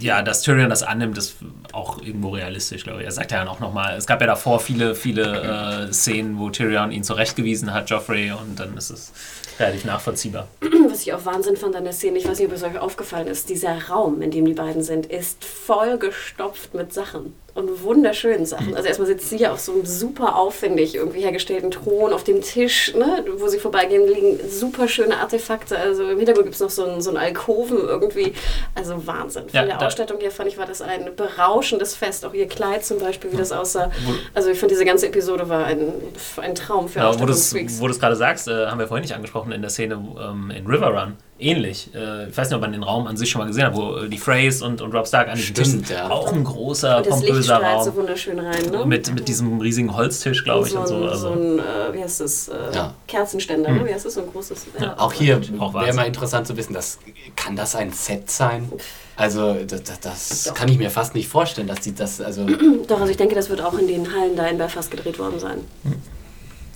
ja, 0.00 0.22
dass 0.22 0.42
Tyrion 0.42 0.70
das 0.70 0.84
annimmt, 0.84 1.18
ist 1.18 1.36
auch 1.72 2.00
irgendwo 2.00 2.28
realistisch, 2.30 2.84
glaube 2.84 3.00
ich. 3.00 3.06
Er 3.06 3.10
sagt 3.12 3.32
ja 3.32 3.38
dann 3.38 3.48
auch 3.48 3.58
nochmal, 3.60 3.96
es 3.96 4.06
gab 4.06 4.20
ja 4.20 4.28
davor 4.28 4.60
viele, 4.60 4.94
viele 4.94 5.88
äh, 5.88 5.92
Szenen, 5.92 6.38
wo 6.38 6.48
Tyrion 6.48 6.92
ihn 6.92 7.02
zurechtgewiesen 7.02 7.74
hat, 7.74 7.90
Joffrey, 7.90 8.30
und 8.30 8.58
dann 8.60 8.76
ist 8.76 8.90
es 8.90 9.12
relativ 9.58 9.84
nachvollziehbar. 9.84 10.48
Was 10.88 11.02
ich 11.02 11.12
auch 11.12 11.24
Wahnsinn 11.24 11.56
fand 11.56 11.76
an 11.76 11.84
der 11.84 11.92
Szene, 11.92 12.18
ich 12.18 12.26
weiß 12.26 12.38
nicht, 12.38 12.48
ob 12.48 12.54
es 12.54 12.62
euch 12.62 12.78
aufgefallen 12.78 13.26
ist, 13.26 13.48
dieser 13.48 13.88
Raum, 13.88 14.22
in 14.22 14.30
dem 14.30 14.44
die 14.44 14.54
beiden 14.54 14.82
sind, 14.82 15.06
ist 15.06 15.44
voll 15.44 15.98
gestopft 15.98 16.74
mit 16.74 16.92
Sachen. 16.92 17.34
Und 17.54 17.84
wunderschönen 17.84 18.46
Sachen. 18.46 18.74
Also 18.74 18.88
erstmal 18.88 19.06
sitzt 19.06 19.30
sie 19.30 19.36
ja 19.36 19.52
auf 19.52 19.60
so 19.60 19.70
einem 19.72 19.86
super 19.86 20.34
aufwendig 20.36 20.96
irgendwie 20.96 21.20
hergestellten 21.20 21.70
Thron 21.70 22.12
auf 22.12 22.24
dem 22.24 22.42
Tisch, 22.42 22.92
ne, 22.94 23.24
wo 23.38 23.46
sie 23.46 23.60
vorbeigehen, 23.60 24.08
liegen 24.08 24.40
super 24.50 24.88
schöne 24.88 25.16
Artefakte. 25.18 25.78
Also 25.78 26.02
im 26.08 26.16
Hintergrund 26.18 26.46
gibt 26.46 26.56
es 26.56 26.60
noch 26.60 26.70
so 26.70 26.84
einen, 26.84 27.00
so 27.00 27.10
einen 27.10 27.16
Alkoven 27.18 27.78
irgendwie. 27.78 28.32
Also 28.74 29.06
Wahnsinn. 29.06 29.44
Von 29.48 29.54
Ja, 29.54 29.64
der 29.66 29.86
Ausstattung 29.86 30.18
her 30.18 30.32
fand 30.32 30.48
ich, 30.48 30.58
war 30.58 30.66
das 30.66 30.82
ein 30.82 31.10
berauschendes 31.14 31.94
Fest. 31.94 32.24
Auch 32.26 32.34
ihr 32.34 32.48
Kleid 32.48 32.84
zum 32.84 32.98
Beispiel, 32.98 33.30
wie 33.30 33.36
das 33.36 33.52
aussah. 33.52 33.92
Also 34.34 34.50
ich 34.50 34.58
fand, 34.58 34.72
diese 34.72 34.84
ganze 34.84 35.06
Episode 35.06 35.48
war 35.48 35.64
ein, 35.64 35.92
ein 36.38 36.56
Traum 36.56 36.88
für 36.88 36.98
Ja, 36.98 37.14
wo 37.20 37.24
du 37.24 37.32
es 37.32 37.54
Ausstattungsfreaks. 37.54 38.00
gerade 38.00 38.16
sagst, 38.16 38.48
äh, 38.48 38.66
haben 38.66 38.80
wir 38.80 38.88
vorhin 38.88 39.02
nicht 39.02 39.14
angesprochen 39.14 39.52
in 39.52 39.60
der 39.62 39.70
Szene 39.70 39.94
ähm, 39.94 40.50
in 40.50 40.66
River 40.66 40.88
Run. 40.88 41.16
Ähnlich. 41.36 41.90
Äh, 41.94 42.28
ich 42.28 42.36
weiß 42.36 42.48
nicht, 42.48 42.54
ob 42.54 42.60
man 42.60 42.70
den 42.72 42.84
Raum 42.84 43.08
an 43.08 43.16
sich 43.16 43.28
schon 43.28 43.40
mal 43.40 43.46
gesehen 43.48 43.64
hat, 43.66 43.74
wo 43.74 43.96
äh, 43.96 44.08
die 44.08 44.18
Freys 44.18 44.62
und, 44.62 44.80
und 44.80 44.94
Rob 44.94 45.06
Stark 45.08 45.28
an 45.28 45.36
Stimmt, 45.36 45.66
sind. 45.66 45.90
ja. 45.90 46.08
Auch 46.08 46.32
ein 46.32 46.44
großer, 46.44 46.98
Und 46.98 47.06
das 47.06 47.16
Licht 47.20 47.26
pompöser 47.26 47.56
so 47.58 47.62
Raum. 47.90 47.96
wunderschön 47.96 48.38
rein, 48.38 48.70
ne? 48.70 48.86
Mit, 48.86 49.12
mit 49.12 49.26
diesem 49.26 49.60
riesigen 49.60 49.96
Holztisch, 49.96 50.44
glaube 50.44 50.68
ich, 50.68 50.76
und 50.76 50.86
so. 50.86 50.94
ein, 50.94 51.08
Also, 51.08 51.28
so 51.28 51.34
ein 51.34 51.58
äh, 51.58 51.62
wie 51.92 52.02
heißt 52.02 52.20
das, 52.20 52.48
äh, 52.48 52.52
Ja. 52.72 52.94
Kerzenständer, 53.08 53.72
ne? 53.72 53.84
wie 53.84 53.92
heißt 53.92 54.04
das, 54.06 54.14
so 54.14 54.20
ein 54.20 54.30
großes. 54.30 54.66
Ja. 54.80 54.96
Auch 54.96 55.12
hier 55.12 55.40
wäre 55.42 55.92
mal 55.94 56.06
interessant 56.06 56.46
zu 56.46 56.56
wissen, 56.56 56.72
das, 56.72 56.98
kann 57.34 57.56
das 57.56 57.74
ein 57.74 57.92
Set 57.92 58.30
sein? 58.30 58.70
Also 59.16 59.54
das, 59.66 59.82
das, 59.82 60.00
das 60.00 60.54
kann 60.54 60.68
ich 60.68 60.78
mir 60.78 60.90
fast 60.90 61.14
nicht 61.16 61.28
vorstellen, 61.28 61.66
dass 61.66 61.80
die 61.80 61.94
das, 61.94 62.20
also 62.20 62.46
Doch, 62.88 63.00
also 63.00 63.10
ich 63.10 63.16
denke, 63.16 63.34
das 63.34 63.48
wird 63.50 63.60
auch 63.60 63.76
in 63.76 63.88
den 63.88 64.12
Hallen 64.14 64.36
da 64.36 64.46
in 64.46 64.56
Belfast 64.58 64.88
gedreht 64.90 65.18
worden 65.18 65.40
sein. 65.40 65.58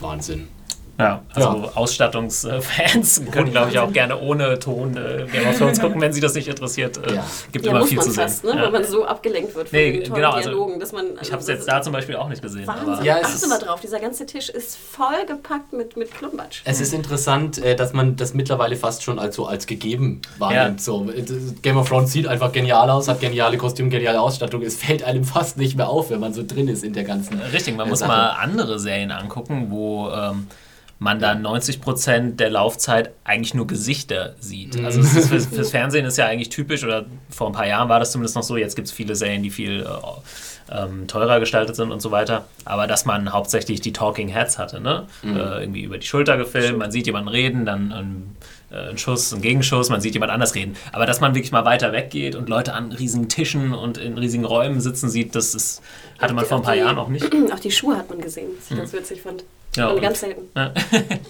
Wahnsinn. 0.00 0.48
Ja, 0.98 1.22
also 1.32 1.48
Ja. 1.48 1.70
Ausstattungsfans 1.76 3.22
können, 3.30 3.50
glaube 3.52 3.70
ich, 3.70 3.78
auch 3.78 3.92
gerne 3.92 4.18
ohne 4.20 4.58
Ton 4.58 4.96
äh, 4.96 5.26
Game 5.30 5.46
of 5.48 5.56
Thrones 5.56 5.80
gucken, 5.80 6.00
wenn 6.00 6.12
sie 6.12 6.20
das 6.20 6.34
nicht 6.34 6.48
interessiert. 6.48 6.96
Äh, 7.06 7.14
Ja. 7.14 7.24
Gibt 7.52 7.64
Ja, 7.64 7.70
immer 7.70 7.80
muss 7.80 7.88
viel 7.88 7.98
man 7.98 8.06
zu 8.06 8.12
fast, 8.14 8.42
sehen. 8.42 8.50
ne? 8.50 8.56
Ja. 8.56 8.62
weil 8.64 8.72
man 8.72 8.84
so 8.84 9.04
abgelenkt 9.06 9.54
wird 9.54 9.68
von 9.68 9.78
Nee, 9.78 10.00
den 10.00 10.12
genau, 10.14 10.30
also 10.30 10.50
Dialogen, 10.50 10.80
dass 10.80 10.92
man... 10.92 11.06
Ich 11.14 11.18
also 11.20 11.32
habe 11.32 11.42
es 11.42 11.48
jetzt 11.48 11.68
da 11.68 11.82
zum 11.82 11.92
Beispiel 11.92 12.16
auch 12.16 12.28
nicht 12.28 12.42
gesehen. 12.42 12.66
Wahnsinn. 12.66 12.88
Aber 12.94 13.04
Ja, 13.04 13.18
es 13.18 13.36
Achte 13.36 13.48
mal 13.48 13.58
drauf, 13.58 13.80
dieser 13.80 14.00
ganze 14.00 14.26
Tisch 14.26 14.48
ist 14.48 14.76
voll 14.76 15.24
gepackt 15.26 15.72
mit, 15.72 15.96
mit 15.96 16.12
Klumbatsch. 16.12 16.62
Es 16.64 16.80
ist 16.80 16.92
interessant, 16.92 17.58
äh, 17.58 17.76
dass 17.76 17.92
man 17.92 18.16
das 18.16 18.34
mittlerweile 18.34 18.76
fast 18.76 19.02
schon 19.04 19.18
als, 19.18 19.36
so 19.36 19.46
als 19.46 19.66
gegeben 19.66 20.20
wahrnimmt. 20.38 20.78
Ja. 20.80 20.84
So, 20.84 21.08
äh, 21.10 21.22
Game 21.62 21.76
of 21.76 21.88
Thrones 21.88 22.12
sieht 22.12 22.26
einfach 22.26 22.50
genial 22.52 22.90
aus, 22.90 23.06
hat 23.08 23.20
geniale 23.20 23.56
Kostüme, 23.56 23.88
geniale 23.88 24.20
Ausstattung. 24.20 24.62
Es 24.62 24.76
fällt 24.76 25.02
einem 25.04 25.24
fast 25.38 25.56
nicht 25.58 25.76
mehr 25.76 25.88
auf, 25.88 26.10
wenn 26.10 26.18
man 26.20 26.34
so 26.34 26.42
drin 26.44 26.66
ist 26.68 26.82
in 26.82 26.92
der 26.92 27.04
ganzen. 27.04 27.40
Richtig, 27.40 27.76
man 27.76 27.86
äh, 27.86 27.90
muss 27.90 28.00
Sache. 28.00 28.08
mal 28.10 28.30
andere 28.30 28.78
Serien 28.80 29.12
angucken, 29.12 29.66
wo 29.70 30.10
ähm, 30.10 30.46
man 31.00 31.20
dann 31.20 31.46
90% 31.46 32.36
der 32.36 32.50
Laufzeit 32.50 33.10
eigentlich 33.24 33.54
nur 33.54 33.66
Gesichter 33.66 34.34
sieht. 34.40 34.76
Mhm. 34.78 34.84
Also 34.84 35.00
es 35.00 35.14
ist, 35.14 35.28
fürs, 35.28 35.46
fürs 35.46 35.70
Fernsehen 35.72 36.04
ist 36.06 36.18
ja 36.18 36.26
eigentlich 36.26 36.48
typisch, 36.48 36.82
oder 36.84 37.06
vor 37.30 37.46
ein 37.48 37.52
paar 37.52 37.66
Jahren 37.68 37.88
war 37.88 38.00
das 38.00 38.10
zumindest 38.12 38.34
noch 38.36 38.42
so, 38.42 38.56
jetzt 38.56 38.74
gibt 38.74 38.88
es 38.88 38.92
viele 38.92 39.14
Serien, 39.14 39.42
die 39.42 39.50
viel 39.50 39.82
äh, 39.86 40.76
ähm, 40.76 41.06
teurer 41.06 41.38
gestaltet 41.40 41.76
sind 41.76 41.92
und 41.92 42.02
so 42.02 42.10
weiter, 42.10 42.46
aber 42.64 42.86
dass 42.86 43.04
man 43.06 43.32
hauptsächlich 43.32 43.80
die 43.80 43.92
Talking 43.92 44.28
Heads 44.28 44.58
hatte, 44.58 44.80
ne? 44.80 45.06
Mhm. 45.22 45.36
Äh, 45.36 45.60
irgendwie 45.60 45.82
über 45.82 45.98
die 45.98 46.06
Schulter 46.06 46.36
gefilmt, 46.36 46.78
man 46.78 46.90
sieht 46.90 47.06
jemanden 47.06 47.28
reden, 47.28 47.64
dann 47.64 47.92
ein, 47.92 48.36
äh, 48.70 48.90
ein 48.90 48.98
Schuss, 48.98 49.32
ein 49.32 49.40
Gegenschuss, 49.40 49.88
man 49.90 50.00
sieht 50.02 50.12
jemand 50.14 50.32
anders 50.32 50.54
reden. 50.56 50.74
Aber 50.92 51.06
dass 51.06 51.20
man 51.20 51.34
wirklich 51.34 51.52
mal 51.52 51.64
weiter 51.64 51.92
weggeht 51.92 52.34
und 52.34 52.48
Leute 52.50 52.74
an 52.74 52.92
riesigen 52.92 53.28
Tischen 53.28 53.72
und 53.72 53.96
in 53.98 54.18
riesigen 54.18 54.44
Räumen 54.44 54.80
sitzen 54.80 55.08
sieht, 55.08 55.34
das 55.36 55.54
ist, 55.54 55.80
hatte 56.18 56.34
man 56.34 56.44
die- 56.44 56.48
vor 56.48 56.58
ein 56.58 56.64
paar 56.64 56.74
die- 56.74 56.80
Jahren 56.80 56.96
noch 56.96 57.08
nicht. 57.08 57.24
Auch 57.54 57.60
die 57.60 57.70
Schuhe 57.70 57.96
hat 57.96 58.10
man 58.10 58.20
gesehen, 58.20 58.48
was 58.58 58.70
ich 58.70 58.76
ganz 58.76 58.92
witzig 58.92 59.22
fand. 59.22 59.44
Ja, 59.78 59.88
und 59.88 60.00
ganz 60.00 60.20
selten. 60.20 60.48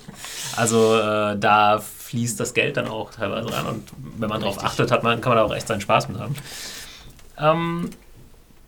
Also 0.56 0.98
äh, 0.98 1.38
da 1.38 1.78
fließt 1.78 2.40
das 2.40 2.52
Geld 2.52 2.76
dann 2.76 2.88
auch 2.88 3.12
teilweise 3.12 3.52
ran 3.52 3.66
und 3.66 3.88
wenn 4.16 4.28
man 4.28 4.40
darauf 4.40 4.64
achtet, 4.64 4.90
hat 4.90 5.04
man, 5.04 5.20
kann 5.20 5.30
man 5.30 5.38
da 5.38 5.44
auch 5.44 5.54
echt 5.54 5.68
seinen 5.68 5.80
Spaß 5.80 6.08
mit 6.08 6.18
haben. 6.18 6.34
Ähm, 7.38 7.90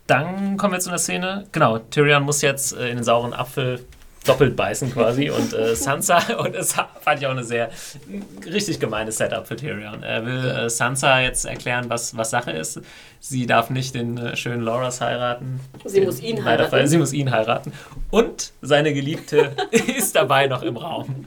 dann 0.07 0.55
kommen 0.55 0.73
wir 0.73 0.79
zu 0.79 0.89
einer 0.89 0.99
Szene. 0.99 1.47
Genau, 1.51 1.79
Tyrion 1.79 2.23
muss 2.23 2.41
jetzt 2.41 2.73
äh, 2.73 2.89
in 2.89 2.97
den 2.97 3.03
sauren 3.03 3.33
Apfel 3.33 3.83
doppelt 4.25 4.55
beißen 4.55 4.93
quasi 4.93 5.29
und 5.31 5.53
äh, 5.53 5.75
Sansa 5.75 6.19
und 6.37 6.55
das 6.55 6.73
fand 6.73 7.19
ich 7.19 7.25
auch 7.25 7.31
eine 7.31 7.43
sehr 7.43 7.69
richtig 8.45 8.79
gemeines 8.79 9.17
Setup 9.17 9.47
für 9.47 9.55
Tyrion. 9.55 10.03
Er 10.03 10.25
will 10.25 10.49
äh, 10.49 10.69
Sansa 10.69 11.19
jetzt 11.19 11.45
erklären, 11.45 11.85
was, 11.89 12.15
was 12.15 12.29
Sache 12.29 12.51
ist. 12.51 12.79
Sie 13.23 13.45
darf 13.45 13.69
nicht 13.69 13.93
den 13.93 14.17
äh, 14.17 14.35
schönen 14.35 14.63
Loras 14.63 14.99
heiraten. 14.99 15.59
Sie 15.85 15.99
Den- 15.99 16.05
muss 16.07 16.19
ihn 16.21 16.37
leider 16.37 16.45
heiraten. 16.49 16.69
Fall- 16.71 16.87
Sie 16.87 16.97
muss 16.97 17.13
ihn 17.13 17.29
heiraten. 17.29 17.71
Und 18.09 18.51
seine 18.63 18.93
Geliebte 18.95 19.51
ist 19.95 20.15
dabei 20.15 20.47
noch 20.47 20.63
im 20.63 20.75
Raum. 20.75 21.23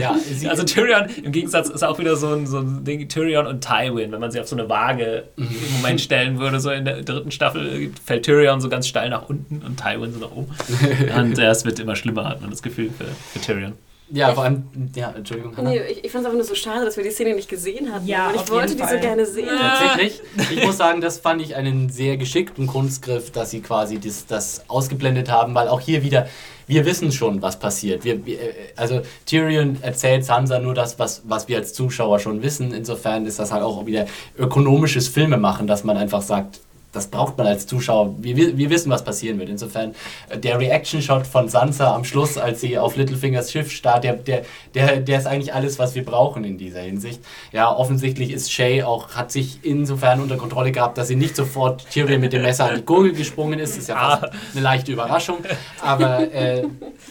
Ja, 0.00 0.14
sie, 0.16 0.48
Also 0.48 0.62
Tyrion, 0.62 1.06
im 1.24 1.32
Gegensatz 1.32 1.70
ist 1.70 1.82
auch 1.82 1.98
wieder 1.98 2.14
so 2.14 2.28
ein, 2.34 2.46
so 2.46 2.60
ein 2.60 2.84
Ding, 2.84 3.08
Tyrion 3.08 3.48
und 3.48 3.62
Tywin, 3.66 4.12
wenn 4.12 4.20
man 4.20 4.30
sie 4.30 4.40
auf 4.40 4.46
so 4.46 4.54
eine 4.54 4.68
Waage 4.68 5.24
im 5.36 5.48
Moment 5.78 6.00
stellen 6.00 6.38
würde, 6.38 6.60
so 6.60 6.70
in 6.70 6.84
der 6.84 7.02
dritten 7.02 7.32
Staffel 7.32 7.90
fällt 8.04 8.24
Tyrion 8.24 8.60
so 8.60 8.68
ganz 8.68 8.86
steil 8.86 9.10
nach 9.10 9.28
unten 9.28 9.60
und 9.66 9.76
Tywin 9.80 10.12
so 10.12 10.20
nach 10.20 10.30
oben. 10.30 10.54
Und 11.18 11.36
äh, 11.38 11.46
es 11.48 11.64
wird 11.64 11.80
immer 11.80 11.96
schlimmer, 11.96 12.28
hat 12.28 12.40
man 12.42 12.50
das 12.50 12.62
Gefühl 12.62 12.90
für, 12.96 13.06
für 13.32 13.40
Tyrion. 13.44 13.72
Ja, 14.10 14.32
vor 14.32 14.44
allem, 14.44 14.64
ja, 14.94 15.12
Entschuldigung, 15.16 15.56
Hannah. 15.56 15.70
Nee, 15.70 15.80
ich, 15.90 16.04
ich 16.04 16.10
fand 16.10 16.22
es 16.22 16.26
einfach 16.26 16.38
nur 16.38 16.44
so 16.44 16.54
schade, 16.54 16.84
dass 16.84 16.96
wir 16.96 17.04
die 17.04 17.10
Szene 17.10 17.34
nicht 17.34 17.48
gesehen 17.48 17.92
hatten. 17.92 18.06
Ja, 18.06 18.28
und 18.28 18.34
ich 18.34 18.40
auf 18.40 18.50
wollte 18.50 18.72
jeden 18.74 18.86
die 18.86 18.94
so 18.94 19.00
gerne 19.00 19.26
sehen. 19.26 19.48
Tatsächlich. 19.48 20.20
Ich 20.50 20.64
muss 20.64 20.76
sagen, 20.76 21.00
das 21.00 21.18
fand 21.18 21.42
ich 21.42 21.56
einen 21.56 21.90
sehr 21.90 22.16
geschickten 22.16 22.66
Kunstgriff, 22.66 23.30
dass 23.30 23.50
sie 23.50 23.60
quasi 23.60 23.98
das, 23.98 24.26
das 24.26 24.62
ausgeblendet 24.68 25.30
haben, 25.30 25.54
weil 25.54 25.68
auch 25.68 25.80
hier 25.80 26.02
wieder, 26.02 26.28
wir 26.66 26.84
wissen 26.86 27.12
schon, 27.12 27.42
was 27.42 27.58
passiert. 27.58 28.04
Wir, 28.04 28.24
wir, 28.24 28.40
äh, 28.40 28.54
also 28.76 29.02
Tyrion 29.26 29.78
erzählt 29.82 30.24
Sansa 30.24 30.58
nur 30.58 30.74
das, 30.74 30.98
was, 30.98 31.22
was 31.24 31.48
wir 31.48 31.58
als 31.58 31.74
Zuschauer 31.74 32.18
schon 32.18 32.42
wissen. 32.42 32.72
Insofern 32.72 33.26
ist 33.26 33.38
das 33.38 33.52
halt 33.52 33.62
auch 33.62 33.84
wieder 33.86 34.06
ökonomisches 34.38 35.08
Filmemachen, 35.08 35.66
dass 35.66 35.84
man 35.84 35.96
einfach 35.96 36.22
sagt, 36.22 36.60
das 36.92 37.08
braucht 37.08 37.36
man 37.36 37.46
als 37.46 37.66
Zuschauer. 37.66 38.14
Wir, 38.18 38.56
wir 38.56 38.70
wissen, 38.70 38.90
was 38.90 39.04
passieren 39.04 39.38
wird. 39.38 39.48
Insofern, 39.50 39.94
äh, 40.30 40.38
der 40.38 40.58
Reaction-Shot 40.58 41.26
von 41.26 41.48
Sansa 41.48 41.94
am 41.94 42.04
Schluss, 42.04 42.38
als 42.38 42.60
sie 42.60 42.78
auf 42.78 42.96
Littlefingers 42.96 43.52
Schiff 43.52 43.70
starrt, 43.70 44.04
der, 44.04 44.14
der, 44.14 44.42
der, 44.74 44.96
der 45.00 45.18
ist 45.18 45.26
eigentlich 45.26 45.52
alles, 45.52 45.78
was 45.78 45.94
wir 45.94 46.04
brauchen 46.04 46.44
in 46.44 46.56
dieser 46.58 46.80
Hinsicht. 46.80 47.20
Ja, 47.52 47.70
offensichtlich 47.74 48.30
ist 48.30 48.50
Shay 48.52 48.82
auch, 48.82 49.10
hat 49.14 49.30
sich 49.32 49.58
insofern 49.62 50.20
unter 50.20 50.36
Kontrolle 50.36 50.72
gehabt, 50.72 50.96
dass 50.98 51.08
sie 51.08 51.16
nicht 51.16 51.36
sofort 51.36 51.88
Tyrion 51.90 52.20
mit 52.20 52.32
dem 52.32 52.42
Messer 52.42 52.64
an 52.70 52.76
die 52.76 52.84
Gurgel 52.84 53.12
gesprungen 53.12 53.58
ist. 53.58 53.72
Das 53.72 53.78
ist 53.82 53.88
ja 53.88 53.96
fast 53.96 54.24
Ah. 54.24 54.30
eine 54.52 54.60
leichte 54.62 54.92
Überraschung. 54.92 55.38
Aber 55.82 56.32
äh, 56.32 56.64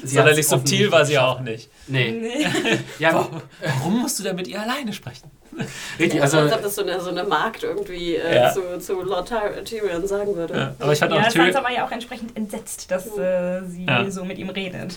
sie 0.04 0.16
Sonderlich 0.16 0.48
subtil 0.48 0.92
war 0.92 1.06
sie 1.06 1.20
auch 1.20 1.40
nicht. 1.40 1.70
Nee. 1.88 2.46
Ja, 3.00 3.28
Warum 3.62 4.02
musst 4.02 4.20
du 4.20 4.24
denn 4.24 4.36
mit 4.36 4.48
ihr 4.48 4.62
alleine 4.62 4.92
sprechen? 4.94 5.30
Richtig. 6.00 6.22
Also, 6.22 6.38
Also, 6.38 6.50
als 6.50 6.56
ob 6.58 6.64
das 6.64 6.76
so 6.76 6.82
eine, 6.84 7.00
so 7.02 7.10
eine 7.10 7.24
Magd 7.24 7.64
irgendwie 7.64 8.16
äh, 8.16 8.36
Ja. 8.36 8.52
zu, 8.54 8.80
zu 8.80 9.02
Lord 9.02 9.30
Tyr- 9.30 9.64
Tyrion 9.64 10.08
sagen 10.08 10.36
würde. 10.36 10.54
Ja, 10.56 10.76
aber 10.80 10.94
ich 10.94 11.00
fand 11.00 11.14
Ja, 11.14 11.20
auch 11.22 11.28
Tyrion. 11.28 11.52
Sansa 11.54 11.64
war 11.68 11.74
ja 11.74 11.86
auch 11.86 11.92
entsprechend 11.92 12.36
entsetzt, 12.38 12.90
dass 12.92 13.08
äh, 13.18 13.62
sie 13.68 13.86
Ja. 13.86 14.10
so 14.12 14.24
mit 14.26 14.38
ihm 14.38 14.50
redet. 14.50 14.96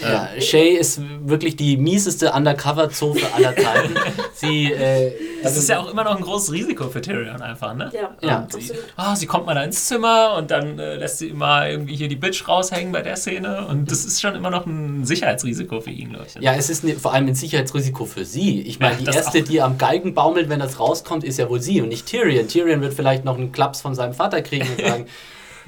Ja, 0.00 0.28
Shay 0.40 0.70
ist 0.74 1.00
wirklich 1.24 1.56
die 1.56 1.76
mieseste 1.76 2.32
Undercover-Zofe 2.32 3.26
aller 3.34 3.54
Zeiten. 3.56 3.94
Sie, 4.34 4.72
äh, 4.72 5.12
Das 5.42 5.56
ist 5.56 5.68
ja 5.68 5.80
auch 5.80 5.90
immer 5.90 6.04
noch 6.04 6.16
ein 6.16 6.22
großes 6.22 6.52
Risiko 6.52 6.88
für 6.88 7.00
Tyrion 7.00 7.40
einfach, 7.40 7.74
ne? 7.74 7.90
Ja, 7.94 8.10
Ja. 8.20 8.46
Sie, 8.50 8.58
absolut. 8.58 8.84
ah, 8.96 9.16
sie 9.16 9.26
kommt 9.26 9.46
mal 9.46 9.54
da 9.54 9.62
ins 9.64 9.86
Zimmer 9.86 10.34
und 10.36 10.50
dann 10.50 10.78
äh, 10.78 10.96
lässt 10.96 11.18
sie 11.18 11.28
immer 11.28 11.68
irgendwie 11.68 11.96
hier 11.96 12.08
die 12.08 12.16
Bitch 12.16 12.46
raushängen 12.46 12.92
bei 12.92 13.02
der 13.02 13.16
Szene 13.16 13.66
und 13.66 13.90
das 13.90 14.04
ist 14.04 14.20
schon 14.20 14.34
immer 14.34 14.50
noch 14.50 14.66
ein 14.66 15.04
Sicherheitsrisiko 15.04 15.80
für 15.80 15.90
ihn, 15.90 16.10
glaube 16.10 16.26
ich. 16.34 16.42
ja, 16.42 16.54
es 16.54 16.68
ist 16.68 16.84
ne, 16.84 16.94
vor 16.94 17.14
allem 17.14 17.26
ein 17.28 17.34
Sicherheitsrisiko 17.34 18.04
für 18.04 18.24
sie. 18.24 18.60
Ich 18.62 18.78
meine, 18.80 18.94
Ja, 19.00 19.10
die 19.10 19.16
erste, 19.16 19.38
auch. 19.40 19.44
die 19.44 19.60
am 19.62 19.78
Galgen 19.78 20.14
baumelt, 20.14 20.48
wenn 20.48 20.60
das 20.60 20.78
rauskommt, 20.78 21.24
ist 21.24 21.38
ja 21.38 21.48
wohl 21.48 21.60
sie 21.60 21.80
und 21.80 21.88
nicht 21.88 22.06
Tyrion. 22.06 22.48
Tyrion 22.48 22.80
wird 22.82 22.92
vielleicht 22.94 23.24
noch 23.24 23.36
einen 23.38 23.52
Klaps 23.52 23.80
von 23.80 23.94
seinem 23.94 24.12
Vater 24.14 24.42
kriegen 24.42 24.66
und 24.76 24.84
sagen, 24.86 25.06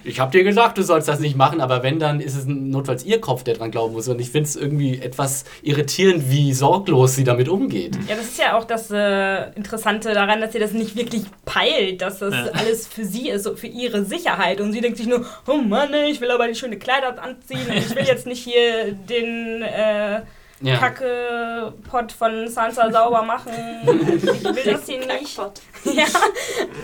ich 0.05 0.21
hab 0.21 0.33
dir 0.33 0.45
gesagt, 0.45 0.79
du 0.79 0.83
sollst 0.83 1.09
das 1.09 1.21
nicht 1.21 1.37
machen, 1.37 1.61
aber 1.61 1.83
wenn, 1.83 1.99
dann 1.99 2.21
ist 2.21 2.37
es 2.37 2.47
notfalls 2.47 3.05
ihr 3.05 3.21
Kopf, 3.21 3.43
der 3.45 3.55
dran 3.55 3.71
glauben 3.71 3.93
muss. 3.95 4.09
Und 4.09 4.21
ich 4.21 4.31
finde 4.31 4.49
es 4.49 4.57
irgendwie 4.57 5.01
etwas 5.01 5.45
irritierend, 5.63 6.31
wie 6.31 6.53
sorglos 6.55 7.15
sie 7.17 7.25
damit 7.25 7.49
umgeht. 7.49 7.97
Ja, 8.09 8.15
das 8.17 8.27
ist 8.27 8.39
ja 8.39 8.57
auch 8.57 8.65
das 8.65 8.91
äh, 8.91 9.51
Interessante 9.55 10.15
daran, 10.15 10.41
dass 10.41 10.53
sie 10.53 10.59
das 10.59 10.73
nicht 10.73 10.97
wirklich 10.97 11.25
peilt, 11.45 12.01
dass 12.03 12.21
das 12.21 12.33
Ja. 12.35 12.53
alles 12.53 12.87
für 12.87 13.05
sie 13.05 13.29
ist, 13.29 13.43
so 13.45 13.57
für 13.57 13.67
ihre 13.67 14.05
Sicherheit. 14.05 14.61
Und 14.61 14.73
sie 14.73 14.81
denkt 14.81 14.99
sich 14.99 15.07
nur, 15.07 15.25
oh 15.47 15.57
Mann, 15.57 15.93
ich 16.09 16.21
will 16.21 16.31
aber 16.31 16.47
die 16.49 16.55
schöne 16.55 16.79
Kleider 16.79 17.23
anziehen 17.23 17.67
und 17.69 17.77
ich 17.77 17.95
will 17.95 18.05
jetzt 18.07 18.27
nicht 18.27 18.43
hier 18.43 18.93
den, 18.93 19.63
äh, 19.63 20.23
Ja. 20.61 20.77
Kacke-Pot 20.79 22.11
von 22.13 22.49
Sansa 22.49 22.91
sauber 22.91 23.23
machen. 23.23 23.53
Ich 23.85 24.45
will 24.45 24.73
das 24.73 24.87
hier 24.87 24.99
nicht. 25.07 25.39
Ja, 25.85 26.05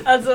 also 0.04 0.30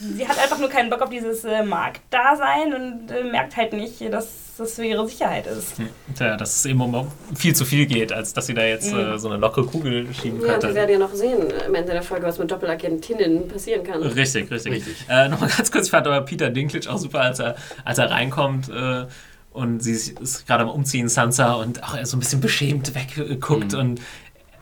sie 0.00 0.26
hat 0.26 0.38
einfach 0.38 0.58
nur 0.58 0.68
keinen 0.70 0.90
Bock 0.90 1.02
auf 1.02 1.10
dieses 1.10 1.44
äh, 1.44 1.62
Marktdasein 1.62 2.74
und 2.74 3.10
äh, 3.10 3.24
merkt 3.24 3.56
halt 3.56 3.72
nicht, 3.72 4.00
dass 4.12 4.26
das 4.58 4.74
für 4.74 4.84
ihre 4.84 5.06
Sicherheit 5.08 5.46
ist. 5.46 5.74
Tja, 6.16 6.36
dass 6.36 6.56
es 6.56 6.66
eben 6.66 6.80
um 6.80 7.10
viel 7.34 7.54
zu 7.54 7.64
viel 7.64 7.86
geht, 7.86 8.12
als 8.12 8.32
dass 8.34 8.46
sie 8.46 8.54
da 8.54 8.62
jetzt 8.64 8.92
äh, 8.92 9.18
so 9.18 9.28
eine 9.28 9.38
lockere 9.38 9.64
Kugel 9.66 10.06
schieben 10.12 10.38
Ja, 10.40 10.46
wir 10.46 10.52
könnte. 10.52 10.74
werden 10.74 10.90
ja 10.90 10.98
noch 10.98 11.14
sehen 11.14 11.50
äh, 11.50 11.66
am 11.66 11.74
Ende 11.74 11.92
der 11.92 12.02
Folge, 12.02 12.26
was 12.26 12.38
mit 12.38 12.50
Doppelagentinnen 12.50 13.48
passieren 13.48 13.84
kann. 13.84 14.02
Richtig, 14.02 14.50
richtig. 14.50 14.72
Richtig. 14.72 14.96
Äh, 15.08 15.28
Nochmal 15.28 15.48
ganz 15.56 15.70
kurz, 15.70 15.86
ich 15.86 15.90
fand 15.90 16.06
aber 16.06 16.20
Peter 16.22 16.50
Dinklage 16.50 16.90
auch 16.90 16.98
super, 16.98 17.20
als 17.20 17.38
er, 17.38 17.56
als 17.84 17.98
er 17.98 18.10
reinkommt 18.10 18.68
äh, 18.68 19.06
und 19.52 19.80
sie 19.82 19.92
ist- 19.92 20.46
gerade 20.46 20.62
am 20.64 20.70
Umziehen, 20.70 21.08
Sansa, 21.08 21.54
und 21.54 21.82
auch 21.82 21.94
er 21.94 22.04
so 22.06 22.16
ein 22.16 22.20
bisschen 22.20 22.40
beschämt 22.40 22.92
wegguckt 22.94 23.74
und 23.74 24.00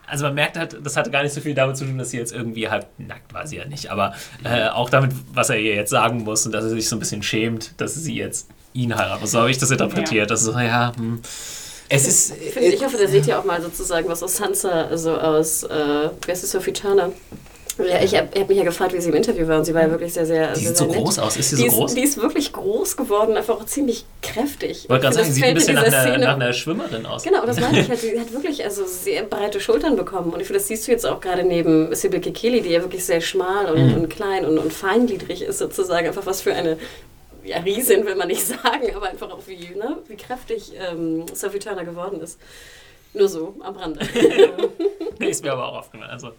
also 0.09 0.25
man 0.25 0.35
merkt 0.35 0.57
halt, 0.57 0.77
das 0.83 0.97
hatte 0.97 1.11
gar 1.11 1.23
nicht 1.23 1.33
so 1.33 1.41
viel 1.41 1.53
damit 1.53 1.77
zu 1.77 1.85
tun, 1.85 1.97
dass 1.97 2.09
sie 2.09 2.17
jetzt 2.17 2.33
irgendwie 2.33 2.69
halb 2.69 2.87
nackt 2.97 3.33
war 3.33 3.47
sie 3.47 3.57
ja 3.57 3.65
nicht, 3.65 3.91
aber 3.91 4.13
äh, 4.43 4.67
auch 4.67 4.89
damit, 4.89 5.11
was 5.33 5.49
er 5.49 5.57
ihr 5.57 5.75
jetzt 5.75 5.89
sagen 5.89 6.23
muss 6.23 6.45
und 6.45 6.51
dass 6.51 6.63
er 6.63 6.69
sich 6.69 6.89
so 6.89 6.95
ein 6.95 6.99
bisschen 6.99 7.23
schämt, 7.23 7.73
dass 7.77 7.95
sie 7.95 8.15
jetzt 8.15 8.49
ihn 8.73 8.95
heiratet. 8.95 9.27
So 9.27 9.39
habe 9.39 9.51
ich 9.51 9.57
das 9.57 9.71
interpretiert. 9.71 10.29
Das 10.29 10.41
ist 10.41 10.47
so, 10.47 10.59
ja, 10.59 10.93
hm. 10.95 11.21
Es 11.91 12.07
ist. 12.07 12.33
Ich, 12.39 12.53
finde, 12.53 12.69
ich 12.69 12.83
hoffe, 12.83 12.97
da 12.97 13.07
seht 13.07 13.25
ihr 13.25 13.39
auch 13.39 13.43
mal 13.43 13.61
sozusagen 13.61 14.07
was 14.07 14.21
aus 14.21 14.37
Sansa, 14.37 14.83
also 14.85 15.17
aus, 15.17 15.63
äh, 15.63 16.09
wer 16.25 16.33
ist 16.33 16.47
Sophie 16.47 16.71
Turner? 16.71 17.11
Ja, 17.87 18.01
ich 18.03 18.15
habe 18.17 18.27
hab 18.39 18.49
mich 18.49 18.57
ja 18.57 18.63
gefragt, 18.63 18.93
wie 18.93 18.99
sie 18.99 19.09
im 19.09 19.15
Interview 19.15 19.47
war 19.47 19.57
und 19.59 19.65
sie 19.65 19.73
war 19.73 19.83
ja 19.83 19.89
wirklich 19.91 20.13
sehr, 20.13 20.25
sehr. 20.25 20.53
die 20.53 20.59
sehr, 20.59 20.67
sieht 20.69 20.77
so 20.77 20.85
sehr 20.85 20.93
nett. 20.95 21.03
groß 21.05 21.19
aus. 21.19 21.37
Ist 21.37 21.49
sie 21.51 21.55
Die 21.55 21.61
so 21.63 21.67
ist, 21.67 21.73
groß? 21.75 21.93
die 21.95 22.01
ist 22.01 22.17
wirklich 22.21 22.51
groß 22.53 22.97
geworden, 22.97 23.37
einfach 23.37 23.55
auch 23.55 23.65
ziemlich 23.65 24.05
kräftig. 24.21 24.83
Ich 24.83 24.89
wollte 24.89 25.03
gerade 25.03 25.15
sagen, 25.15 25.27
sie 25.27 25.33
sieht 25.33 25.43
ein 25.45 25.53
bisschen 25.55 25.75
nach 25.75 25.83
einer, 25.83 26.17
nach 26.17 26.35
einer 26.35 26.53
Schwimmerin 26.53 27.05
aus. 27.05 27.23
Genau, 27.23 27.45
das 27.45 27.59
meine 27.59 27.79
ich. 27.81 27.89
Halt, 27.89 27.99
sie 27.99 28.19
hat 28.19 28.31
wirklich 28.33 28.63
also 28.63 28.85
sehr 28.85 29.23
breite 29.23 29.59
Schultern 29.61 29.95
bekommen. 29.95 30.31
Und 30.33 30.39
ich 30.41 30.47
finde, 30.47 30.59
das 30.59 30.67
siehst 30.67 30.87
du 30.87 30.91
jetzt 30.91 31.05
auch 31.05 31.21
gerade 31.21 31.43
neben 31.43 31.93
Sybil 31.95 32.19
Kikeli, 32.19 32.61
die 32.61 32.69
ja 32.69 32.81
wirklich 32.81 33.05
sehr 33.05 33.21
schmal 33.21 33.67
und, 33.73 33.79
Mhm. 33.87 33.93
und 33.95 34.09
klein 34.09 34.45
und, 34.45 34.57
und 34.57 34.73
feingliedrig 34.73 35.41
ist 35.43 35.59
sozusagen. 35.59 36.07
Einfach 36.07 36.25
was 36.25 36.41
für 36.41 36.53
eine 36.53 36.77
ja, 37.45 37.57
Riesin 37.59 38.05
will 38.05 38.15
man 38.15 38.27
nicht 38.27 38.45
sagen, 38.47 38.93
aber 38.95 39.07
einfach 39.09 39.31
auch 39.31 39.39
wie, 39.47 39.73
ne, 39.75 39.97
wie 40.07 40.17
kräftig 40.17 40.73
ähm, 40.77 41.23
Sophie 41.33 41.59
Turner 41.59 41.85
geworden 41.85 42.19
ist. 42.21 42.37
Nur 43.13 43.27
so, 43.27 43.55
am 43.61 43.75
Rande. 43.75 44.01
Ist 45.19 45.43
mir 45.43 45.53
aber 45.53 45.67
auch 45.69 45.77
aufgefallen. 45.79 46.11
Also, 46.11 46.31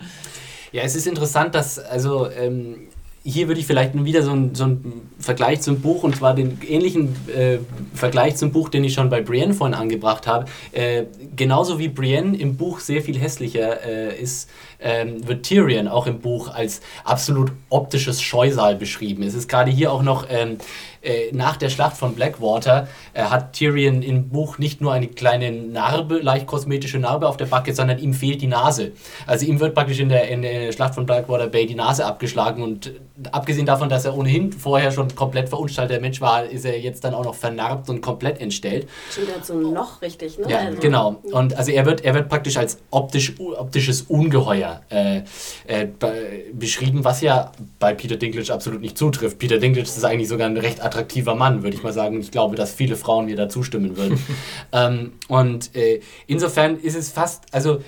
Ja, 0.72 0.82
es 0.82 0.94
ist 0.94 1.06
interessant, 1.06 1.54
dass, 1.54 1.78
also 1.78 2.30
ähm, 2.30 2.88
hier 3.22 3.48
würde 3.48 3.60
ich 3.60 3.66
vielleicht 3.66 3.92
wieder 4.04 4.22
so 4.22 4.30
einen 4.30 4.54
so 4.54 4.78
Vergleich 5.18 5.60
zum 5.60 5.80
Buch, 5.80 6.04
und 6.04 6.16
zwar 6.16 6.34
den 6.34 6.58
ähnlichen 6.66 7.14
äh, 7.28 7.58
Vergleich 7.92 8.36
zum 8.36 8.50
Buch, 8.50 8.70
den 8.70 8.82
ich 8.82 8.94
schon 8.94 9.10
bei 9.10 9.20
Brienne 9.20 9.52
vorhin 9.52 9.74
angebracht 9.74 10.26
habe. 10.26 10.46
Äh, 10.72 11.04
genauso 11.36 11.78
wie 11.78 11.88
Brienne 11.88 12.36
im 12.38 12.56
Buch 12.56 12.80
sehr 12.80 13.02
viel 13.02 13.18
hässlicher 13.18 13.84
äh, 13.84 14.18
ist, 14.18 14.48
ähm, 14.80 15.26
wird 15.26 15.44
Tyrion 15.44 15.88
auch 15.88 16.06
im 16.06 16.20
Buch 16.20 16.48
als 16.48 16.80
absolut 17.04 17.52
optisches 17.68 18.22
Scheusal 18.22 18.76
beschrieben. 18.76 19.22
Es 19.22 19.34
ist 19.34 19.48
gerade 19.48 19.70
hier 19.70 19.92
auch 19.92 20.02
noch 20.02 20.26
ähm, 20.30 20.56
äh, 21.02 21.32
nach 21.32 21.56
der 21.56 21.70
Schlacht 21.70 21.96
von 21.96 22.14
Blackwater 22.14 22.88
äh, 23.14 23.22
hat 23.22 23.54
Tyrion 23.54 24.02
im 24.02 24.28
Buch 24.28 24.58
nicht 24.58 24.80
nur 24.80 24.92
eine 24.92 25.06
kleine 25.08 25.50
Narbe, 25.52 26.18
leicht 26.18 26.46
kosmetische 26.46 26.98
Narbe 26.98 27.28
auf 27.28 27.36
der 27.36 27.46
Backe, 27.46 27.74
sondern 27.74 27.98
ihm 27.98 28.12
fehlt 28.14 28.42
die 28.42 28.46
Nase. 28.46 28.92
Also 29.26 29.46
ihm 29.46 29.60
wird 29.60 29.74
praktisch 29.74 29.98
in 30.00 30.08
der, 30.08 30.28
in 30.28 30.42
der 30.42 30.72
Schlacht 30.72 30.94
von 30.94 31.06
Blackwater 31.06 31.46
Bay 31.46 31.66
die 31.66 31.74
Nase 31.74 32.04
abgeschlagen 32.04 32.62
und 32.62 32.86
äh, 32.88 32.90
abgesehen 33.32 33.66
davon, 33.66 33.88
dass 33.88 34.04
er 34.04 34.16
ohnehin 34.16 34.52
vorher 34.52 34.92
schon 34.92 35.14
komplett 35.14 35.48
verunstalteter 35.48 36.00
Mensch 36.00 36.20
war, 36.20 36.44
ist 36.44 36.64
er 36.64 36.78
jetzt 36.78 37.04
dann 37.04 37.14
auch 37.14 37.24
noch 37.24 37.34
vernarbt 37.34 37.88
und 37.88 38.00
komplett 38.00 38.40
entstellt. 38.40 38.88
Stimmt, 39.10 39.28
der 39.28 39.36
hat 39.36 39.46
so 39.46 39.54
ein 39.54 39.62
Loch 39.62 40.00
richtig, 40.02 40.38
ne? 40.38 40.46
Ja, 40.48 40.58
Also- 40.58 40.80
genau. 40.80 41.16
Und 41.32 41.56
also 41.56 41.70
er 41.72 41.86
wird, 41.86 42.04
er 42.04 42.14
wird 42.14 42.28
praktisch 42.28 42.56
als 42.56 42.78
optisch, 42.90 43.34
optisches 43.38 44.02
Ungeheuer 44.02 44.82
äh, 44.90 45.18
äh, 45.66 45.86
be 45.86 46.10
beschrieben, 46.52 47.04
was 47.04 47.20
ja 47.20 47.52
bei 47.78 47.94
Peter 47.94 48.16
Dinklage 48.16 48.52
absolut 48.52 48.80
nicht 48.80 48.98
zutrifft. 48.98 49.38
Peter 49.38 49.58
Dinklage 49.58 49.86
ist 49.88 50.04
eigentlich 50.04 50.28
sogar 50.28 50.48
ein 50.48 50.56
recht 50.56 50.80
attraktiver 50.90 51.34
Mann, 51.34 51.62
würde 51.62 51.76
ich 51.76 51.82
mal 51.82 51.92
sagen. 51.92 52.20
Ich 52.20 52.30
glaube, 52.30 52.56
dass 52.56 52.72
viele 52.72 52.96
Frauen 52.96 53.26
mir 53.26 53.36
da 53.36 53.48
zustimmen 53.48 53.96
würden. 53.96 54.18
ähm, 54.72 55.12
und 55.28 55.74
äh, 55.76 56.00
insofern 56.26 56.78
ist 56.78 56.96
es 56.96 57.10
fast, 57.10 57.44
also 57.52 57.80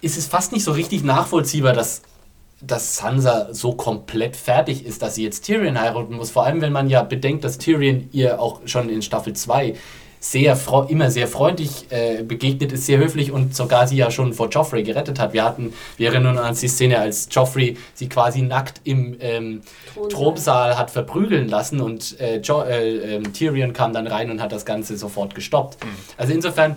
ist 0.00 0.18
es 0.18 0.26
fast 0.26 0.52
nicht 0.52 0.64
so 0.64 0.72
richtig 0.72 1.02
nachvollziehbar, 1.02 1.72
dass 1.72 2.02
dass 2.62 2.96
Sansa 2.96 3.48
so 3.52 3.72
komplett 3.72 4.36
fertig 4.36 4.84
ist, 4.84 5.00
dass 5.00 5.14
sie 5.14 5.24
jetzt 5.24 5.46
Tyrion 5.46 5.80
heiraten 5.80 6.14
muss. 6.14 6.30
Vor 6.30 6.44
allem, 6.44 6.60
wenn 6.60 6.74
man 6.74 6.90
ja 6.90 7.02
bedenkt, 7.02 7.42
dass 7.42 7.56
Tyrion 7.56 8.10
ihr 8.12 8.38
auch 8.38 8.60
schon 8.66 8.90
in 8.90 9.00
Staffel 9.00 9.32
2 9.32 9.76
sehr 10.20 10.58
immer 10.88 11.10
sehr 11.10 11.26
freundlich 11.26 11.86
äh, 11.90 12.22
begegnet 12.22 12.72
ist, 12.72 12.84
sehr 12.84 12.98
höflich 12.98 13.32
und 13.32 13.56
sogar 13.56 13.86
sie 13.88 13.96
ja 13.96 14.10
schon 14.10 14.34
vor 14.34 14.50
Joffrey 14.50 14.82
gerettet 14.82 15.18
hat. 15.18 15.32
Wir 15.32 15.44
hatten, 15.44 15.72
wir 15.96 16.10
erinnern 16.10 16.36
uns 16.36 16.46
an 16.46 16.54
die 16.54 16.68
Szene, 16.68 16.98
als 16.98 17.28
Joffrey 17.30 17.78
sie 17.94 18.08
quasi 18.08 18.42
nackt 18.42 18.82
im 18.84 19.16
ähm, 19.20 19.62
Thronsaal. 19.94 20.08
Thronsaal 20.10 20.78
hat 20.78 20.90
verprügeln 20.90 21.48
lassen 21.48 21.80
und 21.80 22.20
äh, 22.20 22.38
jo 22.40 22.62
äh, 22.62 23.16
ähm, 23.16 23.32
Tyrion 23.32 23.72
kam 23.72 23.94
dann 23.94 24.06
rein 24.06 24.30
und 24.30 24.42
hat 24.42 24.52
das 24.52 24.66
Ganze 24.66 24.98
sofort 24.98 25.34
gestoppt. 25.34 25.78
Also 26.18 26.34
insofern 26.34 26.76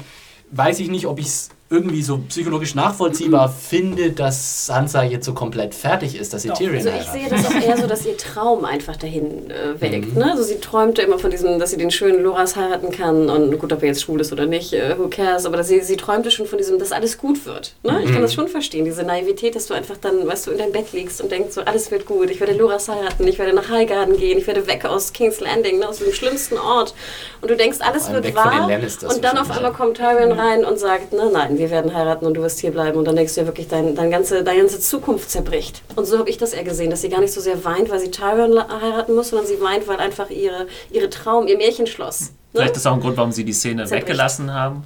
weiß 0.52 0.80
ich 0.80 0.90
nicht, 0.90 1.06
ob 1.06 1.20
ich 1.20 1.28
es 1.28 1.49
irgendwie 1.69 2.03
so 2.03 2.19
psychologisch 2.30 2.76
nachvollziehbar 2.76 3.49
finde, 3.49 4.11
dass 4.11 4.68
Sansa 4.68 5.02
jetzt 5.02 5.26
so 5.26 5.34
komplett 5.34 5.73
fertig 5.73 6.15
ist, 6.19 6.31
dass 6.31 6.44
sie 6.44 6.49
Doch. 6.49 6.57
Tyrion 6.57 6.76
Also 6.85 6.90
ich 6.90 7.10
heiratet. 7.10 7.22
sehe 7.22 7.30
das 7.30 7.45
auch 7.48 7.68
eher 7.68 7.77
so, 7.77 7.88
dass 7.88 8.06
ihr 8.06 8.15
Traum 8.15 8.64
einfach 8.64 8.95
dahin 8.95 9.49
äh, 9.49 9.81
welkt. 9.81 10.14
Mhm. 10.14 10.19
Ne? 10.19 10.31
Also 10.31 10.44
sie 10.44 10.60
träumte 10.60 11.02
immer 11.02 11.18
von 11.18 11.31
diesem, 11.31 11.57
dass 11.57 11.72
sie 11.72 11.77
den 11.77 11.90
schönen 11.90 12.22
Loras 12.22 12.56
heiraten 12.56 12.91
kann 12.91 13.27
und 13.27 13.57
gut, 13.57 13.73
ob 13.73 13.81
er 13.81 13.88
jetzt 13.88 14.03
schwul 14.03 14.22
ist 14.22 14.31
oder 14.31 14.45
nicht, 14.45 14.72
äh, 14.73 14.95
who 14.99 15.07
cares, 15.10 15.48
aber 15.48 15.57
dass 15.57 15.68
sie, 15.68 15.81
sie 15.81 15.98
träumte 15.98 16.30
schon 16.30 16.45
von 16.45 16.60
diesem, 16.60 16.77
dass 16.77 16.91
alles 16.91 17.18
gut 17.18 17.44
wird. 17.48 17.73
Ne? 17.81 17.99
Ich 18.02 18.06
kann 18.11 18.18
Mhm. 18.18 18.22
das 18.22 18.34
schon 18.35 18.48
verstehen, 18.49 18.85
diese 18.85 19.02
Naivität, 19.03 19.56
dass 19.56 19.65
du 19.65 19.73
einfach 19.73 19.98
dann, 19.98 20.27
weißt 20.27 20.45
du, 20.45 20.52
in 20.52 20.60
dein 20.60 20.72
Bett 20.72 20.91
liegst 20.94 21.22
und 21.22 21.31
denkst 21.31 21.56
so, 21.56 21.61
alles 21.61 21.90
wird 21.90 22.06
gut, 22.06 22.30
ich 22.30 22.40
werde 22.40 22.53
Loras 22.53 22.88
heiraten, 22.88 23.27
ich 23.27 23.40
werde 23.40 23.53
nach 23.53 23.69
Highgarden 23.69 24.15
gehen, 24.18 24.38
ich 24.38 24.45
werde 24.45 24.68
weg 24.68 24.85
aus 24.85 25.11
King's 25.11 25.40
Landing, 25.40 25.80
ne? 25.80 25.90
aus 25.90 25.98
dem 25.98 26.14
schlimmsten 26.14 26.57
Ort 26.60 26.94
und 27.41 27.49
du 27.49 27.56
denkst, 27.57 27.80
alles 27.81 28.11
wird 28.11 28.35
wahr 28.35 28.69
und 29.10 29.23
dann 29.23 29.38
auf 29.40 29.49
einmal 29.49 29.73
kommt 29.73 29.98
Tyrion 29.98 30.34
rein 30.34 30.64
und 30.65 30.77
sagt, 30.77 31.14
ne, 31.14 31.30
nein, 31.34 31.57
wir 31.64 31.72
werden 31.72 31.94
heiraten 31.94 32.26
und 32.26 32.34
du 32.34 32.41
wirst 32.41 32.60
hier 32.60 32.72
bleiben 32.72 32.98
und 32.98 33.06
dann 33.06 33.15
denkst 33.15 33.35
du 33.35 33.41
ja 33.41 33.48
wirklich, 33.48 33.69
dein, 33.69 33.95
dein 33.95 34.11
ganze, 34.11 34.44
deine 34.44 34.60
ganze 34.60 34.81
Zukunft 34.81 35.30
zerbricht. 35.30 35.81
Und 35.95 36.06
so 36.06 36.19
habe 36.19 36.30
ich 36.30 36.38
das 36.38 36.52
eher 36.52 36.65
gesehen, 36.65 36.90
dass 36.90 37.02
sie 37.02 37.10
gar 37.10 37.22
nicht 37.22 37.31
so 37.31 37.40
sehr 37.40 37.64
weint, 37.64 37.90
weil 37.90 37.99
sie 37.99 38.11
Tyrion 38.11 38.60
heiraten 38.60 39.15
muss, 39.15 39.30
sondern 39.30 39.48
sie 39.48 39.61
weint, 39.61 39.88
weil 39.88 39.98
einfach 39.98 40.30
ihre, 40.30 40.68
ihre 40.91 41.10
Traum, 41.10 41.48
ihr 41.48 41.57
Märchenschloss. 41.57 42.22
Ne? 42.22 42.27
Vielleicht 42.52 42.76
ist 42.76 42.85
auch 42.85 42.94
ein 42.94 42.99
Grund, 42.99 43.15
warum 43.15 43.31
sie 43.31 43.45
die 43.45 43.53
Szene 43.53 43.85
Zerbricht. 43.85 44.07
weggelassen 44.07 44.53
haben, 44.53 44.84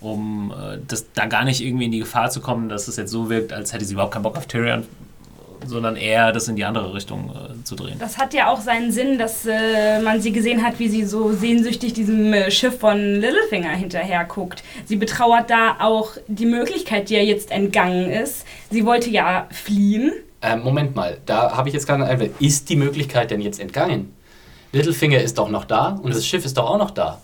um 0.00 0.52
äh, 0.52 0.78
das, 0.88 1.06
da 1.14 1.26
gar 1.26 1.44
nicht 1.44 1.60
irgendwie 1.60 1.84
in 1.84 1.92
die 1.92 2.00
Gefahr 2.00 2.30
zu 2.30 2.40
kommen, 2.40 2.68
dass 2.68 2.88
es 2.88 2.96
jetzt 2.96 3.12
so 3.12 3.30
wirkt, 3.30 3.52
als 3.52 3.72
hätte 3.72 3.84
sie 3.84 3.92
überhaupt 3.92 4.12
keinen 4.12 4.24
Bock 4.24 4.36
auf 4.36 4.46
Tyrion, 4.46 4.84
sondern 5.66 5.96
eher 5.96 6.32
das 6.32 6.48
in 6.48 6.56
die 6.56 6.64
andere 6.64 6.94
Richtung 6.94 7.30
äh, 7.30 7.64
zu 7.64 7.76
drehen. 7.76 7.98
Das 7.98 8.18
hat 8.18 8.34
ja 8.34 8.50
auch 8.50 8.60
seinen 8.60 8.92
Sinn, 8.92 9.18
dass 9.18 9.46
äh, 9.46 10.00
man 10.00 10.20
sie 10.20 10.32
gesehen 10.32 10.62
hat, 10.64 10.78
wie 10.78 10.88
sie 10.88 11.04
so 11.04 11.32
sehnsüchtig 11.32 11.92
diesem 11.92 12.32
äh, 12.32 12.50
Schiff 12.50 12.78
von 12.78 12.98
Littlefinger 12.98 13.70
hinterher 13.70 14.24
guckt. 14.24 14.62
Sie 14.84 14.96
betrauert 14.96 15.50
da 15.50 15.76
auch 15.80 16.12
die 16.26 16.46
Möglichkeit, 16.46 17.10
die 17.10 17.14
ihr 17.14 17.24
jetzt 17.24 17.50
entgangen 17.50 18.10
ist. 18.10 18.44
Sie 18.70 18.84
wollte 18.84 19.10
ja 19.10 19.48
fliehen. 19.50 20.12
Ähm, 20.42 20.62
Moment 20.62 20.94
mal, 20.94 21.18
da 21.26 21.56
habe 21.56 21.68
ich 21.68 21.74
jetzt 21.74 21.86
gerade 21.86 22.04
einen 22.04 22.12
Einwand. 22.12 22.40
Ist 22.40 22.68
die 22.68 22.76
Möglichkeit 22.76 23.30
denn 23.30 23.40
jetzt 23.40 23.60
entgangen? 23.60 24.14
Littlefinger 24.72 25.20
ist 25.20 25.38
doch 25.38 25.48
noch 25.48 25.64
da 25.64 25.98
und 26.02 26.14
das 26.14 26.26
Schiff 26.26 26.44
ist 26.44 26.56
doch 26.56 26.68
auch 26.68 26.78
noch 26.78 26.90
da. 26.90 27.20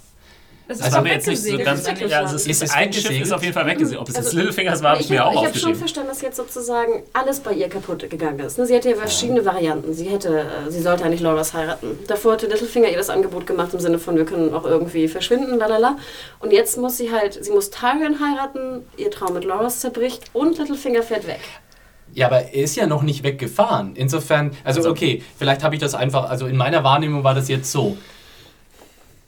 Ist 0.66 0.82
war 0.82 0.90
doch 0.90 1.02
mir 1.02 1.12
jetzt 1.12 1.26
nicht 1.26 1.42
so 1.42 1.58
ganz 1.58 1.86
ja, 2.08 2.20
also 2.20 2.36
es 2.36 2.46
Ist 2.46 2.62
ist, 2.62 2.70
es 2.70 2.74
ein 2.74 2.90
Schiff 2.90 3.20
ist 3.20 3.32
auf 3.32 3.42
jeden 3.42 3.52
Fall 3.52 3.66
weggesegelt. 3.66 4.00
Ob 4.00 4.08
es 4.08 4.16
jetzt 4.16 4.26
Also, 4.26 4.38
Littlefingers 4.38 4.82
war, 4.82 4.92
habe 4.92 5.00
ich, 5.00 5.06
ich 5.06 5.10
mir 5.10 5.20
habe 5.20 5.28
auch 5.28 5.34
hab 5.34 5.40
schon 5.42 5.48
aufgeschrieben. 5.48 5.78
verstanden, 5.78 6.08
dass 6.08 6.22
jetzt 6.22 6.36
sozusagen 6.38 7.02
alles 7.12 7.40
bei 7.40 7.52
ihr 7.52 7.68
kaputt 7.68 8.08
gegangen 8.08 8.38
ist. 8.38 8.56
ne? 8.56 8.64
Sie 8.66 8.74
hatte 8.74 8.88
ja 8.88 8.96
verschiedene 8.96 9.44
Varianten. 9.44 9.92
Sie 9.92 10.08
hätte, 10.08 10.40
äh, 10.66 10.70
sie 10.70 10.80
sollte 10.80 11.04
eigentlich 11.04 11.20
Loras 11.20 11.52
heiraten. 11.52 11.98
Davor 12.06 12.32
hatte 12.32 12.46
Littlefinger 12.46 12.88
ihr 12.88 12.96
das 12.96 13.10
Angebot 13.10 13.46
gemacht 13.46 13.74
im 13.74 13.80
Sinne 13.80 13.98
von, 13.98 14.16
wir 14.16 14.24
können 14.24 14.54
auch 14.54 14.64
irgendwie 14.64 15.06
verschwinden, 15.08 15.58
lalala. 15.58 15.98
Und 16.40 16.50
jetzt 16.52 16.78
muss 16.78 16.96
sie 16.96 17.12
halt, 17.12 17.44
sie 17.44 17.50
muss 17.52 17.68
Tyrion 17.70 18.18
heiraten, 18.20 18.86
ihr 18.96 19.10
Traum 19.10 19.34
mit 19.34 19.44
Loras 19.44 19.80
zerbricht 19.80 20.24
und 20.32 20.56
Littlefinger 20.56 21.02
fährt 21.02 21.26
weg. 21.26 21.40
Ja, 22.14 22.28
aber 22.28 22.40
er 22.54 22.54
ist 22.64 22.76
ja 22.76 22.86
noch 22.86 23.02
nicht 23.02 23.22
weggefahren. 23.22 23.96
Insofern, 23.96 24.52
also 24.64 24.78
Also- 24.80 24.90
okay, 24.92 25.22
vielleicht 25.38 25.62
habe 25.62 25.74
ich 25.74 25.80
das 25.82 25.94
einfach, 25.94 26.30
also 26.30 26.46
in 26.46 26.56
meiner 26.56 26.84
Wahrnehmung 26.84 27.22
war 27.22 27.34
das 27.34 27.48
jetzt 27.48 27.70
so. 27.70 27.98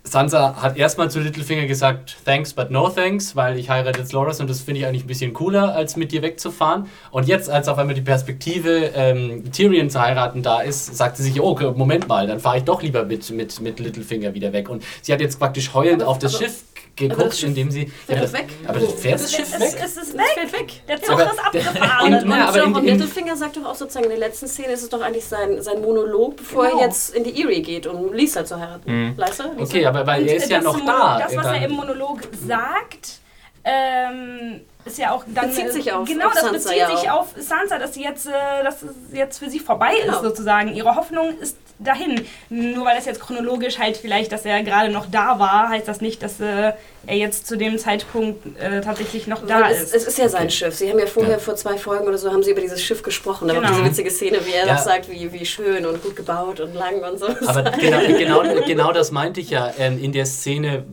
Sansa 0.09 0.55
hat 0.63 0.77
erstmal 0.77 1.11
zu 1.11 1.19
Littlefinger 1.21 1.67
gesagt, 1.67 2.17
thanks, 2.25 2.53
but 2.55 2.71
no 2.71 2.89
thanks, 2.89 3.35
weil 3.35 3.59
ich 3.59 3.69
heirate 3.71 3.99
jetzt 3.99 4.13
Loras 4.13 4.39
und 4.41 4.49
das 4.49 4.61
finde 4.61 4.81
ich 4.81 4.87
eigentlich 4.87 5.05
ein 5.05 5.09
bisschen 5.09 5.33
cooler, 5.35 5.75
als 5.75 5.97
mit 5.97 6.13
dir 6.13 6.23
wegzufahren. 6.23 6.87
Und 7.11 7.27
jetzt, 7.27 7.51
als 7.51 7.67
auf 7.69 7.77
einmal 7.79 7.95
die 7.97 8.03
Perspektive, 8.03 8.93
ähm, 8.95 9.51
Tyrion 9.51 9.91
zu 9.91 10.01
heiraten 10.01 10.43
da 10.43 10.61
ist, 10.61 10.97
sagt 10.97 11.17
sie 11.17 11.25
sich, 11.25 11.41
oh, 11.41 11.51
okay, 11.51 11.73
Moment 11.75 12.07
mal, 12.09 12.27
dann 12.27 12.39
fahre 12.39 12.59
ich 12.59 12.65
doch 12.65 12.83
lieber 12.83 13.05
mit, 13.05 13.29
mit, 13.31 13.61
mit 13.61 13.81
Littlefinger 13.81 14.33
wieder 14.35 14.53
weg. 14.53 14.69
Und 14.69 14.85
sie 15.03 15.13
hat 15.13 15.21
jetzt 15.21 15.39
praktisch 15.41 15.75
heulend 15.75 16.03
Aber- 16.03 16.13
auf 16.13 16.19
das 16.19 16.35
aber- 16.37 16.45
Schiff 16.45 16.63
geguckt, 16.97 17.43
indem 17.43 17.71
sie... 17.71 17.87
fährt 17.87 18.25
das, 18.25 18.33
weg. 18.33 18.47
Aber 18.67 18.81
das 18.81 18.93
fährt 18.95 19.21
das 19.21 19.33
Schiff 19.33 19.53
weg? 19.61 19.77
es 19.85 19.97
ist 19.97 20.09
Es 20.09 20.15
weg. 20.15 20.23
fährt 20.35 20.53
weg. 20.53 20.73
Der 20.89 21.01
Zug 21.03 21.13
Aber 21.13 21.25
ist 21.33 21.39
abgefahren. 21.39 22.15
Und- 22.15 22.23
Und, 22.27 22.31
Ja, 22.31 22.49
aber 22.49 22.65
und 22.65 22.77
in- 22.79 22.85
Littlefinger 22.99 23.37
sagt 23.37 23.57
doch 23.59 23.65
auch 23.67 23.75
sozusagen 23.75 24.05
in 24.05 24.11
der 24.11 24.19
letzten 24.19 24.49
Szene 24.49 24.73
ist 24.73 24.83
es 24.83 24.89
doch 24.89 25.01
eigentlich 25.03 25.25
sein, 25.25 25.61
sein 25.63 25.81
Monolog, 25.81 26.37
bevor 26.37 26.65
Genau. 26.67 26.79
er 26.81 26.87
jetzt 26.87 27.15
in 27.15 27.25
die 27.25 27.43
Erie 27.43 27.61
geht, 27.63 27.87
um 27.87 28.13
Lisa 28.13 28.45
zu 28.45 28.59
heiraten. 28.59 28.91
Mhm. 29.11 29.15
Lisa? 29.17 29.45
Okay, 29.59 29.85
aber 29.87 30.07
weil 30.07 30.27
er 30.27 30.37
ist 30.37 30.49
ja 30.51 30.61
noch 30.61 30.81
da. 30.85 31.19
Das, 31.19 31.37
was 31.37 31.47
er 31.47 31.65
im 31.67 31.73
Monolog 31.73 32.21
sagt, 32.47 33.21
ähm, 33.65 34.61
ist 34.87 34.99
ja 34.99 35.11
auch 35.13 35.25
dann 35.27 35.49
Bezieht 35.49 35.73
sich 35.73 35.93
auf- 35.93 36.07
genau 36.09 36.27
auf 36.29 36.33
das 36.33 36.43
Sansa 36.43 36.53
bezieht 36.71 36.77
ja 36.79 36.97
sich 36.97 37.11
auch. 37.11 37.21
auf 37.21 37.27
Sansa, 37.37 37.79
dass 37.79 37.95
sie 37.95 38.03
jetzt, 38.05 38.27
äh, 38.27 38.31
dass 38.65 38.83
es 38.83 38.95
jetzt 39.13 39.39
für 39.39 39.51
sie 39.51 39.59
vorbei 39.61 39.93
Genau. 40.03 40.17
ist 40.17 40.23
sozusagen. 40.23 40.75
Ihre 40.75 40.95
Hoffnung 40.97 41.39
ist 41.41 41.57
dahin. 41.79 42.25
Nur 42.49 42.87
weil 42.87 42.97
das 42.97 43.05
jetzt 43.05 43.21
chronologisch 43.21 43.79
halt 43.79 43.99
vielleicht, 43.99 44.33
dass 44.33 44.47
er 44.47 44.63
gerade 44.63 44.91
noch 44.91 45.07
da 45.11 45.39
war, 45.39 45.69
heißt 45.69 45.87
das 45.87 46.01
nicht, 46.01 46.23
dass 46.23 46.41
äh, 46.41 46.73
er 47.07 47.17
jetzt 47.17 47.47
zu 47.47 47.57
dem 47.59 47.79
Zeitpunkt 47.79 48.59
äh, 48.59 48.81
tatsächlich 48.81 49.27
noch 49.27 49.47
da 49.47 49.69
es, 49.69 49.83
ist. 49.83 49.95
es 49.95 50.05
ist 50.07 50.19
ja 50.19 50.29
sein 50.31 50.45
Okay. 50.45 50.51
Schiff. 50.53 50.75
Sie 50.75 50.89
haben 50.91 50.99
ja 50.99 51.07
vorher 51.07 51.33
Ja. 51.33 51.39
vor 51.39 51.55
zwei 51.57 51.77
Folgen 51.77 52.07
oder 52.07 52.17
so 52.17 52.33
haben 52.33 52.43
sie 52.43 52.53
über 52.53 52.63
dieses 52.63 52.83
Schiff 52.83 53.03
gesprochen. 53.03 53.49
Da 53.49 53.55
war 53.55 53.61
Genau. 53.61 53.75
diese 53.75 53.85
witzige 53.85 54.11
Szene, 54.11 54.39
wie 54.47 54.53
er 54.53 54.67
Ja. 54.67 54.73
noch 54.75 54.81
sagt, 54.83 55.11
wie, 55.11 55.31
wie 55.33 55.45
schön 55.45 55.85
und 55.85 56.03
gut 56.03 56.17
gebaut 56.17 56.61
und 56.61 56.75
lang 56.75 57.01
und 57.03 57.19
so. 57.19 57.27
Aber 57.47 57.63
genau, 57.79 58.01
genau, 58.43 58.43
genau 58.67 58.93
das 58.93 59.11
meinte 59.11 59.41
ich 59.41 59.51
ja. 59.51 59.71
Ähm, 59.79 60.03
in 60.03 60.13
der 60.13 60.25
Szene 60.27 60.85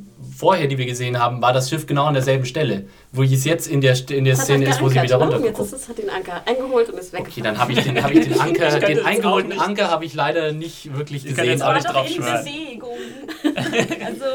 vorher, 0.44 0.68
die 0.68 0.78
wir 0.78 0.86
gesehen 0.86 1.18
haben, 1.20 1.42
war 1.42 1.54
das 1.54 1.70
Schiff 1.70 1.88
genau 1.88 2.04
an 2.06 2.14
derselben 2.14 2.46
Stelle. 2.46 2.84
Wo 3.14 3.24
es 3.24 3.46
jetzt 3.46 3.68
in 3.68 3.80
der, 3.82 3.96
in 4.10 4.26
der 4.26 4.36
Szene 4.36 4.66
ist, 4.70 4.82
wo 4.82 4.90
sie 4.90 5.02
wieder 5.02 5.18
ne? 5.26 5.40
Jetzt 5.46 5.60
ist 5.60 5.74
es, 5.74 5.88
hat 5.90 5.98
den 5.98 6.10
Anker 6.10 6.42
eingeholt 6.46 6.90
und 6.90 7.00
ist 7.00 7.14
weg. 7.14 7.22
Okay, 7.22 7.42
dann 7.42 7.58
habe 7.58 7.72
ich 7.72 7.80
den, 7.80 8.04
hab 8.04 8.12
ich 8.12 8.28
den 8.28 8.40
Anker, 8.40 8.70
könnte 8.70 8.86
den 8.88 9.06
eingeholten. 9.06 9.58
Anker 9.60 9.90
habe 9.90 10.04
ich 10.06 10.14
leider 10.14 10.52
nicht 10.52 10.94
wirklich 10.98 11.26
Ich 11.26 11.36
kann 11.36 11.46
gesehen. 11.46 11.52
jetzt 11.52 11.62
auch 11.64 11.68
Aber 11.68 11.76
nicht 11.76 11.88
drauf 11.88 12.08
also 14.06 14.26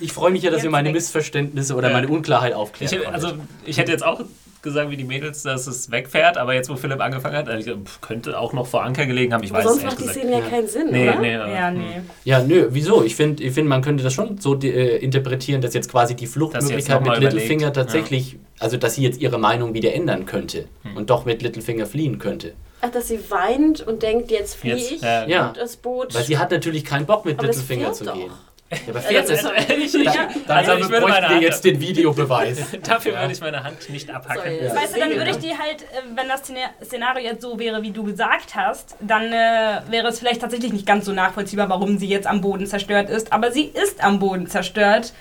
ich 0.00 0.12
freue 0.12 0.30
mich 0.30 0.42
ja, 0.42 0.50
dass 0.50 0.62
ihr 0.62 0.70
meine 0.70 0.88
weg. 0.88 0.96
Missverständnisse 0.96 1.74
oder 1.74 1.88
Ja. 1.88 1.94
meine 1.94 2.08
Unklarheit 2.08 2.50
Ich, 2.50 2.56
aufklärt. 2.56 2.92
hätte- 2.92 3.08
also, 3.12 3.32
ich 3.64 3.78
hätte 3.78 3.90
jetzt 3.90 4.04
auch 4.04 4.20
gesagt, 4.68 4.90
wie 4.90 4.96
die 4.96 5.04
Mädels, 5.04 5.42
dass 5.42 5.66
es 5.66 5.90
wegfährt, 5.90 6.38
aber 6.38 6.54
jetzt, 6.54 6.68
wo 6.70 6.76
Philipp 6.76 7.00
angefangen 7.00 7.36
hat, 7.36 7.48
also, 7.48 7.72
könnte 8.00 8.38
auch 8.38 8.52
noch 8.52 8.66
vor 8.66 8.82
Anker 8.84 9.06
gelegen 9.06 9.34
haben. 9.34 9.42
Ich 9.42 9.52
weiß 9.52 9.64
sonst 9.64 9.84
macht 9.84 10.00
die. 10.00 10.08
Szene 10.08 10.30
ja 10.32 10.40
keinen 10.40 10.68
Sinn, 10.68 10.88
Nee, 10.90 11.08
oder? 11.08 11.18
nee, 11.20 11.32
ja, 11.32 11.68
äh, 11.68 11.72
nee. 11.72 11.84
Ja, 12.24 12.42
nö, 12.42 12.68
wieso? 12.70 13.02
Ich 13.02 13.16
finde, 13.16 13.42
ich 13.42 13.52
find, 13.52 13.68
man 13.68 13.82
könnte 13.82 14.04
das 14.04 14.12
schon 14.14 14.38
so 14.38 14.54
äh, 14.60 14.96
interpretieren, 14.98 15.60
dass 15.60 15.74
jetzt 15.74 15.90
quasi 15.90 16.14
die 16.14 16.26
Fluchtmöglichkeit 16.26 17.02
mit 17.02 17.18
Littlefinger 17.18 17.72
tatsächlich, 17.72 18.36
also 18.58 18.76
dass 18.76 18.94
sie 18.94 19.02
jetzt 19.02 19.20
ihre 19.20 19.38
Meinung 19.38 19.74
wieder 19.74 19.92
ändern 19.94 20.26
könnte 20.26 20.66
Hm. 20.82 20.96
und 20.96 21.10
doch 21.10 21.24
mit 21.24 21.42
Littlefinger 21.42 21.86
fliehen 21.86 22.18
könnte. 22.18 22.52
Ach, 22.80 22.90
dass 22.90 23.08
sie 23.08 23.18
weint 23.28 23.80
und 23.84 24.04
denkt, 24.04 24.30
jetzt 24.30 24.54
fliehe 24.54 24.76
Jetzt, 24.76 24.92
ich 24.92 25.02
ja. 25.02 25.26
Ja. 25.26 25.48
und 25.48 25.56
das 25.56 25.76
Boot. 25.76 26.14
Weil 26.14 26.22
sie 26.22 26.38
hat 26.38 26.52
natürlich 26.52 26.84
keinen 26.84 27.06
Bock 27.06 27.24
mit 27.24 27.36
Aber 27.38 27.48
Littlefinger 27.48 27.92
zu 27.92 28.04
doch. 28.04 28.14
gehen. 28.14 28.30
Ja, 28.70 28.78
aber 28.88 28.94
Ja, 28.96 29.00
fährt 29.00 29.30
das 29.30 29.42
es? 29.44 29.44
ist 29.44 29.94
Ich, 29.94 30.06
ich, 30.06 30.12
Da, 30.46 30.54
also, 30.56 30.72
dann 30.72 30.80
ich 30.80 30.88
würde 30.90 31.06
meine 31.08 31.26
wir 31.28 31.34
Hand, 31.36 31.42
jetzt 31.42 31.64
den 31.64 31.80
Videobeweis. 31.80 32.58
dafür 32.82 33.12
Ja. 33.14 33.20
würde 33.22 33.32
ich 33.32 33.40
meine 33.40 33.64
Hand 33.64 33.88
nicht 33.88 34.10
abhacken. 34.10 34.42
Sorry. 34.42 34.64
Ja. 34.66 34.74
Weißt 34.76 34.94
du, 34.96 35.00
dann 35.00 35.10
würde 35.14 35.30
ich 35.30 35.38
die 35.38 35.56
halt, 35.56 35.82
äh, 35.82 36.02
wenn 36.14 36.28
das 36.28 36.42
Szenario 36.84 37.24
jetzt 37.24 37.40
so 37.42 37.58
wäre, 37.58 37.82
wie 37.82 37.92
du 37.92 38.04
gesagt 38.04 38.54
hast, 38.54 38.96
dann 39.00 39.32
äh, 39.32 39.80
wäre 39.88 40.08
es 40.08 40.18
vielleicht 40.18 40.42
tatsächlich 40.42 40.72
nicht 40.72 40.86
ganz 40.86 41.06
so 41.06 41.12
nachvollziehbar, 41.12 41.70
warum 41.70 41.96
sie 41.98 42.08
jetzt 42.08 42.26
am 42.26 42.42
Boden 42.42 42.66
zerstört 42.66 43.08
ist. 43.08 43.32
Aber 43.32 43.52
sie 43.52 43.64
ist 43.64 44.04
am 44.04 44.18
Boden 44.18 44.46
zerstört. 44.46 45.14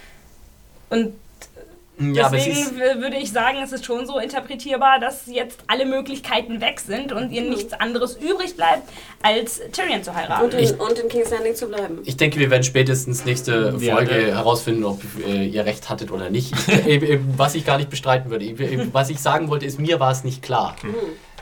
Und 0.89 1.13
Ja, 1.99 2.29
deswegen 2.29 2.77
würde 3.01 3.17
ich 3.17 3.31
sagen, 3.31 3.57
es 3.63 3.71
ist 3.71 3.85
schon 3.85 4.05
so 4.05 4.19
interpretierbar, 4.19 4.99
dass 4.99 5.25
jetzt 5.25 5.59
alle 5.67 5.85
Möglichkeiten 5.85 6.61
weg 6.61 6.79
sind 6.79 7.11
und 7.11 7.31
ihr 7.31 7.41
nichts 7.41 7.73
anderes 7.73 8.15
übrig 8.17 8.55
bleibt, 8.55 8.87
als 9.23 9.59
Tyrion 9.71 10.03
zu 10.03 10.13
heiraten. 10.13 10.45
und, 10.45 10.53
in, 10.53 10.75
und 10.75 10.99
in 10.99 11.09
King's 11.09 11.31
Landing 11.31 11.55
zu 11.55 11.67
bleiben. 11.67 11.99
ich 12.05 12.15
denke, 12.15 12.39
wir 12.39 12.51
werden 12.51 12.63
spätestens 12.63 13.25
nächste 13.25 13.75
Ja, 13.79 13.95
Folge 13.95 14.13
ne? 14.13 14.35
herausfinden, 14.35 14.83
ob 14.83 15.01
äh, 15.25 15.45
ihr 15.45 15.65
recht 15.65 15.89
hattet 15.89 16.11
oder 16.11 16.29
nicht. 16.29 16.53
Ich, 16.67 16.85
äh, 16.87 16.95
äh, 17.15 17.19
was 17.35 17.55
ich 17.55 17.65
gar 17.65 17.77
nicht 17.77 17.89
bestreiten 17.89 18.29
würde. 18.29 18.45
Ich, 18.45 18.59
äh, 18.59 18.93
was 18.93 19.09
ich 19.09 19.19
sagen 19.19 19.49
wollte, 19.49 19.65
ist, 19.65 19.79
mir 19.79 19.99
war 19.99 20.11
es 20.11 20.23
nicht 20.23 20.43
klar. 20.43 20.75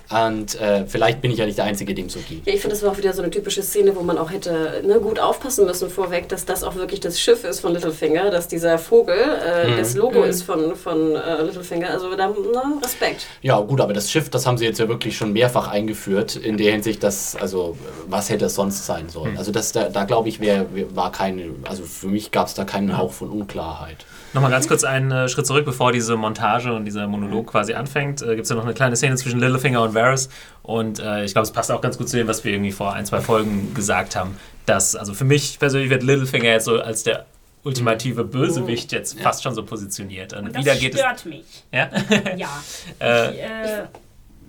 Und 0.10 0.60
äh, 0.62 0.86
vielleicht 0.88 1.22
bin 1.22 1.32
ich 1.32 1.38
ja 1.40 1.46
nicht 1.46 1.58
der 1.58 1.66
Einzige, 1.66 1.94
dem 1.94 2.10
so 2.10 2.20
ging. 2.28 2.42
Ja, 2.46 2.54
ich 2.54 2.62
finde, 2.62 2.76
das 2.76 2.84
war 2.84 2.92
auch 2.92 2.98
wieder 2.98 3.14
so 3.14 3.22
eine 3.22 3.32
typische 3.32 3.64
Szene, 3.64 3.96
wo 3.96 4.02
man 4.02 4.18
auch 4.18 4.32
hätte 4.32 4.82
ne, 4.86 5.00
gut 5.00 5.20
aufpassen 5.20 5.66
müssen 5.66 5.90
vorweg, 5.90 6.30
dass 6.30 6.46
das 6.46 6.64
auch 6.64 6.76
wirklich 6.76 7.00
das 7.00 7.20
Schiff 7.20 7.44
ist 7.44 7.60
von 7.62 7.74
Littlefinger, 7.74 8.30
dass 8.30 8.48
dieser 8.48 8.78
Vogel 8.78 9.16
äh, 9.16 9.66
Mhm. 9.72 9.78
das 9.78 9.96
Logo 9.96 10.24
ist 10.24 10.44
von, 10.44 10.76
von 10.76 11.16
äh, 11.16 11.42
Littlefinger. 11.42 11.90
Also 11.90 12.16
da, 12.16 12.32
na, 12.54 12.74
Respekt. 12.84 13.26
Ja, 13.42 13.60
gut, 13.60 13.82
aber 13.82 13.94
das 13.94 14.12
Schiff, 14.12 14.30
das 14.30 14.46
haben 14.46 14.58
sie 14.58 14.66
jetzt 14.66 14.80
ja 14.80 14.88
wirklich 14.88 15.18
schon 15.18 15.34
mehrfach 15.34 15.68
eingeführt, 15.68 16.36
in 16.36 16.58
der 16.58 16.72
Hinsicht, 16.72 17.02
dass, 17.04 17.36
also, 17.36 17.76
was 18.08 18.30
hätte 18.30 18.46
es 18.46 18.56
sonst 18.56 18.86
sein 18.86 19.10
sollen? 19.10 19.38
Also, 19.38 19.52
das, 19.52 19.72
da, 19.72 19.90
da 19.90 20.04
glaube 20.04 20.30
ich, 20.30 20.40
wär, 20.40 20.66
wär- 20.76 20.96
war 20.96 21.12
keine, 21.12 21.46
also 21.68 21.84
für 21.84 22.08
mich 22.08 22.32
gab 22.32 22.48
es 22.48 22.54
da 22.54 22.64
keinen 22.64 22.98
Hauch 22.98 23.12
von 23.12 23.30
Unklarheit. 23.30 24.06
Nochmal 24.34 24.52
ganz 24.52 24.68
kurz 24.68 24.84
einen 24.84 25.12
äh, 25.12 25.30
Schritt 25.30 25.48
zurück, 25.48 25.64
bevor 25.66 25.92
diese 25.94 26.16
Montage 26.18 26.74
und 26.74 26.84
dieser 26.86 27.08
Monolog 27.08 27.48
quasi 27.48 27.74
anfängt. 27.74 28.22
Äh, 28.22 28.36
Gibt 28.36 28.42
es 28.44 28.50
ja 28.50 28.56
noch 28.58 28.66
eine 28.66 28.74
kleine 28.74 28.96
Szene 28.98 29.16
zwischen 29.16 29.40
Littlefinger 29.40 29.82
und 29.82 29.94
Varys. 29.96 30.30
Und 30.64 31.00
äh, 31.00 31.24
ich 31.26 31.34
glaube, 31.34 31.46
es 31.46 31.52
passt 31.52 31.72
auch 31.72 31.82
ganz 31.82 31.98
gut 31.98 32.10
zu 32.10 32.18
dem, 32.18 32.28
was 32.28 32.44
wir 32.44 32.52
irgendwie 32.54 32.72
vor 32.72 32.94
ein, 32.94 33.06
zwei 33.06 33.22
Folgen 33.22 33.74
gesagt 33.74 34.16
haben. 34.16 34.38
Dass, 34.66 34.96
also 34.96 35.14
für 35.14 35.26
mich 35.26 35.60
persönlich 35.60 35.90
wird 35.90 36.04
Littlefinger 36.04 36.46
jetzt 36.50 36.66
so 36.66 36.80
als 36.80 37.04
der 37.04 37.26
ultimative 37.64 38.24
Bösewicht 38.24 38.92
jetzt 38.92 39.20
fast 39.20 39.44
schon 39.44 39.56
so 39.56 39.64
positioniert. 39.64 40.34
Und, 40.34 40.46
Und 40.46 40.56
das 40.56 40.62
wieder 40.64 40.76
geht 40.76 40.94
stört 40.94 41.26
mich. 41.26 41.44
es. 41.72 41.78
Ja? 41.78 41.90
Ja. 42.38 42.50
äh, 43.00 43.32
Ich, 43.32 43.40
äh, 43.40 43.84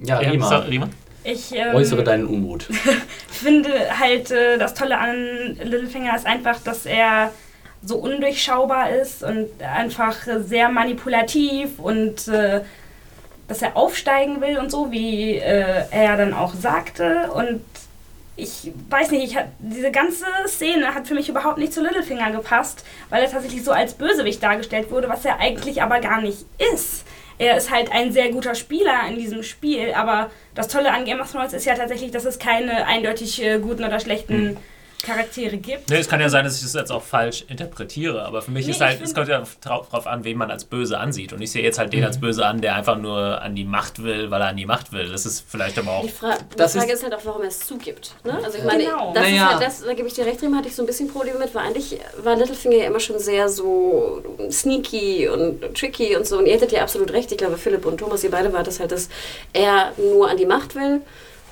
Ja, 0.02 0.20
ja, 0.20 0.30
Rima, 0.30 0.48
sorry, 0.48 0.68
Rima? 0.68 0.88
ich 1.24 1.52
ähm, 1.52 1.74
äußere 1.74 2.04
deinen 2.04 2.26
Unmut. 2.26 2.68
finde 3.30 3.70
halt, 3.98 4.30
äh, 4.30 4.58
das 4.58 4.74
Tolle 4.74 4.98
an 4.98 5.56
Littlefinger 5.62 6.14
ist 6.14 6.26
einfach, 6.26 6.60
dass 6.62 6.86
er 6.86 7.32
so 7.82 7.96
undurchschaubar 7.96 8.90
ist 8.90 9.22
und 9.22 9.48
einfach 9.62 10.16
sehr 10.40 10.68
manipulativ 10.68 11.78
und 11.78 12.28
äh, 12.28 12.62
dass 13.48 13.62
er 13.62 13.76
aufsteigen 13.76 14.40
will 14.40 14.58
und 14.58 14.70
so, 14.70 14.90
wie 14.90 15.36
äh, 15.36 15.84
er 15.90 16.16
dann 16.16 16.34
auch 16.34 16.54
sagte. 16.54 17.30
Und 17.32 17.60
ich 18.36 18.72
weiß 18.90 19.10
nicht, 19.12 19.24
ich 19.24 19.36
hab, 19.36 19.46
diese 19.58 19.90
ganze 19.90 20.26
Szene 20.46 20.94
hat 20.94 21.06
für 21.06 21.14
mich 21.14 21.28
überhaupt 21.28 21.58
nicht 21.58 21.72
zu 21.72 21.82
Littlefinger 21.82 22.30
gepasst, 22.32 22.84
weil 23.08 23.22
er 23.22 23.30
tatsächlich 23.30 23.64
so 23.64 23.72
als 23.72 23.94
Bösewicht 23.94 24.42
dargestellt 24.42 24.90
wurde, 24.90 25.08
was 25.08 25.24
er 25.24 25.40
eigentlich 25.40 25.82
aber 25.82 26.00
gar 26.00 26.20
nicht 26.20 26.44
ist. 26.72 27.04
Er 27.38 27.56
ist 27.56 27.70
halt 27.70 27.92
ein 27.92 28.12
sehr 28.12 28.30
guter 28.30 28.54
Spieler 28.54 29.06
in 29.08 29.16
diesem 29.16 29.42
Spiel, 29.42 29.92
aber 29.94 30.30
das 30.54 30.68
Tolle 30.68 30.92
an 30.92 31.04
Game 31.04 31.20
of 31.20 31.30
Thrones 31.30 31.52
ist 31.52 31.66
ja 31.66 31.74
tatsächlich, 31.74 32.10
dass 32.10 32.24
es 32.24 32.38
keine 32.38 32.86
eindeutig 32.86 33.42
äh, 33.42 33.58
guten 33.58 33.84
oder 33.84 34.00
schlechten 34.00 34.56
Charaktere 35.06 35.56
gibt. 35.56 35.88
Nee, 35.90 35.96
es 35.98 36.08
kann 36.08 36.20
ja 36.20 36.28
sein, 36.28 36.44
dass 36.44 36.56
ich 36.56 36.62
das 36.62 36.74
jetzt 36.74 36.90
auch 36.92 37.02
falsch 37.02 37.44
interpretiere, 37.48 38.24
aber 38.24 38.42
für 38.42 38.50
mich 38.50 38.66
Nee, 38.66 38.72
ist 38.72 38.80
halt, 38.80 39.00
es 39.00 39.14
kommt 39.14 39.28
ja 39.28 39.42
drauf, 39.62 39.88
drauf 39.88 40.06
an, 40.06 40.24
wen 40.24 40.36
man 40.36 40.50
als 40.50 40.64
böse 40.64 40.98
ansieht. 40.98 41.32
Und 41.32 41.40
ich 41.42 41.52
sehe 41.52 41.62
jetzt 41.62 41.78
halt 41.78 41.92
den 41.92 42.04
als 42.04 42.18
böse 42.20 42.44
an, 42.44 42.60
der 42.60 42.74
einfach 42.74 42.98
nur 42.98 43.40
an 43.40 43.54
die 43.54 43.64
Macht 43.64 44.02
will, 44.02 44.30
weil 44.30 44.40
er 44.42 44.48
an 44.48 44.56
die 44.56 44.66
Macht 44.66 44.92
will. 44.92 45.08
Das 45.08 45.24
ist 45.26 45.44
vielleicht 45.48 45.78
aber 45.78 45.92
auch. 45.92 46.02
Die, 46.02 46.08
Fra 46.08 46.34
die 46.52 46.56
Das 46.56 46.72
Frage 46.74 46.86
ist- 46.92 46.98
ist, 46.98 47.02
halt 47.04 47.14
auch, 47.14 47.24
warum 47.24 47.42
er 47.42 47.48
es 47.48 47.60
zugibt. 47.60 48.14
Ne? 48.24 48.38
Also 48.44 48.58
ich 48.58 48.64
meine, 48.64 48.84
Genau. 48.84 49.12
das 49.14 49.22
Naja. 49.22 49.34
ist 49.46 49.52
halt 49.54 49.62
das, 49.66 49.84
da 49.84 49.92
gebe 49.94 50.08
ich 50.08 50.14
dir 50.14 50.26
recht, 50.26 50.40
hatte 50.42 50.68
ich 50.68 50.74
so 50.74 50.82
ein 50.82 50.86
bisschen 50.86 51.08
Probleme 51.08 51.38
mit, 51.38 51.54
weil 51.54 51.66
eigentlich 51.66 51.98
war 52.22 52.34
Littlefinger 52.36 52.76
ja 52.76 52.84
immer 52.86 53.00
schon 53.00 53.18
sehr 53.18 53.48
so 53.48 54.22
sneaky 54.50 55.28
und 55.28 55.60
tricky 55.76 56.16
und 56.16 56.26
so. 56.26 56.38
Und 56.38 56.46
ihr 56.46 56.54
hättet 56.54 56.72
ja 56.72 56.82
absolut 56.82 57.12
recht, 57.12 57.30
ich 57.32 57.38
glaube 57.38 57.56
Philipp 57.58 57.84
und 57.86 57.98
Thomas, 57.98 58.24
ihr 58.24 58.30
beide 58.30 58.52
wart 58.52 58.66
es 58.68 58.80
halt, 58.80 58.92
dass 58.92 59.08
er 59.52 59.92
nur 59.96 60.28
an 60.30 60.36
die 60.36 60.46
Macht 60.46 60.74
will 60.74 61.00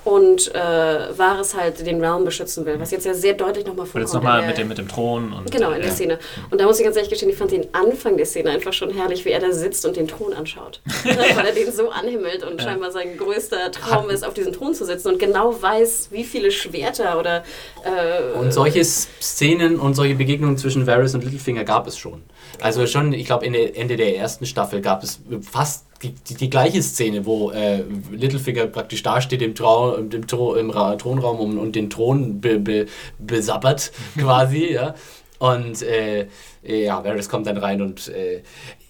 und 0.05 0.53
äh, 0.53 1.17
Varys 1.17 1.55
halt 1.55 1.85
den 1.85 1.99
Realm 1.99 2.23
beschützen 2.23 2.65
will, 2.65 2.79
was 2.79 2.91
jetzt 2.91 3.05
ja 3.05 3.13
sehr 3.13 3.33
deutlich 3.33 3.65
nochmal 3.65 3.85
Und 3.85 3.91
vorkommt. 3.91 4.03
jetzt 4.05 4.13
nochmal 4.13 4.45
mit 4.45 4.57
dem, 4.57 4.67
mit 4.67 4.77
dem 4.77 4.87
Thron 4.87 5.33
und. 5.33 5.51
Genau, 5.51 5.71
in 5.71 5.77
äh, 5.77 5.79
der 5.79 5.87
ja. 5.89 5.93
Szene. 5.95 6.19
Und 6.51 6.61
da 6.61 6.65
muss 6.65 6.77
ich 6.79 6.85
ganz 6.85 6.95
ehrlich 6.95 7.09
gestehen, 7.09 7.29
ich 7.31 7.37
fand 7.37 7.51
den 7.51 7.73
Anfang 7.73 8.15
der 8.15 8.27
Szene 8.27 8.51
einfach 8.51 8.71
schon 8.71 8.91
herrlich, 8.91 9.25
wie 9.25 9.31
er 9.31 9.39
da 9.39 9.51
sitzt 9.51 9.85
und 9.85 9.97
den 9.97 10.07
Thron 10.07 10.33
anschaut. 10.33 10.79
Weil 11.03 11.47
er 11.47 11.53
den 11.53 11.71
so 11.71 11.89
anhimmelt 11.89 12.43
und 12.43 12.61
scheinbar 12.61 12.91
sein 12.91 13.17
größter 13.17 13.71
Traum 13.71 14.09
ist, 14.11 14.23
auf 14.23 14.35
diesem 14.35 14.53
Thron 14.53 14.75
zu 14.75 14.85
sitzen 14.85 15.07
und 15.09 15.19
genau 15.19 15.59
weiß, 15.59 16.09
wie 16.11 16.23
viele 16.23 16.51
Schwerter 16.51 17.19
oder. 17.19 17.43
Äh, 17.83 18.37
Und 18.37 18.53
solche 18.53 18.85
Szenen 18.85 19.79
und 19.79 19.95
solche 19.95 20.15
Begegnungen 20.15 20.57
zwischen 20.57 20.85
Varys 20.85 21.15
und 21.15 21.23
Littlefinger 21.23 21.63
gab 21.63 21.87
es 21.87 21.97
schon. 21.97 22.21
Also 22.61 22.87
schon, 22.87 23.13
ich 23.13 23.25
glaube, 23.25 23.45
Ende 23.45 23.95
der 23.95 24.17
ersten 24.17 24.45
Staffel 24.45 24.81
gab 24.81 25.03
es 25.03 25.21
fast 25.41 25.85
die, 26.01 26.13
die, 26.13 26.35
die 26.35 26.49
gleiche 26.49 26.81
Szene, 26.81 27.25
wo 27.25 27.51
äh, 27.51 27.83
Littlefinger 28.11 28.67
praktisch 28.67 29.03
dasteht 29.03 29.41
im, 29.41 29.55
Trau, 29.55 29.95
im, 29.95 30.27
Thro, 30.27 30.55
im 30.55 30.69
Ra 30.69 30.95
Thronraum 30.95 31.39
und, 31.39 31.57
und 31.57 31.75
den 31.75 31.89
Thron 31.89 32.41
be, 32.41 32.59
be, 32.59 32.85
besabbert 33.19 33.91
quasi, 34.17 34.73
ja. 34.73 34.95
Und 35.39 35.81
äh, 35.83 36.27
ja, 36.63 37.03
Varys 37.03 37.29
kommt 37.29 37.47
dann 37.47 37.57
rein 37.57 37.81
und 37.81 38.07
äh, 38.07 38.41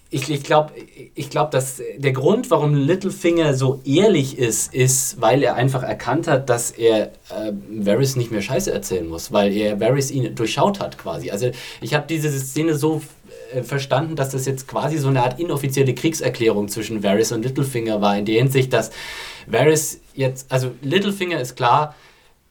ich, 0.08 0.30
ich 0.30 0.44
glaube, 0.44 0.72
ich 1.14 1.30
glaub, 1.30 1.50
dass 1.50 1.82
der 1.96 2.12
Grund, 2.12 2.50
warum 2.50 2.74
Littlefinger 2.74 3.54
so 3.54 3.80
ehrlich 3.84 4.38
ist, 4.38 4.72
ist, 4.72 5.20
weil 5.20 5.42
er 5.42 5.56
einfach 5.56 5.82
erkannt 5.82 6.28
hat, 6.28 6.48
dass 6.48 6.70
er 6.70 7.08
äh, 7.28 7.52
Varys 7.68 8.14
nicht 8.14 8.30
mehr 8.30 8.40
Scheiße 8.40 8.72
erzählen 8.72 9.08
muss, 9.08 9.32
weil 9.32 9.52
er 9.52 9.80
Varys 9.80 10.12
ihn 10.12 10.34
durchschaut 10.34 10.78
hat 10.78 10.96
quasi. 10.96 11.30
Also 11.30 11.50
ich 11.80 11.92
habe 11.92 12.06
diese 12.08 12.30
Szene 12.30 12.76
so 12.76 13.02
äh, 13.52 13.62
verstanden, 13.62 14.16
dass 14.16 14.30
das 14.30 14.46
jetzt 14.46 14.68
quasi 14.68 14.98
so 14.98 15.08
eine 15.08 15.22
Art 15.22 15.40
inoffizielle 15.40 15.94
Kriegserklärung 15.94 16.68
zwischen 16.68 17.02
Varys 17.02 17.32
und 17.32 17.44
Littlefinger 17.44 18.00
war, 18.00 18.16
in 18.16 18.24
der 18.24 18.36
Hinsicht, 18.36 18.72
dass 18.72 18.90
Varys 19.46 20.00
jetzt, 20.14 20.50
also 20.50 20.70
Littlefinger 20.82 21.40
ist 21.40 21.56
klar, 21.56 21.94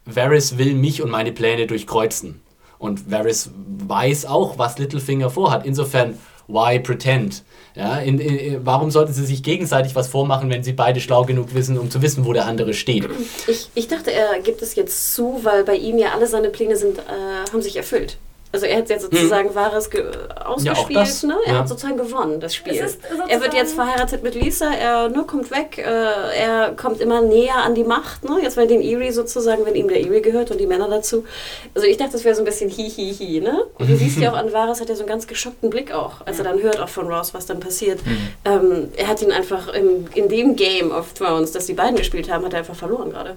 Varys 0.06 0.58
will 0.58 0.76
mich 0.76 1.02
und 1.02 1.10
meine 1.10 1.32
Pläne 1.32 1.68
durchkreuzen. 1.68 2.42
Und 2.78 3.10
Varys 3.10 3.50
weiß 3.88 4.26
auch, 4.26 4.58
was 4.58 4.78
Littlefinger 4.78 5.30
vorhat. 5.30 5.66
Insofern, 5.66 6.18
why 6.48 6.80
pretend? 6.80 7.44
Ja, 7.76 7.98
in, 7.98 8.20
in, 8.20 8.66
warum 8.66 8.92
sollten 8.92 9.14
sie 9.14 9.26
sich 9.26 9.44
gegenseitig 9.44 9.96
was 9.96 10.08
vormachen, 10.08 10.50
wenn 10.50 10.64
sie 10.64 10.74
beide 10.74 11.02
schlau 11.02 11.26
genug 11.26 11.54
wissen, 11.54 11.78
um 11.78 11.90
zu 11.90 12.02
wissen, 12.02 12.26
wo 12.26 12.34
der 12.34 12.46
andere 12.46 12.74
steht? 12.74 13.10
ich, 13.48 13.70
ich 13.76 13.88
dachte, 13.88 14.12
er 14.12 14.40
gibt 14.40 14.62
es 14.62 14.76
jetzt 14.76 15.14
zu, 15.14 15.42
weil 15.44 15.64
bei 15.64 15.76
ihm 15.76 15.98
ja 15.98 16.14
alle 16.14 16.28
seine 16.28 16.50
Pläne 16.50 16.78
sind, 16.78 17.00
äh, 17.00 17.52
haben 17.52 17.62
sich 17.62 17.76
erfüllt. 17.76 18.18
Also 18.56 18.68
er 18.68 18.78
hat 18.78 18.90
jetzt 18.90 19.04
sozusagen 19.04 19.54
Wahres 19.54 19.90
ge- 19.90 20.06
ausgespielt, 20.46 20.98
das, 20.98 21.24
ne? 21.24 21.36
Er 21.46 21.54
ja. 21.54 21.60
hat 21.60 21.68
sozusagen 21.68 21.98
gewonnen, 21.98 22.40
das 22.40 22.56
Spiel. 22.56 22.74
Er 23.28 23.42
wird 23.42 23.54
jetzt 23.54 23.74
verheiratet 23.76 24.24
mit 24.24 24.34
Lisa, 24.34 24.72
er 24.74 25.10
ne, 25.10 25.26
kommt 25.28 25.52
weg, 25.52 25.78
äh, 25.78 25.82
er 25.84 26.72
kommt 26.76 27.02
immer 27.02 27.22
näher 27.22 27.58
an 27.58 27.76
die 27.76 27.84
Macht, 27.84 28.24
ne? 28.24 28.40
Jetzt 28.42 28.56
bei 28.56 28.66
den 28.66 28.82
Erie 28.82 29.12
sozusagen, 29.12 29.66
wenn 29.66 29.76
ihm 29.76 29.90
der 29.90 30.00
Erie 30.00 30.22
gehört 30.22 30.52
und 30.52 30.58
die 30.60 30.68
Männer 30.68 30.88
dazu. 30.88 31.26
Also 31.74 31.86
ich 31.86 31.98
dachte, 31.98 32.14
das 32.14 32.24
wäre 32.24 32.34
so 32.34 32.42
ein 32.44 32.46
bisschen 32.46 32.70
hi 32.70 32.90
hi 32.90 33.14
hi, 33.14 33.42
ne? 33.42 33.66
Und 33.78 33.90
du 33.90 33.98
siehst 33.98 34.18
ja 34.20 34.32
auch 34.32 34.38
an 34.38 34.54
Varys 34.54 34.80
hat 34.80 34.90
er 34.90 34.96
so 34.96 35.02
einen 35.02 35.10
ganz 35.10 35.28
geschockten 35.28 35.70
Blick 35.70 35.92
auch, 35.94 36.26
als 36.26 36.38
er 36.38 36.46
dann 36.46 36.62
hört 36.62 36.80
auch 36.80 36.88
von 36.88 37.12
Ross, 37.12 37.34
was 37.34 37.46
dann 37.46 37.60
passiert. 37.60 38.00
Ähm, 38.46 38.90
er 38.96 39.08
hat 39.08 39.22
ihn 39.22 39.34
einfach 39.34 39.68
im, 39.74 40.08
in 40.16 40.30
dem 40.30 40.56
Game 40.56 40.92
of 40.92 41.12
Thrones, 41.12 41.52
das 41.52 41.66
die 41.66 41.74
beiden 41.74 41.98
gespielt 41.98 42.32
haben, 42.32 42.46
hat 42.46 42.54
er 42.54 42.60
einfach 42.60 42.76
verloren 42.76 43.10
gerade. 43.12 43.36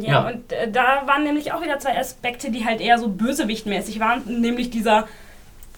Ja, 0.00 0.10
Ja. 0.12 0.28
und 0.28 0.52
äh, 0.52 0.70
da 0.70 1.02
waren 1.06 1.24
nämlich 1.24 1.52
auch 1.52 1.62
wieder 1.62 1.78
zwei 1.78 1.98
Aspekte, 1.98 2.50
die 2.50 2.64
halt 2.64 2.80
eher 2.80 2.98
so 2.98 3.08
bösewichtmäßig 3.08 4.00
waren, 4.00 4.22
nämlich 4.40 4.70
dieser 4.70 5.06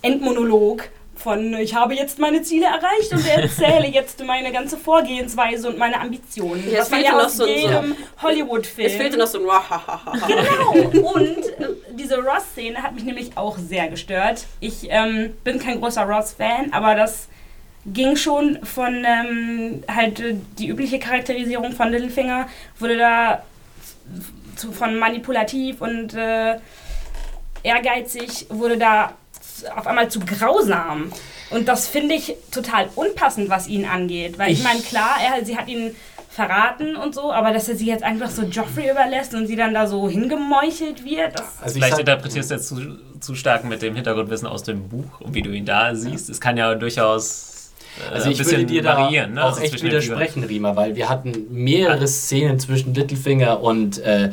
Endmonolog 0.02 0.88
von 1.16 1.54
ich 1.54 1.74
habe 1.76 1.94
jetzt 1.94 2.18
meine 2.18 2.42
Ziele 2.42 2.66
erreicht 2.66 3.12
und 3.12 3.24
erzähle 3.26 3.86
jetzt 3.92 4.22
meine 4.24 4.50
ganze 4.52 4.76
Vorgehensweise 4.76 5.68
und 5.68 5.78
meine 5.78 6.00
Ambitionen. 6.00 6.64
Ja, 6.66 6.72
es 6.72 6.78
das 6.80 6.88
fehlte 6.88 7.04
ja 7.04 7.12
noch 7.12 7.24
aus 7.26 7.36
so 7.36 7.44
ein- 7.44 7.50
jedem 7.50 7.96
Hollywood-Film. 8.22 8.86
Es 8.88 8.94
fehlte 8.96 9.16
noch 9.16 9.28
so 9.28 9.38
ein. 9.38 9.44
Genau. 10.26 10.72
Und 11.12 11.38
äh, 11.38 11.68
diese 11.92 12.16
Ross-Szene 12.16 12.82
hat 12.82 12.94
mich 12.96 13.04
nämlich 13.04 13.36
auch 13.38 13.56
sehr 13.58 13.86
gestört. 13.88 14.44
Ich 14.58 14.88
ähm, 14.90 15.34
bin 15.44 15.60
kein 15.60 15.80
großer 15.80 16.02
Ross-Fan, 16.02 16.72
aber 16.72 16.96
das 16.96 17.28
ging 17.86 18.16
schon 18.16 18.58
von 18.64 19.04
ähm, 19.06 19.84
halt 19.88 20.18
äh, 20.18 20.34
die 20.58 20.66
übliche 20.66 20.98
Charakterisierung 20.98 21.72
von 21.72 21.90
Littlefinger 21.92 22.48
wurde 22.80 22.96
da 22.98 23.42
zu, 24.56 24.72
von 24.72 24.98
manipulativ 24.98 25.80
und 25.80 26.14
äh, 26.14 26.56
ehrgeizig 27.62 28.46
wurde 28.50 28.78
da 28.78 29.12
auf 29.76 29.86
einmal 29.86 30.08
zu 30.10 30.20
grausam. 30.20 31.10
Und 31.50 31.68
das 31.68 31.86
finde 31.88 32.14
ich 32.14 32.34
total 32.50 32.88
unpassend, 32.94 33.48
was 33.48 33.68
ihn 33.68 33.84
angeht. 33.84 34.38
Weil 34.38 34.52
ich, 34.52 34.58
Ich- 34.58 34.64
meine, 34.64 34.80
klar, 34.80 35.16
er, 35.22 35.44
sie 35.44 35.56
hat 35.56 35.68
ihn 35.68 35.94
verraten 36.28 36.96
und 36.96 37.14
so, 37.14 37.32
aber 37.32 37.52
dass 37.52 37.68
er 37.68 37.76
sie 37.76 37.86
jetzt 37.86 38.02
einfach 38.02 38.28
so 38.28 38.42
Joffrey 38.42 38.90
überlässt 38.90 39.34
und 39.34 39.46
sie 39.46 39.54
dann 39.54 39.72
da 39.72 39.86
so 39.86 40.08
hingemeuchelt 40.08 41.04
wird, 41.04 41.38
das 41.38 41.44
Also 41.62 41.76
ich 41.78 41.84
Vielleicht 41.84 42.00
interpretierst 42.00 42.50
du 42.50 42.54
jetzt 42.56 42.66
zu, 42.68 42.98
zu 43.20 43.34
stark 43.36 43.62
mit 43.64 43.82
dem 43.82 43.94
Hintergrundwissen 43.94 44.48
aus 44.48 44.64
dem 44.64 44.88
Buch 44.88 45.20
und 45.20 45.32
wie 45.34 45.42
du 45.42 45.50
ihn 45.50 45.64
da 45.64 45.94
siehst. 45.94 46.28
Es 46.28 46.40
kann 46.40 46.56
ja 46.56 46.74
durchaus 46.74 47.53
Also 48.10 48.26
ein 48.26 48.32
ich 48.32 48.44
würde 48.44 48.64
dir 48.64 48.82
da 48.82 48.96
variieren. 48.96 49.34
Ne? 49.34 49.42
auch 49.42 49.48
Also 49.48 49.60
echt 49.60 49.82
widersprechen, 49.82 50.44
Rima, 50.44 50.74
weil 50.76 50.96
wir 50.96 51.08
hatten 51.08 51.46
mehrere 51.50 52.06
Szenen 52.06 52.58
zwischen 52.58 52.94
Littlefinger 52.94 53.60
und 53.62 53.98
äh, 53.98 54.30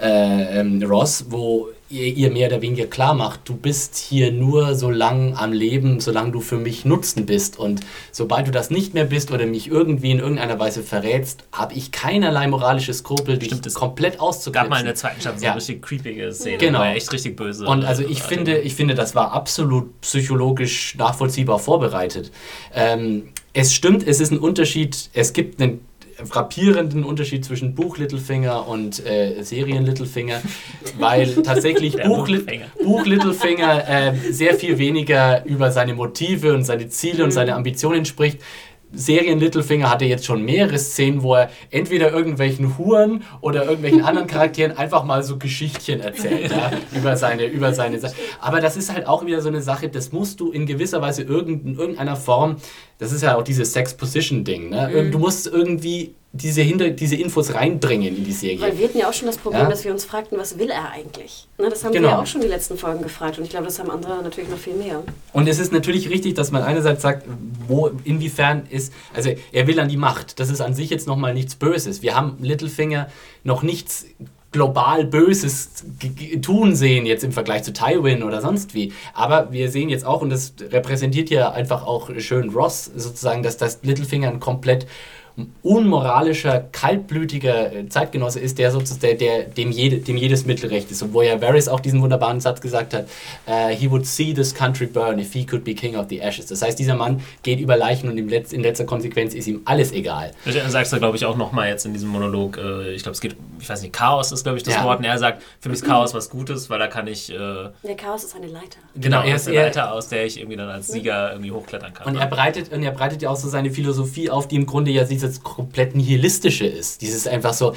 äh, 0.00 0.60
ähm, 0.60 0.82
Ross, 0.82 1.26
wo 1.28 1.68
ihr, 1.88 2.04
ihr 2.06 2.30
mehr 2.30 2.48
oder 2.48 2.62
weniger 2.62 2.86
klar 2.86 3.14
macht, 3.14 3.48
du 3.48 3.56
bist 3.56 3.96
hier 3.96 4.32
nur 4.32 4.74
so 4.74 4.90
lang 4.90 5.36
am 5.36 5.52
Leben, 5.52 6.00
solange 6.00 6.32
du 6.32 6.40
für 6.40 6.56
mich 6.56 6.84
Nutzen 6.84 7.26
bist. 7.26 7.58
Und 7.58 7.80
sobald 8.12 8.48
du 8.48 8.50
das 8.50 8.70
nicht 8.70 8.94
mehr 8.94 9.04
bist 9.04 9.30
oder 9.30 9.46
mich 9.46 9.68
irgendwie 9.68 10.10
in 10.10 10.18
irgendeiner 10.18 10.58
Weise 10.58 10.82
verrätst, 10.82 11.44
habe 11.52 11.74
ich 11.74 11.92
keinerlei 11.92 12.48
moralische 12.48 12.92
Skrupel, 12.92 13.38
dich 13.38 13.48
Stimmt, 13.54 13.72
komplett 13.74 14.14
Es 14.14 14.18
gab 14.18 14.26
auszugrenzen. 14.28 14.70
mal 14.70 14.80
in 14.80 14.86
der 14.86 14.94
zweiten 14.96 15.20
Staffel 15.20 15.38
so 15.38 15.44
Ja. 15.44 15.50
eine 15.52 15.60
richtig 15.60 15.82
creepige 15.82 16.32
Szene, 16.32 16.58
Genau. 16.58 16.80
wo 16.80 16.82
er 16.84 16.94
echt 16.96 17.12
richtig 17.12 17.36
böse 17.36 17.66
Und 17.66 17.84
also 17.84 18.02
ich 18.02 18.22
finde, 18.22 18.58
ich 18.58 18.74
finde, 18.74 18.94
das 18.94 19.14
war 19.14 19.32
absolut 19.32 20.00
psychologisch 20.00 20.96
nachvollziehbar 20.96 21.58
vorbereitet. 21.58 22.32
Ähm, 22.74 23.28
es 23.52 23.72
stimmt, 23.72 24.06
es 24.06 24.20
ist 24.20 24.32
ein 24.32 24.38
Unterschied, 24.38 25.08
es 25.14 25.32
gibt 25.32 25.62
einen 25.62 25.80
frappierenden 26.24 27.04
Unterschied 27.04 27.44
zwischen 27.44 27.74
Buch 27.74 27.98
Littlefinger 27.98 28.66
und 28.66 29.04
äh, 29.04 29.42
Serien 29.42 29.84
Littlefinger, 29.84 30.40
weil 30.98 31.42
tatsächlich 31.42 31.96
Buch, 32.02 32.28
Lit- 32.28 32.46
Buchfinger. 32.46 32.66
Buch 32.82 33.04
Littlefinger 33.06 33.88
äh, 33.88 34.14
sehr 34.32 34.54
viel 34.54 34.78
weniger 34.78 35.44
über 35.44 35.70
seine 35.70 35.94
Motive 35.94 36.54
und 36.54 36.64
seine 36.64 36.88
Ziele 36.88 37.24
und 37.24 37.30
seine 37.32 37.54
Ambitionen 37.54 38.04
spricht. 38.04 38.40
Serien 38.92 39.40
Littlefinger 39.40 39.90
hatte 39.90 40.04
jetzt 40.04 40.24
schon 40.24 40.44
mehrere 40.44 40.78
Szenen, 40.78 41.22
wo 41.24 41.34
er 41.34 41.50
entweder 41.70 42.12
irgendwelchen 42.12 42.78
Huren 42.78 43.24
oder 43.40 43.64
irgendwelchen 43.64 44.02
anderen 44.04 44.28
Charakteren 44.28 44.76
einfach 44.78 45.04
mal 45.04 45.24
so 45.24 45.38
Geschichtchen 45.38 46.00
erzählt 46.00 46.52
ja, 46.52 46.70
über 46.96 47.16
seine 47.16 47.46
über 47.46 47.74
seine 47.74 47.98
Sa- 47.98 48.12
Aber 48.40 48.60
das 48.60 48.76
ist 48.76 48.94
halt 48.94 49.06
auch 49.08 49.26
wieder 49.26 49.42
so 49.42 49.48
eine 49.48 49.60
Sache, 49.60 49.88
das 49.88 50.12
musst 50.12 50.38
du 50.38 50.52
in 50.52 50.66
gewisser 50.66 51.02
Weise 51.02 51.22
irgend, 51.24 51.66
in 51.66 51.74
irgendeiner 51.76 52.14
Form, 52.16 52.56
das 52.98 53.12
ist 53.12 53.22
ja 53.22 53.36
auch 53.36 53.42
dieses 53.42 53.72
Sex 53.72 53.94
Position 53.94 54.44
Ding, 54.44 54.70
ne? 54.70 54.90
Mhm. 55.04 55.12
Du 55.12 55.18
musst 55.18 55.46
irgendwie 55.46 56.14
diese 56.32 56.60
hinter 56.60 56.90
diese 56.90 57.16
Infos 57.16 57.54
reinbringen 57.54 58.14
in 58.14 58.22
die 58.24 58.32
Serie. 58.32 58.60
Weil 58.60 58.78
wir 58.78 58.88
hatten 58.88 58.98
ja 58.98 59.08
auch 59.08 59.12
schon 59.14 59.26
das 59.26 59.38
Problem, 59.38 59.62
Ja. 59.62 59.70
dass 59.70 59.84
wir 59.84 59.92
uns 59.92 60.04
fragten, 60.04 60.36
was 60.38 60.58
will 60.58 60.68
er 60.68 60.90
eigentlich? 60.90 61.48
Ne, 61.56 61.70
das 61.70 61.82
haben 61.82 61.92
Genau. 61.92 62.08
wir 62.08 62.12
ja 62.12 62.18
auch 62.20 62.26
schon 62.26 62.42
die 62.42 62.46
letzten 62.46 62.76
Folgen 62.76 63.02
gefragt 63.02 63.38
und 63.38 63.44
ich 63.44 63.50
glaube, 63.50 63.64
das 63.66 63.78
haben 63.78 63.90
andere 63.90 64.22
natürlich 64.22 64.50
noch 64.50 64.58
viel 64.58 64.74
mehr. 64.74 65.02
Und 65.32 65.48
es 65.48 65.58
ist 65.58 65.72
natürlich 65.72 66.10
richtig, 66.10 66.34
dass 66.34 66.50
man 66.50 66.62
einerseits 66.62 67.00
sagt, 67.00 67.26
wo, 67.66 67.90
inwiefern 68.04 68.66
ist, 68.68 68.92
also 69.14 69.30
er 69.52 69.66
will 69.66 69.80
an 69.80 69.88
die 69.88 69.96
Macht. 69.96 70.38
Das 70.38 70.50
ist 70.50 70.60
an 70.60 70.74
sich 70.74 70.90
jetzt 70.90 71.06
nochmal 71.06 71.32
nichts 71.32 71.54
Böses. 71.54 72.02
Wir 72.02 72.14
haben 72.14 72.36
Littlefinger 72.42 73.08
noch 73.42 73.62
nichts 73.62 74.04
global 74.56 75.04
Böses 75.04 75.84
tun 76.40 76.74
sehen, 76.74 77.04
jetzt 77.04 77.22
im 77.24 77.32
Vergleich 77.32 77.62
zu 77.62 77.74
Tywin 77.74 78.22
oder 78.22 78.40
sonst 78.40 78.72
wie. 78.72 78.94
Aber 79.12 79.52
wir 79.52 79.70
sehen 79.70 79.90
jetzt 79.90 80.06
auch, 80.06 80.22
und 80.22 80.30
das 80.30 80.54
repräsentiert 80.70 81.28
ja 81.28 81.50
einfach 81.50 81.86
auch 81.86 82.08
schön 82.18 82.48
Ross, 82.48 82.90
sozusagen, 82.96 83.42
dass 83.42 83.58
das 83.58 83.80
Littlefinger 83.82 84.28
ein 84.28 84.40
komplett 84.40 84.86
unmoralischer, 85.62 86.60
kaltblütiger 86.72 87.72
äh, 87.72 87.88
Zeitgenosse 87.88 88.40
ist, 88.40 88.58
der 88.58 88.70
sozusagen, 88.70 89.00
der, 89.00 89.14
der, 89.14 89.42
dem, 89.44 89.70
jede, 89.70 89.98
dem 89.98 90.16
jedes 90.16 90.46
Mittelrecht 90.46 90.90
ist. 90.90 91.02
Und 91.02 91.12
wo 91.12 91.22
ja 91.22 91.40
Varys 91.40 91.68
auch 91.68 91.80
diesen 91.80 92.00
wunderbaren 92.02 92.40
Satz 92.40 92.60
gesagt 92.60 92.94
hat, 92.94 93.06
äh, 93.46 93.74
he 93.74 93.90
would 93.90 94.06
see 94.06 94.32
this 94.32 94.54
country 94.54 94.86
burn 94.86 95.18
if 95.18 95.32
he 95.32 95.44
could 95.44 95.64
be 95.64 95.74
king 95.74 95.96
of 95.96 96.06
the 96.08 96.20
ashes. 96.20 96.46
Das 96.46 96.62
heißt, 96.62 96.78
dieser 96.78 96.94
Mann 96.94 97.20
geht 97.42 97.60
über 97.60 97.76
Leichen 97.76 98.08
und 98.08 98.16
im 98.18 98.28
Letz-, 98.28 98.52
in 98.52 98.62
letzter 98.62 98.84
Konsequenz 98.84 99.34
ist 99.34 99.46
ihm 99.46 99.60
alles 99.64 99.92
egal. 99.92 100.32
Das 100.44 100.54
sagst 100.72 100.92
du, 100.92 100.98
glaube 100.98 101.16
ich, 101.16 101.24
auch 101.26 101.36
nochmal 101.36 101.68
jetzt 101.68 101.84
in 101.84 101.92
diesem 101.92 102.08
Monolog. 102.08 102.56
Äh, 102.58 102.94
ich 102.94 103.02
glaube, 103.02 103.14
es 103.14 103.20
geht, 103.20 103.36
ich 103.60 103.68
weiß 103.68 103.82
nicht, 103.82 103.92
Chaos 103.92 104.32
ist, 104.32 104.42
glaube 104.44 104.56
ich, 104.58 104.62
das 104.64 104.74
Ja. 104.74 104.84
Wort. 104.84 104.98
Und 104.98 105.04
er 105.04 105.18
sagt, 105.18 105.42
für 105.60 105.68
mich 105.68 105.80
ist 105.80 105.84
Chaos 105.86 106.14
was 106.14 106.30
Gutes, 106.30 106.70
weil 106.70 106.78
da 106.78 106.86
kann 106.86 107.06
ich, 107.06 107.30
äh, 107.30 107.36
Der 107.36 107.96
Chaos 107.96 108.24
ist 108.24 108.34
eine 108.36 108.46
Leiter. 108.46 108.78
genau, 108.94 109.20
er 109.20 109.26
er 109.26 109.36
ist 109.36 109.48
eine 109.48 109.56
Leiter, 109.56 109.92
aus 109.92 110.08
der 110.08 110.24
ich 110.26 110.38
irgendwie 110.38 110.56
dann 110.56 110.68
als 110.68 110.88
Sieger 110.88 111.32
irgendwie 111.32 111.52
hochklettern 111.52 111.92
kann. 111.92 112.06
Und 112.06 112.16
er 112.20 112.26
breitet, 112.26 112.72
und 112.72 112.82
er 112.82 112.92
breitet 112.92 113.22
ja 113.22 113.30
auch 113.30 113.36
so 113.36 113.48
seine 113.48 113.70
Philosophie 113.70 114.30
auf, 114.30 114.48
die 114.48 114.56
im 114.56 114.64
Grunde 114.66 114.90
ja 114.90 115.04
dieses 115.26 115.42
komplett 115.42 115.94
nihilistische 115.94 116.66
ist. 116.66 117.02
Dieses 117.02 117.26
einfach 117.26 117.52
so 117.52 117.74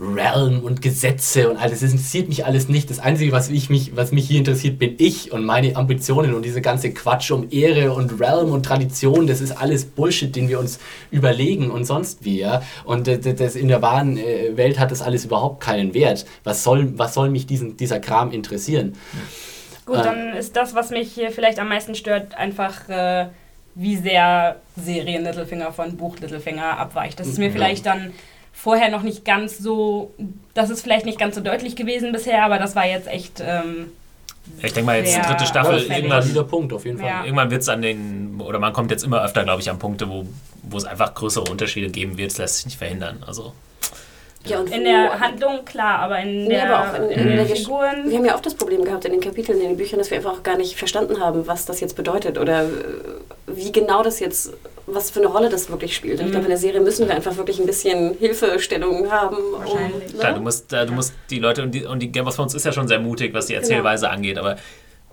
Realm 0.00 0.60
und 0.60 0.82
Gesetze 0.82 1.48
und 1.48 1.56
alles. 1.58 1.80
Das 1.80 1.92
interessiert 1.92 2.28
mich 2.28 2.44
alles 2.44 2.68
nicht. 2.68 2.90
Das 2.90 2.98
Einzige, 2.98 3.30
was, 3.30 3.50
ich 3.50 3.70
mich, 3.70 3.94
was 3.94 4.10
mich 4.10 4.26
hier 4.26 4.38
interessiert, 4.38 4.78
bin 4.78 4.96
ich 4.98 5.32
und 5.32 5.44
meine 5.44 5.76
Ambitionen 5.76 6.34
und 6.34 6.44
diese 6.44 6.60
ganze 6.60 6.92
Quatsch 6.92 7.30
um 7.30 7.46
Ehre 7.50 7.92
und 7.92 8.20
Realm 8.20 8.50
und 8.50 8.64
Tradition. 8.64 9.26
Das 9.26 9.40
ist 9.40 9.52
alles 9.52 9.84
Bullshit, 9.84 10.34
den 10.34 10.48
wir 10.48 10.58
uns 10.58 10.80
überlegen 11.10 11.70
und 11.70 11.84
sonst 11.84 12.24
wie. 12.24 12.40
Ja? 12.40 12.62
Und 12.84 13.06
äh, 13.06 13.18
das 13.18 13.54
in 13.54 13.68
der 13.68 13.80
wahren 13.82 14.16
äh, 14.16 14.56
Welt 14.56 14.78
hat 14.78 14.90
das 14.90 15.02
alles 15.02 15.24
überhaupt 15.24 15.62
keinen 15.62 15.94
Wert. 15.94 16.24
Was 16.42 16.64
soll, 16.64 16.98
was 16.98 17.14
soll 17.14 17.30
mich 17.30 17.46
diesen, 17.46 17.76
dieser 17.76 18.00
Kram 18.00 18.32
interessieren? 18.32 18.94
Gut, 19.86 19.96
Ah. 19.96 20.02
dann 20.02 20.36
ist 20.36 20.56
das, 20.56 20.74
was 20.74 20.90
mich 20.90 21.12
hier 21.12 21.30
vielleicht 21.30 21.58
am 21.58 21.68
meisten 21.68 21.94
stört, 21.94 22.36
einfach 22.36 22.88
äh, 22.88 23.26
wie 23.74 23.96
sehr 23.96 24.56
Serien 24.76 25.24
Littlefinger 25.24 25.72
von 25.72 25.96
Buch 25.96 26.18
Littlefinger 26.18 26.78
abweicht. 26.78 27.18
Das 27.20 27.26
ist 27.26 27.38
mir 27.38 27.46
Ja. 27.46 27.52
vielleicht 27.52 27.86
dann 27.86 28.12
vorher 28.52 28.90
noch 28.90 29.02
nicht 29.02 29.24
ganz 29.24 29.58
so, 29.58 30.12
das 30.54 30.70
ist 30.70 30.82
vielleicht 30.82 31.06
nicht 31.06 31.18
ganz 31.18 31.34
so 31.34 31.40
deutlich 31.40 31.74
gewesen 31.76 32.12
bisher, 32.12 32.44
aber 32.44 32.58
das 32.58 32.76
war 32.76 32.86
jetzt 32.86 33.08
echt, 33.08 33.40
ähm, 33.44 33.90
ich 34.58 34.72
denke 34.72 34.82
mal, 34.82 34.98
jetzt 34.98 35.16
dritte 35.26 35.46
Staffel, 35.46 35.78
irgendwann, 35.80 36.22
valider 36.22 36.44
Punkt 36.44 36.72
auf 36.72 36.84
jeden 36.84 36.98
Fall. 36.98 37.08
Ja. 37.08 37.24
irgendwann 37.24 37.50
wird 37.50 37.62
es 37.62 37.68
an 37.68 37.80
den, 37.80 38.40
oder 38.40 38.58
man 38.58 38.72
kommt 38.72 38.90
jetzt 38.90 39.04
immer 39.04 39.22
öfter, 39.24 39.44
glaube 39.44 39.62
ich, 39.62 39.70
an 39.70 39.78
Punkte, 39.78 40.08
wo, 40.08 40.26
wo 40.64 40.76
es 40.76 40.84
einfach 40.84 41.14
größere 41.14 41.44
Unterschiede 41.50 41.88
geben 41.88 42.18
wird. 42.18 42.32
Das 42.32 42.38
lässt 42.38 42.56
sich 42.56 42.66
nicht 42.66 42.78
verhindern. 42.78 43.22
Also, 43.26 43.52
Ja, 44.44 44.58
und 44.58 44.70
in 44.70 44.80
wo- 44.80 44.84
der 44.84 45.20
Handlung 45.20 45.64
klar, 45.64 46.00
aber 46.00 46.18
in 46.20 46.44
Nee, 46.44 46.50
der, 46.54 46.74
aber 46.76 46.90
auch 46.90 46.94
in, 47.04 47.10
in 47.10 47.28
in 47.30 47.36
der 47.36 47.46
Figuren. 47.46 48.10
Wir 48.10 48.18
haben 48.18 48.24
ja 48.24 48.34
oft 48.34 48.44
das 48.44 48.54
Problem 48.54 48.84
gehabt 48.84 49.04
in 49.04 49.12
den 49.12 49.20
Kapiteln, 49.20 49.60
in 49.60 49.68
den 49.68 49.76
Büchern, 49.76 49.98
dass 49.98 50.10
wir 50.10 50.16
einfach 50.18 50.32
auch 50.32 50.42
gar 50.42 50.56
nicht 50.56 50.76
verstanden 50.76 51.20
haben, 51.20 51.46
was 51.46 51.64
das 51.66 51.80
jetzt 51.80 51.94
bedeutet 51.96 52.38
oder 52.38 52.62
äh, 52.64 52.66
wie 53.46 53.70
genau 53.70 54.02
das 54.02 54.18
jetzt, 54.20 54.52
was 54.86 55.10
für 55.10 55.20
eine 55.20 55.28
Rolle 55.28 55.48
das 55.48 55.70
wirklich 55.70 55.94
spielt. 55.94 56.18
Und 56.20 56.26
Ich 56.26 56.32
glaube, 56.32 56.44
in 56.46 56.50
der 56.50 56.58
Serie 56.58 56.80
müssen 56.80 57.06
wir 57.06 57.14
einfach 57.14 57.36
wirklich 57.36 57.60
ein 57.60 57.66
bisschen 57.66 58.14
Hilfestellung 58.18 59.10
haben. 59.10 59.36
Um, 59.36 59.60
Wahrscheinlich. 59.60 60.18
klar, 60.18 60.32
du 60.32 60.38
ne? 60.38 60.44
musst, 60.44 60.72
äh, 60.72 60.86
du 60.86 60.92
musst 60.92 61.14
die 61.30 61.38
Leute, 61.38 61.62
und 61.62 61.70
die, 61.72 61.84
und 61.84 62.00
die 62.00 62.10
Game 62.10 62.26
of 62.26 62.34
Thrones 62.34 62.54
ist 62.54 62.64
ja 62.64 62.72
schon 62.72 62.88
sehr 62.88 62.98
mutig, 62.98 63.32
was 63.34 63.46
die 63.46 63.54
Erzählweise 63.54 64.10
angeht, 64.10 64.38
aber 64.38 64.56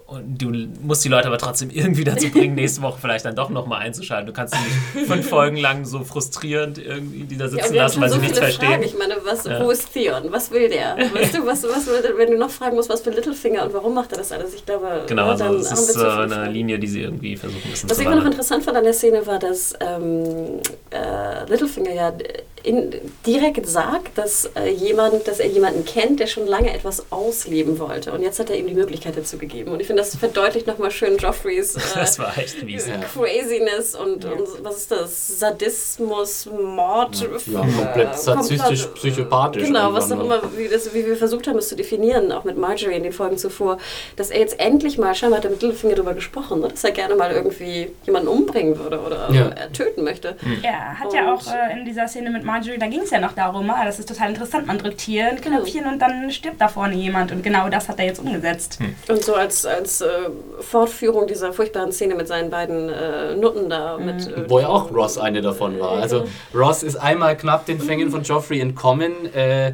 und 0.10 0.38
du 0.42 0.52
musst 0.82 1.04
die 1.06 1.10
Leute 1.10 1.28
aber 1.28 1.38
trotzdem 1.38 1.70
irgendwie 1.70 2.04
dazu 2.04 2.30
bringen, 2.30 2.56
nächste 2.56 2.82
Woche 2.82 2.98
vielleicht 3.00 3.26
dann 3.26 3.36
doch 3.36 3.50
nochmal 3.50 3.82
einzuschalten. 3.82 4.28
Du 4.28 4.34
kannst 4.34 4.56
sie 4.56 4.60
nicht 4.98 5.08
fünf 5.12 5.30
Folgen 5.30 5.58
lang 5.58 5.86
so 5.86 6.04
frustrierend 6.04 6.78
irgendwie 6.78 7.24
die 7.26 7.38
da 7.38 7.46
Ja, 7.46 7.50
sitzen 7.52 7.66
haben 7.66 7.76
lassen, 7.76 8.02
weil 8.02 8.10
so 8.10 8.16
sie 8.16 8.22
nichts 8.22 8.40
viele 8.40 8.52
Fragen. 8.52 8.68
verstehen. 8.70 8.84
Ich 8.84 8.98
meine, 8.98 9.16
was, 9.24 9.46
Ja. 9.46 9.64
wo 9.64 9.72
ist 9.72 9.94
Theon? 9.94 10.24
Was 10.32 10.52
will 10.52 10.70
der? 10.70 10.98
Weißt 11.14 11.36
du, 11.36 11.46
was, 11.46 11.64
was 11.64 11.88
wenn 12.18 12.32
du 12.32 12.38
noch 12.38 12.50
fragen 12.50 12.76
musst, 12.76 12.90
was 12.90 13.02
für 13.02 13.12
Littlefinger 13.12 13.66
und 13.66 13.74
warum 13.74 13.94
macht 13.94 14.12
er 14.12 14.18
das 14.18 14.32
alles? 14.32 14.54
Ich 14.54 14.66
glaube, 14.66 15.04
Genau, 15.08 15.26
ja, 15.26 15.32
also 15.46 15.56
es 15.56 15.72
ist 15.72 15.94
zu 15.94 16.00
äh, 16.06 16.10
eine 16.10 16.34
Fragen. 16.36 16.52
Linie, 16.54 16.80
die 16.80 16.88
sie 16.88 17.02
irgendwie 17.02 17.36
versuchen 17.38 17.70
müssen 17.70 17.90
Was 17.90 18.00
ich 18.00 18.06
immer 18.06 18.16
noch 18.16 18.26
interessant 18.26 18.64
fand 18.64 18.78
an 18.78 18.84
der 18.84 18.94
Szene 18.94 19.26
war, 19.28 19.40
dass 19.40 19.74
ähm, 19.80 20.60
äh, 20.90 21.50
Littlefinger 21.50 21.94
ja 21.94 22.14
in, 22.70 22.94
direkt 23.26 23.66
sagt, 23.68 24.18
dass, 24.18 24.46
äh, 24.56 24.70
jemand, 24.70 25.28
dass 25.28 25.40
er 25.40 25.48
jemanden 25.48 25.86
kennt, 25.86 26.20
der 26.20 26.28
schon 26.28 26.46
lange 26.46 26.72
etwas 26.74 27.12
ausleben 27.12 27.80
wollte. 27.80 28.12
Und 28.12 28.22
jetzt 28.22 28.40
hat 28.40 28.50
er 28.52 28.58
ihm 28.58 28.68
die 28.68 28.74
Möglichkeit 28.76 29.18
dazu 29.18 29.38
gegeben. 29.38 29.72
Und 29.72 29.80
ich 29.80 29.88
finde, 29.88 30.04
das 30.04 30.16
verdeutlicht 30.16 30.68
nochmal 30.68 30.92
schön 30.92 31.18
Joffreys 31.18 31.76
äh, 31.76 31.80
Das 31.96 32.20
war 32.20 32.38
echt 32.38 32.62
mies. 32.64 32.88
Ja. 32.88 32.96
Craziness 33.00 33.96
und, 33.96 34.24
und 34.26 34.64
was 34.64 34.78
ist 34.78 34.92
das? 34.92 35.40
Sadismus, 35.40 36.46
Mord. 36.46 37.22
Ja, 37.48 37.62
äh, 37.64 37.72
komplett 37.72 38.20
sadistisch, 38.20 38.86
psychopathisch 38.96 39.64
Genau, 39.64 39.94
was 39.94 40.12
auch 40.12 40.20
immer, 40.24 40.42
wie, 40.56 40.68
das, 40.68 40.94
wie 40.94 41.06
wir 41.06 41.18
versucht 41.18 41.48
haben, 41.48 41.58
es 41.58 41.70
zu 41.70 41.76
definieren, 41.76 42.32
auch 42.32 42.44
mit 42.44 42.58
Marjorie 42.58 42.96
in 42.96 43.04
den 43.04 43.14
Folgen 43.14 43.38
zuvor, 43.38 43.78
dass 44.16 44.30
er 44.30 44.40
jetzt 44.40 44.60
endlich 44.60 44.98
mal, 44.98 45.16
scheinbar 45.16 45.38
hat 45.40 45.46
er 45.46 45.52
mit 45.52 45.62
Littlefinger 45.62 45.96
darüber 45.96 46.14
gesprochen, 46.14 46.62
ne, 46.62 46.68
dass 46.68 46.84
er 46.84 46.92
gerne 46.92 47.16
mal 47.16 47.32
irgendwie 47.32 47.90
jemanden 48.06 48.28
umbringen 48.28 48.78
würde 48.78 49.00
oder 49.00 49.30
Ja. 49.32 49.50
äh, 49.50 49.70
töten 49.72 50.04
möchte. 50.04 50.36
Er 50.62 51.00
hat 51.00 51.14
ja 51.14 51.32
Und- 51.34 51.40
auch 51.40 51.54
äh, 51.54 51.80
in 51.80 51.86
dieser 51.86 52.08
Szene 52.08 52.30
mit 52.30 52.44
Marjorie, 52.44 52.59
da 52.60 52.88
ging 52.88 53.02
es 53.02 53.12
ja 53.12 53.20
noch 53.20 53.34
darum, 53.34 53.70
ah, 53.70 53.86
das 53.86 54.00
ist 54.00 54.08
total 54.10 54.30
interessant, 54.30 54.68
man 54.68 54.78
drückt 54.78 55.02
hier 55.02 55.28
ein 55.30 55.42
Genau. 55.42 55.58
Knöpfchen 55.58 55.86
und 55.86 56.00
dann 56.00 56.32
stirbt 56.32 56.60
da 56.62 56.68
vorne 56.68 56.96
jemand 56.96 57.32
und 57.32 57.44
genau 57.44 57.70
das 57.70 57.88
hat 57.90 58.00
er 58.00 58.06
jetzt 58.06 58.20
umgesetzt. 58.20 58.80
Und 59.08 59.24
so 59.24 59.36
als, 59.36 59.66
als 59.66 60.02
äh, 60.02 60.08
Fortführung 60.62 61.28
dieser 61.28 61.54
furchtbaren 61.54 61.92
Szene 61.92 62.16
mit 62.16 62.28
seinen 62.28 62.50
beiden 62.50 62.90
äh, 62.90 63.36
Nutten 63.36 63.70
da. 63.70 63.98
Mit, 63.98 64.28
äh, 64.28 64.50
Wo 64.50 64.60
ja 64.60 64.68
auch 64.68 64.92
Ross 64.92 65.18
eine 65.18 65.42
davon 65.42 65.80
war. 65.80 65.94
Also 65.94 66.26
Ross 66.54 66.84
ist 66.84 66.96
einmal 66.96 67.36
knapp 67.38 67.66
den 67.66 67.80
Fängen 67.80 68.12
von 68.12 68.24
Joffrey 68.24 68.60
entkommen, 68.60 69.34
äh, 69.34 69.74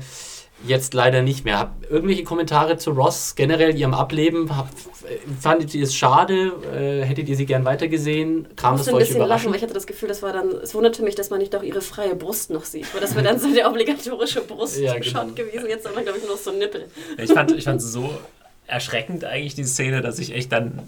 jetzt 0.68 0.94
leider 0.94 1.22
nicht 1.22 1.46
mehr. 1.46 1.60
Hab 1.60 1.90
irgendwelche 1.90 2.24
Kommentare 2.24 2.78
zu 2.78 2.92
Ross 2.92 3.36
generell 3.36 3.76
ihrem 3.76 3.94
Ableben? 3.94 4.56
Hab, 4.56 4.68
äh, 4.70 5.18
fandet 5.40 5.74
ihr 5.74 5.84
es 5.84 5.96
schade? 5.96 6.54
Äh, 6.74 7.04
hättet 7.06 7.30
ihr 7.30 7.36
sie 7.36 7.46
gern 7.46 7.66
weitergesehen? 7.66 8.48
Kam 8.56 8.76
Ich 8.76 8.82
das 8.82 8.88
musste 8.88 8.90
für 8.90 8.90
ein 8.92 8.96
euch 8.96 9.08
bisschen 9.08 9.20
lachen, 9.20 9.20
weil 9.20 9.26
überraschend? 9.28 9.56
ich 9.58 9.62
hatte 9.64 9.74
das 9.74 9.88
Gefühl, 9.88 10.10
das 10.10 10.22
war 10.24 10.34
dann, 10.34 10.50
es 10.64 10.74
wunderte 10.74 11.04
mich, 11.04 11.16
dass 11.16 11.30
man 11.30 11.40
nicht 11.40 11.56
auch 11.56 11.64
ihre 11.64 11.82
freie 11.82 12.16
Brust 12.16 12.50
noch 12.50 12.66
sieht. 12.66 12.94
Weil 12.94 13.02
das 13.02 13.14
wäre 13.16 13.24
dann 13.26 13.40
so 13.40 13.54
der 13.54 13.70
obligatorische 13.70 14.42
Brustshot 14.48 14.84
Ja, 14.84 14.98
genau. 14.98 15.26
gewesen. 15.34 15.68
Jetzt 15.70 15.88
haben 15.88 15.96
wir, 15.96 16.04
glaube 16.04 16.18
ich, 16.20 16.24
nur 16.26 16.34
noch 16.36 16.42
so 16.42 16.50
einen 16.52 16.60
Nippel. 16.60 16.86
Ich 17.18 17.32
fand 17.32 17.52
ich 17.52 17.64
fand 17.64 17.82
es 17.82 17.92
so 17.92 18.10
erschreckend 18.68 19.24
eigentlich, 19.26 19.56
die 19.56 19.64
Szene, 19.64 20.02
dass 20.02 20.18
ich 20.20 20.34
echt 20.34 20.52
dann 20.52 20.80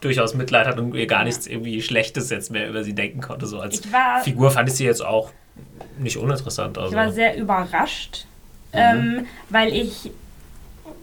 durchaus 0.00 0.34
Mitleid 0.34 0.66
hatte 0.66 0.80
und 0.80 0.94
ihr 0.94 1.06
gar 1.06 1.24
nichts 1.24 1.46
irgendwie 1.46 1.82
Schlechtes 1.82 2.30
jetzt 2.30 2.50
mehr 2.50 2.68
über 2.70 2.82
sie 2.84 2.94
denken 2.94 3.20
konnte. 3.20 3.46
So 3.46 3.60
als 3.60 3.80
Ich 3.80 3.92
war, 3.92 4.22
Figur 4.24 4.50
fand 4.50 4.68
ich 4.70 4.76
sie 4.76 4.84
jetzt 4.84 5.04
auch 5.04 5.30
nicht 5.98 6.16
uninteressant. 6.16 6.78
Also. 6.78 6.90
ich 6.92 6.96
war 6.96 7.12
sehr 7.12 7.36
überrascht, 7.36 8.24
ähm, 8.72 9.26
weil 9.48 9.72
ich, 9.72 10.10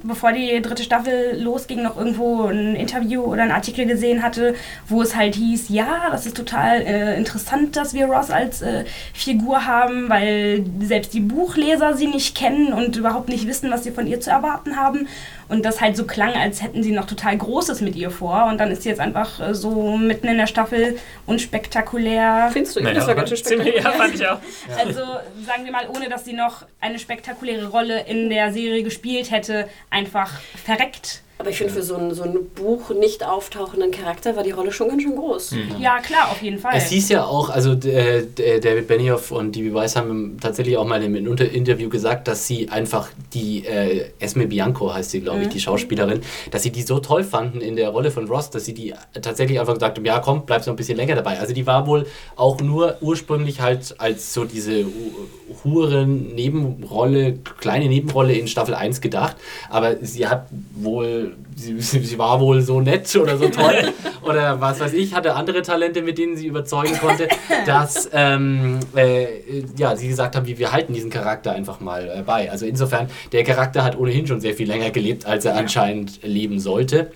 bevor 0.03 0.31
die 0.31 0.61
dritte 0.61 0.83
Staffel 0.83 1.41
losging, 1.41 1.83
noch 1.83 1.97
irgendwo 1.97 2.45
ein 2.45 2.75
Interview 2.75 3.21
oder 3.23 3.43
einen 3.43 3.51
Artikel 3.51 3.85
gesehen 3.85 4.23
hatte, 4.23 4.55
wo 4.87 5.01
es 5.01 5.15
halt 5.15 5.35
hieß, 5.35 5.69
ja, 5.69 6.09
das 6.11 6.25
ist 6.25 6.37
total 6.37 6.81
äh, 6.81 7.17
interessant, 7.17 7.75
dass 7.75 7.93
wir 7.93 8.05
Ross 8.05 8.29
als 8.29 8.61
äh, 8.61 8.85
Figur 9.13 9.65
haben, 9.65 10.09
weil 10.09 10.65
selbst 10.81 11.13
die 11.13 11.19
Buchleser 11.21 11.95
sie 11.95 12.07
nicht 12.07 12.35
kennen 12.35 12.73
und 12.73 12.95
überhaupt 12.95 13.29
nicht 13.29 13.47
wissen, 13.47 13.71
was 13.71 13.83
sie 13.83 13.91
von 13.91 14.07
ihr 14.07 14.19
zu 14.19 14.29
erwarten 14.29 14.77
haben. 14.77 15.07
Und 15.49 15.63
das 15.65 15.79
halt 15.79 15.95
so 15.95 16.05
klang, 16.05 16.33
als 16.33 16.61
hätten 16.61 16.83
sie 16.83 16.91
noch 16.91 17.05
total 17.05 17.37
Großes 17.37 17.79
mit 17.81 17.95
ihr 17.95 18.11
vor. 18.11 18.45
Und 18.45 18.57
dann 18.59 18.69
ist 18.69 18.83
sie 18.83 18.89
jetzt 18.89 18.99
einfach 18.99 19.39
äh, 19.39 19.53
so 19.55 19.95
mitten 19.97 20.27
in 20.27 20.37
der 20.37 20.47
Staffel 20.47 20.97
unspektakulär. 21.25 22.49
Findest 22.51 22.75
du? 22.75 22.79
Ich 22.79 22.83
Naja, 22.85 22.95
finde, 22.95 22.99
das 22.99 23.07
war 23.07 23.15
ganz 23.15 23.29
schön 23.29 23.37
ziemlich- 23.43 23.75
ja, 23.75 23.81
spektakulär. 23.81 24.07
fand 24.07 24.15
ich 24.15 24.27
auch. 24.27 24.85
Also 24.85 24.99
sagen 25.45 25.65
wir 25.65 25.71
mal, 25.71 25.87
ohne 25.95 26.09
dass 26.09 26.25
sie 26.25 26.33
noch 26.33 26.65
eine 26.81 26.99
spektakuläre 26.99 27.67
Rolle 27.67 28.01
in 28.07 28.29
der 28.29 28.51
Serie 28.51 28.83
gespielt 28.83 29.31
hätte, 29.31 29.69
einfach 29.89 30.31
verreckt. 30.65 31.21
Aber 31.39 31.49
ich 31.51 31.57
finde, 31.57 31.71
für 31.73 31.83
so 31.83 31.95
ein, 31.95 32.13
so 32.15 32.23
ein 32.23 32.35
Buch 32.55 32.89
nicht 32.89 33.23
auftauchenden 33.23 33.91
Charakter 33.91 34.35
war 34.35 34.41
die 34.43 34.49
Rolle 34.51 34.71
schon 34.71 34.87
ganz 34.89 35.03
schön 35.03 35.15
groß. 35.15 35.55
Ja, 35.79 35.99
klar, 35.99 36.31
auf 36.31 36.41
jeden 36.41 36.57
Fall. 36.57 36.73
Es 36.75 36.89
hieß 36.89 37.09
ja 37.09 37.25
auch, 37.25 37.49
also 37.49 37.73
äh, 37.73 38.23
d- 38.25 38.59
David 38.59 38.87
Benioff 38.87 39.31
und 39.31 39.55
D.B. 39.55 39.73
Weiss 39.73 39.95
haben 39.95 40.37
tatsächlich 40.41 40.77
auch 40.77 40.85
mal 40.87 41.01
in 41.03 41.15
einem 41.15 41.37
Interview 41.37 41.89
gesagt, 41.89 42.27
dass 42.27 42.47
sie 42.47 42.69
einfach 42.69 43.09
die 43.33 43.65
äh, 43.67 44.05
Esme 44.19 44.47
Bianco 44.47 44.91
heißt 44.93 45.11
sie, 45.11 45.21
glaube 45.21 45.43
ich, 45.43 45.49
die 45.49 45.59
Schauspielerin, 45.59 46.21
dass 46.49 46.63
sie 46.63 46.71
die 46.71 46.81
so 46.81 46.99
toll 46.99 47.23
fanden 47.23 47.61
in 47.61 47.75
der 47.75 47.89
Rolle 47.89 48.09
von 48.09 48.27
Ross, 48.27 48.49
dass 48.49 48.65
sie 48.65 48.73
die 48.73 48.93
tatsächlich 49.21 49.59
einfach 49.59 49.75
gesagt 49.75 49.97
haben, 49.97 50.05
ja 50.05 50.19
komm, 50.19 50.43
bleib 50.45 50.61
noch 50.61 50.73
ein 50.73 50.75
bisschen 50.75 50.97
länger 50.97 51.15
dabei. 51.15 51.39
Also 51.39 51.53
die 51.53 51.67
war 51.67 51.85
wohl 51.85 52.07
auch 52.35 52.59
nur 52.61 52.97
ursprünglich 53.01 53.61
halt 53.61 53.93
als 53.99 54.33
so 54.33 54.43
diese 54.45 54.85
Hu- 54.85 55.63
Huren 55.63 56.33
Nebenrolle, 56.35 57.33
kleine 57.59 57.87
Nebenrolle 57.87 58.33
in 58.33 58.47
Staffel 58.47 58.73
1 58.75 59.01
gedacht, 59.01 59.35
aber 59.69 59.97
sie 60.01 60.27
hat 60.27 60.47
wohl, 60.75 61.26
sie, 61.55 61.79
sie 61.79 62.17
war 62.17 62.39
wohl 62.39 62.61
so 62.61 62.81
nett 62.81 63.13
oder 63.15 63.37
so 63.37 63.49
toll 63.49 63.93
oder 64.23 64.59
was 64.61 64.79
weiß 64.79 64.93
ich, 64.93 65.13
hatte 65.13 65.35
andere 65.35 65.61
Talente, 65.61 66.01
mit 66.01 66.17
denen 66.17 66.35
sie 66.37 66.47
überzeugen 66.47 66.97
konnte, 66.99 67.27
dass 67.65 68.09
ähm, 68.13 68.79
äh, 68.95 69.63
ja, 69.77 69.95
sie 69.95 70.07
gesagt 70.07 70.35
haben, 70.35 70.45
wie 70.47 70.57
wir 70.57 70.71
halten 70.71 70.93
diesen 70.93 71.09
Charakter 71.09 71.51
einfach 71.51 71.79
mal 71.79 72.07
äh, 72.07 72.21
bei. 72.23 72.51
Also 72.51 72.65
insofern, 72.65 73.09
der 73.31 73.43
Charakter 73.43 73.83
hat 73.83 73.97
ohnehin 73.97 74.27
schon 74.27 74.41
sehr 74.41 74.53
viel 74.53 74.67
länger 74.67 74.91
gelebt, 74.91 75.25
als 75.25 75.45
er 75.45 75.55
anscheinend 75.55 76.23
leben 76.23 76.59
sollte. 76.59 77.11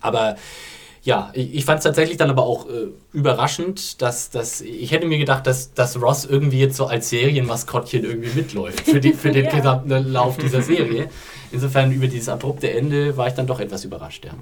Aber 0.00 0.36
ja, 1.06 1.30
ich, 1.34 1.54
ich 1.54 1.64
fand 1.64 1.78
es 1.78 1.84
tatsächlich 1.84 2.16
dann 2.18 2.30
aber 2.30 2.42
auch 2.42 2.66
äh, 2.68 2.88
überraschend, 3.12 4.02
dass, 4.02 4.28
dass 4.30 4.60
ich 4.60 4.90
hätte 4.90 5.06
mir 5.06 5.18
gedacht, 5.18 5.46
dass, 5.46 5.72
dass 5.72 6.02
Ross 6.02 6.24
irgendwie 6.24 6.58
jetzt 6.58 6.76
so 6.76 6.86
als 6.86 7.08
Serienmaskottchen 7.10 8.04
irgendwie 8.04 8.30
mitläuft 8.34 8.80
für, 8.80 8.98
die, 9.00 9.12
für 9.12 9.30
den 9.32 9.44
Ja. 9.44 9.50
gesamten 9.56 10.12
Lauf 10.12 10.36
dieser 10.36 10.62
Serie. 10.62 11.08
Insofern 11.52 11.92
über 11.92 12.08
dieses 12.08 12.28
abrupte 12.28 12.70
Ende 12.70 13.16
war 13.16 13.28
ich 13.28 13.34
dann 13.34 13.46
doch 13.46 13.60
etwas 13.60 13.84
überrascht, 13.84 14.24
ja. 14.24 14.32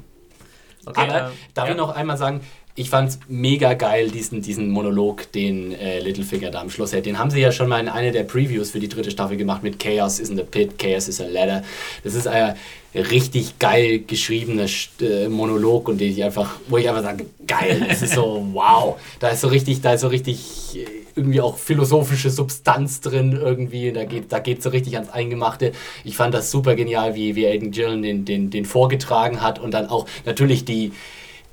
Okay, 0.86 1.01
Aber 1.03 1.28
äh, 1.28 1.31
darf 1.53 1.66
ja. 1.66 1.73
ich 1.73 1.78
noch 1.78 1.91
einmal 1.95 2.16
sagen, 2.16 2.41
ich 2.77 2.91
fand 2.91 3.11
es 3.11 3.19
mega 3.28 3.74
geil, 3.74 4.11
diesen, 4.11 4.41
diesen 4.43 4.70
Monolog, 4.70 5.31
den 5.32 5.73
äh, 5.73 6.01
Littlefinger 6.01 6.51
da 6.51 6.61
am 6.62 6.70
Schluss 6.70 6.93
hält. 6.93 7.07
Den 7.07 7.19
haben 7.19 7.31
sie 7.31 7.41
ja 7.41 7.53
schon 7.53 7.69
mal 7.69 7.78
in 7.78 7.89
einer 7.89 8.11
der 8.11 8.24
Previews 8.24 8.70
für 8.70 8.81
die 8.81 8.89
dritte 8.89 9.11
Staffel 9.11 9.36
gemacht 9.36 9.62
mit 9.62 9.78
Chaos 9.78 10.19
is 10.19 10.31
in 10.31 10.36
the 10.36 10.43
Pit, 10.43 10.78
Chaos 10.78 11.09
is 11.09 11.20
a 11.20 11.27
Ladder. 11.27 11.62
Das 12.03 12.15
ist 12.15 12.27
ein 12.27 12.55
richtig 12.94 13.58
geil 13.58 14.00
geschriebener 14.06 14.66
äh, 15.00 15.28
Monolog 15.28 15.88
und 15.88 16.00
den 16.00 16.12
ich 16.12 16.22
einfach, 16.22 16.58
wo 16.68 16.78
ich 16.78 16.88
einfach 16.88 17.02
sage, 17.02 17.26
geil, 17.46 17.84
das 17.88 18.02
ist 18.02 18.14
so, 18.14 18.46
wow. 18.52 18.96
Da 19.18 19.28
ist 19.28 19.40
so 19.40 19.48
richtig, 19.48 19.80
da 19.80 19.94
ist 19.94 20.02
so 20.02 20.08
richtig 20.08 20.76
äh, 20.76 20.86
irgendwie 21.16 21.40
auch 21.40 21.58
philosophische 21.58 22.30
Substanz 22.30 23.00
drin 23.00 23.32
irgendwie. 23.32 23.92
Da 23.92 24.04
geht, 24.04 24.32
da 24.32 24.38
geht 24.38 24.62
so 24.62 24.70
richtig 24.70 24.94
ans 24.94 25.10
Eingemachte. 25.10 25.72
Ich 26.04 26.16
fand 26.16 26.34
das 26.34 26.50
super 26.50 26.74
genial, 26.74 27.14
wie, 27.14 27.34
wie 27.34 27.46
Aiden 27.46 27.70
Gillen 27.72 28.02
den, 28.02 28.24
den, 28.24 28.50
den 28.50 28.64
vorgetragen 28.64 29.40
hat 29.40 29.58
und 29.58 29.72
dann 29.72 29.88
auch 29.88 30.06
natürlich 30.24 30.64
die, 30.64 30.92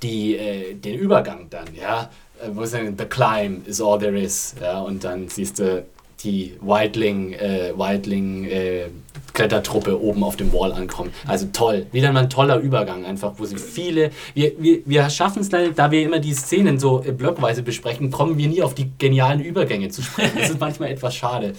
die, 0.02 0.36
äh, 0.36 0.74
den 0.74 0.98
Übergang 0.98 1.48
dann, 1.50 1.66
ja. 1.80 2.10
Äh, 2.40 2.50
Wo 2.52 2.62
ist 2.62 2.74
denn, 2.74 2.96
the 2.96 3.04
climb 3.04 3.66
is 3.66 3.80
all 3.80 3.98
there 3.98 4.18
is, 4.18 4.54
ja. 4.60 4.80
Und 4.80 5.02
dann 5.02 5.28
siehst 5.28 5.58
du 5.58 5.84
die 6.24 6.56
Wildling, 6.60 7.32
äh, 7.32 7.72
Wildling, 7.76 8.44
äh, 8.44 8.84
Klettertruppe 9.32 10.00
oben 10.00 10.24
auf 10.24 10.36
dem 10.36 10.52
Wall 10.52 10.72
ankommen. 10.72 11.10
Also 11.26 11.46
toll. 11.52 11.86
Wieder 11.92 12.12
mal 12.12 12.24
ein 12.24 12.30
toller 12.30 12.58
Übergang 12.58 13.04
einfach, 13.04 13.32
wo 13.38 13.44
sie 13.44 13.56
viele. 13.56 14.10
Wir, 14.34 14.52
wir, 14.58 14.80
wir 14.84 15.08
schaffen 15.10 15.40
es 15.40 15.50
leider, 15.50 15.72
da 15.72 15.90
wir 15.90 16.02
immer 16.02 16.18
die 16.18 16.34
Szenen 16.34 16.78
so 16.78 17.02
äh, 17.02 17.12
blockweise 17.12 17.62
besprechen, 17.62 18.10
kommen 18.10 18.36
wir 18.36 18.48
nie 18.48 18.62
auf 18.62 18.74
die 18.74 18.90
genialen 18.98 19.40
Übergänge 19.40 19.88
zu 19.88 20.02
sprechen. 20.02 20.36
Das 20.38 20.50
ist 20.50 20.60
manchmal 20.60 20.90
etwas 20.90 21.14
schade. 21.14 21.54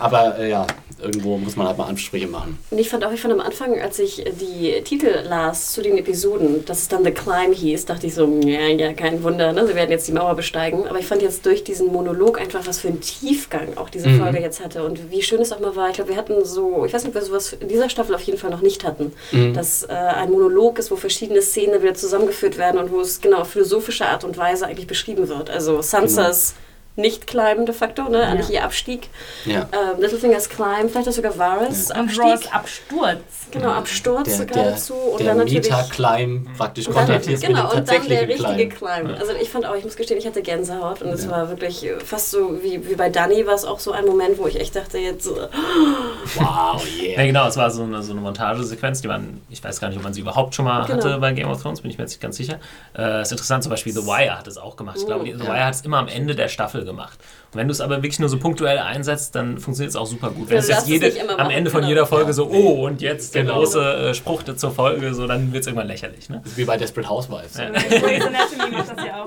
Aber 0.00 0.38
äh, 0.38 0.50
ja, 0.50 0.66
irgendwo 1.02 1.36
muss 1.38 1.56
man 1.56 1.66
halt 1.66 1.78
mal 1.78 1.86
Ansprüche 1.86 2.26
machen. 2.26 2.58
Und 2.70 2.78
ich 2.78 2.88
fand 2.88 3.04
auch, 3.04 3.12
ich 3.12 3.20
fand 3.20 3.34
am 3.34 3.40
Anfang, 3.40 3.80
als 3.80 3.98
ich 3.98 4.24
die 4.40 4.80
Titel 4.84 5.08
las 5.28 5.72
zu 5.72 5.82
den 5.82 5.98
Episoden, 5.98 6.64
dass 6.64 6.78
es 6.82 6.88
dann 6.88 7.04
The 7.04 7.10
Climb 7.10 7.54
hieß, 7.54 7.86
dachte 7.86 8.06
ich 8.06 8.14
so, 8.14 8.26
ja, 8.44 8.68
ja, 8.68 8.92
kein 8.92 9.22
Wunder, 9.22 9.52
ne? 9.52 9.66
sie 9.66 9.74
werden 9.74 9.90
jetzt 9.90 10.06
die 10.08 10.12
Mauer 10.12 10.34
besteigen. 10.34 10.86
Aber 10.86 10.98
ich 10.98 11.06
fand 11.06 11.22
jetzt 11.22 11.44
durch 11.46 11.64
diesen 11.64 11.88
Monolog 11.88 12.40
einfach, 12.40 12.66
was 12.66 12.80
für 12.80 12.88
einen 12.88 13.00
Tiefgang 13.00 13.76
auch 13.76 13.88
diese 13.90 14.08
Mhm. 14.08 14.20
Folge 14.20 14.40
jetzt 14.40 14.62
hatte 14.64 14.84
und 14.84 15.10
wie 15.10 15.22
schön 15.22 15.40
es 15.40 15.52
auch 15.52 15.60
mal 15.60 15.74
war. 15.76 15.88
Ich 15.88 15.94
glaube, 15.96 16.10
wir 16.10 16.16
hatten 16.16 16.44
so, 16.44 16.84
ich 16.84 16.92
weiß 16.92 17.04
nicht, 17.04 17.14
ob 17.16 17.20
wir 17.20 17.26
sowas 17.26 17.52
in 17.58 17.68
dieser 17.68 17.88
Staffel 17.88 18.14
auf 18.14 18.22
jeden 18.22 18.38
Fall 18.38 18.50
noch 18.50 18.62
nicht 18.62 18.84
hatten, 18.84 19.12
Mhm. 19.32 19.54
dass 19.54 19.82
äh, 19.84 19.88
ein 19.92 20.30
Monolog 20.30 20.78
ist, 20.78 20.90
wo 20.90 20.96
verschiedene 20.96 21.42
Szenen 21.42 21.82
wieder 21.82 21.94
zusammengeführt 21.94 22.58
werden 22.58 22.80
und 22.80 22.90
wo 22.92 23.00
es 23.00 23.20
genau 23.20 23.38
auf 23.38 23.48
philosophische 23.50 24.06
Art 24.06 24.24
und 24.24 24.36
Weise 24.36 24.66
eigentlich 24.66 24.86
beschrieben 24.86 25.28
wird. 25.28 25.50
Also 25.50 25.80
Sansas 25.82 26.50
nicht 26.54 26.71
Climb 26.96 27.64
de 27.66 27.74
facto, 27.74 28.08
ne? 28.10 28.22
eigentlich 28.26 28.50
ihr 28.50 28.62
Abstieg. 28.64 29.08
Ja. 29.46 29.60
Ähm, 29.72 30.00
Littlefingers 30.00 30.48
Climb, 30.50 30.90
vielleicht 30.90 31.08
auch 31.08 31.12
sogar 31.12 31.38
Varys 31.38 31.90
Und 31.90 31.96
Abstieg. 31.96 32.54
Absturz. 32.54 33.18
Genau, 33.50 33.70
Absturz 33.70 34.28
Der, 34.36 34.46
der, 34.46 34.46
geradezu 34.46 34.94
und 34.94 35.20
der 35.20 35.28
dann 35.28 35.38
natürlich. 35.38 35.70
Meta-Climb 35.70 36.56
praktisch 36.56 36.86
kontrastierst 36.88 37.44
genau, 37.46 37.64
mit 37.64 37.72
und 37.74 37.88
dann 37.88 38.08
der 38.08 38.28
richtige 38.28 38.68
Climb. 38.68 38.74
Climb. 39.06 39.20
Also 39.20 39.32
ich 39.40 39.48
fand 39.50 39.66
auch, 39.66 39.74
ich 39.74 39.84
muss 39.84 39.96
gestehen, 39.96 40.18
ich 40.18 40.26
hatte 40.26 40.42
Gänsehaut 40.42 41.02
und 41.02 41.08
es 41.10 41.24
Ja. 41.24 41.30
war 41.30 41.48
wirklich 41.48 41.84
äh, 41.84 41.98
fast 42.00 42.30
so 42.30 42.62
wie, 42.62 42.88
wie 42.88 42.94
bei 42.94 43.08
Danny 43.10 43.46
war 43.46 43.54
es 43.54 43.64
auch 43.64 43.78
so 43.80 43.92
ein 43.92 44.04
Moment, 44.06 44.38
wo 44.38 44.46
ich 44.46 44.58
echt 44.60 44.76
dachte, 44.76 44.98
jetzt 44.98 45.26
äh, 45.26 45.30
Wow, 46.36 46.82
Ja, 47.00 47.08
yeah. 47.16 47.26
genau, 47.26 47.46
es 47.48 47.56
war 47.56 47.70
so 47.70 47.82
eine, 47.82 48.02
so 48.02 48.12
eine 48.12 48.20
Montagesequenz, 48.20 49.00
die 49.02 49.08
man, 49.08 49.40
ich 49.50 49.62
weiß 49.62 49.80
gar 49.80 49.88
nicht, 49.88 49.96
ob 49.98 50.04
man 50.04 50.14
sie 50.14 50.20
überhaupt 50.20 50.54
schon 50.54 50.64
mal 50.64 50.84
Genau. 50.86 50.98
hatte 51.04 51.18
bei 51.18 51.32
Game 51.32 51.48
of 51.50 51.60
Thrones, 51.62 51.80
bin 51.80 51.90
ich 51.90 51.98
mir 51.98 52.04
jetzt 52.04 52.12
nicht 52.12 52.20
ganz 52.22 52.36
sicher. 52.36 52.58
Äh, 52.96 53.22
ist 53.22 53.32
interessant, 53.32 53.62
zum 53.64 53.70
Beispiel 53.70 53.92
The 53.92 54.06
Wire 54.06 54.38
hat 54.38 54.46
es 54.46 54.56
auch 54.58 54.76
gemacht. 54.76 54.96
Ich 54.98 55.06
glaube, 55.06 55.24
die- 55.24 55.32
The 55.32 55.44
Ja. 55.44 55.54
Wire 55.54 55.64
hat 55.66 55.74
es 55.74 55.80
immer 55.82 55.98
am 55.98 56.08
Ende 56.08 56.34
der 56.34 56.48
Staffel 56.48 56.62
Staffel 56.62 56.81
gemacht. 56.84 57.24
Wenn 57.54 57.68
du 57.68 57.72
es 57.72 57.80
aber 57.80 57.96
wirklich 57.96 58.18
nur 58.18 58.28
so 58.28 58.38
punktuell 58.38 58.78
einsetzt, 58.78 59.34
dann 59.34 59.58
funktioniert 59.58 59.90
es 59.90 59.96
auch 59.96 60.06
super 60.06 60.30
gut. 60.30 60.48
Wenn 60.48 60.58
es 60.58 60.66
du 60.66 60.72
jetzt 60.72 60.82
es 60.82 60.88
jede, 60.88 61.06
immer 61.08 61.38
am 61.38 61.50
Ende 61.50 61.70
von 61.70 61.80
genau. 61.80 61.88
jeder 61.90 62.06
Folge 62.06 62.28
Ja. 62.28 62.32
so, 62.32 62.48
oh, 62.50 62.86
und 62.86 63.02
jetzt 63.02 63.34
der 63.34 63.42
Genau. 63.42 63.58
große 63.58 63.80
äh, 63.80 64.14
Spruch 64.14 64.42
zur 64.42 64.70
Folge, 64.70 65.12
so, 65.14 65.26
dann 65.26 65.52
wird 65.52 65.62
es 65.62 65.66
irgendwann 65.66 65.88
lächerlich. 65.88 66.28
Ne? 66.30 66.42
Wie 66.56 66.64
bei 66.64 66.76
Desperate 66.76 67.08
Housewives. 67.08 67.56
Ja. 67.58 67.64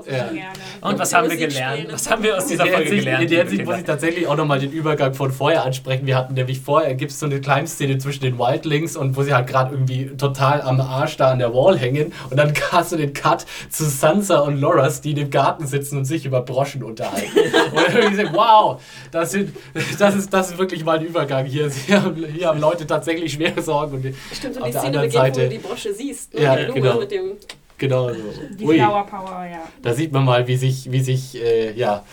Ja. 0.07 0.31
Und 0.81 0.99
was 0.99 1.13
haben 1.13 1.29
wir 1.29 1.37
gelernt? 1.37 1.79
spielen. 1.79 1.93
Was 1.93 2.09
haben 2.09 2.23
wir 2.23 2.37
aus 2.37 2.47
dieser 2.47 2.65
Folge 2.65 2.89
gelernt? 2.89 3.23
in 3.23 3.29
der 3.29 3.39
Hinsicht 3.39 3.65
muss 3.65 3.77
ich 3.77 3.83
tatsächlich 3.83 4.27
auch 4.27 4.35
nochmal 4.35 4.59
den 4.59 4.71
Übergang 4.71 5.13
von 5.13 5.31
vorher 5.31 5.63
ansprechen. 5.63 6.05
Wir 6.05 6.15
hatten 6.17 6.33
nämlich 6.33 6.59
vorher, 6.61 6.93
gibt 6.95 7.11
es 7.11 7.19
so 7.19 7.25
eine 7.25 7.39
Kleinszene 7.41 7.97
zwischen 7.97 8.23
den 8.23 8.37
Wildlings 8.37 8.95
und 8.97 9.15
wo 9.15 9.23
sie 9.23 9.33
halt 9.33 9.47
gerade 9.47 9.73
irgendwie 9.73 10.07
total 10.17 10.61
am 10.61 10.79
Arsch 10.81 11.17
da 11.17 11.31
an 11.31 11.39
der 11.39 11.53
Wall 11.53 11.77
hängen 11.77 12.13
und 12.29 12.37
dann 12.37 12.53
hast 12.71 12.91
du 12.91 12.97
den 12.97 13.13
Cut 13.13 13.45
zu 13.69 13.85
Sansa 13.85 14.39
und 14.39 14.59
Loras, 14.59 15.01
die 15.01 15.11
in 15.11 15.15
dem 15.17 15.29
Garten 15.29 15.67
sitzen 15.67 15.97
und 15.97 16.05
sich 16.05 16.25
über 16.25 16.41
Broschen 16.41 16.83
unterhalten. 16.83 17.29
so, 18.15 18.23
wow, 18.33 18.81
das, 19.11 19.31
sind, 19.31 19.55
das, 19.99 20.15
ist, 20.15 20.33
das 20.33 20.51
ist 20.51 20.57
wirklich 20.57 20.83
mal 20.83 20.97
ein 20.99 21.05
Übergang 21.05 21.45
hier. 21.45 21.69
Hier 21.69 22.01
haben, 22.03 22.25
hier 22.25 22.47
haben 22.47 22.59
Leute 22.59 22.87
tatsächlich 22.87 23.33
schwere 23.33 23.61
Sorgen. 23.61 23.95
Und 23.95 24.15
Stimmt, 24.33 24.57
und 24.57 24.63
auf 24.63 24.67
die 24.67 24.73
der 24.73 24.81
Szene 24.81 24.99
anderen 24.99 25.07
beginnt, 25.07 25.13
wo 25.13 25.17
Seite, 25.19 25.41
du 25.41 25.49
die 25.49 25.57
Brosche 25.57 25.93
siehst. 25.93 26.33
Ne? 26.33 26.41
Ja, 26.41 26.55
genau. 26.71 26.99
mit 26.99 27.11
dem 27.11 27.31
genau 27.77 28.09
so. 28.09 28.19
Die 28.57 28.65
Ui. 28.65 28.75
Flower 28.77 29.05
Power, 29.05 29.45
ja. 29.51 29.63
Da 29.81 29.93
sieht 29.93 30.11
man 30.11 30.25
mal, 30.25 30.47
wie 30.47 30.57
sich, 30.57 30.91
wie 30.91 31.01
sich 31.01 31.41
äh, 31.41 31.73
ja, 31.73 32.03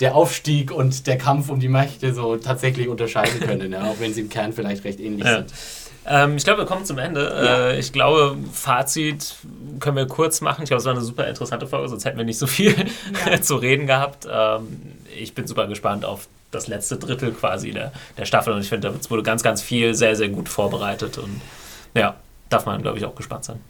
der 0.00 0.14
Aufstieg 0.14 0.70
und 0.72 1.06
der 1.06 1.16
Kampf 1.18 1.48
um 1.48 1.58
die 1.60 1.68
Mächte 1.68 2.12
so 2.12 2.36
tatsächlich 2.36 2.88
unterscheiden 2.88 3.40
können, 3.40 3.72
ja, 3.72 3.84
auch 3.84 3.98
wenn 3.98 4.12
sie 4.12 4.20
im 4.22 4.28
Kern 4.28 4.52
vielleicht 4.52 4.84
recht 4.84 5.00
ähnlich 5.00 5.24
Ja. 5.26 5.36
sind. 5.38 5.52
Ähm, 6.08 6.36
ich 6.36 6.44
glaube, 6.44 6.62
wir 6.62 6.66
kommen 6.66 6.84
zum 6.84 6.98
Ende. 6.98 7.22
Ja. 7.22 7.68
Äh, 7.68 7.78
ich 7.78 7.92
glaube, 7.92 8.36
Fazit 8.52 9.36
können 9.80 9.96
wir 9.96 10.06
kurz 10.06 10.40
machen. 10.40 10.62
Ich 10.62 10.68
glaube, 10.68 10.80
es 10.80 10.84
war 10.84 10.92
eine 10.92 11.02
super 11.02 11.26
interessante 11.26 11.66
Folge, 11.66 11.88
sonst 11.88 12.04
hätten 12.04 12.18
wir 12.18 12.24
nicht 12.24 12.38
so 12.38 12.46
viel 12.46 12.74
Ja. 13.26 13.40
zu 13.40 13.56
reden 13.56 13.86
gehabt. 13.86 14.26
Ähm, 14.30 14.82
ich 15.18 15.34
bin 15.34 15.46
super 15.46 15.66
gespannt 15.66 16.04
auf 16.04 16.28
das 16.50 16.68
letzte 16.68 16.96
Drittel 16.96 17.32
quasi 17.32 17.72
der, 17.72 17.92
der 18.16 18.24
Staffel 18.24 18.52
und 18.52 18.60
ich 18.60 18.68
finde, 18.68 18.88
da 18.90 19.10
wurde 19.10 19.22
ganz, 19.22 19.42
ganz 19.42 19.62
viel 19.62 19.94
sehr, 19.94 20.16
sehr 20.16 20.28
gut 20.28 20.48
vorbereitet 20.48 21.18
und 21.18 21.40
ja, 21.94 22.14
darf 22.48 22.66
man, 22.66 22.80
glaube 22.82 22.98
ich, 22.98 23.04
auch 23.04 23.14
gespannt 23.14 23.44
sein. 23.44 23.60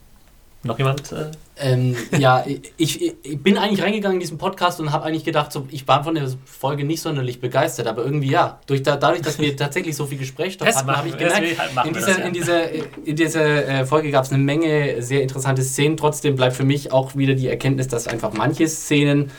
Noch 0.67 0.77
jemand? 0.77 1.11
Äh? 1.11 1.31
Ähm, 1.59 1.95
ja, 2.17 2.45
ich, 2.77 3.01
ich 3.23 3.39
bin 3.41 3.57
eigentlich 3.57 3.81
reingegangen 3.81 4.17
in 4.17 4.19
diesen 4.19 4.37
Podcast 4.37 4.79
und 4.79 4.91
habe 4.91 5.05
eigentlich 5.05 5.23
gedacht, 5.23 5.51
so, 5.51 5.67
ich 5.71 5.87
war 5.87 6.03
von 6.03 6.13
der 6.13 6.29
Folge 6.45 6.83
nicht 6.83 7.01
sonderlich 7.01 7.41
begeistert, 7.41 7.87
aber 7.87 8.03
irgendwie 8.03 8.29
ja. 8.29 8.59
Durch, 8.67 8.83
da, 8.83 8.95
dadurch, 8.95 9.21
dass 9.21 9.39
wir 9.39 9.55
tatsächlich 9.55 9.95
so 9.95 10.05
viel 10.05 10.17
Gesprächsstoff 10.17 10.67
hatten, 10.67 10.91
habe 10.91 11.07
ich 11.07 11.17
gemerkt, 11.17 11.57
halt 11.57 11.87
in 11.87 11.93
dieser, 11.93 12.07
das, 12.07 12.17
ja. 12.17 12.23
in 12.25 12.33
dieser, 12.33 12.71
in 13.05 13.15
dieser 13.15 13.67
äh, 13.67 13.85
Folge 13.85 14.11
gab 14.11 14.25
es 14.25 14.31
eine 14.31 14.43
Menge 14.43 15.01
sehr 15.01 15.21
interessante 15.21 15.63
Szenen. 15.63 15.97
Trotzdem 15.97 16.35
bleibt 16.35 16.55
für 16.55 16.65
mich 16.65 16.91
auch 16.91 17.15
wieder 17.15 17.33
die 17.33 17.47
Erkenntnis, 17.47 17.87
dass 17.87 18.07
einfach 18.07 18.33
manche 18.33 18.67
Szenen, 18.67 19.31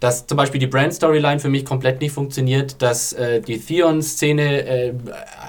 dass 0.00 0.26
zum 0.26 0.36
Beispiel 0.36 0.60
die 0.60 0.66
Brand-Storyline 0.66 1.40
für 1.40 1.48
mich 1.48 1.64
komplett 1.64 2.00
nicht 2.00 2.12
funktioniert, 2.12 2.80
dass 2.80 3.12
äh, 3.12 3.40
die 3.40 3.58
Theon-Szene 3.58 4.66
äh, 4.66 4.94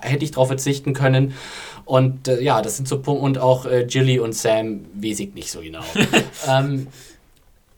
hätte 0.02 0.24
ich 0.24 0.32
darauf 0.32 0.48
verzichten 0.48 0.94
können. 0.94 1.34
Und 1.88 2.28
äh, 2.28 2.42
ja, 2.42 2.62
das 2.62 2.76
sind 2.76 2.88
so 2.88 3.02
Punkte. 3.02 3.24
Und 3.24 3.38
auch 3.38 3.66
äh, 3.66 3.86
Jilly 3.86 4.20
und 4.20 4.36
Sam 4.36 4.86
weiß 4.94 5.22
ich 5.22 5.34
nicht 5.34 5.50
so 5.50 5.62
genau. 5.62 5.84
ähm, 6.48 6.88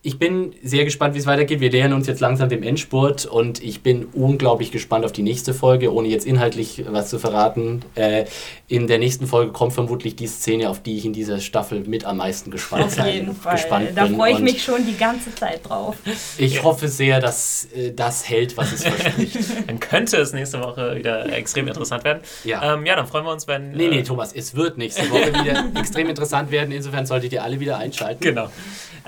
ich 0.02 0.18
bin 0.18 0.54
sehr 0.64 0.86
gespannt, 0.86 1.14
wie 1.14 1.20
es 1.20 1.26
weitergeht. 1.26 1.60
Wir 1.60 1.70
nähern 1.72 1.92
uns 1.92 2.08
jetzt 2.08 2.22
langsam 2.22 2.48
dem 2.48 2.64
Endspurt 2.64 3.26
und 3.26 3.62
ich 3.62 3.82
bin 3.82 4.06
unglaublich 4.14 4.72
gespannt 4.72 5.04
auf 5.04 5.12
die 5.12 5.24
nächste 5.24 5.54
Folge, 5.54 5.94
ohne 5.94 6.08
jetzt 6.08 6.26
inhaltlich 6.26 6.86
was 6.88 7.10
zu 7.10 7.20
verraten. 7.20 7.82
Äh, 7.96 8.24
in 8.70 8.88
der 8.88 8.98
nächsten 8.98 9.28
Folge 9.28 9.52
kommt 9.52 9.74
vermutlich 9.74 10.16
die 10.16 10.28
Szene, 10.28 10.70
auf 10.70 10.82
die 10.82 10.98
ich 10.98 11.06
in 11.06 11.12
dieser 11.12 11.40
Staffel 11.42 11.82
mit 11.82 12.06
am 12.06 12.18
meisten 12.18 12.50
gespannt, 12.50 12.86
Auf 12.86 12.94
sein- 12.94 13.14
jeden 13.14 13.36
Fall. 13.36 13.56
gespannt 13.56 13.90
Da 13.96 14.06
bin. 14.06 14.16
freue 14.16 14.32
ich 14.32 14.38
Und 14.38 14.44
mich 14.46 14.64
schon 14.64 14.86
die 14.86 14.96
ganze 14.96 15.36
Zeit 15.36 15.68
drauf. 15.68 15.98
Ich 16.38 16.64
hoffe 16.64 16.88
sehr, 16.88 17.20
dass 17.20 17.68
äh, 17.76 17.92
das 17.94 18.30
hält, 18.30 18.56
was 18.56 18.72
es 18.72 18.84
verspricht. 18.84 19.38
Dann 19.68 19.82
könnte 19.82 20.16
es 20.18 20.32
nächste 20.32 20.62
Woche 20.64 20.96
wieder 20.96 21.26
extrem 21.34 21.68
interessant 21.68 22.06
werden. 22.06 22.22
Ja. 22.46 22.76
Ähm, 22.76 22.86
ja, 22.86 22.96
dann 22.96 23.06
freuen 23.08 23.26
wir 23.26 23.32
uns, 23.34 23.48
wenn. 23.48 23.72
Nee, 23.72 23.88
nee, 23.90 24.00
äh, 24.00 24.04
Thomas, 24.04 24.32
es 24.34 24.56
wird 24.56 24.78
nächste 24.78 25.10
Woche 25.12 25.28
wieder 25.34 25.66
extrem 25.78 26.08
interessant 26.08 26.52
werden. 26.52 26.72
Insofern 26.72 27.06
solltet 27.06 27.34
ihr 27.34 27.44
alle 27.44 27.60
wieder 27.60 27.78
einschalten. 27.78 28.24
Genau. 28.24 28.50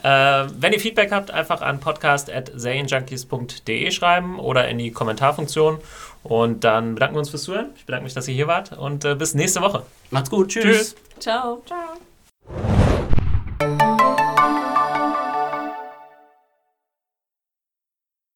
Äh, 0.04 0.48
wenn 0.60 0.74
ihr 0.74 0.80
Feedback 0.80 1.12
habt, 1.12 1.32
einfach 1.32 1.62
an 1.62 1.80
podcast.serienjunkies.de 1.80 3.92
schreiben 3.92 4.40
oder 4.40 4.68
in 4.68 4.78
die 4.78 4.92
Kommentarfunktion. 4.92 5.80
Und 6.24 6.64
dann 6.64 6.96
bedanken 6.96 7.16
wir 7.16 7.20
uns 7.20 7.30
fürs 7.30 7.44
Zuhören. 7.44 7.72
Ich 7.76 7.86
bedanke 7.86 8.04
mich, 8.04 8.14
dass 8.14 8.28
ihr 8.28 8.36
hier 8.36 8.48
wart 8.48 8.78
und 8.78 9.06
äh, 9.06 9.16
bis 9.16 9.34
nächste 9.34 9.62
Woche. 9.62 9.84
Macht's 10.12 10.30
gut, 10.30 10.50
tschüss. 10.50 10.64
Tschüss. 10.64 10.96
Ciao. 11.20 11.64
Ciao. 11.66 12.11